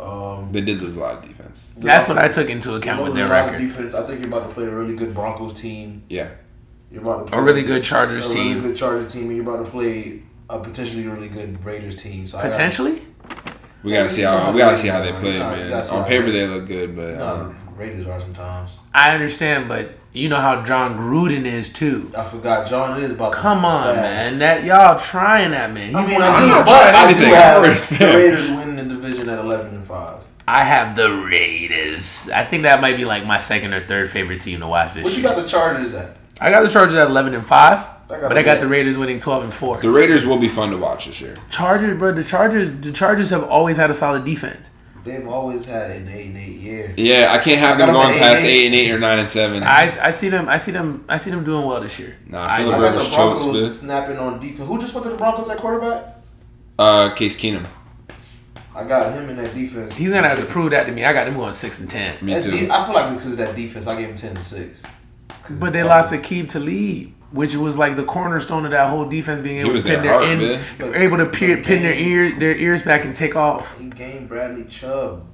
Um, 0.00 0.50
They 0.52 0.60
did 0.60 0.80
lose 0.80 0.96
a 0.96 1.00
lot 1.00 1.14
of 1.14 1.22
defense. 1.22 1.74
That's 1.76 2.08
what 2.08 2.18
I 2.18 2.28
took 2.28 2.48
into 2.48 2.74
account 2.76 3.02
with 3.02 3.14
their 3.14 3.24
Losing 3.28 3.36
a 3.36 3.40
lot 3.40 3.46
of 3.48 3.52
record. 3.54 3.66
Defense. 3.66 3.94
I 3.94 4.06
think 4.06 4.20
you're 4.24 4.28
about 4.28 4.48
to 4.48 4.54
play 4.54 4.64
a 4.66 4.70
really 4.70 4.94
good 4.94 5.12
Broncos 5.14 5.52
team. 5.54 6.02
Yeah. 6.08 6.28
You're 6.92 7.02
about 7.02 7.26
to 7.26 7.32
play 7.32 7.38
A 7.38 7.42
really 7.42 7.62
good 7.64 7.82
Chargers 7.82 8.26
a 8.26 8.28
really 8.28 8.40
team. 8.54 8.62
good 8.62 8.76
Chargers 8.76 9.12
team, 9.12 9.24
and 9.24 9.36
you're 9.36 9.42
about 9.54 9.64
to 9.64 9.70
play 9.70 10.22
a 10.48 10.58
potentially 10.60 11.06
really 11.06 11.28
good 11.28 11.62
Raiders 11.64 11.96
team. 12.00 12.26
So 12.26 12.38
I 12.38 12.42
got- 12.44 12.52
Potentially? 12.52 13.02
We 13.82 13.92
gotta 13.92 14.10
see 14.10 14.22
how 14.22 14.50
we 14.52 14.58
gotta 14.58 14.76
see 14.76 14.88
how 14.88 15.00
they 15.02 15.12
play, 15.12 15.38
man. 15.38 15.72
On 15.72 16.04
paper 16.04 16.30
they 16.30 16.46
look 16.46 16.66
good, 16.66 16.96
but 16.96 17.16
No, 17.16 17.26
um, 17.26 17.56
Raiders 17.76 18.06
are 18.06 18.18
sometimes. 18.18 18.78
I 18.94 19.14
understand, 19.14 19.68
but 19.68 19.92
you 20.18 20.28
know 20.28 20.36
how 20.40 20.64
Jon 20.64 20.98
Gruden 20.98 21.44
is 21.44 21.68
too. 21.72 22.12
I 22.16 22.22
forgot 22.24 22.66
John 22.68 23.00
is 23.02 23.12
about. 23.12 23.30
to 23.32 23.38
Come 23.38 23.64
on, 23.64 23.94
spaz. 23.94 24.02
man. 24.02 24.38
That 24.40 24.64
y'all 24.64 24.98
trying 24.98 25.52
that 25.52 25.72
man. 25.72 25.86
He's 25.86 25.96
I 25.96 26.02
mean, 26.06 26.14
one 26.14 26.22
of 26.22 26.28
I 26.28 26.36
I'm 26.36 26.40
do, 26.40 26.46
these- 26.46 26.54
not 26.56 26.66
but 26.66 26.90
trying 26.90 26.94
I 26.94 27.12
do 27.12 27.16
anything. 27.16 27.34
have 27.34 27.98
the. 27.98 28.18
Raiders 28.18 28.48
winning 28.48 28.76
the 28.76 28.94
division 28.94 29.28
at 29.28 29.38
eleven 29.38 29.74
and 29.74 29.84
five. 29.84 30.18
I 30.46 30.64
have 30.64 30.96
the 30.96 31.10
Raiders. 31.62 32.30
I 32.30 32.44
think 32.44 32.62
that 32.62 32.80
might 32.80 32.96
be 32.96 33.04
like 33.04 33.26
my 33.26 33.38
second 33.38 33.74
or 33.74 33.80
third 33.80 34.10
favorite 34.10 34.40
team 34.40 34.60
to 34.60 34.66
watch 34.66 34.94
this 34.94 35.04
What 35.04 35.16
you 35.16 35.22
got 35.22 35.36
the 35.36 35.46
Chargers 35.46 35.94
at? 35.94 36.16
I 36.40 36.50
got 36.50 36.62
the 36.62 36.70
Chargers 36.70 36.96
at 36.96 37.08
eleven 37.08 37.34
and 37.34 37.44
five, 37.44 37.78
I 37.80 37.88
but 38.08 38.38
I 38.38 38.42
got 38.42 38.60
them 38.60 38.68
the 38.68 38.74
Raiders 38.74 38.96
winning 38.96 39.18
twelve 39.20 39.44
and 39.44 39.52
four. 39.52 39.80
the 39.80 39.90
Raiders 39.90 40.24
will 40.24 40.38
be 40.38 40.48
fun 40.48 40.70
to 40.70 40.76
watch 40.78 41.06
this 41.06 41.20
year. 41.20 41.34
Chargers, 41.50 41.98
bro. 41.98 42.12
The 42.12 42.24
Chargers, 42.24 42.70
the 42.70 42.92
Chargers 42.92 43.30
have 43.30 43.44
always 43.44 43.76
had 43.76 43.90
a 43.90 43.94
solid 43.94 44.24
defense. 44.24 44.70
They've 45.08 45.26
always 45.26 45.66
had 45.66 45.90
an 45.90 46.08
eight 46.08 46.26
and 46.26 46.36
eight 46.36 46.56
year. 46.60 46.94
Yeah, 46.96 47.32
I 47.32 47.38
can't 47.38 47.58
have 47.58 47.76
I 47.76 47.78
them 47.78 47.86
them 47.88 47.94
going 47.96 48.14
at 48.14 48.18
past 48.20 48.42
eight, 48.42 48.48
eight 48.48 48.66
and 48.66 48.74
eight 48.74 48.90
or 48.92 48.98
nine 48.98 49.18
and 49.18 49.28
seven. 49.28 49.62
I 49.62 50.06
I 50.06 50.10
see 50.10 50.28
them. 50.28 50.48
I 50.48 50.58
see 50.58 50.70
them. 50.72 51.04
I 51.08 51.16
see 51.16 51.30
them 51.30 51.44
doing 51.44 51.66
well 51.66 51.80
this 51.80 51.98
year. 51.98 52.16
Nah, 52.26 52.44
I, 52.48 52.58
Phillip 52.58 52.74
I 52.76 52.78
got 52.78 52.90
Rivers 52.92 53.08
the 53.10 53.16
Broncos 53.16 53.60
man. 53.62 53.70
snapping 53.70 54.18
on 54.18 54.40
defense. 54.40 54.68
Who 54.68 54.78
just 54.78 54.94
went 54.94 55.04
to 55.06 55.10
the 55.10 55.16
Broncos 55.16 55.48
at 55.48 55.58
quarterback? 55.58 56.14
Uh, 56.78 57.10
Case 57.14 57.36
Keenum. 57.40 57.66
I 58.74 58.84
got 58.84 59.12
him 59.12 59.28
in 59.28 59.36
that 59.38 59.52
defense. 59.54 59.94
he's 59.96 60.10
gonna 60.12 60.28
have 60.28 60.38
to 60.38 60.44
prove 60.44 60.70
that 60.70 60.86
to 60.86 60.92
me. 60.92 61.04
I 61.04 61.12
got 61.12 61.24
them 61.24 61.34
going 61.34 61.52
six 61.52 61.80
and 61.80 61.90
ten. 61.90 62.14
Me 62.24 62.34
That's 62.34 62.46
too. 62.46 62.52
de- 62.52 62.70
I 62.70 62.84
feel 62.84 62.94
like 62.94 63.06
it's 63.06 63.16
because 63.16 63.32
of 63.32 63.38
that 63.38 63.56
defense. 63.56 63.86
I 63.88 63.96
gave 63.98 64.10
him 64.10 64.14
ten 64.14 64.36
and 64.36 64.44
six. 64.44 64.82
But 65.58 65.72
they 65.72 65.80
of- 65.80 65.86
lost 65.88 66.12
Aqib 66.12 66.48
Talib, 66.48 67.12
which 67.30 67.54
was 67.54 67.76
like 67.76 67.96
the 67.96 68.04
cornerstone 68.04 68.64
of 68.64 68.70
that 68.70 68.88
whole 68.88 69.04
defense, 69.04 69.40
being 69.40 69.58
able 69.58 69.76
to 69.76 69.82
pin 69.82 70.02
their 70.02 70.02
their, 70.02 70.12
heart, 70.12 70.28
in, 70.28 70.38
man. 70.38 70.94
able 70.94 71.16
to 71.18 71.26
peer, 71.26 71.62
pin 71.62 71.82
their 71.82 71.94
ear, 71.94 72.38
their 72.38 72.56
ears 72.56 72.82
back 72.82 73.04
and 73.04 73.14
take 73.14 73.36
off. 73.36 73.78
He 73.78 73.88
gained 73.90 74.28
Bradley 74.28 74.64
Chubb. 74.64 75.26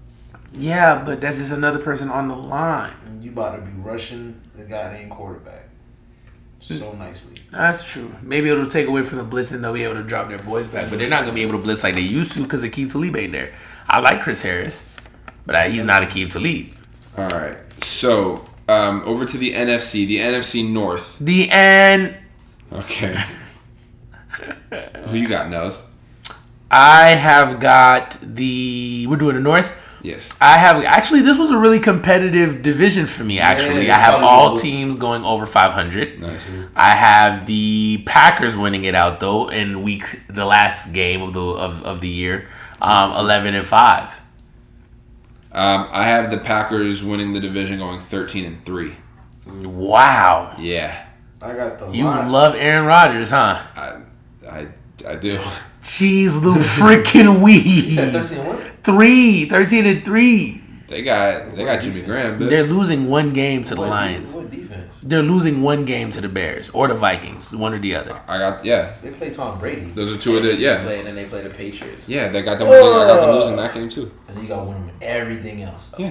Yeah, 0.52 1.02
but 1.04 1.20
that's 1.20 1.38
just 1.38 1.52
another 1.52 1.78
person 1.78 2.10
on 2.10 2.28
the 2.28 2.36
line. 2.36 2.94
And 3.06 3.22
you 3.24 3.32
about 3.32 3.56
to 3.56 3.62
be 3.62 3.72
rushing 3.80 4.40
the 4.56 4.64
guy 4.64 4.92
named 4.92 5.10
quarterback 5.10 5.68
so 6.60 6.92
nicely. 6.92 7.42
That's 7.50 7.84
true. 7.84 8.14
Maybe 8.22 8.48
it'll 8.48 8.66
take 8.66 8.88
away 8.88 9.02
from 9.02 9.18
the 9.18 9.24
blitz 9.24 9.52
and 9.52 9.62
they'll 9.62 9.74
be 9.74 9.84
able 9.84 9.94
to 9.94 10.02
drop 10.02 10.28
their 10.28 10.38
boys 10.38 10.68
back, 10.68 10.90
but 10.90 10.98
they're 10.98 11.08
not 11.08 11.22
gonna 11.22 11.34
be 11.34 11.42
able 11.42 11.52
to 11.52 11.58
blitz 11.58 11.84
like 11.84 11.94
they 11.94 12.00
used 12.00 12.32
to 12.32 12.42
because 12.42 12.64
Aqib 12.64 12.90
Talib 12.90 13.16
ain't 13.16 13.32
there. 13.32 13.52
I 13.86 14.00
like 14.00 14.22
Chris 14.22 14.42
Harris, 14.42 14.88
but 15.44 15.54
I, 15.54 15.68
he's 15.68 15.84
not 15.84 16.02
Aqib 16.02 16.30
Talib. 16.30 16.68
All 17.18 17.28
right. 17.28 17.58
So 17.82 18.44
um, 18.68 19.02
over 19.04 19.24
to 19.24 19.36
the 19.38 19.52
NFC, 19.54 20.06
the 20.06 20.18
NFC 20.18 20.68
North. 20.68 21.18
The 21.18 21.50
N. 21.50 22.16
Okay. 22.72 23.22
Who 25.06 25.16
you 25.16 25.28
got, 25.28 25.48
Nose? 25.48 25.82
I 26.70 27.10
have 27.10 27.60
got 27.60 28.18
the. 28.20 29.06
We're 29.08 29.16
doing 29.16 29.36
the 29.36 29.40
North. 29.40 29.80
Yes. 30.02 30.36
I 30.40 30.58
have 30.58 30.82
actually. 30.84 31.22
This 31.22 31.38
was 31.38 31.50
a 31.50 31.56
really 31.56 31.78
competitive 31.78 32.60
division 32.62 33.06
for 33.06 33.22
me. 33.24 33.38
Actually, 33.38 33.86
Yeah, 33.86 33.96
I 33.96 34.00
have 34.00 34.22
all 34.22 34.46
probably- 34.48 34.62
teams 34.62 34.96
going 34.96 35.24
over 35.24 35.46
500. 35.46 36.20
Nice. 36.20 36.52
I 36.76 36.90
have 36.90 37.46
the 37.46 38.02
Packers 38.04 38.56
winning 38.56 38.84
it 38.84 38.94
out 38.94 39.20
though 39.20 39.48
in 39.48 39.82
week 39.82 40.04
the 40.28 40.44
last 40.44 40.92
game 40.92 41.22
of 41.22 41.32
the 41.32 41.40
of, 41.42 41.82
of 41.84 42.00
the 42.00 42.08
year, 42.08 42.48
um, 42.82 43.12
11 43.12 43.54
and 43.54 43.66
five. 43.66 44.10
Um, 45.54 45.88
I 45.92 46.08
have 46.08 46.30
the 46.30 46.38
Packers 46.38 47.04
winning 47.04 47.32
the 47.32 47.40
division, 47.40 47.78
going 47.78 48.00
thirteen 48.00 48.44
and 48.44 48.64
three. 48.64 48.96
Wow, 49.46 50.56
Yeah, 50.58 51.06
I 51.42 51.54
got 51.54 51.78
the 51.78 51.90
you 51.90 52.04
line. 52.04 52.30
love 52.32 52.54
Aaron 52.56 52.86
Rodgers, 52.86 53.30
huh? 53.30 53.62
I, 53.76 54.00
I, 54.48 54.68
I 55.06 55.14
do. 55.16 55.38
Jeez, 55.82 56.42
the 56.42 56.54
freaking 56.58 57.46
He 57.50 57.90
said 57.90 58.14
weeds. 58.14 58.34
13 58.34 58.46
and 58.46 58.48
what? 58.58 58.84
Three, 58.84 59.44
13 59.44 59.86
and 59.86 60.02
three. 60.04 60.62
They 60.88 61.02
got, 61.02 61.54
they 61.54 61.64
got 61.64 61.82
Jimmy 61.82 62.02
Graham. 62.02 62.38
But 62.38 62.48
They're 62.50 62.62
losing 62.66 63.08
one 63.08 63.32
game 63.34 63.64
to 63.64 63.74
the 63.74 63.82
What- 63.82 63.90
Lions. 63.90 64.34
What 65.04 65.08
defense? 65.08 65.10
They're 65.10 65.22
losing 65.22 65.62
one 65.62 65.84
game 65.84 66.10
to 66.12 66.20
the 66.20 66.28
Bears 66.28 66.70
or 66.70 66.88
the 66.88 66.94
Vikings, 66.94 67.54
one 67.54 67.74
or 67.74 67.78
the 67.78 67.94
other. 67.94 68.20
I 68.26 68.38
got, 68.38 68.64
yeah. 68.64 68.94
They 69.02 69.10
play 69.10 69.30
Tom 69.30 69.58
Brady. 69.58 69.86
Those 69.94 70.12
are 70.12 70.18
two 70.18 70.36
of 70.36 70.42
the, 70.42 70.54
yeah, 70.54 70.80
and 70.80 71.06
then 71.06 71.14
they 71.14 71.24
play 71.26 71.42
the 71.42 71.50
Patriots. 71.50 72.08
yeah. 72.08 72.28
They 72.28 72.42
got 72.42 72.58
them. 72.58 72.68
I 72.68 72.70
got 72.72 73.20
them 73.26 73.34
losing 73.36 73.56
that 73.56 73.74
game 73.74 73.88
too. 73.88 74.10
And 74.28 74.36
then 74.36 74.42
you 74.44 74.48
got 74.48 74.60
to 74.60 74.64
win 74.64 74.86
them 74.86 74.88
in 74.88 75.02
everything 75.02 75.62
else. 75.62 75.90
Yeah. 75.98 76.06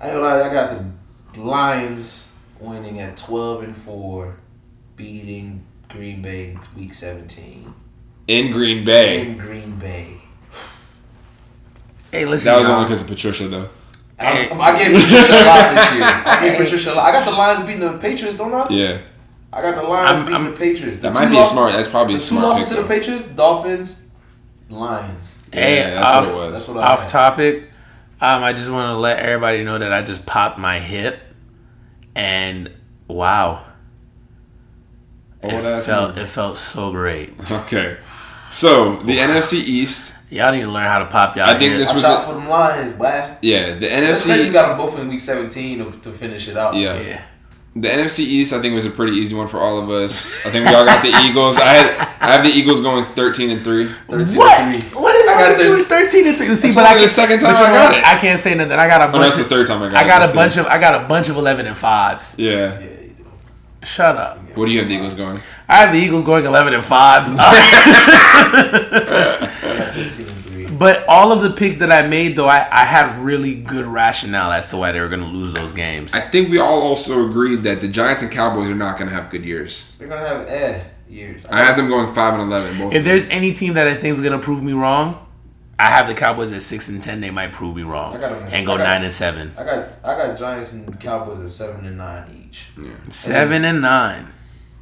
I 0.00 0.08
ain't 0.08 0.14
gonna 0.16 0.20
lie, 0.20 0.42
I 0.50 0.52
got 0.52 0.82
the 1.34 1.40
Lions 1.40 2.34
winning 2.60 3.00
at 3.00 3.16
12 3.16 3.62
and 3.64 3.76
4, 3.76 4.36
beating 4.96 5.64
Green 5.88 6.20
Bay 6.22 6.58
week 6.76 6.92
17. 6.94 7.72
In 8.26 8.52
Green 8.52 8.84
Bay. 8.84 9.26
In 9.28 9.38
Green 9.38 9.76
Bay. 9.78 10.20
Hey, 12.10 12.26
listen, 12.26 12.44
That 12.46 12.58
was 12.58 12.66
y'all. 12.66 12.76
only 12.76 12.86
because 12.86 13.02
of 13.02 13.08
Patricia 13.08 13.48
though. 13.48 13.68
I, 14.18 14.48
I 14.48 14.78
gave 14.78 14.92
Patricia 14.94 15.32
a 15.32 15.44
lot 15.44 15.74
this 15.74 15.92
year. 15.94 16.04
I 16.04 16.48
gave 16.48 16.58
Patricia 16.58 16.92
a 16.92 16.94
lot. 16.94 17.06
I 17.08 17.12
got 17.12 17.24
the 17.24 17.30
Lions 17.32 17.60
beating 17.66 17.80
the 17.80 17.98
Patriots, 17.98 18.38
don't 18.38 18.54
I? 18.54 18.66
Yeah. 18.70 19.00
I 19.52 19.62
got 19.62 19.74
the 19.76 19.82
Lions 19.82 20.10
I'm- 20.10 20.20
beating 20.26 20.34
I'm- 20.34 20.50
the 20.52 20.56
Patriots. 20.58 20.96
The 20.98 21.02
That 21.10 21.14
might 21.14 21.28
be 21.28 21.34
a 21.34 21.38
losses- 21.38 21.52
smart. 21.52 21.72
That's 21.72 21.88
probably 21.88 22.14
a 22.14 22.18
The 22.18 22.24
two 22.24 22.34
losses 22.40 22.68
pick. 22.68 22.68
to 22.68 22.82
the 22.82 22.82
though. 22.88 22.94
Patriots, 22.94 23.24
Dolphins, 23.28 24.10
Lions. 24.70 25.38
Hey, 25.52 25.76
yeah, 25.76 25.94
that's 25.94 26.06
off, 26.06 26.26
what 26.26 26.32
it 26.32 26.36
was. 26.36 26.52
That's 26.54 26.68
what 26.68 26.84
I 26.84 26.92
off 26.92 27.00
had. 27.02 27.08
topic. 27.08 27.70
Um, 28.20 28.42
I 28.42 28.52
just 28.52 28.70
want 28.70 28.94
to 28.94 28.98
let 28.98 29.18
everybody 29.18 29.62
know 29.64 29.78
that 29.78 29.92
I 29.92 30.02
just 30.02 30.24
popped 30.26 30.58
my 30.58 30.78
hip, 30.80 31.18
and 32.14 32.70
wow, 33.06 33.64
Old 35.42 35.52
it 35.52 35.82
felt 35.84 36.14
move. 36.14 36.24
it 36.24 36.28
felt 36.28 36.56
so 36.56 36.90
great. 36.90 37.34
Okay. 37.50 37.98
So 38.54 38.96
the 38.98 39.18
NFC 39.18 39.54
East. 39.54 40.30
Y'all 40.30 40.52
need 40.52 40.60
to 40.62 40.70
learn 40.70 40.86
how 40.86 40.98
to 41.00 41.06
pop 41.06 41.36
y'all. 41.36 41.46
I 41.50 41.58
think 41.58 41.72
hip. 41.72 41.80
this 41.80 41.92
was 41.92 42.04
out 42.04 42.24
for 42.26 42.34
them 42.34 42.48
Lions, 42.48 42.92
boy. 42.92 43.36
Yeah, 43.42 43.74
the 43.74 43.88
That's 43.88 44.24
crazy. 44.26 44.46
You 44.46 44.52
got 44.52 44.68
them 44.68 44.78
both 44.78 44.96
in 44.98 45.08
week 45.08 45.20
17 45.20 45.78
to, 45.92 46.00
to 46.02 46.10
finish 46.12 46.46
it 46.48 46.56
out. 46.56 46.74
Yeah. 46.76 47.00
yeah. 47.00 47.24
The 47.76 47.88
NFC 47.88 48.20
East, 48.20 48.52
I 48.52 48.60
think, 48.60 48.72
was 48.74 48.86
a 48.86 48.90
pretty 48.90 49.16
easy 49.16 49.34
one 49.34 49.48
for 49.48 49.58
all 49.58 49.80
of 49.80 49.90
us. 49.90 50.46
I 50.46 50.50
think 50.50 50.68
we 50.68 50.72
all 50.74 50.84
got 50.84 51.02
the 51.02 51.08
Eagles. 51.28 51.56
I 51.56 51.64
had, 51.64 52.08
I 52.20 52.32
have 52.36 52.44
the 52.44 52.52
Eagles 52.52 52.80
going 52.80 53.04
thirteen 53.04 53.50
and 53.50 53.60
three. 53.62 53.86
13 54.08 54.36
What? 54.38 54.72
to 54.74 54.80
3. 54.80 55.00
What 55.02 55.16
is 55.16 55.28
I 55.28 55.32
got 55.32 55.48
that 55.48 55.58
doing? 55.58 55.70
this- 55.72 55.88
Thirteen 55.88 56.26
and 56.28 56.36
three. 56.36 56.54
See, 56.54 56.68
That's 56.68 56.76
but 56.76 56.84
I 56.86 56.90
only 56.90 57.00
the 57.00 57.06
can't- 57.06 57.10
second 57.10 57.40
time 57.40 57.56
I 57.56 57.68
got 57.74 57.94
it. 57.96 58.04
I 58.06 58.16
can't 58.20 58.38
say 58.40 58.54
nothing. 58.54 58.78
I 58.78 58.86
got 58.86 59.00
a 59.00 59.08
Oh, 59.08 59.12
bunch. 59.12 59.22
that's 59.24 59.36
the 59.38 59.42
of, 59.42 59.48
third 59.48 59.66
time 59.66 59.82
I 59.82 59.88
got. 59.88 59.98
I 59.98 60.06
got 60.06 60.18
That's 60.20 60.30
a 60.32 60.34
bunch 60.36 60.54
good. 60.54 60.60
of. 60.60 60.66
I 60.68 60.78
got 60.78 61.04
a 61.04 61.08
bunch 61.08 61.28
of 61.28 61.36
eleven 61.36 61.66
and 61.66 61.76
fives. 61.76 62.36
Yeah. 62.38 62.78
Yeah. 62.80 62.86
Shut 63.82 64.14
up. 64.16 64.38
What 64.56 64.66
do 64.66 64.70
you 64.70 64.78
have 64.78 64.88
the 64.88 64.94
Eagles 64.94 65.14
going? 65.16 65.40
I 65.68 65.76
have 65.76 65.92
the 65.92 65.98
Eagles 65.98 66.24
going 66.24 66.44
eleven 66.44 66.74
and 66.74 66.84
five. 66.84 67.22
I 67.38 69.50
got 69.62 69.94
13 69.94 70.26
and 70.26 70.36
3. 70.44 70.66
But 70.76 71.04
all 71.08 71.32
of 71.32 71.40
the 71.42 71.50
picks 71.50 71.78
that 71.78 71.90
I 71.92 72.06
made, 72.06 72.36
though, 72.36 72.48
I, 72.48 72.66
I 72.70 72.84
had 72.84 73.22
really 73.24 73.54
good 73.54 73.86
rationale 73.86 74.52
as 74.52 74.68
to 74.70 74.76
why 74.76 74.92
they 74.92 75.00
were 75.00 75.08
going 75.08 75.22
to 75.22 75.26
lose 75.28 75.52
those 75.54 75.72
games. 75.72 76.12
I 76.14 76.20
think 76.20 76.50
we 76.50 76.58
all 76.58 76.82
also 76.82 77.28
agreed 77.28 77.62
that 77.62 77.80
the 77.80 77.88
Giants 77.88 78.22
and 78.22 78.30
Cowboys 78.30 78.68
are 78.68 78.74
not 78.74 78.98
going 78.98 79.08
to 79.08 79.14
have 79.14 79.30
good 79.30 79.44
years. 79.44 79.96
They're 79.98 80.08
going 80.08 80.22
to 80.22 80.28
have 80.28 80.48
eh 80.48 80.84
years. 81.08 81.46
I 81.46 81.64
have 81.64 81.76
them 81.76 81.88
going 81.88 82.12
five 82.14 82.34
and 82.38 82.42
eleven. 82.42 82.78
Both. 82.78 82.92
If 82.92 83.04
there's 83.04 83.26
any 83.28 83.52
team 83.52 83.74
that 83.74 83.86
I 83.86 83.94
think 83.94 84.12
is 84.12 84.20
going 84.20 84.38
to 84.38 84.44
prove 84.44 84.62
me 84.62 84.72
wrong, 84.72 85.26
I 85.78 85.84
have 85.86 86.06
the 86.08 86.14
Cowboys 86.14 86.52
at 86.52 86.62
six 86.62 86.88
and 86.88 87.02
ten. 87.02 87.20
They 87.20 87.30
might 87.30 87.52
prove 87.52 87.76
me 87.76 87.82
wrong 87.84 88.16
I 88.16 88.20
got 88.20 88.32
'em 88.32 88.42
at- 88.44 88.54
and 88.54 88.66
go 88.66 88.74
I 88.74 88.78
got- 88.78 88.84
nine 88.84 89.02
and 89.04 89.12
seven, 89.12 89.54
I 89.56 89.64
got 89.64 89.88
I 90.04 90.14
got 90.16 90.38
Giants 90.38 90.72
and 90.74 91.00
Cowboys 91.00 91.40
at 91.40 91.48
7 91.48 91.86
and 91.86 91.96
9 91.98 92.30
each. 92.46 92.66
Yeah. 92.78 92.90
seven 93.08 93.64
and 93.64 93.80
nine. 93.80 94.32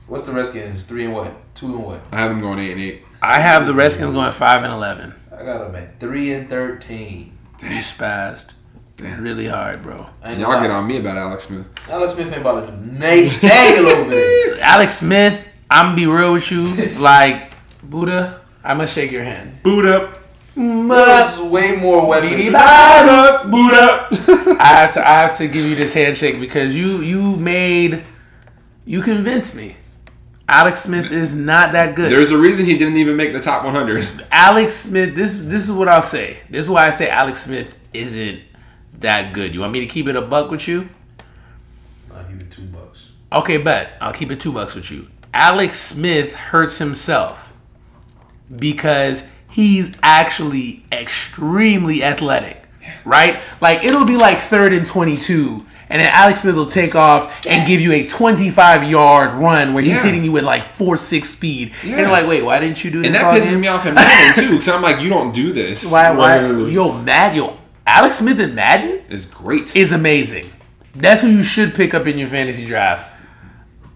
What's 0.06 0.24
the 0.24 0.32
Redskins? 0.32 0.84
3 0.84 1.06
and 1.06 1.14
what? 1.14 1.54
2 1.54 1.66
and 1.76 1.84
what? 1.84 2.00
I 2.12 2.16
have 2.16 2.30
them 2.30 2.40
going 2.40 2.58
eight 2.58 2.72
and 2.72 2.80
eight. 2.80 3.02
I 3.22 3.38
have 3.40 3.66
the 3.66 3.74
Redskins 3.74 4.12
going 4.12 4.32
five 4.32 4.62
and 4.64 4.72
eleven. 4.72 5.14
I 5.32 5.44
got 5.44 5.58
them 5.66 5.74
at 5.76 5.98
3 6.00 6.32
and 6.34 6.48
13. 6.50 7.32
You 7.62 7.68
spazzed 7.78 8.50
Damn. 8.96 9.22
really 9.22 9.46
hard, 9.46 9.82
bro. 9.82 10.08
I 10.22 10.32
Y'all 10.32 10.60
get 10.60 10.70
lie. 10.70 10.76
on 10.76 10.86
me 10.86 10.98
about 10.98 11.16
Alex 11.16 11.44
Smith. 11.44 11.66
Alex 11.88 12.14
Smith 12.14 12.26
ain't 12.32 12.38
about 12.38 12.66
to 12.66 12.72
do 12.72 12.78
nag 12.92 13.42
nag 13.42 13.78
a 13.78 13.82
little 13.82 14.04
bit. 14.06 14.58
Alex 14.60 14.98
Smith, 14.98 15.48
I'm 15.70 15.86
gonna 15.86 15.96
be 15.96 16.06
real 16.06 16.32
with 16.32 16.50
you. 16.50 16.66
Like 16.98 17.52
Buddha, 17.82 18.40
I'm 18.64 18.78
gonna 18.78 18.88
shake 18.88 19.12
your 19.12 19.24
hand. 19.24 19.62
Buddha. 19.62 20.02
up. 20.08 20.18
There's 20.56 21.40
way 21.40 21.76
more 21.76 22.06
weapons. 22.06 22.32
Beady 22.32 22.50
Boot 22.50 22.56
up. 22.56 23.50
Boot 23.50 23.72
up. 23.74 24.08
I 24.60 24.66
have 24.66 24.92
to 24.94 25.00
I 25.08 25.12
have 25.20 25.36
to 25.38 25.46
give 25.48 25.64
you 25.64 25.74
this 25.76 25.94
handshake 25.94 26.38
because 26.40 26.76
you 26.76 26.98
you 26.98 27.36
made 27.36 28.02
you 28.84 29.00
convinced 29.02 29.56
me. 29.56 29.76
Alex 30.52 30.80
Smith 30.80 31.10
is 31.10 31.34
not 31.34 31.72
that 31.72 31.96
good. 31.96 32.12
There's 32.12 32.30
a 32.30 32.36
reason 32.36 32.66
he 32.66 32.76
didn't 32.76 32.98
even 32.98 33.16
make 33.16 33.32
the 33.32 33.40
top 33.40 33.64
100. 33.64 34.26
Alex 34.30 34.74
Smith, 34.74 35.14
this 35.14 35.46
this 35.46 35.66
is 35.66 35.72
what 35.72 35.88
I'll 35.88 36.02
say. 36.02 36.40
This 36.50 36.66
is 36.66 36.70
why 36.70 36.86
I 36.86 36.90
say 36.90 37.08
Alex 37.08 37.44
Smith 37.44 37.78
isn't 37.94 38.42
that 38.98 39.32
good. 39.32 39.54
You 39.54 39.60
want 39.60 39.72
me 39.72 39.80
to 39.80 39.86
keep 39.86 40.06
it 40.08 40.14
a 40.14 40.20
buck 40.20 40.50
with 40.50 40.68
you? 40.68 40.90
I'll 42.14 42.24
give 42.24 42.42
you 42.42 42.46
two 42.48 42.64
bucks. 42.64 43.12
Okay, 43.32 43.56
bet. 43.56 43.96
I'll 43.98 44.12
keep 44.12 44.30
it 44.30 44.40
two 44.40 44.52
bucks 44.52 44.74
with 44.74 44.90
you. 44.90 45.08
Alex 45.32 45.80
Smith 45.80 46.34
hurts 46.34 46.76
himself 46.76 47.54
because 48.54 49.30
he's 49.50 49.96
actually 50.02 50.84
extremely 50.92 52.04
athletic, 52.04 52.68
right? 53.06 53.40
Like 53.62 53.84
it'll 53.84 54.04
be 54.04 54.18
like 54.18 54.38
third 54.38 54.74
and 54.74 54.86
twenty-two, 54.86 55.64
and 55.92 56.00
then 56.00 56.08
Alex 56.12 56.40
Smith 56.42 56.54
will 56.56 56.66
take 56.66 56.96
off 56.96 57.46
and 57.46 57.66
give 57.66 57.80
you 57.80 57.92
a 57.92 58.06
twenty-five 58.06 58.82
yard 58.90 59.34
run 59.34 59.74
where 59.74 59.82
he's 59.82 59.96
Yeah. 59.98 60.02
hitting 60.04 60.24
you 60.24 60.32
with 60.32 60.42
like 60.44 60.64
four 60.64 60.96
six 60.96 61.28
speed, 61.28 61.72
and 61.82 61.90
Yeah. 61.90 61.98
you're 62.00 62.10
like, 62.10 62.26
wait, 62.26 62.42
why 62.42 62.58
didn't 62.58 62.82
you 62.82 62.90
do 62.90 62.98
this? 63.02 63.06
And 63.08 63.14
that 63.14 63.24
all 63.24 63.34
pisses 63.34 63.50
game? 63.52 63.60
me 63.60 63.68
off 63.68 63.86
in 63.86 63.94
Madden 63.94 64.42
too, 64.44 64.50
because 64.52 64.68
I'm 64.70 64.82
like, 64.82 65.00
you 65.00 65.08
don't 65.08 65.32
do 65.34 65.52
this. 65.52 65.84
Why? 65.92 66.10
Why? 66.10 66.38
Whoa. 66.42 66.66
Yo, 66.66 66.92
Mad, 66.98 67.36
yo, 67.36 67.58
Alex 67.86 68.16
Smith 68.16 68.40
in 68.40 68.54
Madden 68.54 69.00
is 69.10 69.26
great. 69.26 69.76
is 69.76 69.92
amazing. 69.92 70.50
That's 70.94 71.20
who 71.22 71.28
you 71.28 71.42
should 71.42 71.74
pick 71.74 71.94
up 71.94 72.06
in 72.06 72.18
your 72.18 72.28
fantasy 72.28 72.66
draft. 72.66 73.10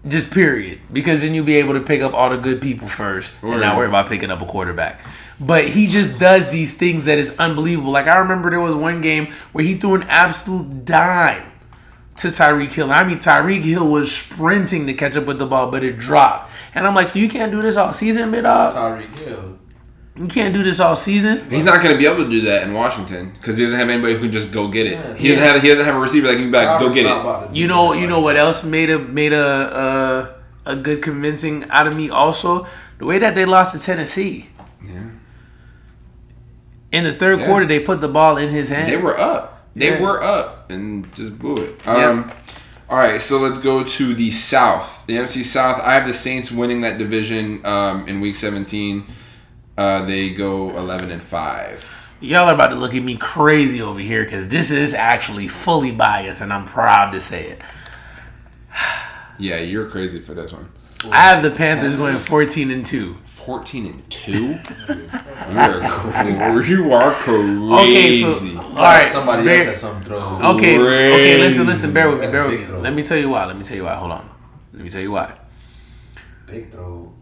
Just 0.07 0.31
period. 0.31 0.79
Because 0.93 1.21
then 1.21 1.33
you'll 1.33 1.45
be 1.45 1.57
able 1.57 1.73
to 1.73 1.81
pick 1.81 2.01
up 2.01 2.13
all 2.13 2.29
the 2.29 2.37
good 2.37 2.61
people 2.61 2.87
first 2.87 3.33
and 3.41 3.59
not 3.59 3.75
worry 3.75 3.87
about 3.87 4.07
picking 4.07 4.31
up 4.31 4.41
a 4.41 4.45
quarterback. 4.45 5.01
But 5.39 5.67
he 5.69 5.87
just 5.87 6.17
does 6.17 6.49
these 6.49 6.73
things 6.75 7.03
that 7.05 7.17
is 7.17 7.37
unbelievable. 7.37 7.91
Like 7.91 8.07
I 8.07 8.17
remember 8.19 8.49
there 8.49 8.59
was 8.61 8.73
one 8.73 9.01
game 9.01 9.33
where 9.51 9.63
he 9.65 9.75
threw 9.75 9.95
an 9.95 10.03
absolute 10.03 10.85
dime 10.85 11.43
to 12.17 12.27
Tyreek 12.27 12.71
Hill. 12.73 12.91
I 12.91 13.03
mean 13.03 13.17
Tyreek 13.17 13.61
Hill 13.61 13.87
was 13.87 14.11
sprinting 14.11 14.87
to 14.87 14.93
catch 14.93 15.15
up 15.15 15.25
with 15.25 15.39
the 15.39 15.45
ball, 15.45 15.69
but 15.71 15.83
it 15.83 15.97
dropped. 15.97 16.51
And 16.75 16.85
I'm 16.87 16.95
like, 16.95 17.07
so 17.07 17.19
you 17.19 17.29
can't 17.29 17.51
do 17.51 17.61
this 17.61 17.75
all 17.77 17.93
season, 17.93 18.31
mid 18.31 18.43
dog? 18.43 18.73
Tyreek 18.73 19.17
Hill. 19.19 19.59
You 20.15 20.27
can't 20.27 20.51
do 20.51 20.63
this 20.63 20.79
all 20.79 20.95
season? 20.95 21.47
He's 21.49 21.63
not 21.63 21.79
going 21.79 21.91
to 21.93 21.97
be 21.97 22.07
able 22.07 22.23
to 22.23 22.29
do 22.29 22.41
that 22.41 22.63
in 22.63 22.73
Washington 22.73 23.29
because 23.33 23.55
he 23.57 23.63
doesn't 23.65 23.77
have 23.77 23.87
anybody 23.87 24.13
who 24.15 24.21
can 24.21 24.31
just 24.31 24.51
go 24.51 24.67
get 24.67 24.87
it. 24.87 24.93
Yeah. 24.93 25.13
He 25.15 25.27
doesn't 25.27 25.43
have 25.43 25.61
he 25.61 25.67
doesn't 25.67 25.85
have 25.85 25.93
a 25.95 25.99
receiver 25.99 26.27
that 26.27 26.33
can 26.35 26.45
be 26.45 26.51
back. 26.51 26.79
Go 26.79 26.91
get 26.91 27.05
it. 27.05 27.11
about 27.11 27.49
to 27.49 27.53
do 27.53 27.59
You 27.59 27.67
know, 27.67 27.93
that. 27.93 27.99
you 28.01 28.07
know 28.07 28.19
what 28.19 28.35
else 28.35 28.63
made 28.63 28.89
a 28.89 28.97
made 28.97 29.31
a 29.33 30.35
a, 30.65 30.71
a 30.71 30.75
good 30.75 31.03
convincing 31.03 31.65
out 31.69 31.85
of 31.85 31.95
me 31.95 32.09
also 32.09 32.65
the 32.97 33.05
way 33.05 33.19
that 33.19 33.35
they 33.35 33.45
lost 33.45 33.75
to 33.77 33.79
Tennessee. 33.85 34.49
Yeah. 34.83 35.03
In 36.91 37.03
the 37.03 37.13
third 37.13 37.39
Yeah. 37.41 37.45
quarter, 37.45 37.65
they 37.67 37.79
put 37.79 38.01
the 38.01 38.07
ball 38.07 38.37
in 38.37 38.49
his 38.49 38.69
hand. 38.69 38.91
They 38.91 38.97
were 38.97 39.19
up. 39.19 39.56
They 39.77 39.91
Yeah. 39.91 40.01
were 40.01 40.23
up 40.23 40.71
and 40.71 41.13
just 41.13 41.37
blew 41.37 41.55
it. 41.55 41.79
Yeah. 41.85 42.09
Um, 42.09 42.31
All 42.89 42.97
right, 42.97 43.21
so 43.21 43.37
let's 43.37 43.59
go 43.59 43.83
to 43.83 44.13
the 44.15 44.31
South. 44.31 45.05
The 45.07 45.17
NFC 45.17 45.43
South. 45.43 45.81
I 45.83 45.93
have 45.93 46.07
the 46.07 46.13
Saints 46.13 46.51
winning 46.53 46.81
that 46.81 46.97
division 46.97 47.65
um, 47.65 48.07
in 48.07 48.21
Week 48.21 48.33
17. 48.33 49.05
Uh, 49.77 50.05
they 50.05 50.29
go 50.29 50.69
11 50.77 51.11
and 51.11 51.21
five. 51.21 52.15
Y'all 52.21 52.47
are 52.49 52.53
about 52.53 52.67
to 52.69 52.75
look 52.75 52.95
at 52.95 53.03
me 53.03 53.15
crazy 53.17 53.81
over 53.81 53.99
here 53.99 54.23
because 54.23 54.47
this 54.47 54.71
is 54.71 54.93
actually 54.93 55.47
fully 55.49 55.91
biased, 55.91 56.41
and 56.41 56.51
I'm 56.53 56.65
proud 56.65 57.11
to 57.11 57.19
say 57.21 57.49
it. 57.49 57.61
Yeah, 59.39 59.57
you're 59.57 59.87
crazy 59.87 60.19
for 60.19 60.33
this 60.33 60.51
one. 60.51 60.71
I 61.11 61.17
have 61.29 61.43
the 61.43 61.51
Panthers 61.51 61.95
going 61.95 62.15
14 62.15 62.71
and 62.71 62.83
two. 62.83 63.17
14 63.47 63.85
and 63.85 64.09
two. 64.11 64.59
You're 64.89 65.79
cr- 65.87 66.63
you 66.65 66.91
are 66.91 67.13
Okay, 67.15 68.11
so 68.21 68.59
all 68.59 68.73
right, 68.75 69.07
somebody 69.07 69.45
bear- 69.45 69.55
else 69.59 69.65
has 69.67 69.77
some 69.79 70.01
throw. 70.01 70.19
Okay, 70.55 70.77
okay, 70.77 71.37
listen, 71.37 71.65
listen, 71.65 71.93
bear 71.93 72.09
with 72.09 72.19
me, 72.19 72.27
bear 72.27 72.45
with 72.45 72.59
me. 72.59 72.65
throw. 72.65 72.81
Let 72.81 72.93
me 72.93 73.03
tell 73.03 73.17
you 73.17 73.29
why. 73.29 73.45
Let 73.45 73.57
me 73.57 73.63
tell 73.63 73.77
you 73.77 73.85
why. 73.85 73.95
Hold 73.95 74.11
on. 74.11 74.29
Let 74.73 74.83
me 74.83 74.89
tell 74.89 74.99
you 75.01 75.11
why. 75.13 75.33
Big 76.45 76.69
throw. 76.71 77.13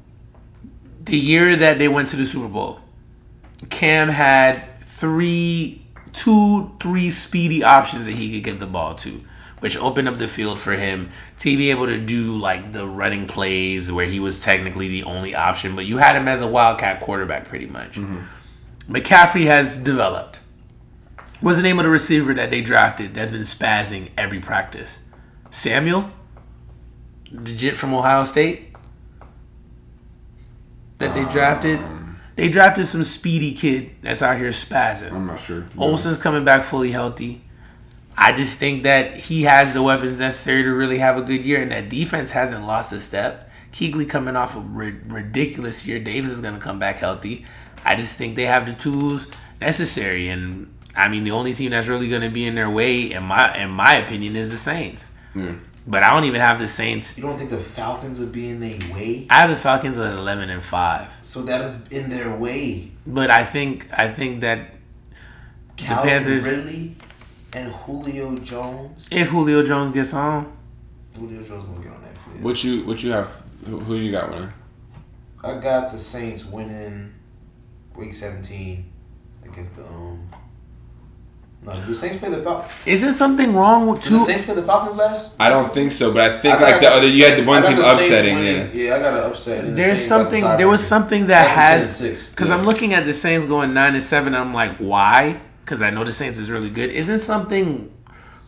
the 1.06 1.16
year 1.18 1.56
that 1.56 1.78
they 1.78 1.88
went 1.88 2.08
to 2.10 2.16
the 2.16 2.26
Super 2.26 2.48
Bowl, 2.48 2.80
Cam 3.70 4.10
had 4.10 4.80
three, 4.82 5.86
two, 6.12 6.72
three 6.80 7.12
speedy 7.12 7.64
options 7.64 8.08
that 8.08 8.14
he 8.16 8.32
could 8.34 8.44
get 8.44 8.60
the 8.60 8.66
ball 8.66 8.96
to, 8.96 9.24
which 9.60 9.78
opened 9.78 10.08
up 10.10 10.18
the 10.18 10.28
field 10.28 10.60
for 10.60 10.74
him 10.74 11.12
to 11.40 11.58
be 11.58 11.70
able 11.70 11.86
to 11.88 11.98
do 11.98 12.38
like 12.38 12.72
the 12.72 12.88
running 12.88 13.28
plays 13.28 13.92
where 13.92 14.06
he 14.06 14.20
was 14.20 14.42
technically 14.42 14.88
the 14.88 15.04
only 15.04 15.36
option, 15.36 15.76
but 15.76 15.86
you 15.86 15.98
had 15.98 16.16
him 16.16 16.28
as 16.28 16.42
a 16.42 16.48
wildcat 16.48 17.02
quarterback 17.02 17.48
pretty 17.48 17.68
much. 17.68 17.94
Mm-hmm. 17.94 18.94
McCaffrey 18.94 19.46
has 19.46 19.78
developed. 19.78 20.40
What's 21.42 21.58
the 21.58 21.64
name 21.64 21.80
of 21.80 21.84
the 21.84 21.92
receiver 21.92 22.34
that 22.34 22.50
they 22.50 22.62
drafted 22.62 23.14
that's 23.14 23.32
been 23.32 23.42
spazzing 23.42 24.10
every 24.18 24.40
practice? 24.40 25.00
Samuel? 25.52 26.12
The 27.32 27.54
jit 27.54 27.76
from 27.76 27.94
Ohio 27.94 28.24
State? 28.24 28.74
That 31.00 31.14
they 31.14 31.26
drafted? 31.26 31.80
Um, 31.80 32.20
they 32.36 32.48
drafted 32.50 32.88
some 32.88 33.04
speedy 33.04 33.54
kid 33.54 33.96
that's 34.02 34.22
out 34.22 34.38
here 34.38 34.50
spazzing. 34.50 35.12
I'm 35.12 35.28
not 35.28 35.40
sure. 35.40 35.66
Olsen's 35.78 36.18
coming 36.18 36.46
back 36.46 36.64
fully 36.64 36.92
healthy. 36.92 37.42
I 38.18 38.32
just 38.34 38.58
think 38.58 38.84
that 38.84 39.18
he 39.18 39.44
has 39.44 39.74
the 39.74 39.84
weapons 39.84 40.20
necessary 40.20 40.64
to 40.64 40.70
really 40.72 41.00
have 41.00 41.18
a 41.18 41.22
good 41.22 41.44
year, 41.44 41.62
and 41.62 41.72
that 41.72 41.90
defense 41.90 42.32
hasn't 42.32 42.66
lost 42.66 42.92
a 42.94 43.00
step. 43.00 43.50
Kuechly 43.74 44.10
coming 44.10 44.36
off 44.38 44.56
a 44.56 44.60
ri- 44.60 45.00
ridiculous 45.06 45.86
year. 45.86 46.00
Davis 46.00 46.32
is 46.32 46.42
going 46.42 46.54
to 46.54 46.60
come 46.62 46.80
back 46.80 46.98
healthy. 47.00 47.46
I 47.84 47.96
just 47.98 48.18
think 48.18 48.36
they 48.38 48.46
have 48.46 48.66
the 48.66 48.74
tools 48.74 49.28
necessary, 49.60 50.30
and 50.30 50.74
I 50.96 51.10
mean 51.10 51.24
the 51.26 51.32
only 51.32 51.54
team 51.54 51.72
that's 51.72 51.88
really 51.88 52.08
going 52.08 52.22
to 52.22 52.30
be 52.30 52.46
in 52.46 52.56
their 52.56 52.70
way, 52.70 53.12
in 53.12 53.24
my 53.24 53.56
in 53.62 53.70
my 53.70 53.96
opinion, 53.96 54.36
is 54.38 54.50
the 54.50 54.58
Saints. 54.58 55.14
Hmm. 55.34 55.58
But 55.88 56.02
I 56.02 56.12
don't 56.14 56.24
even 56.24 56.42
have 56.42 56.58
the 56.58 56.68
Saints. 56.68 57.16
You 57.18 57.24
don't 57.26 57.38
think 57.38 57.52
the 57.52 57.60
Falcons 57.60 58.20
would 58.20 58.32
be 58.32 58.48
in 58.50 58.60
their 58.60 58.80
way? 58.92 59.28
I 59.30 59.42
have 59.42 59.50
the 59.52 59.56
Falcons 59.58 60.00
at 60.00 60.14
eleven 60.14 60.50
and 60.50 60.64
five. 60.64 61.12
So 61.22 61.44
that 61.44 61.62
is 61.62 61.86
in 61.90 62.10
their 62.10 62.36
way. 62.36 62.92
But 63.06 63.30
I 63.30 63.46
think 63.46 63.88
I 63.92 64.10
think 64.10 64.40
that 64.42 64.72
Calvin 65.76 66.10
Panthers- 66.10 66.46
Ridley 66.46 66.96
and 67.56 67.72
Julio 67.72 68.36
Jones. 68.38 69.08
if 69.12 69.30
Julio 69.30 69.64
Jones 69.64 69.92
gets 69.92 70.14
on, 70.14 70.52
Julio 71.18 71.42
Jones 71.44 71.66
gonna 71.66 71.80
get 71.84 71.94
on 71.94 72.02
that 72.04 72.18
field. 72.18 72.44
What 72.44 72.64
you 72.64 72.86
what 72.86 73.02
you 73.04 73.12
have? 73.12 73.30
Who, 73.68 73.80
who 73.80 73.96
you 73.96 74.12
got 74.12 74.30
winning? 74.32 74.52
I 75.44 75.58
got 75.60 75.92
the 75.92 75.98
Saints 76.00 76.46
winning 76.46 77.14
week 77.96 78.14
17 78.14 78.86
against 79.46 79.76
the 79.76 79.84
um. 79.86 80.30
No, 81.64 81.72
the 81.88 81.96
Saints 81.96 82.18
play 82.18 82.30
the 82.30 82.38
Falcons? 82.44 82.72
isn't 82.86 83.16
something 83.16 83.56
wrong 83.56 83.88
with 83.88 84.02
Did 84.04 84.12
the? 84.14 84.20
Saints 84.20 84.46
play 84.46 84.54
the 84.54 84.62
Falcons 84.62 84.96
last? 84.98 85.36
I 85.42 85.50
don't 85.50 85.74
think 85.74 85.92
so, 85.92 86.14
but 86.14 86.22
I 86.30 86.40
think 86.40 86.60
I 86.60 86.62
like 86.72 86.80
the 86.82 86.88
other 86.92 87.08
you 87.08 87.26
had 87.26 87.40
the 87.40 87.46
one 87.48 87.64
team 87.64 87.78
the 87.78 87.82
upsetting. 87.92 88.36
winning. 88.36 88.70
Yeah. 88.76 88.84
Yeah, 88.90 88.96
I 88.96 89.00
got 89.00 89.14
an 89.26 89.32
upset. 89.32 89.66
and 89.66 89.70
the 89.70 89.82
There's 89.82 89.98
Saints 89.98 90.10
got 90.10 90.18
the 90.30 90.38
something. 90.38 90.58
There 90.58 90.68
was 90.68 90.86
something 90.86 91.28
that 91.28 91.48
Got 91.48 91.56
them 91.56 91.80
10 91.80 91.82
and 91.82 91.90
has 92.12 92.30
because 92.30 92.50
Yeah. 92.50 92.56
I'm 92.56 92.64
looking 92.66 92.94
at 92.94 93.06
the 93.06 93.14
Saints 93.14 93.48
going 93.48 93.74
nine 93.74 93.96
and 93.96 94.04
seven. 94.04 94.36
I'm 94.36 94.54
like, 94.54 94.78
why? 94.78 95.42
Because 95.66 95.82
I 95.82 95.90
know 95.90 96.04
the 96.04 96.14
Saints 96.14 96.38
is 96.38 96.50
really 96.52 96.70
good. 96.70 96.92
Isn't 96.92 97.20
something 97.20 97.92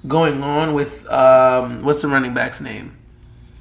going 0.07 0.43
on 0.43 0.73
with 0.75 1.05
um 1.11 1.83
what's 1.83 2.03
the 2.03 2.07
running 2.07 2.33
back's 2.33 2.61
name? 2.61 2.95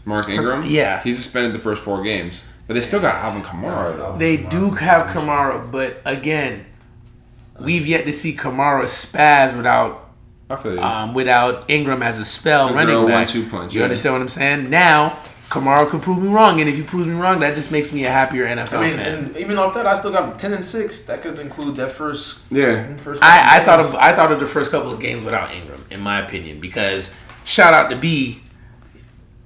Mark 0.05 0.29
Ingram. 0.29 0.63
yeah. 0.65 1.03
he's 1.03 1.17
suspended 1.17 1.53
the 1.53 1.59
first 1.59 1.83
four 1.83 2.03
games, 2.05 2.45
but 2.69 2.75
they 2.75 2.81
still 2.81 3.01
got 3.01 3.17
Alvin 3.25 3.43
Kamara 3.43 3.97
though. 3.97 4.17
They 4.17 4.37
do 4.37 4.71
have 4.73 5.09
Kamara, 5.09 5.69
but 5.73 6.01
again, 6.05 6.67
we've 7.59 7.87
yet 7.87 8.05
to 8.05 8.13
see 8.13 8.37
Kamara 8.37 8.85
spaz 8.85 9.57
without 9.57 10.11
I 10.49 10.55
feel 10.57 10.75
you. 10.75 10.81
um, 10.81 11.13
without 11.15 11.69
Ingram 11.69 12.03
as 12.05 12.21
a 12.21 12.25
spell 12.25 12.71
running 12.73 12.95
a 12.97 13.05
back. 13.05 13.15
one-two 13.15 13.49
punch, 13.49 13.75
You 13.75 13.83
understand 13.83 14.15
what 14.15 14.23
I'm 14.23 14.29
saying? 14.29 14.71
Now 14.71 15.19
Kamara 15.49 15.89
could 15.89 16.03
prove 16.03 16.21
me 16.23 16.29
wrong, 16.29 16.61
and 16.61 16.69
if 16.69 16.75
he 16.77 16.83
proves 16.83 17.07
me 17.07 17.15
wrong, 17.15 17.39
that 17.39 17.55
just 17.55 17.71
makes 17.71 17.93
me 17.93 18.05
a 18.05 18.11
happier 18.11 18.47
NFL 18.47 18.79
I 18.79 18.81
mean, 18.89 18.97
fan. 18.97 19.15
and 19.27 19.37
even 19.37 19.59
off 19.59 19.75
that, 19.75 19.87
I 19.87 19.95
still 19.95 20.11
got 20.11 20.39
10 20.39 20.53
and 20.55 20.65
6. 20.65 21.01
That 21.03 21.23
could 21.23 21.39
include 21.39 21.77
that 21.77 21.93
first. 21.93 22.41
yeah, 22.51 22.97
first 22.97 23.23
I, 23.23 23.59
I 23.59 23.65
thought 23.65 23.79
of 23.81 23.95
I 23.95 24.15
thought 24.15 24.33
of 24.33 24.41
the 24.41 24.47
first 24.47 24.71
couple 24.73 24.93
of 24.93 24.99
games 25.01 25.23
without 25.25 25.53
Ingram, 25.55 25.81
in 25.91 26.01
my 26.01 26.21
opinion, 26.21 26.59
because 26.61 27.15
shout 27.45 27.75
out 27.75 27.91
to 27.91 27.97
B, 27.97 28.43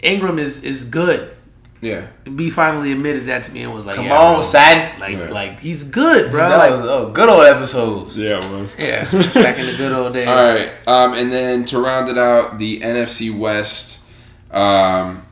Ingram 0.02 0.38
is 0.38 0.64
is 0.64 0.84
good. 0.84 1.36
yeah. 1.82 2.06
B 2.34 2.48
finally 2.48 2.92
admitted 2.92 3.26
that 3.26 3.44
to 3.44 3.52
me 3.52 3.62
and 3.64 3.74
was 3.74 3.86
like, 3.86 3.96
Come 3.96 4.06
yeah, 4.06 4.18
on, 4.18 4.34
bro. 4.36 4.42
son. 4.42 5.00
like 5.00 5.16
Yeah. 5.16 5.30
like 5.30 5.60
he's 5.60 5.84
good, 5.84 6.30
bro. 6.30 6.48
That 6.48 6.56
Like 6.56 6.70
was 6.80 6.86
oh, 6.88 7.10
good 7.10 7.28
old 7.28 7.44
episodes. 7.44 8.16
Yeah, 8.16 8.38
it 8.38 8.50
was. 8.58 8.78
yeah, 8.78 9.04
back 9.34 9.58
in 9.58 9.66
the 9.66 9.76
good 9.76 9.92
old 9.92 10.14
days. 10.14 10.26
All 10.26 10.34
right, 10.34 10.70
um, 10.86 11.12
and 11.12 11.30
then 11.30 11.66
to 11.66 11.78
round 11.78 12.08
it 12.08 12.16
out, 12.16 12.56
the 12.58 12.80
NFC 12.80 13.36
West, 13.36 14.02
um, 14.50 15.26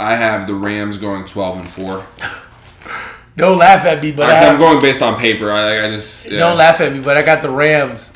I 0.00 0.14
have 0.16 0.46
the 0.46 0.54
Rams 0.54 0.96
going 0.98 1.24
twelve 1.24 1.58
and 1.58 1.68
four. 1.68 2.04
Don't 3.36 3.58
laugh 3.58 3.84
at 3.84 4.00
me, 4.02 4.12
but 4.12 4.30
I 4.30 4.34
Actually, 4.34 4.48
I'm 4.50 4.58
going 4.58 4.80
based 4.80 5.02
on 5.02 5.18
paper. 5.18 5.50
I, 5.50 5.78
I 5.78 5.90
just 5.90 6.26
yeah. 6.30 6.38
don't 6.38 6.56
laugh 6.56 6.80
at 6.80 6.92
me, 6.92 7.00
but 7.00 7.16
I 7.16 7.22
got 7.22 7.42
the 7.42 7.50
Rams 7.50 8.12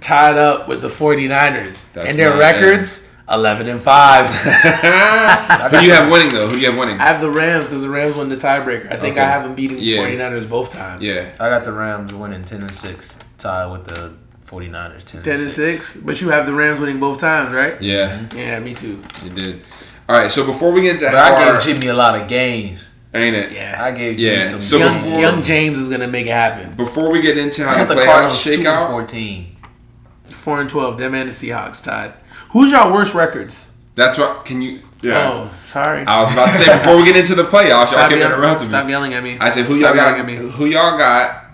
tied 0.00 0.36
up 0.36 0.68
with 0.68 0.82
the 0.82 0.88
49ers. 0.88 1.92
That's 1.92 2.10
and 2.10 2.16
their 2.16 2.30
not 2.30 2.38
records 2.38 3.12
11 3.28 3.66
and 3.66 3.80
5. 3.80 4.26
Who 5.72 5.80
do 5.80 5.84
you 5.84 5.92
have 5.92 6.12
winning 6.12 6.28
though? 6.28 6.46
Who 6.46 6.54
do 6.54 6.60
you 6.60 6.70
have 6.70 6.78
winning? 6.78 6.96
I 7.00 7.06
have 7.06 7.20
the 7.20 7.28
Rams 7.30 7.66
because 7.68 7.82
the 7.82 7.88
Rams 7.88 8.14
won 8.14 8.28
the 8.28 8.36
tiebreaker. 8.36 8.86
I 8.92 8.96
think 8.98 9.14
Okay. 9.16 9.20
I 9.22 9.28
have 9.28 9.42
them 9.42 9.56
beating 9.56 9.78
the 9.78 9.82
Yeah. 9.82 9.98
49ers 10.06 10.48
both 10.48 10.70
times. 10.70 11.02
Yeah, 11.02 11.30
I 11.40 11.48
got 11.48 11.64
the 11.64 11.72
Rams 11.72 12.14
winning 12.14 12.44
10 12.44 12.60
and 12.60 12.70
6, 12.72 13.18
tied 13.38 13.66
with 13.72 13.86
the 13.88 14.12
49ers 14.46 15.02
10, 15.04 15.22
10 15.24 15.40
and 15.40 15.50
6. 15.52 15.96
But 15.96 16.20
you 16.20 16.28
have 16.30 16.46
the 16.46 16.54
Rams 16.54 16.78
winning 16.78 17.00
both 17.00 17.18
times, 17.18 17.52
right? 17.52 17.82
yeah, 17.82 18.28
Yeah, 18.32 18.60
me 18.60 18.74
too. 18.74 19.02
you 19.24 19.30
did. 19.30 19.62
All 20.08 20.16
right, 20.18 20.30
so 20.30 20.46
before 20.46 20.70
we 20.72 20.82
get 20.82 20.92
into 20.92 21.04
But 21.06 21.14
how 21.14 21.34
I 21.34 21.44
our, 21.48 21.52
gave 21.54 21.62
Jimmy 21.62 21.88
a 21.88 21.94
lot 21.94 22.20
of 22.20 22.28
games. 22.28 22.94
ain't 23.12 23.34
it? 23.34 23.52
Yeah. 23.52 23.82
I 23.82 23.90
gave 23.90 24.18
Jimmy 24.18 24.36
Yeah, 24.36 24.40
some 24.42 24.60
so 24.60 24.78
young, 24.78 24.94
before- 25.02 25.20
young 25.20 25.42
James 25.42 25.78
is 25.78 25.88
going 25.88 26.00
to 26.00 26.06
make 26.06 26.26
it 26.26 26.30
happen. 26.32 26.74
Before 26.74 27.10
we 27.10 27.20
get 27.20 27.36
into 27.36 27.64
I 27.64 27.68
how 27.68 27.76
got 27.78 27.88
the 27.88 27.94
the 27.94 28.00
playoffs 28.02 28.04
Cardinals 28.06 28.40
shake 28.40 28.58
and 28.58 28.66
out, 28.68 28.90
14. 28.90 29.56
4 30.28 30.60
and 30.60 30.70
12, 30.70 30.98
them 30.98 31.14
and 31.14 31.28
the 31.30 31.34
Seahawks 31.34 31.82
tied. 31.82 32.12
Who's 32.50 32.70
your 32.70 32.92
worst 32.92 33.14
records? 33.14 33.72
That's 33.96 34.16
what. 34.18 34.44
Can 34.44 34.62
you? 34.62 34.82
Yeah. 35.02 35.30
Oh, 35.32 35.50
sorry. 35.66 36.04
I 36.06 36.20
was 36.20 36.32
about 36.32 36.46
to 36.48 36.54
say 36.54 36.78
before 36.78 36.96
we 36.96 37.04
get 37.04 37.16
into 37.16 37.34
the 37.34 37.42
playoffs, 37.44 37.68
y'all 37.70 37.86
Stop, 37.86 38.08
kept 38.10 38.20
yelling, 38.20 38.32
interrupting 38.38 38.68
stop 38.68 38.86
me. 38.86 38.92
yelling 38.92 39.14
at 39.14 39.22
me. 39.24 39.38
I 39.40 39.48
said, 39.48 39.64
who 39.66 39.78
Stop 39.78 39.94
y'all 39.94 40.04
got? 40.04 40.18
at 40.20 40.26
me. 40.26 40.36
Who 40.36 40.66
y'all 40.66 40.96
got 40.98 41.44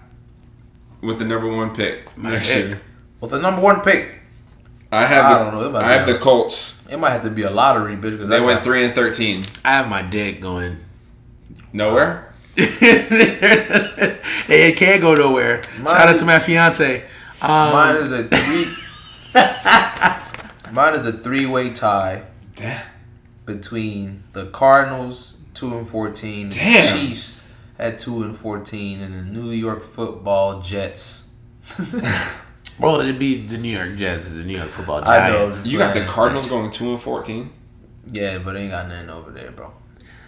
with 1.00 1.18
the 1.18 1.24
number 1.24 1.48
one 1.48 1.74
pick 1.74 2.16
next 2.18 2.48
pick. 2.48 2.66
year? 2.68 2.80
Well, 3.20 3.30
the 3.30 3.40
number 3.40 3.60
one 3.60 3.80
pick, 3.80 4.20
I 4.92 5.06
have. 5.06 5.24
I 5.24 5.32
the, 5.38 5.44
don't 5.44 5.54
know. 5.54 5.66
It 5.66 5.72
might 5.72 5.84
I 5.84 5.92
have 5.94 6.06
be- 6.06 6.12
the 6.12 6.18
Colts. 6.18 6.86
it 6.90 6.98
might 6.98 7.10
have 7.10 7.22
to 7.22 7.30
be 7.30 7.42
a 7.42 7.50
lottery, 7.50 7.96
bitch. 7.96 8.12
Because 8.12 8.28
They 8.28 8.40
went 8.40 8.60
three 8.62 8.84
and 8.84 8.94
thirteen. 8.94 9.42
I 9.64 9.70
have 9.72 9.88
my 9.88 10.02
dick 10.02 10.40
going. 10.40 10.78
Nowhere. 11.72 12.32
hey, 12.54 12.66
it 14.48 14.76
can't 14.76 15.00
go 15.00 15.14
nowhere. 15.14 15.62
Mine 15.78 15.96
Shout 15.96 16.08
out 16.08 16.14
is- 16.14 16.20
to 16.20 16.26
my 16.26 16.38
fiance. 16.38 17.04
Um, 17.40 17.72
Mine 17.72 17.96
is 17.96 18.12
a 18.12 18.24
three. 18.28 18.66
mine 20.72 20.94
is 20.94 21.06
a 21.06 21.12
three-way 21.12 21.70
tie 21.72 22.22
Damn. 22.54 22.84
between 23.46 24.22
the 24.32 24.46
Cardinals, 24.46 25.38
two 25.54 25.76
and 25.76 25.88
fourteen, 25.88 26.50
the 26.50 26.56
Damn. 26.56 26.94
Chiefs 26.98 27.42
at 27.78 27.98
two 27.98 28.22
and 28.22 28.36
fourteen, 28.36 29.00
and 29.00 29.14
the 29.14 29.22
New 29.40 29.50
York 29.50 29.82
Football 29.82 30.60
Jets. 30.60 31.32
well, 32.78 33.00
it'd 33.00 33.18
be 33.18 33.36
the 33.46 33.58
New 33.58 33.76
York 33.76 33.96
Jets, 33.96 34.30
the 34.30 34.44
New 34.44 34.56
York 34.56 34.70
Football 34.70 35.02
I 35.08 35.28
know. 35.30 35.50
You 35.64 35.78
got 35.78 35.94
the 35.94 36.04
Cardinals 36.04 36.48
going 36.48 36.70
two 36.70 36.92
and 36.92 37.00
fourteen. 37.00 37.50
yeah, 38.10 38.38
but 38.38 38.56
ain't 38.56 38.70
got 38.70 38.88
nothing 38.88 39.10
over 39.10 39.30
there, 39.30 39.50
bro. 39.50 39.72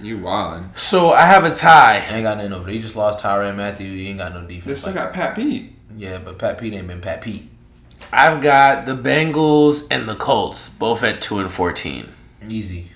You 0.00 0.18
wildin'. 0.18 0.76
So 0.78 1.12
I 1.12 1.22
have 1.26 1.44
a 1.44 1.54
tie. 1.54 2.04
Ain't 2.10 2.24
got 2.24 2.36
nothing 2.38 2.52
over 2.52 2.64
there. 2.64 2.74
You 2.74 2.80
just 2.80 2.96
lost 2.96 3.20
Tyrann 3.24 3.56
Mathieu. 3.56 3.86
You 3.86 4.08
ain't 4.10 4.18
got 4.18 4.34
no 4.34 4.42
defense. 4.42 4.64
They 4.64 4.74
still 4.74 4.94
like 4.94 5.04
got 5.04 5.12
Pat 5.14 5.36
Pete. 5.36 5.72
Yeah, 5.96 6.18
but 6.18 6.38
Pat 6.38 6.58
Pete 6.58 6.74
ain't 6.74 6.88
been 6.88 7.00
Pat 7.00 7.20
Pete. 7.22 7.48
I've 8.12 8.42
got 8.42 8.86
the 8.86 8.96
Bengals 8.96 9.86
and 9.90 10.08
the 10.08 10.14
Colts, 10.16 10.68
both 10.68 11.02
at 11.02 11.22
two 11.22 11.38
and 11.38 11.50
fourteen. 11.50 12.12
Easy. 12.48 12.90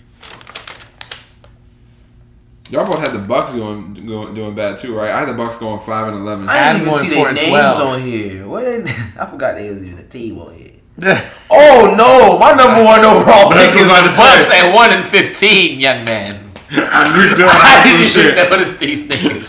Y'all 2.71 2.85
both 2.85 3.01
had 3.01 3.13
the 3.13 3.19
Bucks 3.19 3.55
going, 3.55 3.95
going 3.95 4.35
doing 4.35 4.55
bad 4.55 4.77
too, 4.77 4.95
right? 4.95 5.11
I 5.11 5.21
had 5.21 5.29
the 5.29 5.33
Bucks 5.35 5.57
going 5.57 5.79
five 5.79 6.09
and 6.09 6.17
eleven. 6.19 6.47
I 6.49 6.73
didn't 6.75 6.89
even 6.89 6.99
see 6.99 7.15
four 7.15 7.25
their 7.27 7.35
names 7.35 7.49
12. 7.49 7.81
on 7.81 8.01
here. 8.01 8.47
What? 8.47 8.67
I 9.19 9.27
forgot 9.27 9.55
they 9.55 9.71
was 9.71 9.83
even 9.83 9.97
the 9.97 10.03
team 10.05 10.39
on 10.39 10.55
here. 10.55 10.73
Oh 11.51 11.95
no! 11.97 12.39
My 12.39 12.53
number 12.53 12.85
one 12.85 13.01
overall 13.01 13.49
That's 13.49 13.75
pick 13.75 13.81
is 13.83 13.89
the 13.89 14.15
Bucks 14.17 14.51
at 14.51 14.71
one 14.75 14.91
and 14.91 15.03
fifteen, 15.05 15.81
young 15.81 16.05
man. 16.05 16.45
I 16.71 17.09
knew 17.09 17.47
I 17.49 17.83
didn't 17.87 18.11
shit. 18.11 18.37
even 18.37 18.51
notice 18.51 18.77
these 18.77 19.09
niggas. 19.09 19.49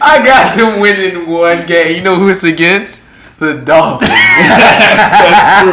I 0.00 0.22
got 0.24 0.56
them 0.56 0.78
winning 0.80 1.28
one 1.28 1.66
game. 1.66 1.96
You 1.96 2.02
know 2.02 2.16
who 2.16 2.28
it's 2.28 2.44
against? 2.44 3.10
The 3.40 3.54
Dolphins. 3.54 4.10
That's 4.10 5.48
true. 5.62 5.72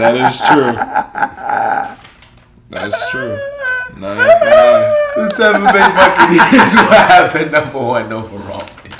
That 0.00 0.14
is 0.16 0.40
true. 2.00 2.00
That 2.70 2.88
is 2.88 2.96
true. 3.10 3.36
Not 3.98 4.14
even 4.14 4.26
gonna 4.26 4.54
lie. 4.54 5.12
the 5.16 5.28
Tampa 5.34 5.72
Bay 5.74 5.86
Buccaneers 5.90 6.72
will 6.74 6.94
have 6.94 7.32
the 7.32 7.50
number 7.50 7.78
one 7.80 8.12
overall 8.12 8.60
pick. 8.82 8.92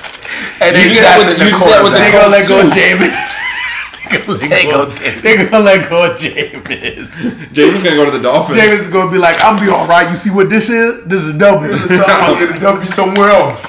And 0.61 0.77
You 0.77 0.83
they 0.83 0.89
did 0.95 1.03
got 1.03 1.19
with- 1.27 1.39
the 1.39 1.45
you 1.45 1.51
did 1.51 1.83
with 1.83 1.93
the 1.93 1.99
They 2.01 2.13
gonna 2.13 2.29
let 2.29 2.49
go 2.49 2.59
of 2.59 2.65
Colts, 2.67 2.77
Jameis. 2.77 4.49
They 4.51 4.65
go 4.65 4.85
They 4.87 5.37
gonna 5.47 5.65
let 5.65 5.89
go 5.89 6.11
of 6.11 6.19
Jameis. 6.19 7.53
James 7.53 7.83
gonna 7.83 7.97
go 7.97 8.05
to 8.07 8.11
the 8.11 8.19
Dolphins. 8.23 8.59
Jameis 8.59 8.81
is 8.87 8.91
gonna 8.91 9.11
be 9.11 9.19
like, 9.19 9.43
I'm 9.45 9.59
be 9.65 9.71
all 9.71 9.87
right. 9.87 10.11
You 10.11 10.17
see 10.17 10.31
what 10.31 10.51
this 10.51 10.69
is? 10.69 11.05
This 11.07 11.23
is 11.25 11.35
a 11.35 11.39
W. 11.39 11.73
I'll 11.73 12.37
get 12.37 12.57
a 12.57 12.61
W 12.61 12.91
somewhere 12.91 13.31
else. 13.31 13.61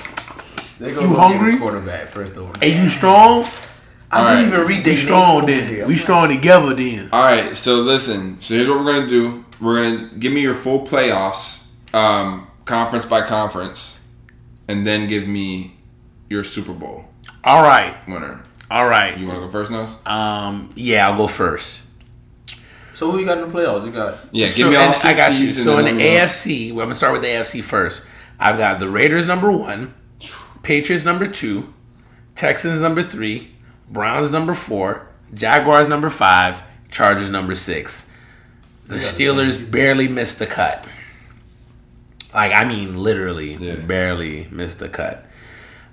They 0.80 0.94
gonna 0.94 1.08
You 1.10 1.16
hungry? 1.16 1.58
Quarterback 1.60 2.08
first 2.08 2.36
over. 2.38 2.52
Hey, 2.60 2.76
you 2.82 2.90
strong? 2.90 3.46
I 4.14 4.20
Alright. 4.20 4.38
didn't 4.40 4.54
even 4.54 4.68
read 4.68 4.78
We 4.78 4.84
their 4.84 4.98
strong 4.98 5.46
then. 5.46 5.88
We 5.88 5.96
strong 5.96 6.30
together 6.30 6.74
then. 6.74 7.10
All 7.14 7.22
right, 7.24 7.56
so 7.56 7.76
listen. 7.76 8.40
So 8.40 8.56
here's 8.56 8.68
what 8.68 8.80
we're 8.84 8.92
gonna 8.92 9.08
do. 9.08 9.46
We're 9.62 9.84
gonna 9.84 10.10
give 10.20 10.34
me 10.34 10.42
your 10.42 10.54
full 10.54 10.86
playoffs, 10.86 11.68
um, 11.94 12.48
conference 12.66 13.06
by 13.06 13.22
conference, 13.28 14.02
and 14.68 14.86
then 14.88 15.08
give 15.08 15.28
me 15.28 15.76
your 16.30 16.44
Super 16.44 16.74
Bowl 16.74 17.06
All 17.44 17.62
right. 17.62 17.96
winner. 18.08 18.42
All 18.72 18.88
right. 18.88 19.18
You 19.18 19.28
wanna 19.28 19.40
go 19.42 19.48
first, 19.50 19.72
Nose? 19.72 19.96
Um, 20.06 20.70
yeah, 20.76 21.08
I'll 21.10 21.18
go 21.18 21.28
first. 21.28 21.82
So 22.94 23.12
who 23.12 23.20
you 23.20 23.26
got 23.26 23.38
in 23.40 23.48
the 23.50 23.54
playoffs? 23.54 23.86
You 23.86 23.92
got 23.92 24.16
Yeah, 24.32 24.46
give 24.48 24.56
So 24.56 24.70
me 24.70 24.76
all 24.76 24.88
in- 24.88 24.94
six 24.94 25.20
I 25.20 25.30
got 25.30 25.40
you. 25.40 25.52
So 25.52 25.78
in 25.80 25.86
the 25.86 25.92
let 25.92 25.96
me 25.96 26.04
know. 26.04 26.10
AFC, 26.10 26.72
well, 26.72 26.82
I'm 26.84 26.88
gonna 26.88 26.96
start 26.96 27.14
with 27.14 27.22
the 27.24 27.28
AFC 27.30 27.62
first. 27.62 28.06
I've 28.40 28.58
got 28.58 28.80
the 28.80 28.90
Raiders 28.90 29.28
number 29.28 29.52
one, 29.52 29.94
Patriots 30.64 31.04
number 31.06 31.28
two, 31.28 31.74
Texans 32.36 32.82
number 32.82 33.04
three, 33.04 33.52
Browns 33.90 34.32
number 34.32 34.54
four, 34.54 35.08
Jaguars 35.34 35.88
number 35.88 36.10
five, 36.10 36.62
Chargers 36.92 37.30
number 37.30 37.56
six. 37.56 38.08
The 38.92 38.98
Steelers 38.98 39.72
barely 39.72 40.08
missed 40.08 40.40
the 40.40 40.46
cut. 40.46 40.86
Like 42.34 42.52
I 42.54 42.66
mean, 42.66 42.98
literally, 42.98 43.56
Yeah. 43.56 43.76
barely 43.76 44.48
missed 44.52 44.80
the 44.80 44.90
cut. 44.90 45.26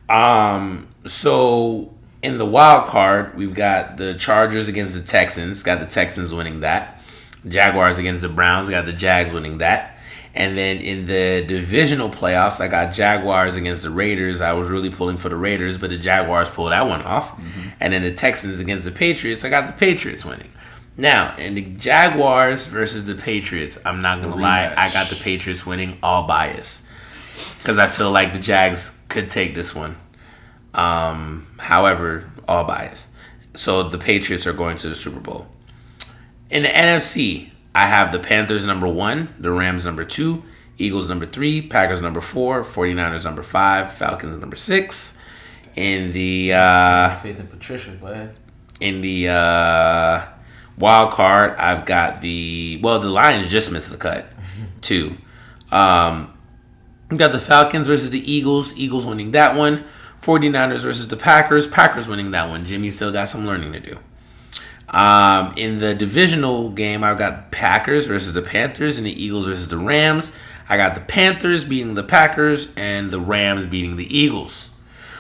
Um, 0.08 0.88
so 1.06 1.94
in 2.22 2.38
the 2.38 2.46
wild 2.46 2.88
card, 2.88 3.36
we've 3.36 3.54
got 3.54 3.96
the 3.96 4.14
Chargers 4.14 4.68
against 4.68 4.94
the 5.00 5.06
Texans. 5.06 5.62
Got 5.62 5.80
the 5.80 5.86
Texans 5.86 6.32
winning 6.34 6.60
that. 6.60 7.00
Jaguars 7.46 7.98
against 7.98 8.22
the 8.22 8.28
Browns. 8.28 8.68
Got 8.70 8.86
the 8.86 8.92
Jags 8.92 9.32
winning 9.32 9.58
that. 9.58 9.96
And 10.34 10.56
then 10.56 10.78
in 10.78 11.06
the 11.06 11.44
divisional 11.46 12.10
playoffs, 12.10 12.60
I 12.60 12.68
got 12.68 12.92
Jaguars 12.94 13.56
against 13.56 13.82
the 13.82 13.90
Raiders. 13.90 14.40
I 14.40 14.52
was 14.52 14.68
really 14.68 14.90
pulling 14.90 15.16
for 15.16 15.28
the 15.28 15.36
Raiders, 15.36 15.78
but 15.78 15.90
the 15.90 15.98
Jaguars 15.98 16.48
pulled 16.50 16.70
that 16.72 16.86
one 16.86 17.02
off. 17.02 17.40
And 17.80 17.92
then 17.92 18.02
the 18.02 18.12
Texans 18.12 18.60
against 18.60 18.84
the 18.84 18.92
Patriots, 18.92 19.44
I 19.44 19.50
got 19.50 19.66
the 19.66 19.72
Patriots 19.72 20.24
winning. 20.24 20.50
Now, 21.00 21.36
in 21.36 21.54
the 21.54 21.62
Jaguars 21.62 22.66
versus 22.66 23.04
the 23.06 23.14
Patriots, 23.14 23.78
I'm 23.86 24.02
not 24.02 24.20
going 24.20 24.34
to 24.34 24.40
lie, 24.40 24.74
I 24.76 24.92
got 24.92 25.08
the 25.08 25.14
Patriots 25.14 25.64
winning 25.64 25.96
all 26.02 26.26
bias. 26.26 26.84
Because 27.58 27.78
I 27.78 27.86
feel 27.86 28.10
like 28.10 28.32
the 28.32 28.40
Jags 28.40 29.00
could 29.08 29.30
take 29.30 29.54
this 29.54 29.76
one. 29.76 29.96
Um, 30.74 31.46
however, 31.58 32.28
all 32.48 32.64
bias. 32.64 33.06
So 33.54 33.84
the 33.84 33.96
Patriots 33.96 34.44
are 34.44 34.52
going 34.52 34.76
to 34.78 34.88
the 34.88 34.96
Super 34.96 35.20
Bowl. 35.20 35.46
In 36.50 36.64
the 36.64 36.68
NFC, 36.68 37.50
I 37.76 37.86
have 37.86 38.10
the 38.10 38.18
Panthers 38.18 38.66
number 38.66 38.88
one, 38.88 39.32
the 39.38 39.52
Rams 39.52 39.84
number 39.84 40.04
two, 40.04 40.42
Eagles 40.78 41.08
number 41.08 41.26
three, 41.26 41.62
Packers 41.62 42.00
number 42.00 42.20
four, 42.20 42.64
49ers 42.64 43.24
number 43.24 43.44
five, 43.44 43.92
Falcons 43.92 44.36
number 44.38 44.56
six. 44.56 45.20
In 45.76 46.10
the 46.10 46.54
uh, 46.54 47.14
faith 47.16 47.38
in 47.38 47.46
Patricia, 47.46 47.92
man. 48.02 48.32
in 48.80 49.00
the 49.00 49.28
uh, 49.28 50.24
wild 50.78 51.12
card, 51.12 51.56
I've 51.59 51.86
got 51.86 52.20
the 52.20 52.80
well, 52.82 52.98
the 53.00 53.09
Lions 53.09 53.50
just 53.50 53.70
missed 53.70 53.90
the 53.90 53.96
cut 53.96 54.26
too. 54.80 55.16
Um, 55.70 56.32
We've 57.10 57.18
got 57.18 57.32
the 57.32 57.38
Falcons 57.38 57.86
versus 57.86 58.10
the 58.10 58.30
Eagles. 58.30 58.76
Eagles 58.76 59.06
winning 59.06 59.30
that 59.30 59.56
one. 59.56 59.84
49ers 60.20 60.80
versus 60.80 61.09
the 61.09 61.16
Packers. 61.16 61.66
Packers 61.66 62.06
winning 62.06 62.32
that 62.32 62.50
one. 62.50 62.66
Jimmy 62.66 62.90
still 62.90 63.12
got 63.12 63.28
some 63.28 63.46
learning 63.46 63.72
to 63.72 63.80
do. 63.80 63.98
Um, 64.90 65.55
in 65.56 65.78
the 65.78 65.94
divisional 65.94 66.70
game, 66.70 67.02
I've 67.02 67.18
got 67.18 67.50
Packers 67.50 68.06
versus 68.06 68.34
the 68.34 68.42
Panthers 68.42 68.98
and 68.98 69.06
the 69.06 69.22
Eagles 69.22 69.46
versus 69.46 69.68
the 69.68 69.78
Rams. 69.78 70.34
I 70.68 70.76
got 70.76 70.94
the 70.94 71.00
Panthers 71.00 71.64
beating 71.64 71.94
the 71.94 72.02
Packers 72.02 72.72
and 72.76 73.10
the 73.10 73.20
Rams 73.20 73.64
beating 73.64 73.96
the 73.96 74.14
Eagles. 74.14 74.70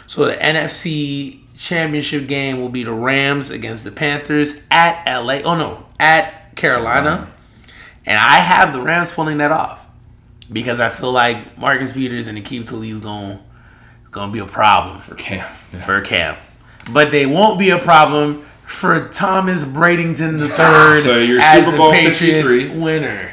So 0.06 0.26
the 0.26 0.34
NFC 0.34 1.40
championship 1.58 2.26
game 2.28 2.60
will 2.60 2.68
be 2.68 2.84
the 2.84 2.92
Rams 2.92 3.50
against 3.50 3.84
the 3.84 3.90
Panthers 3.90 4.64
at 4.70 5.04
LA. 5.04 5.40
Oh 5.44 5.56
no, 5.56 5.86
at 5.98 6.56
Carolina. 6.56 7.28
And 8.06 8.16
I 8.16 8.36
have 8.36 8.72
the 8.72 8.80
Rams 8.80 9.12
pulling 9.12 9.36
that 9.38 9.52
off 9.52 9.84
because 10.50 10.80
I 10.80 10.88
feel 10.88 11.12
like 11.12 11.58
Marcus 11.58 11.92
Peters 11.92 12.26
and 12.26 12.38
Aqib 12.38 12.66
Talib's 12.66 13.02
going 13.02 13.40
going 14.10 14.30
to 14.30 14.32
be 14.32 14.38
a 14.38 14.46
problem 14.46 15.00
For 15.00 15.14
Cam. 15.14 15.46
Yeah. 15.72 15.84
for 15.84 16.00
Cam, 16.00 16.36
but 16.90 17.10
they 17.10 17.26
won't 17.26 17.58
be 17.58 17.68
a 17.70 17.78
problem 17.78 18.46
for 18.62 19.08
Thomas 19.08 19.64
Bradenton 19.64 20.38
the 20.38 20.48
ah, 20.50 20.94
third 20.94 21.00
So 21.00 21.18
your 21.18 21.40
as 21.40 21.58
Super 21.64 21.72
the 21.72 21.76
Bowl 21.76 21.92
Patriots 21.92 22.48
53 22.48 22.80
winner. 22.80 23.32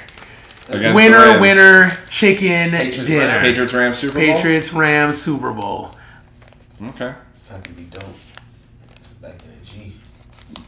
The 0.68 0.94
Winner, 0.96 1.40
winner, 1.40 1.92
chicken 2.10 2.72
Patriots, 2.72 3.06
dinner. 3.06 3.28
Rams. 3.28 3.42
Patriots 3.44 3.74
Rams 3.74 3.98
Super 4.00 4.14
Bowl. 4.16 4.22
Patriots 4.22 4.74
Rams 4.74 5.22
Super 5.22 5.54
Bowl. 5.54 5.92
Okay. 6.82 7.14
That 7.50 7.64
could 7.64 7.76
be 7.76 7.84
dope. 7.86 8.04
Back 9.22 9.42
in 9.44 9.50
the 9.60 9.66
G. 9.66 9.94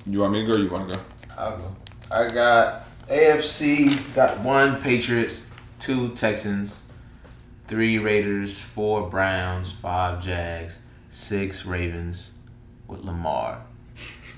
You 0.06 0.20
want 0.20 0.34
me 0.34 0.46
to 0.46 0.52
go? 0.52 0.54
or 0.58 0.64
You 0.64 0.70
want 0.70 0.90
to 0.90 0.96
go? 0.96 1.02
I'll 1.38 1.58
go. 1.58 1.76
I 2.12 2.28
got 2.30 2.88
AFC. 3.08 4.14
Got 4.16 4.40
one 4.40 4.82
Patriots, 4.82 5.50
two 5.80 6.10
Texans, 6.16 6.88
three 7.68 7.98
Raiders, 7.98 8.58
four 8.60 9.10
Browns, 9.10 9.72
five 9.72 10.24
Jags, 10.24 10.80
six 11.12 11.66
Ravens 11.66 12.32
with 12.88 13.04
Lamar. 13.04 13.62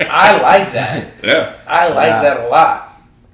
I 0.00 0.40
like 0.40 0.72
that. 0.72 1.12
Yeah. 1.22 1.60
I 1.66 1.88
like 1.88 2.08
Yeah. 2.08 2.22
that 2.22 2.40
a 2.46 2.48
lot. 2.48 2.90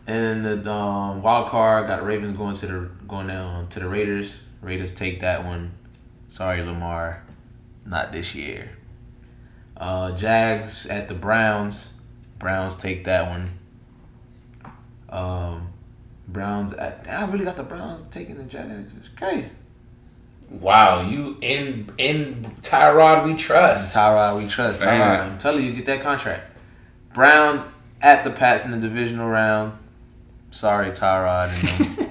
And 0.07 0.45
the 0.45 0.71
um, 0.73 1.23
wild 1.23 1.49
card 1.51 1.87
got 1.87 2.05
Ravens 2.05 2.37
going 2.37 2.57
to 2.57 2.67
the 2.67 2.91
going 3.07 3.29
down 3.29 3.69
to 3.69 3.81
the 3.81 3.89
Raiders. 3.89 4.43
Raiders 4.61 4.93
take 4.95 5.21
that 5.21 5.45
one. 5.45 5.71
Sorry, 6.31 6.63
Lamar, 6.63 7.25
not 7.85 8.13
this 8.13 8.35
year. 8.37 8.71
Uh, 9.77 10.13
Jags 10.13 10.87
at 10.87 11.09
the 11.09 11.15
Browns. 11.15 11.99
Browns 12.39 12.77
take 12.77 13.05
that 13.05 13.29
one. 13.29 13.49
Um, 15.09 15.69
Browns 16.29 16.73
at. 16.75 17.07
I 17.09 17.25
really 17.27 17.45
got 17.45 17.57
the 17.57 17.65
Browns 17.65 18.05
taking 18.11 18.39
the 18.39 18.45
Jags. 18.45 18.93
It's 18.97 19.09
great. 19.09 19.47
Wow, 20.49 21.03
you 21.03 21.37
in 21.41 21.91
in 21.99 22.45
Tyrod 22.63 23.25
we 23.25 23.35
trust. 23.35 23.97
Tyrod, 23.97 24.41
we 24.41 24.49
trust. 24.49 24.81
Damn. 24.81 25.01
Tyrod, 25.01 25.33
I'm 25.33 25.39
telling 25.39 25.65
you, 25.65 25.73
get 25.75 25.87
that 25.87 26.03
contract. 26.03 26.57
Browns 27.13 27.63
at 28.01 28.23
the 28.23 28.31
Pats 28.31 28.65
in 28.65 28.71
the 28.71 28.79
divisional 28.79 29.29
round. 29.29 29.77
Sorry, 30.53 30.93
Tyrod. 30.93 32.07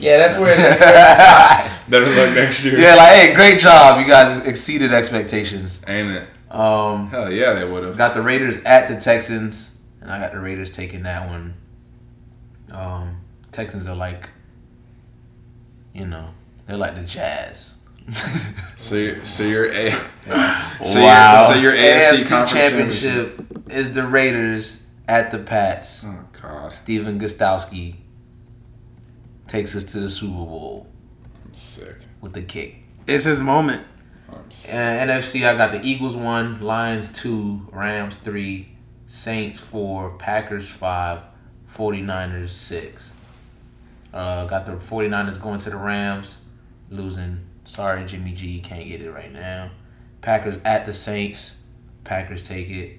Yeah, 0.00 0.18
that's 0.18 0.38
where 0.38 0.56
that's 0.56 0.80
where 0.80 0.88
it 0.90 1.14
stops. 1.14 1.88
Better 1.88 2.06
luck 2.06 2.34
next 2.34 2.64
year. 2.64 2.78
yeah, 2.78 2.94
like 2.94 3.14
hey, 3.14 3.34
great 3.34 3.58
job. 3.58 4.00
You 4.00 4.06
guys 4.06 4.46
exceeded 4.46 4.92
expectations. 4.92 5.82
Ain't 5.86 6.16
it? 6.16 6.28
Um, 6.54 7.08
Hell 7.10 7.30
yeah, 7.30 7.54
they 7.54 7.68
would 7.68 7.84
have. 7.84 7.96
got 7.96 8.14
the 8.14 8.22
Raiders 8.22 8.62
at 8.64 8.88
the 8.88 8.96
Texans, 8.96 9.82
and 10.00 10.10
I 10.10 10.18
got 10.18 10.32
the 10.32 10.40
Raiders 10.40 10.70
taking 10.70 11.02
that 11.02 11.28
one. 11.28 11.54
Um, 12.70 13.20
Texans 13.52 13.88
are 13.88 13.96
like, 13.96 14.28
you 15.94 16.06
know, 16.06 16.28
they're 16.66 16.76
like 16.76 16.94
the 16.94 17.02
Jazz. 17.02 17.78
So 18.78 18.94
you're, 18.94 19.24
so 19.24 19.42
you're 19.42 19.72
a. 19.72 19.90
So 20.84 21.02
wow. 21.02 21.32
you're, 21.32 21.54
so 21.54 21.60
your 21.60 21.72
AFC, 21.72 22.12
AFC 22.12 22.28
conference 22.28 22.52
championship 22.52 23.70
is 23.70 23.92
the 23.92 24.06
Raiders 24.06 24.84
at 25.08 25.32
the 25.32 25.38
Pats. 25.38 26.04
Oh 26.06 26.24
god, 26.40 26.76
Stephen 26.76 27.18
Gostkowski 27.18 27.96
takes 29.48 29.74
us 29.74 29.84
to 29.84 30.00
the 30.00 30.08
Super 30.08 30.32
Bowl 30.34 30.86
I'm 31.44 31.54
sick. 31.54 31.96
with 32.20 32.34
the 32.34 32.42
kick. 32.42 32.76
It's 33.06 33.24
his 33.24 33.40
moment. 33.40 33.84
I'm 34.30 34.50
sick. 34.50 34.74
And 34.74 35.10
NFC, 35.10 35.48
I 35.48 35.56
got 35.56 35.72
the 35.72 35.82
Eagles 35.84 36.14
one, 36.14 36.60
Lions 36.60 37.12
two, 37.12 37.66
Rams 37.72 38.16
three, 38.16 38.68
Saints 39.06 39.58
four, 39.58 40.10
Packers 40.18 40.68
five, 40.68 41.22
49ers 41.74 42.50
six. 42.50 43.12
Uh, 44.12 44.46
got 44.46 44.66
the 44.66 44.72
49ers 44.72 45.40
going 45.40 45.58
to 45.60 45.70
the 45.70 45.76
Rams, 45.76 46.38
losing. 46.90 47.40
Sorry, 47.64 48.04
Jimmy 48.06 48.32
G, 48.32 48.60
can't 48.60 48.86
get 48.86 49.02
it 49.02 49.10
right 49.10 49.32
now. 49.32 49.70
Packers 50.22 50.60
at 50.64 50.86
the 50.86 50.94
Saints, 50.94 51.62
Packers 52.04 52.46
take 52.46 52.68
it. 52.70 52.98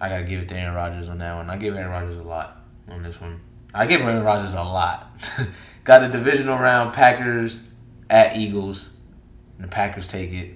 I 0.00 0.08
gotta 0.08 0.24
give 0.24 0.42
it 0.42 0.48
to 0.50 0.56
Aaron 0.56 0.74
Rodgers 0.74 1.08
on 1.08 1.18
that 1.18 1.34
one. 1.34 1.48
I 1.48 1.56
give 1.56 1.74
Aaron 1.74 1.90
Rodgers 1.90 2.18
a 2.18 2.22
lot 2.22 2.62
on 2.88 3.02
this 3.02 3.20
one. 3.20 3.40
I 3.74 3.86
give 3.86 4.00
Aaron 4.00 4.22
Rodgers 4.22 4.54
a 4.54 4.62
lot. 4.62 5.10
got 5.84 5.98
the 6.00 6.08
divisional 6.08 6.56
round, 6.56 6.94
Packers 6.94 7.60
at 8.08 8.36
Eagles. 8.36 8.94
And 9.56 9.64
the 9.64 9.68
Packers 9.68 10.06
take 10.06 10.32
it. 10.32 10.54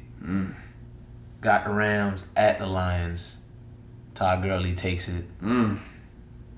Got 1.40 1.64
the 1.64 1.70
Rams 1.70 2.26
at 2.36 2.60
the 2.60 2.66
Lions. 2.66 3.38
Todd 4.14 4.42
Gurley 4.42 4.74
takes 4.74 5.08
it. 5.08 5.24
Mm. 5.40 5.80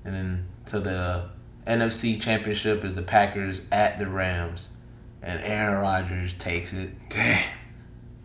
And 0.05 0.13
then 0.13 0.45
to 0.67 0.79
the 0.79 1.29
NFC 1.65 2.21
Championship 2.21 2.85
is 2.85 2.93
the 2.93 3.01
Packers 3.01 3.61
at 3.71 3.97
the 3.97 4.07
Rams. 4.07 4.69
And 5.23 5.41
Aaron 5.41 5.81
Rodgers 5.81 6.33
takes 6.35 6.73
it. 6.73 6.91
Damn. 7.09 7.43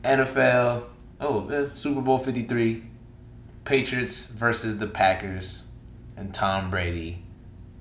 NFL, 0.05 0.85
oh, 1.21 1.71
Super 1.75 2.01
Bowl 2.03 2.19
53. 2.19 2.83
Patriots 3.65 4.27
versus 4.27 4.79
the 4.79 4.87
Packers. 4.87 5.63
And 6.17 6.33
Tom 6.33 6.71
Brady 6.71 7.26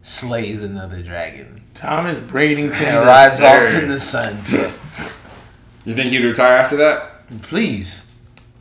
slays 0.05 0.61
another 0.61 1.01
dragon. 1.01 1.61
Thomas 1.73 2.19
Bradington 2.19 3.05
rides 3.05 3.41
off 3.41 3.73
in 3.73 3.89
the 3.89 3.99
sun. 3.99 4.35
You 5.83 5.93
think 5.95 6.11
he'd 6.11 6.23
retire 6.23 6.57
after 6.57 6.77
that? 6.77 7.27
Please. 7.41 8.13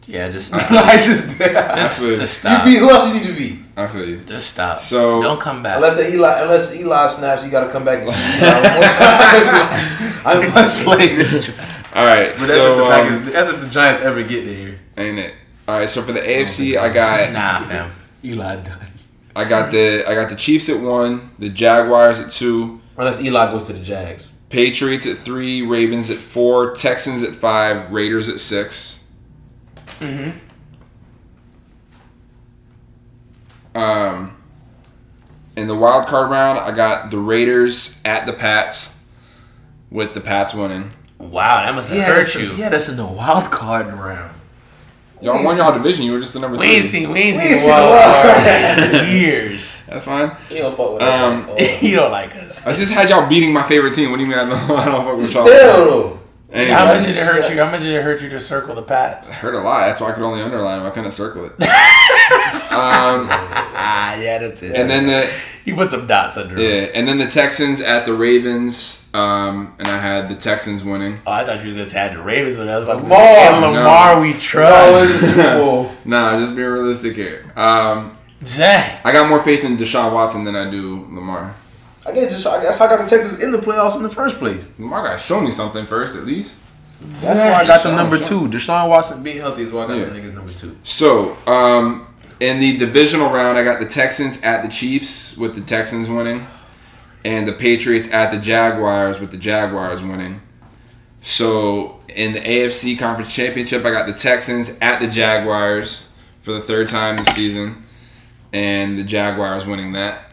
Yeah, 0.07 0.31
just 0.31 0.53
I 0.55 0.59
stop. 0.59 1.05
just, 1.05 1.39
you 1.41 1.47
just, 1.47 1.55
Absolutely. 1.57 2.19
just 2.25 2.39
stop. 2.39 2.65
be 2.65 2.77
who 2.77 2.91
else 2.91 3.09
you 3.09 3.21
need 3.21 3.27
to 3.27 3.35
be? 3.35 3.61
I 3.77 3.87
feel 3.87 4.07
you. 4.07 4.21
Just 4.21 4.51
stop. 4.51 4.79
So- 4.79 5.23
don't 5.23 5.41
come 5.41 5.63
back. 5.63 5.77
Unless 5.77 5.97
the 5.97 6.13
Eli, 6.15 6.43
unless 6.43 6.75
Eli 6.77 7.07
snaps, 7.09 7.45
you 7.45 7.51
got 7.51 7.65
to 7.67 7.73
come 7.73 7.85
back 7.85 8.01
and 8.01 8.09
see 8.09 8.39
Eli 8.39 8.79
one 8.79 8.89
time. 8.89 10.57
I'm 10.57 10.65
a 10.65 10.69
slave. 10.69 11.59
All 11.95 12.05
right. 12.07 12.31
But 12.31 12.39
that's 12.39 12.47
so 12.51 12.81
if 12.83 12.89
the 12.89 12.95
um, 13.17 13.31
that's 13.31 13.49
if 13.51 13.61
the 13.61 13.69
Giants 13.69 14.01
ever 14.01 14.23
get 14.23 14.45
there. 14.45 14.75
ain't 14.97 15.19
it? 15.19 15.35
All 15.69 15.79
right. 15.79 15.89
So 15.89 16.03
for 16.03 16.13
the 16.13 16.21
AFC, 16.21 16.77
I 16.77 16.93
got 16.93 17.33
nah, 17.33 17.67
fam. 17.67 17.91
Eli 18.25 18.57
done. 18.57 18.79
I 19.37 19.45
got 19.49 19.71
the 19.73 20.05
I 20.09 20.15
got 20.15 20.29
the 20.31 20.37
Chiefs 20.37 20.69
at 20.69 20.81
one, 20.81 21.31
the 21.39 21.49
Jaguars 21.49 22.21
at 22.21 22.31
two, 22.31 22.81
Unless 22.97 23.21
Eli 23.21 23.51
goes 23.51 23.67
to 23.67 23.73
the 23.73 23.81
Jags. 23.83 24.29
Patriots 24.49 25.07
at 25.07 25.17
three, 25.17 25.63
Ravens 25.63 26.11
at 26.11 26.19
four, 26.19 26.75
Texans 26.75 27.23
at 27.25 27.35
five, 27.35 27.91
Raiders 27.91 28.29
at 28.29 28.39
6 28.39 29.01
Mm-hmm. 30.01 30.39
Um, 33.77 34.37
in 35.57 35.67
the 35.67 35.75
wild 35.75 36.07
card 36.09 36.31
round, 36.31 36.59
I 36.61 36.75
got 36.75 37.11
the 37.11 37.19
Raiders 37.19 38.01
at 38.05 38.27
the 38.27 38.33
Pats, 38.33 39.09
with 39.91 40.15
the 40.15 40.21
Pats 40.21 40.55
winning. 40.55 40.93
Wow, 41.19 41.65
that 41.65 41.75
must 41.75 41.89
have 41.89 41.99
Yeah, 41.99 42.05
hurt 42.07 42.15
that's, 42.17 42.35
you. 42.37 42.53
yeah, 42.55 42.69
that's 42.69 42.89
in 42.89 42.97
the 42.97 43.07
wild 43.07 43.51
card 43.51 43.87
round. 43.93 44.33
Y'all 45.25 45.43
won 45.45 45.57
y'all 45.57 45.73
division. 45.77 46.05
You 46.05 46.13
were 46.13 46.21
just 46.21 46.35
the 46.35 46.41
number 46.41 46.59
We 46.59 46.67
ain't 46.67 46.85
seen 46.87 47.11
we 47.11 47.19
ain't 47.21 47.37
We 47.39 47.43
seen 47.45 47.57
seen 47.57 47.69
the 47.71 47.75
wild 47.75 49.05
in 49.07 49.17
years. 49.17 49.85
That's 49.87 50.05
fine. 50.05 50.37
You 50.51 50.59
don't 50.59 50.77
fuck 50.77 50.93
with 50.95 51.03
Um, 51.03 51.49
us. 51.59 51.83
you 51.83 51.97
don't 51.97 52.11
like 52.11 52.35
us. 52.37 52.67
I 52.67 52.77
just 52.77 52.93
had 52.93 53.09
y'all 53.09 53.29
beating 53.29 53.53
my 53.53 53.63
favorite 53.63 53.95
team. 53.95 54.11
What 54.11 54.19
do 54.19 54.23
you 54.25 54.29
mean 54.29 54.39
I 54.39 54.45
don't, 54.49 54.59
I 54.79 54.85
don't 54.85 55.05
fuck 55.05 55.17
with 55.17 55.31
Still, 55.31 55.45
y'all? 55.47 55.55
though. 56.11 56.21
Anyway, 56.53 56.73
How 56.73 56.85
much 56.85 57.07
did 57.07 57.17
it 57.17 57.23
hurt 57.27 57.51
you? 57.51 57.59
How 57.59 57.71
much 57.71 57.81
did 57.81 57.91
it 57.95 58.03
hurt 58.03 58.23
you 58.23 58.29
to 58.29 58.39
circle 58.41 58.75
the 58.77 58.83
Pats? 58.83 59.29
I 59.29 59.33
hurt 59.33 59.55
a 59.55 59.61
lot. 59.61 59.87
That's 59.87 60.01
why 60.01 60.11
I 60.11 60.13
could 60.13 60.23
only 60.23 60.41
underline 60.41 60.79
them. 60.79 60.87
I 60.87 60.91
couldn't 60.91 61.11
circle 61.11 61.47
it. 61.47 61.53
um, 62.73 63.27
Ah, 63.77 64.15
yeah, 64.17 64.39
that's 64.39 64.63
it. 64.63 64.75
and 64.77 64.89
then 64.89 65.07
the 65.07 65.33
you 65.65 65.75
put 65.75 65.91
some 65.91 66.07
dots 66.07 66.37
under 66.37 66.55
it. 66.57 66.61
yeah, 66.61 66.99
and 66.99 67.07
then 67.09 67.19
the 67.19 67.27
Texans 67.27 67.81
at 67.81 68.05
the 68.05 68.13
Ravens. 68.15 69.01
Um, 69.15 69.75
and 69.79 69.87
I 69.89 69.99
had 69.99 70.29
the 70.29 70.35
Texans 70.35 70.83
winning. 70.83 71.21
Oh, 71.27 71.31
I 71.33 71.45
thought 71.45 71.65
you 71.65 71.73
just 71.75 71.93
had 71.95 72.15
the 72.17 72.21
Ravens 72.23 72.59
and 72.59 72.69
I 72.69 72.75
was 72.79 72.85
about 72.85 72.97
to 72.97 73.03
Lamar. 73.05 73.19
say, 73.19 73.55
and 73.55 73.61
Lamar, 73.75 74.21
we 74.21 74.31
Oh, 74.35 74.39
trust. 74.39 75.15
it's 75.15 75.21
the 75.27 75.33
Super 75.35 75.55
Bowl. 75.59 75.93
Nah, 76.05 76.39
just 76.41 76.57
being 76.57 76.69
realistic 76.69 77.15
here. 77.15 77.45
Um, 77.55 78.17
Dang. 78.57 79.01
I 79.05 79.13
got 79.13 79.29
more 79.29 79.41
faith 79.43 79.63
in 79.65 79.77
Deshaun 79.77 80.13
Watson 80.13 80.43
than 80.45 80.57
I 80.57 80.69
do 80.71 80.97
Lamar. 81.13 81.55
I 82.05 82.13
get 82.13 82.29
just. 82.31 82.43
That's 82.45 82.77
how 82.79 82.87
I 82.87 82.89
got 82.89 82.99
the 83.03 83.07
Texans 83.09 83.41
in 83.43 83.53
the 83.53 83.59
playoffs 83.59 83.97
in 83.97 84.03
the 84.03 84.11
first 84.11 84.39
place. 84.39 84.67
Lamar 84.79 85.03
got 85.07 85.13
to 85.15 85.19
show 85.25 85.41
me 85.41 85.51
something 85.53 85.87
first, 85.87 86.17
at 86.17 86.25
least. 86.27 86.61
That's 87.01 87.41
why 87.41 87.53
I 87.55 87.67
got 87.67 87.83
them 87.85 87.93
Deshaun, 87.93 87.97
number 87.97 88.19
Deshaun. 88.19 88.29
two. 88.51 88.57
Deshaun 88.57 88.89
Watson 88.89 89.23
being 89.23 89.39
healthy 89.39 89.63
is 89.63 89.71
why 89.73 89.85
I 89.85 89.87
got 89.87 89.95
Yeah. 89.99 90.05
the 90.07 90.11
niggas 90.19 90.35
number 90.35 90.53
two. 90.53 90.77
So, 90.83 91.37
um, 91.47 92.07
in 92.41 92.59
the 92.61 92.77
divisional 92.77 93.31
round, 93.31 93.59
I 93.59 93.65
got 93.65 93.81
the 93.81 93.87
Texans 93.87 94.43
at 94.43 94.63
the 94.63 94.69
Chiefs 94.69 95.37
with 95.37 95.55
the 95.55 95.61
Texans 95.61 96.09
winning, 96.09 96.47
and 97.25 97.49
the 97.49 97.53
Patriots 97.53 98.13
at 98.13 98.31
the 98.31 98.39
Jaguars 98.39 99.21
with 99.21 99.31
the 99.31 99.37
Jaguars 99.37 100.03
winning. 100.03 100.43
So, 101.21 102.01
in 102.09 102.33
the 102.33 102.41
AFC 102.41 102.99
Conference 102.99 103.35
Championship, 103.35 103.85
I 103.85 103.91
got 103.91 104.07
the 104.07 104.13
Texans 104.13 104.79
at 104.81 105.01
the 105.01 105.09
Jaguars 105.09 106.13
for 106.41 106.53
the 106.53 106.61
third 106.61 106.89
time 106.89 107.17
this 107.17 107.29
season, 107.29 107.83
and 108.53 108.99
the 108.99 109.05
Jaguars 109.05 109.65
winning 109.67 109.93
that. 109.93 110.33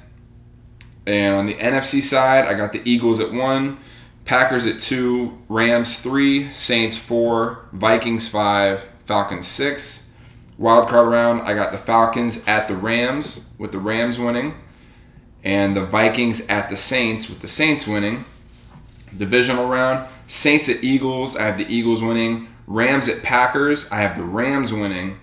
And 1.08 1.36
on 1.36 1.46
the 1.46 1.56
NFC 1.56 2.02
side, 2.02 2.46
I 2.46 2.54
got 2.54 2.74
the 2.74 2.82
Eagles 2.84 3.20
at 3.20 3.32
one, 3.32 3.80
Packers 4.26 4.66
at 4.66 4.80
two, 4.80 5.42
Rams 5.50 5.98
three, 6.00 6.52
Saints 6.52 6.98
four, 6.98 7.66
Vikings 7.72 8.28
five, 8.28 8.88
Falcons 9.06 9.48
six. 9.48 10.11
Wild 10.62 10.90
card 10.90 11.08
round, 11.10 11.42
I 11.42 11.56
got 11.56 11.72
the 11.72 11.80
Falcons 11.80 12.48
at 12.48 12.68
the 12.68 12.76
Rams 12.76 13.50
with 13.58 13.72
the 13.72 13.80
Rams 13.80 14.20
winning, 14.20 14.54
and 15.44 15.76
the 15.76 15.84
Vikings 15.84 16.46
at 16.50 16.70
the 16.70 16.78
Saints 16.78 17.28
with 17.28 17.40
the 17.40 17.48
Saints 17.48 17.88
winning. 17.88 18.26
Divisional 19.18 19.68
round, 19.68 20.08
Saints 20.28 20.70
at 20.70 20.84
Eagles, 20.84 21.36
I 21.36 21.46
have 21.46 21.58
the 21.58 21.66
Eagles 21.68 22.04
winning. 22.04 22.48
Rams 22.68 23.10
at 23.10 23.24
Packers, 23.24 23.92
I 23.92 24.02
have 24.02 24.16
the 24.16 24.24
Rams 24.24 24.72
winning. 24.72 25.18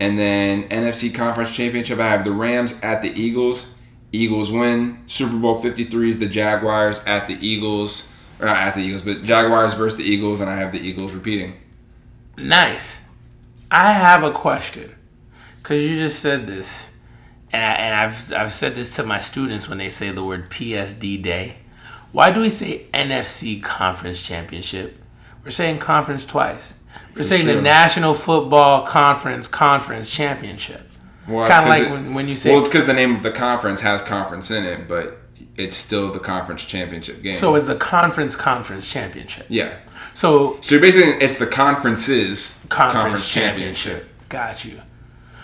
And 0.00 0.18
then 0.18 0.66
NFC 0.70 1.14
Conference 1.14 1.54
Championship, 1.54 1.98
I 1.98 2.08
have 2.08 2.24
the 2.24 2.32
Rams 2.32 2.82
at 2.82 3.02
the 3.02 3.10
Eagles. 3.10 3.74
Eagles 4.12 4.50
win. 4.50 5.02
Super 5.04 5.36
Bowl 5.36 5.58
53 5.58 6.08
is 6.08 6.18
the 6.18 6.26
Jaguars 6.26 7.04
at 7.04 7.26
the 7.26 7.34
Eagles. 7.46 8.10
Or 8.40 8.46
not 8.46 8.56
at 8.56 8.74
the 8.76 8.80
Eagles, 8.80 9.02
but 9.02 9.24
Jaguars 9.24 9.74
versus 9.74 9.98
the 9.98 10.04
Eagles, 10.04 10.40
and 10.40 10.48
I 10.48 10.56
have 10.56 10.72
the 10.72 10.80
Eagles 10.80 11.12
repeating. 11.12 11.60
Nice. 12.38 13.00
I 13.70 13.92
have 13.92 14.22
a 14.22 14.32
question 14.32 14.94
because 15.62 15.82
you 15.82 15.96
just 15.98 16.20
said 16.20 16.46
this, 16.46 16.90
and 17.52 17.62
I, 17.62 17.72
and 17.74 17.94
I've 17.94 18.32
I've 18.32 18.52
said 18.52 18.74
this 18.74 18.94
to 18.96 19.04
my 19.04 19.20
students 19.20 19.68
when 19.68 19.78
they 19.78 19.88
say 19.88 20.10
the 20.10 20.24
word 20.24 20.50
PSD 20.50 21.22
Day. 21.22 21.56
Why 22.12 22.32
do 22.32 22.40
we 22.40 22.50
say 22.50 22.86
NFC 22.92 23.62
Conference 23.62 24.20
Championship? 24.20 24.96
We're 25.44 25.50
saying 25.50 25.78
conference 25.78 26.26
twice. 26.26 26.74
We're 27.16 27.22
saying 27.22 27.46
the. 27.46 27.62
National 27.62 28.14
Football 28.14 28.86
Conference 28.86 29.46
Conference 29.48 30.10
Championship. 30.10 30.82
Well, 31.28 31.46
Kind 31.48 31.62
of 31.62 31.68
like 31.68 31.82
it- 31.84 31.90
when, 31.90 32.14
when 32.14 32.28
you 32.28 32.36
say 32.36 32.50
Well, 32.50 32.60
it's 32.60 32.68
because 32.68 32.86
the 32.86 32.92
name 32.92 33.14
of 33.14 33.22
the 33.22 33.30
conference 33.30 33.80
has 33.82 34.02
conference 34.02 34.50
in 34.50 34.64
it, 34.64 34.88
but 34.88 35.18
it's 35.56 35.76
still 35.76 36.10
the 36.12 36.18
conference 36.18 36.64
championship 36.64 37.22
game. 37.22 37.34
so. 37.36 37.54
It's 37.54 37.66
the 37.66 37.76
Conference 37.76 38.34
Conference 38.34 38.90
Championship. 38.90 39.46
yeah. 39.48 39.76
So 40.14 40.58
So 40.60 40.80
basically, 40.80 41.12
it's 41.24 41.38
the 41.38 41.46
conferences 41.46 42.64
conference, 42.68 43.02
conference 43.02 43.28
championship. 43.28 44.08
Got 44.28 44.64
you. 44.64 44.80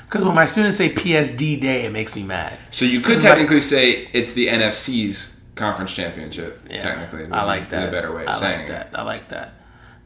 Because 0.07 0.25
when 0.25 0.35
my 0.35 0.45
students 0.45 0.77
say 0.79 0.91
PSD 0.91 1.61
Day, 1.61 1.85
it 1.87 1.93
makes 1.93 2.15
me 2.15 2.23
mad. 2.23 2.53
So 2.71 2.85
you 2.85 3.01
could 3.01 3.17
It's 3.17 3.25
like- 3.25 3.33
technically 3.35 3.61
say 3.61 4.09
it's 4.13 4.33
the 4.33 4.49
NFC's 4.49 5.43
conference 5.57 5.93
championship. 5.95 6.65
Yeah, 6.71 6.81
technically, 6.81 7.27
I 7.33 7.43
like 7.45 7.71
that. 7.71 7.89
A 7.89 7.91
better 7.91 8.15
way 8.15 8.23
of 8.23 8.29
I 8.29 8.33
saying 8.35 8.59
like 8.61 8.69
it. 8.69 8.73
that. 8.73 8.91
I 8.95 9.03
like 9.03 9.29
that. 9.29 9.55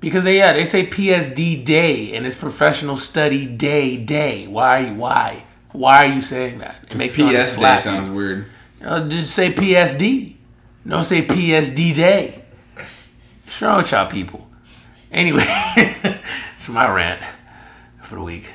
Because 0.01 0.25
they 0.25 0.39
yeah 0.39 0.55
they 0.55 0.65
say 0.65 0.87
PSD 0.87 1.63
Day 1.63 2.15
and 2.15 2.27
it's 2.27 2.37
Professional 2.37 2.97
Study 2.97 3.45
Day 3.45 3.99
Day. 3.99 4.47
Why 4.47 4.91
why 4.93 5.45
why 5.73 6.07
are 6.07 6.13
you 6.15 6.23
saying 6.23 6.59
that? 6.61 6.77
It 6.91 6.97
makes 6.97 7.19
me 7.19 7.25
wanna 7.25 7.41
PS 7.41 7.57
Day 7.59 7.79
sounds 7.79 8.09
weird. 8.09 8.47
Uh, 8.83 9.07
just 9.09 9.33
say 9.35 9.53
PSD. 9.53 10.37
Don't 10.89 11.05
say 11.05 11.21
PSD 11.21 11.95
Day. 11.95 12.43
What's 13.45 13.61
wrong 13.61 13.77
with 13.79 13.93
y'all 13.93 14.07
people? 14.11 14.49
Anyway, 15.13 15.45
it's 16.55 16.69
my 16.69 16.93
rant 16.93 17.21
for 18.03 18.15
the 18.17 18.23
week. 18.23 18.51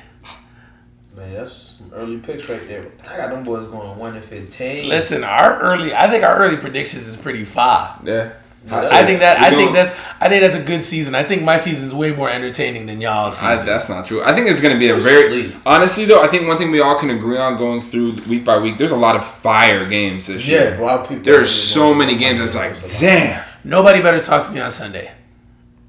Man, 1.16 1.32
that's 1.32 1.52
some 1.52 1.92
early 1.94 2.18
picks 2.18 2.48
right 2.48 2.66
there. 2.68 2.86
I 3.08 3.16
got 3.16 3.30
them 3.30 3.42
boys 3.42 3.66
going 3.68 3.98
one 3.98 4.14
to 4.14 4.20
fifteen. 4.20 4.88
Listen, 4.88 5.24
our 5.24 5.60
early 5.60 5.94
I 5.94 6.10
think 6.10 6.24
our 6.24 6.36
early 6.38 6.56
predictions 6.56 7.06
is 7.06 7.16
pretty 7.16 7.44
far. 7.44 7.98
Yeah. 8.04 8.32
Hot 8.68 8.84
I 8.86 9.04
takes. 9.04 9.06
think 9.06 9.20
that 9.20 9.40
We 9.40 9.46
I 9.46 9.50
think 9.50 9.72
that's 9.72 9.90
I 10.20 10.28
think 10.28 10.42
that's 10.42 10.56
a 10.56 10.62
good 10.62 10.82
season. 10.82 11.14
I 11.14 11.22
think 11.22 11.42
my 11.42 11.56
season's 11.56 11.94
way 11.94 12.12
more 12.12 12.28
entertaining 12.28 12.86
than 12.86 13.00
y'all's 13.00 13.40
I, 13.40 13.62
that's 13.62 13.88
not 13.88 14.06
true. 14.06 14.22
I 14.24 14.34
think 14.34 14.48
it's 14.48 14.60
going 14.60 14.74
to 14.74 14.78
be 14.78 14.88
a 14.88 14.96
very 14.96 15.54
honestly 15.64 16.04
though. 16.04 16.22
I 16.22 16.26
think 16.26 16.48
one 16.48 16.58
thing 16.58 16.70
we 16.70 16.80
all 16.80 16.98
can 16.98 17.10
agree 17.10 17.38
on 17.38 17.56
going 17.56 17.80
through 17.80 18.14
week 18.28 18.44
by 18.44 18.58
week. 18.58 18.76
There's 18.76 18.90
a 18.90 18.96
lot 18.96 19.14
of 19.14 19.24
fire 19.24 19.88
games 19.88 20.26
this 20.26 20.46
yeah, 20.46 20.62
year. 20.62 20.76
bro. 20.76 20.88
I 20.88 21.06
peeped 21.06 21.24
There's 21.24 21.50
so 21.50 21.94
many 21.94 22.16
games. 22.16 22.40
It's 22.40 22.56
like, 22.56 22.74
damn. 23.00 23.44
Nobody 23.62 24.02
better 24.02 24.20
talk 24.20 24.46
to 24.46 24.52
me 24.52 24.60
on 24.60 24.70
Sunday. 24.70 25.12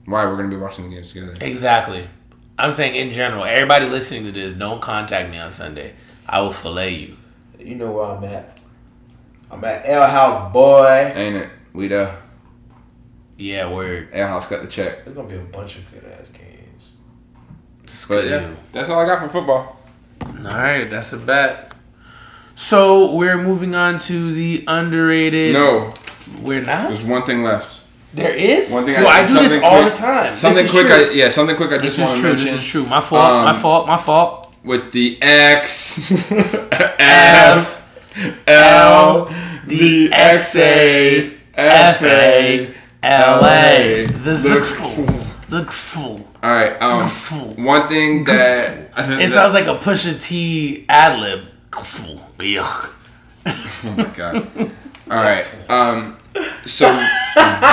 Why 0.07 0.25
we're 0.25 0.37
going 0.37 0.49
to 0.49 0.55
be 0.55 0.59
watching 0.61 0.89
the 0.89 0.95
games 0.95 1.11
together? 1.13 1.33
Exactly. 1.41 2.07
I'm 2.57 2.71
saying 2.71 2.95
in 2.95 3.13
general, 3.13 3.43
everybody 3.43 3.85
listening 3.87 4.23
to 4.23 4.31
this, 4.31 4.53
don't 4.53 4.81
contact 4.81 5.29
me 5.29 5.37
on 5.37 5.51
Sunday. 5.51 5.93
I 6.25 6.39
will 6.41 6.53
fillet 6.53 6.93
you. 6.95 7.17
You 7.59 7.75
know 7.75 7.91
where 7.91 8.05
I'm 8.05 8.23
at. 8.23 8.59
I'm 9.51 9.63
at 9.63 9.83
L 9.85 10.09
House, 10.09 10.51
boy. 10.53 11.11
Ain't 11.13 11.35
it? 11.35 11.49
We 11.73 11.87
the 11.89 12.15
Yeah, 13.37 13.69
word. 13.71 14.07
Air 14.13 14.27
House 14.27 14.49
got 14.49 14.61
the 14.61 14.67
check. 14.67 15.03
There's 15.03 15.15
gonna 15.15 15.27
be 15.27 15.35
a 15.35 15.39
bunch 15.39 15.77
of 15.77 15.91
good 15.91 16.03
ass 16.05 16.29
games. 16.29 16.93
But 18.07 18.25
yeah, 18.27 18.55
that's 18.71 18.89
all 18.89 18.99
I 19.01 19.05
got 19.05 19.21
for 19.21 19.29
football. 19.29 19.77
All 20.21 20.43
right, 20.43 20.89
that's 20.89 21.13
a 21.13 21.17
bet. 21.17 21.73
So 22.55 23.13
we're 23.13 23.37
moving 23.41 23.75
on 23.75 23.99
to 23.99 24.33
the 24.33 24.63
underrated. 24.67 25.53
No, 25.53 25.93
we're 26.41 26.61
not. 26.63 26.87
there's 26.87 27.03
one 27.03 27.23
thing 27.23 27.43
left. 27.43 27.76
There 28.13 28.33
is. 28.33 28.71
One 28.71 28.85
thing 28.85 28.95
Yo, 28.95 29.05
I- 29.07 29.19
I, 29.19 29.27
do 29.27 29.33
this 29.47 29.61
all 29.61 29.81
quick- 29.81 29.93
the 29.93 29.99
time. 29.99 30.35
Something 30.35 30.67
quick. 30.67 30.87
I, 30.87 31.09
yeah, 31.11 31.29
something 31.29 31.55
quick. 31.55 31.71
I 31.71 31.77
This 31.77 31.95
just 31.95 31.99
want 31.99 32.11
is 32.11 32.15
to 32.17 32.21
true. 32.21 32.29
mention 32.31 32.51
This 32.55 32.63
is 32.63 32.69
true. 32.69 32.85
My 32.85 33.01
fault. 33.01 33.43
my 33.45 33.51
Um, 33.51 33.59
fault. 33.59 33.87
My 33.87 33.97
fault. 33.97 34.53
with 34.63 34.91
the 34.91 35.17
X, 35.21 36.11
F 36.99 37.83
L, 38.47 39.25
the 39.67 40.09
X 40.11 40.55
A 40.55 41.31
F 41.55 42.01
A 42.03 42.73
L 43.03 43.45
A. 43.45 44.05
The 44.07 44.31
Zixful. 44.33 46.25
All 46.43 46.51
right. 46.51 46.81
Um, 46.81 47.03
one 47.63 47.87
thing 47.87 48.23
that 48.25 48.89
It 49.21 49.29
sounds 49.31 49.53
like 49.53 49.65
a 49.67 49.75
Pusha 49.75 50.21
T 50.21 50.85
ad 50.89 51.19
lib. 51.19 51.41
Oh 53.45 53.91
my 53.95 54.03
god. 54.15 54.47
All 55.09 55.17
right. 55.17 55.65
Um, 55.69 56.17
so 56.65 56.87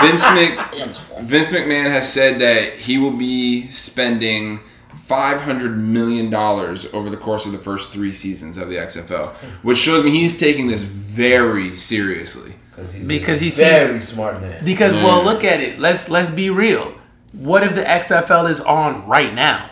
Vince 0.03 0.24
Mc, 0.35 0.59
Vince 1.23 1.51
McMahon 1.51 1.91
has 1.91 2.11
said 2.11 2.41
that 2.41 2.74
he 2.74 2.99
will 2.99 3.16
be 3.16 3.69
spending 3.69 4.61
five 5.07 5.41
hundred 5.43 5.77
million 5.78 6.31
dollars 6.31 6.86
over 6.93 7.11
the 7.11 7.16
course 7.16 7.47
of 7.47 7.53
the 7.53 7.59
first 7.59 7.93
three 7.93 8.12
seasons 8.12 8.57
of 8.57 8.69
the 8.69 8.77
XFL, 8.77 9.32
hmm. 9.35 9.47
which 9.66 9.78
shows 9.78 10.05
me 10.05 10.11
he's 10.11 10.39
taking 10.39 10.66
this 10.69 10.82
very 10.82 11.77
seriously. 11.77 12.55
Cause 12.74 12.93
he's 12.93 13.07
Because 13.07 13.41
a 13.41 13.51
very 13.51 14.01
sees- 14.01 14.09
smart 14.09 14.41
man. 14.41 14.65
Because 14.65 14.95
well, 14.95 15.23
look 15.23 15.45
at 15.45 15.61
it. 15.61 15.78
Let's 15.78 16.11
let's 16.11 16.31
be 16.31 16.51
real. 16.51 16.95
What 17.32 17.62
if 17.62 17.74
the 17.74 17.82
XFL 17.82 18.51
is 18.51 18.61
on 18.61 19.07
right 19.07 19.32
now? 19.32 19.70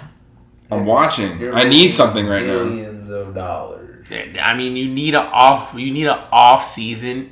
I'm 0.71 0.87
watching. 0.87 1.39
You're 1.39 1.55
I 1.55 1.65
need 1.65 1.91
something 1.91 2.27
right 2.27 2.47
now. 2.47 2.65
Millions 2.65 3.09
of 3.09 3.35
dollars. 3.35 4.09
I 4.41 4.55
mean, 4.55 4.77
you 4.77 4.89
need 4.89 5.15
a 5.15 5.21
off. 5.21 5.75
You 5.75 5.93
need 5.93 6.07
an 6.07 6.19
off 6.31 6.65
season. 6.67 7.32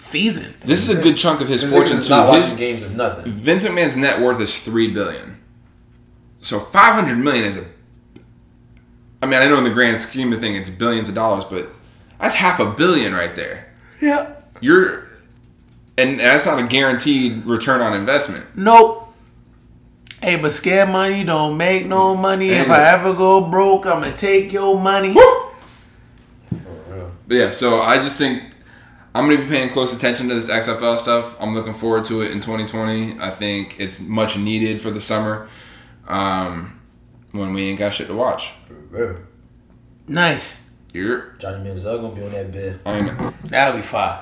Season. 0.00 0.54
This 0.64 0.88
is 0.88 0.98
a 0.98 1.02
good 1.02 1.16
chunk 1.16 1.40
of 1.40 1.48
his 1.48 1.62
This 1.62 1.72
fortune 1.72 1.98
is 1.98 2.08
not 2.08 2.22
too. 2.22 2.28
watching 2.28 2.42
His, 2.42 2.56
games 2.56 2.82
of 2.82 2.94
nothing. 2.94 3.32
Vince 3.32 3.64
McMahon's 3.64 3.96
net 3.96 4.20
worth 4.20 4.40
is 4.40 4.56
three 4.58 4.92
billion. 4.92 5.38
So 6.40 6.60
five 6.60 6.94
hundred 6.94 7.18
million 7.18 7.44
is 7.44 7.56
a. 7.56 7.64
I 9.20 9.26
mean, 9.26 9.34
I 9.40 9.48
know 9.48 9.58
in 9.58 9.64
the 9.64 9.70
grand 9.70 9.98
scheme 9.98 10.32
of 10.32 10.40
things, 10.40 10.56
it's 10.68 10.70
billions 10.70 11.08
of 11.08 11.14
dollars, 11.16 11.44
but 11.44 11.68
that's 12.20 12.34
half 12.34 12.60
a 12.60 12.70
billion 12.70 13.12
right 13.12 13.34
there. 13.34 13.72
Yeah. 14.00 14.34
You're, 14.60 15.08
and 15.96 16.20
that's 16.20 16.46
not 16.46 16.62
a 16.62 16.66
guaranteed 16.68 17.44
return 17.44 17.80
on 17.80 17.94
investment. 17.94 18.44
Nope. 18.56 19.12
Hey, 20.22 20.36
but 20.36 20.52
scare 20.52 20.86
money 20.86 21.24
don't 21.24 21.56
make 21.56 21.86
no 21.86 22.14
money. 22.16 22.50
If 22.50 22.68
Hey, 22.68 22.72
I 22.72 22.92
ever 22.92 23.12
go 23.14 23.48
broke, 23.50 23.86
I'ma 23.86 24.12
take 24.14 24.52
your 24.52 24.78
money. 24.80 25.14
For 25.14 26.56
real. 26.88 27.12
But 27.26 27.34
yeah, 27.34 27.50
so 27.50 27.80
I 27.82 27.98
just 27.98 28.18
think 28.18 28.42
I'm 29.18 29.28
gonna 29.28 29.42
be 29.42 29.48
paying 29.48 29.70
close 29.70 29.92
attention 29.92 30.28
to 30.28 30.36
this 30.36 30.48
XFL 30.48 30.96
stuff. 30.96 31.34
I'm 31.40 31.52
looking 31.52 31.74
forward 31.74 32.04
to 32.04 32.22
it 32.22 32.30
in 32.30 32.40
2020. 32.40 33.18
I 33.18 33.30
think 33.30 33.80
it's 33.80 34.00
much 34.00 34.38
needed 34.38 34.80
for 34.80 34.92
the 34.92 35.00
summer, 35.00 35.48
um, 36.06 36.80
when 37.32 37.52
we 37.52 37.68
ain't 37.68 37.80
got 37.80 37.94
shit 37.94 38.06
to 38.06 38.14
watch. 38.14 38.52
Nice. 40.06 40.56
You're, 40.92 41.32
Johnny 41.40 41.68
Manziel 41.68 42.00
gonna 42.00 42.14
be 42.14 42.22
on 42.22 42.30
that 42.30 42.52
bed. 42.52 42.80
I'm, 42.86 43.34
That'll 43.42 43.80
be 43.80 43.82
fine. 43.82 44.20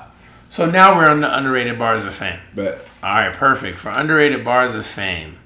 So 0.49 0.65
now 0.65 0.97
we're 0.97 1.07
on 1.07 1.21
the 1.21 1.37
underrated 1.37 1.77
bars 1.77 2.03
of 2.03 2.15
fame. 2.15 2.39
but 2.55 2.83
All 3.03 3.13
right, 3.17 3.33
perfect. 3.33 3.77
For 3.77 3.89
underrated 3.89 4.43
bars 4.43 4.73
of 4.73 4.83
fame, 4.83 5.37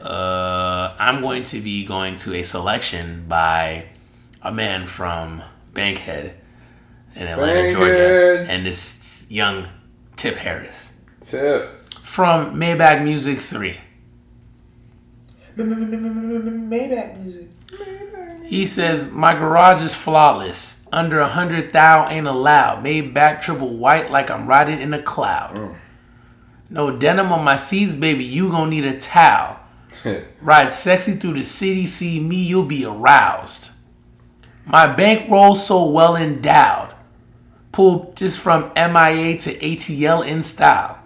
uh, 0.00 0.94
I'm 0.98 1.20
going 1.20 1.44
to 1.44 1.60
be 1.60 1.84
going 1.84 2.16
to 2.18 2.34
a 2.34 2.42
selection 2.42 3.26
by 3.28 3.88
a 4.40 4.50
man 4.50 4.86
from 4.86 5.42
Bankhead 5.74 6.36
in 7.14 7.26
Atlanta, 7.26 7.72
Georgia, 7.72 7.92
Bankhead. 7.92 8.50
and 8.50 8.66
this 8.66 9.26
young 9.30 9.68
Tip 10.16 10.36
Harris 10.36 10.92
tip. 11.20 11.88
from 12.00 12.54
Maybach 12.56 13.02
Music 13.02 13.40
3. 13.40 13.80
Maybach 15.56 17.20
music. 17.20 17.48
He 18.44 18.66
says, 18.66 19.10
My 19.12 19.34
garage 19.34 19.82
is 19.82 19.94
flawless. 19.94 20.86
Under 20.92 21.18
a 21.20 21.28
hundred 21.28 21.72
thou 21.72 22.08
ain't 22.08 22.26
allowed. 22.26 22.84
Maybach 22.84 23.42
triple 23.42 23.76
white 23.76 24.10
like 24.10 24.30
I'm 24.30 24.46
riding 24.46 24.80
in 24.80 24.94
a 24.94 25.02
cloud. 25.02 25.54
Mm. 25.54 25.76
No 26.70 26.96
denim 26.96 27.32
on 27.32 27.44
my 27.44 27.56
seats, 27.56 27.96
baby. 27.96 28.24
You 28.24 28.50
gonna 28.50 28.70
need 28.70 28.84
a 28.84 28.98
towel. 28.98 29.60
Ride 30.40 30.72
sexy 30.72 31.12
through 31.14 31.34
the 31.34 31.44
city, 31.44 31.86
see 31.86 32.20
me, 32.20 32.36
you'll 32.36 32.64
be 32.64 32.84
aroused. 32.84 33.70
My 34.66 34.86
bankroll 34.86 35.56
so 35.56 35.88
well 35.88 36.16
endowed. 36.16 36.93
Pulled 37.74 38.14
just 38.14 38.38
from 38.38 38.70
MIA 38.76 39.36
to 39.38 39.58
ATL 39.58 40.24
in 40.24 40.44
style. 40.44 41.00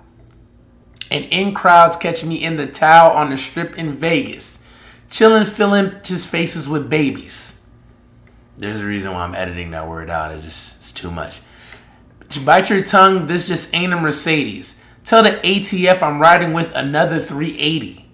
And 1.10 1.24
in 1.30 1.54
crowds 1.54 1.96
catching 1.96 2.28
me 2.28 2.44
in 2.44 2.58
the 2.58 2.66
towel 2.66 3.16
on 3.16 3.30
the 3.30 3.38
strip 3.38 3.78
in 3.78 3.94
Vegas. 3.94 4.66
Chilling, 5.08 5.46
filling 5.46 5.92
just 6.02 6.28
faces 6.28 6.68
with 6.68 6.90
babies. 6.90 7.66
There's 8.58 8.82
a 8.82 8.84
reason 8.84 9.14
why 9.14 9.22
I'm 9.22 9.34
editing 9.34 9.70
that 9.70 9.88
word 9.88 10.10
out. 10.10 10.30
It 10.30 10.42
just 10.42 10.76
it's 10.80 10.92
too 10.92 11.10
much. 11.10 11.38
Bite 12.44 12.68
your 12.68 12.84
tongue, 12.84 13.28
this 13.28 13.48
just 13.48 13.74
ain't 13.74 13.94
a 13.94 13.96
Mercedes. 13.96 14.84
Tell 15.06 15.22
the 15.22 15.40
ATF 15.42 16.02
I'm 16.02 16.20
riding 16.20 16.52
with 16.52 16.74
another 16.74 17.18
380. 17.18 18.04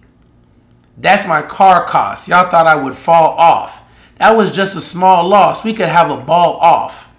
That's 0.97 1.27
my 1.27 1.43
car 1.43 1.85
cost. 1.89 2.29
Y'all 2.29 2.49
thought 2.49 2.69
I 2.69 2.77
would 2.77 2.95
fall 2.95 3.37
off. 3.37 3.83
That 4.19 4.37
was 4.37 4.53
just 4.53 4.77
a 4.77 4.81
small 4.81 5.27
loss. 5.27 5.65
We 5.65 5.75
could 5.75 5.89
have 5.89 6.09
a 6.09 6.17
ball 6.17 6.59
off. 6.59 7.11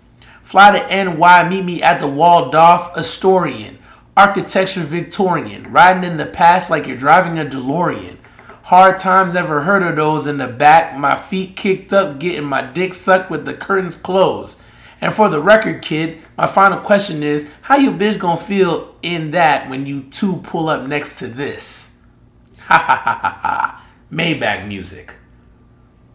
Fly 0.55 0.79
to 0.79 1.03
NY, 1.03 1.49
meet 1.49 1.65
me 1.65 1.83
at 1.83 1.99
the 1.99 2.07
Waldorf 2.07 2.93
Astorian. 2.93 3.75
Architecture 4.15 4.83
Victorian. 4.83 5.69
Riding 5.69 6.09
in 6.09 6.15
the 6.15 6.25
past 6.25 6.71
like 6.71 6.87
you're 6.87 6.95
driving 6.95 7.37
a 7.37 7.43
DeLorean. 7.43 8.15
Hard 8.63 8.97
times, 8.97 9.33
never 9.33 9.63
heard 9.63 9.83
of 9.83 9.97
those 9.97 10.27
in 10.27 10.37
the 10.37 10.47
back. 10.47 10.97
My 10.97 11.17
feet 11.17 11.57
kicked 11.57 11.91
up, 11.91 12.19
getting 12.19 12.45
my 12.45 12.61
dick 12.61 12.93
sucked 12.93 13.29
with 13.29 13.43
the 13.43 13.53
curtains 13.53 13.97
closed. 13.97 14.61
And 15.01 15.13
for 15.13 15.27
the 15.27 15.41
record, 15.41 15.81
kid, 15.81 16.19
my 16.37 16.47
final 16.47 16.77
question 16.77 17.21
is 17.21 17.49
how 17.63 17.75
you 17.75 17.91
bitch 17.91 18.17
gonna 18.17 18.39
feel 18.39 18.95
in 19.01 19.31
that 19.31 19.69
when 19.69 19.85
you 19.85 20.03
two 20.03 20.37
pull 20.37 20.69
up 20.69 20.87
next 20.87 21.19
to 21.19 21.27
this? 21.27 22.05
Ha 22.59 22.77
ha 22.77 23.01
ha 23.03 23.19
ha 23.21 23.39
ha. 23.41 23.85
Maybach 24.09 24.65
music. 24.65 25.15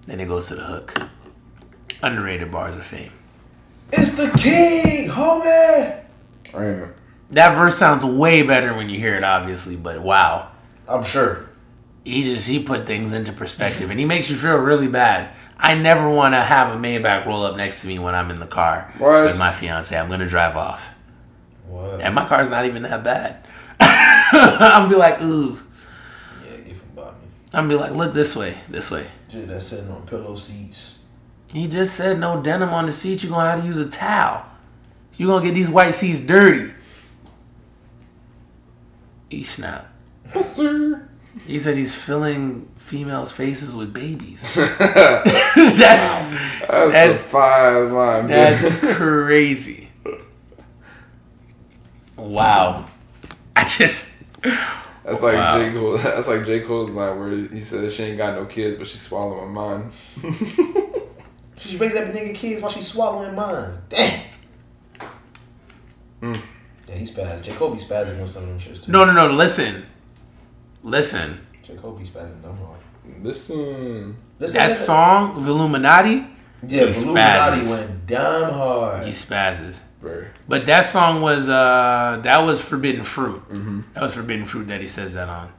Then 0.06 0.18
it 0.18 0.28
goes 0.28 0.48
to 0.48 0.54
the 0.54 0.64
hook. 0.64 0.98
Underrated 2.02 2.50
bars 2.50 2.74
of 2.74 2.86
fame. 2.86 3.12
It's 3.92 4.16
the 4.16 4.28
king, 4.38 5.08
homie. 5.08 6.02
I. 6.54 6.88
That 7.30 7.54
verse 7.56 7.78
sounds 7.78 8.04
way 8.04 8.42
better 8.42 8.74
when 8.74 8.88
you 8.90 8.98
hear 8.98 9.14
it, 9.16 9.22
obviously, 9.24 9.76
but 9.76 10.00
wow. 10.02 10.50
I'm 10.88 11.04
sure. 11.04 11.48
he 12.04 12.22
just 12.24 12.48
he 12.48 12.62
put 12.62 12.86
things 12.86 13.12
into 13.12 13.32
perspective 13.32 13.90
and 13.90 13.98
he 14.00 14.04
makes 14.04 14.28
you 14.28 14.36
feel 14.36 14.56
really 14.56 14.88
bad. 14.88 15.32
I 15.56 15.74
never 15.74 16.08
want 16.10 16.34
to 16.34 16.40
have 16.40 16.74
a 16.74 16.78
Maybach 16.78 17.26
roll 17.26 17.44
up 17.44 17.56
next 17.56 17.82
to 17.82 17.88
me 17.88 17.98
when 17.98 18.14
I'm 18.14 18.30
in 18.30 18.40
the 18.40 18.46
car 18.46 18.92
What? 18.98 19.24
with 19.26 19.38
my 19.38 19.52
fiance. 19.52 19.96
I'm 19.96 20.08
gonna 20.08 20.26
drive 20.28 20.56
off, 20.56 20.82
What? 21.68 22.00
and 22.00 22.14
my 22.14 22.26
car's 22.26 22.48
not 22.50 22.64
even 22.66 22.82
that 22.82 23.04
bad. 23.04 23.44
I'm 23.80 24.88
be 24.88 24.96
like, 24.96 25.20
ooh. 25.22 25.58
Yeah, 26.44 26.56
give 26.56 26.66
him 26.66 26.80
about 26.94 27.20
me. 27.20 27.28
I'm 27.52 27.68
be 27.68 27.74
like, 27.76 27.92
look 27.92 28.12
this 28.14 28.34
way, 28.34 28.58
this 28.68 28.90
way. 28.90 29.06
Dude, 29.28 29.48
that's 29.48 29.66
sitting 29.66 29.90
on 29.90 30.04
pillow 30.06 30.34
seats. 30.34 30.98
He 31.52 31.66
just 31.66 31.94
said 31.96 32.18
no 32.20 32.40
denim 32.42 32.70
on 32.70 32.86
the 32.86 32.92
seat. 32.92 33.22
You're 33.22 33.30
gonna 33.32 33.50
have 33.50 33.60
to 33.60 33.66
use 33.66 33.78
a 33.78 33.88
towel. 33.90 34.44
You're 35.16 35.28
gonna 35.28 35.44
get 35.46 35.54
these 35.54 35.68
white 35.68 35.94
seats 35.94 36.20
dirty. 36.20 36.72
He 39.28 39.42
snapped. 39.44 39.88
He 41.46 41.58
said 41.58 41.76
he's 41.76 41.94
filling 41.94 42.68
females' 42.76 43.30
faces 43.32 43.74
with 43.76 43.92
babies. 43.92 44.42
that's 44.54 44.78
That's, 45.58 46.66
That's- 46.68 47.20
a 47.20 47.24
fine 47.28 47.92
line. 47.94 48.26
that's 48.28 48.96
crazy. 48.96 49.88
Wow. 52.16 52.84
I 53.56 53.64
just 53.64 54.22
That's 54.42 55.22
like 55.22 55.34
Wow. 55.34 55.58
J 55.58 55.72
Cole. 55.72 55.98
That's 55.98 56.28
like 56.28 56.44
J 56.46 56.60
Cole's 56.60 56.90
line 56.90 57.18
where 57.18 57.30
he 57.48 57.60
said 57.60 57.90
she 57.92 58.02
ain't 58.04 58.18
got 58.18 58.34
no 58.34 58.44
kids, 58.46 58.76
but 58.76 58.86
she's 58.86 59.00
swallowing 59.00 59.52
mine. 59.52 59.90
She 61.60 61.76
raised 61.76 61.94
everything 61.96 62.28
in 62.28 62.34
kids 62.34 62.62
while 62.62 62.70
she's 62.70 62.88
swallowing 62.88 63.34
mine. 63.34 63.72
Damn. 63.88 64.20
Hmm. 66.20 66.32
Yeah, 66.88 66.94
he's 66.96 67.10
spazzing. 67.14 67.42
Jacoby 67.42 67.78
spazzing 67.78 68.20
on 68.20 68.26
some 68.28 68.42
of 68.44 68.48
them 68.48 68.58
shits 68.58 68.82
too. 68.84 68.92
no 68.92 69.04
no 69.04 69.12
no. 69.12 69.28
Listen, 69.32 69.86
listen. 70.82 71.40
Jacoby 71.62 72.04
spazzing 72.04 72.42
dumb 72.42 72.56
hard. 72.58 72.80
Listen, 73.22 74.16
Listen, 74.38 74.58
That 74.58 74.68
listen. 74.68 74.86
song, 74.86 75.36
Illuminati, 75.36 76.26
Yeah, 76.66 76.86
he 76.86 77.02
Illuminati 77.02 77.66
went 77.66 78.06
down 78.06 78.52
hard. 78.52 79.04
he 79.06 79.10
spazzes. 79.12 79.76
very. 80.00 80.26
But 80.48 80.66
that 80.66 80.84
song 80.86 81.20
was 81.22 81.48
uh 81.48 82.20
that 82.22 82.38
was 82.44 82.60
Forbidden 82.60 83.04
Fruit. 83.04 83.42
That 83.94 84.02
was 84.02 84.14
Forbidden 84.14 84.46
Fruit 84.46 84.66
that 84.68 84.80
he 84.80 84.86
says 84.88 85.14
that 85.14 85.28
on. 85.28 85.52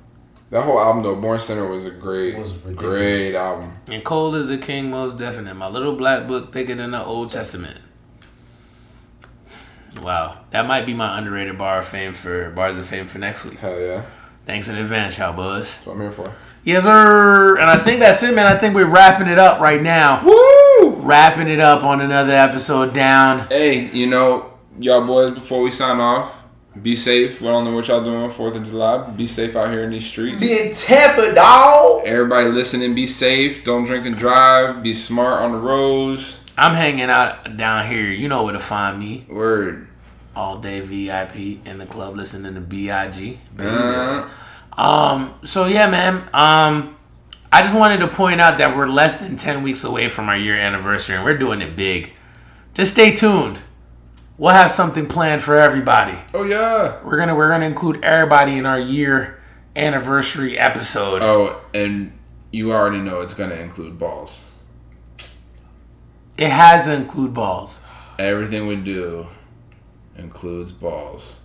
That 0.51 0.63
whole 0.63 0.79
album 0.79 1.01
though, 1.01 1.15
Born 1.15 1.39
Sinner 1.39 1.65
was 1.67 1.85
a 1.85 1.91
great, 1.91 2.35
It 2.35 2.39
was 2.39 2.57
great 2.57 3.33
album. 3.35 3.71
And 3.89 4.03
cold 4.03 4.35
as 4.35 4.47
the 4.49 4.57
king, 4.57 4.91
most 4.91 5.17
definite. 5.17 5.55
My 5.55 5.69
little 5.69 5.95
black 5.95 6.27
book 6.27 6.51
thicker 6.53 6.75
than 6.75 6.91
the 6.91 7.03
Old 7.03 7.29
Testament. 7.29 7.79
Wow, 10.01 10.39
that 10.51 10.67
might 10.67 10.85
be 10.85 10.93
my 10.93 11.17
underrated 11.17 11.57
bar 11.57 11.79
of 11.79 11.87
fame 11.87 12.13
for 12.13 12.49
bars 12.49 12.77
of 12.77 12.85
fame 12.85 13.07
for 13.07 13.17
next 13.19 13.45
week. 13.45 13.59
Hell 13.59 13.79
yeah, 13.79 14.03
Thanks 14.45 14.67
in 14.67 14.77
advance, 14.77 15.17
y'all 15.17 15.33
buzz. 15.33 15.73
that's 15.73 15.85
what 15.85 15.93
I'm 15.93 16.01
here 16.01 16.11
for. 16.11 16.33
Yes, 16.65 16.83
sir. 16.83 17.57
And 17.57 17.69
I 17.69 17.77
think 17.77 17.99
that's 17.99 18.21
it, 18.23 18.35
man. 18.35 18.45
I 18.45 18.57
think 18.57 18.75
we're 18.75 18.85
wrapping 18.89 19.27
it 19.27 19.39
up 19.39 19.59
right 19.61 19.81
now. 19.81 20.23
Woo! 20.25 20.95
Wrapping 21.01 21.47
it 21.47 21.59
up 21.59 21.83
on 21.83 22.01
another 22.01 22.33
episode 22.33 22.93
down. 22.93 23.47
Hey, 23.49 23.89
you 23.91 24.07
know, 24.07 24.53
y'all 24.79 25.05
boys, 25.05 25.33
before 25.33 25.61
we 25.61 25.71
sign 25.71 25.99
off, 25.99 26.40
be 26.79 26.95
safe. 26.95 27.41
We 27.41 27.47
don't 27.47 27.65
know 27.65 27.73
what 27.75 27.87
y'all 27.87 28.03
doing 28.03 28.17
on 28.23 28.31
Fourth 28.31 28.55
of 28.55 28.65
July. 28.65 29.09
Be 29.11 29.25
safe 29.25 29.55
out 29.55 29.71
here 29.71 29.83
in 29.83 29.89
these 29.89 30.05
streets. 30.05 30.41
Be 30.41 30.59
in 30.59 30.71
Tampa, 30.73 31.33
dog. 31.33 32.03
Everybody 32.05 32.49
listening, 32.49 32.93
be 32.95 33.05
safe. 33.07 33.63
Don't 33.63 33.85
drink 33.85 34.05
and 34.05 34.17
drive. 34.17 34.81
Be 34.81 34.93
smart 34.93 35.41
on 35.43 35.51
the 35.51 35.57
roads. 35.57 36.39
I'm 36.57 36.73
hanging 36.73 37.09
out 37.09 37.57
down 37.57 37.89
here. 37.89 38.09
You 38.09 38.27
know 38.27 38.43
where 38.43 38.53
to 38.53 38.59
find 38.59 38.99
me. 38.99 39.25
Word. 39.29 39.87
All 40.35 40.59
day 40.59 40.79
VIP 40.79 41.65
in 41.65 41.77
the 41.77 41.85
club 41.85 42.15
listening 42.15 42.53
to 42.53 42.61
B.I.G. 42.61 43.39
Uh, 43.59 44.29
Um, 44.77 45.33
so 45.43 45.65
yeah, 45.65 45.89
man. 45.89 46.29
Um, 46.33 46.95
I 47.51 47.63
just 47.63 47.75
wanted 47.75 47.97
to 47.97 48.07
point 48.07 48.39
out 48.39 48.57
that 48.59 48.77
we're 48.77 48.87
less 48.87 49.19
than 49.19 49.35
ten 49.35 49.61
weeks 49.61 49.83
away 49.83 50.07
from 50.07 50.29
our 50.29 50.37
year 50.37 50.55
anniversary, 50.55 51.15
and 51.17 51.25
we're 51.25 51.37
doing 51.37 51.61
it 51.61 51.75
big. 51.75 52.11
Just 52.73 52.93
stay 52.93 53.13
tuned. 53.13 53.59
We'll 54.41 54.55
have 54.55 54.71
something 54.71 55.05
planned 55.05 55.43
for 55.43 55.55
everybody. 55.55 56.17
oh 56.33 56.41
yeah. 56.41 56.97
We're 57.03 57.17
gonna 57.17 57.35
we're 57.35 57.49
gonna 57.49 57.67
include 57.67 58.03
everybody 58.03 58.57
in 58.57 58.65
our 58.65 58.79
year 58.79 59.39
anniversary 59.75 60.57
episode. 60.57 61.21
Oh, 61.21 61.61
and 61.75 62.17
you 62.51 62.73
already 62.73 63.01
know 63.01 63.21
it's 63.21 63.35
gonna 63.35 63.53
include 63.53 63.99
balls. 63.99 64.49
It 66.39 66.49
has 66.49 66.85
to 66.85 66.95
include 66.95 67.35
balls. 67.35 67.83
Everything 68.17 68.65
we 68.65 68.77
do 68.77 69.27
includes 70.17 70.71
balls. 70.71 71.41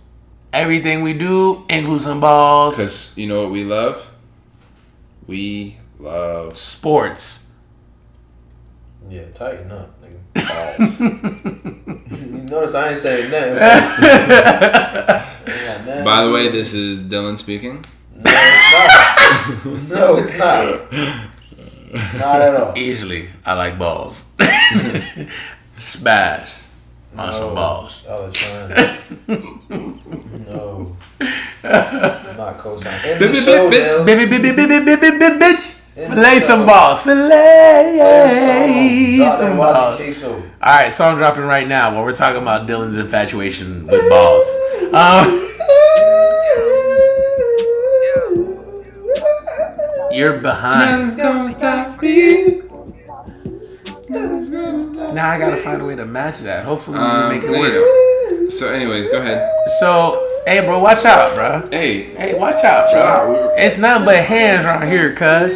Everything 0.51 1.03
we 1.03 1.13
do 1.13 1.67
includes 1.69 2.05
some 2.05 2.19
balls. 2.19 2.77
Cause 2.77 3.15
you 3.15 3.27
know 3.27 3.43
what 3.43 3.51
we 3.51 3.63
love? 3.63 4.11
We 5.27 5.77
love 5.99 6.57
Sports. 6.57 7.46
Yeah, 9.09 9.23
tighten 9.33 9.71
up, 9.71 9.95
nigga. 10.01 10.19
balls. 10.77 10.99
You 10.99 12.43
notice 12.43 12.75
I 12.75 12.89
ain't 12.89 12.97
saying 12.97 13.31
nothing. 13.31 13.53
Ain't 15.47 15.85
nothing. 15.85 16.03
By 16.03 16.25
the 16.25 16.31
way, 16.31 16.49
this 16.49 16.73
is 16.73 17.01
Dylan 17.01 17.37
speaking. 17.37 17.85
no, 18.15 18.23
it's 18.25 18.37
not. 19.67 19.89
no, 19.89 20.15
it's 20.17 20.37
not. 20.37 20.91
Not 22.19 22.41
at 22.41 22.55
all. 22.55 22.77
Easily, 22.77 23.29
I 23.45 23.53
like 23.53 23.79
balls. 23.79 24.33
Smash 25.79 26.63
on 27.15 27.33
some 27.33 27.55
balls. 27.55 28.03
Y'all 28.05 28.25
are 28.25 28.31
trying. 28.31 28.69
no. 30.47 30.95
I'm 31.63 32.37
not 32.37 32.57
co-signing. 32.57 33.19
Bitch. 33.19 33.37
End 35.97 36.11
the 36.11 36.15
Fillet 36.15 36.39
some 36.39 36.65
balls. 36.65 37.01
Fillet 37.01 37.97
some 39.39 39.57
Wally 39.57 39.73
balls. 39.73 39.95
queso. 39.97 40.35
All 40.35 40.43
right, 40.61 40.93
song 40.93 41.17
dropping 41.17 41.43
right 41.43 41.67
now. 41.67 41.93
While 41.95 42.03
we're 42.03 42.15
talking 42.15 42.41
about 42.41 42.67
Dylan's 42.67 42.95
infatuation 42.95 43.85
with 43.87 44.09
balls. 44.09 44.45
Um, 44.93 45.43
you're 50.11 50.37
behind. 50.39 51.17
Now 55.13 55.31
I 55.31 55.37
gotta 55.39 55.57
find 55.57 55.81
a 55.81 55.85
way 55.85 55.95
to 55.95 56.05
match 56.05 56.39
that. 56.39 56.63
Hopefully, 56.65 56.97
we 56.99 57.03
Um, 57.03 57.29
make 57.29 57.43
it 57.43 57.51
there 57.51 57.81
work. 57.81 58.51
So, 58.51 58.71
anyways, 58.71 59.09
go 59.09 59.17
ahead. 59.19 59.49
So, 59.79 60.25
hey, 60.45 60.61
bro, 60.61 60.79
watch 60.79 61.03
out, 61.05 61.33
bro. 61.35 61.67
Hey, 61.71 62.03
Hey, 62.15 62.33
watch 62.33 62.63
out, 62.63 62.87
Chill 62.89 63.01
out, 63.01 63.25
bro. 63.25 63.53
It's 63.57 63.77
nothing 63.77 64.05
but 64.05 64.15
hands 64.23 64.65
around 64.65 64.87
here, 64.87 65.11
cuz. 65.13 65.53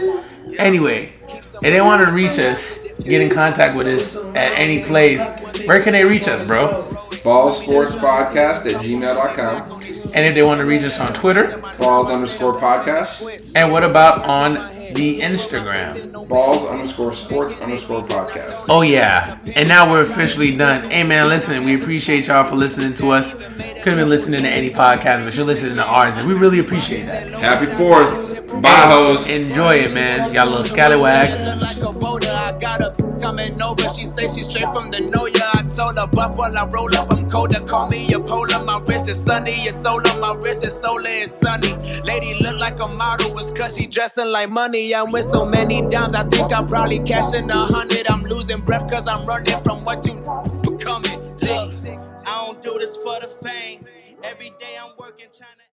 Anyway, 0.61 1.11
if 1.27 1.61
they 1.61 1.81
want 1.81 2.05
to 2.05 2.11
reach 2.11 2.38
us, 2.38 2.88
get 2.99 3.19
in 3.21 3.29
contact 3.29 3.75
with 3.75 3.88
us 3.88 4.23
at 4.35 4.53
any 4.53 4.83
place, 4.83 5.21
where 5.65 5.81
can 5.81 5.93
they 5.93 6.05
reach 6.05 6.27
us, 6.27 6.45
bro? 6.45 6.88
Balls 7.23 7.63
Sports 7.63 7.95
Podcast 7.95 8.71
at 8.71 8.81
gmail.com. 8.81 9.81
And 10.13 10.25
if 10.27 10.33
they 10.35 10.43
want 10.43 10.61
to 10.61 10.67
reach 10.67 10.83
us 10.83 10.99
on 10.99 11.13
Twitter, 11.13 11.57
Balls 11.79 12.09
underscore 12.11 12.59
podcast. 12.59 13.55
and 13.55 13.71
what 13.71 13.83
about 13.83 14.23
on 14.25 14.55
the 14.93 15.19
Instagram? 15.19 16.27
Balls 16.27 16.65
underscore 16.65 17.13
sports 17.13 17.59
underscore 17.61 18.03
podcast. 18.03 18.65
Oh 18.69 18.81
yeah, 18.81 19.38
and 19.55 19.68
now 19.68 19.91
we're 19.91 20.01
officially 20.01 20.55
done. 20.55 20.89
Hey 20.89 21.03
man, 21.03 21.27
listen, 21.27 21.63
we 21.63 21.76
appreciate 21.76 22.27
y'all 22.27 22.43
for 22.43 22.55
listening 22.55 22.93
to 22.95 23.11
us. 23.11 23.41
Could 23.41 23.93
have 23.93 23.97
been 23.97 24.09
listening 24.09 24.41
to 24.41 24.49
any 24.49 24.69
podcast, 24.69 25.26
but 25.26 25.35
you're 25.35 25.45
listening 25.45 25.76
to 25.76 25.85
ours, 25.85 26.18
and 26.18 26.27
we 26.27 26.34
really 26.34 26.59
appreciate 26.59 27.05
that. 27.05 27.31
Happy 27.34 27.65
4th. 27.65 28.61
Bye, 28.61 28.69
hoes. 28.69 29.27
Enjoy 29.27 29.76
it, 29.76 29.93
man. 29.93 30.31
Got 30.31 30.47
a 30.47 30.49
little 30.49 30.63
scallywags. 30.63 31.41
Coming 33.22 33.61
over. 33.61 33.88
She 33.89 34.06
say 34.06 34.23
she's 34.23 34.49
straight 34.49 34.69
from 34.73 34.91
the 34.91 34.99
know 35.02 35.27
ya. 35.27 35.52
I 35.53 35.64
told 35.64 35.98
her, 35.98 36.07
but 36.07 36.35
while 36.35 36.56
I 36.57 36.65
roll 36.65 36.93
up, 36.95 37.11
I'm 37.11 37.30
colder. 37.30 37.60
Call 37.61 37.88
me 37.89 38.11
a 38.14 38.19
polar. 38.19 38.64
My 38.65 38.81
wrist 38.88 39.10
is 39.10 39.23
sunny. 39.23 39.52
It's 39.69 39.81
solar. 39.81 40.19
My 40.19 40.34
wrist 40.35 40.65
is 40.65 40.80
solar. 40.80 41.03
It's 41.07 41.31
sunny. 41.31 41.72
Lady 42.03 42.35
look 42.43 42.60
like 42.60 42.81
a 42.81 42.88
model. 42.88 43.38
It's 43.39 43.53
cause 43.53 43.77
she 43.77 43.88
dressing 43.88 44.27
like 44.27 44.49
money. 44.49 44.93
I'm 44.95 45.11
with 45.11 45.26
so 45.26 45.45
many 45.45 45.81
dimes. 45.89 46.15
I 46.15 46.23
think 46.27 46.53
I'm 46.53 46.68
probably 46.68 46.99
cashing 46.99 47.49
a 47.52 47.65
hundred. 47.65 48.10
I'm 48.10 48.23
losing 48.23 48.61
breath 48.61 48.89
cause 48.91 49.07
I'm 49.07 49.26
running 49.26 49.57
from 49.64 49.84
what 49.85 50.06
you 50.07 50.15
becoming. 50.64 51.19
Jiggy. 51.39 51.98
I 52.26 52.45
don't 52.45 52.64
do 52.64 52.77
this 52.80 52.95
for 52.98 53.19
the 53.22 53.27
fame. 53.27 53.85
Every 54.23 54.49
day 54.60 54.77
I'm 54.81 54.91
working 54.99 55.27
trying 55.38 55.57
to. 55.57 55.64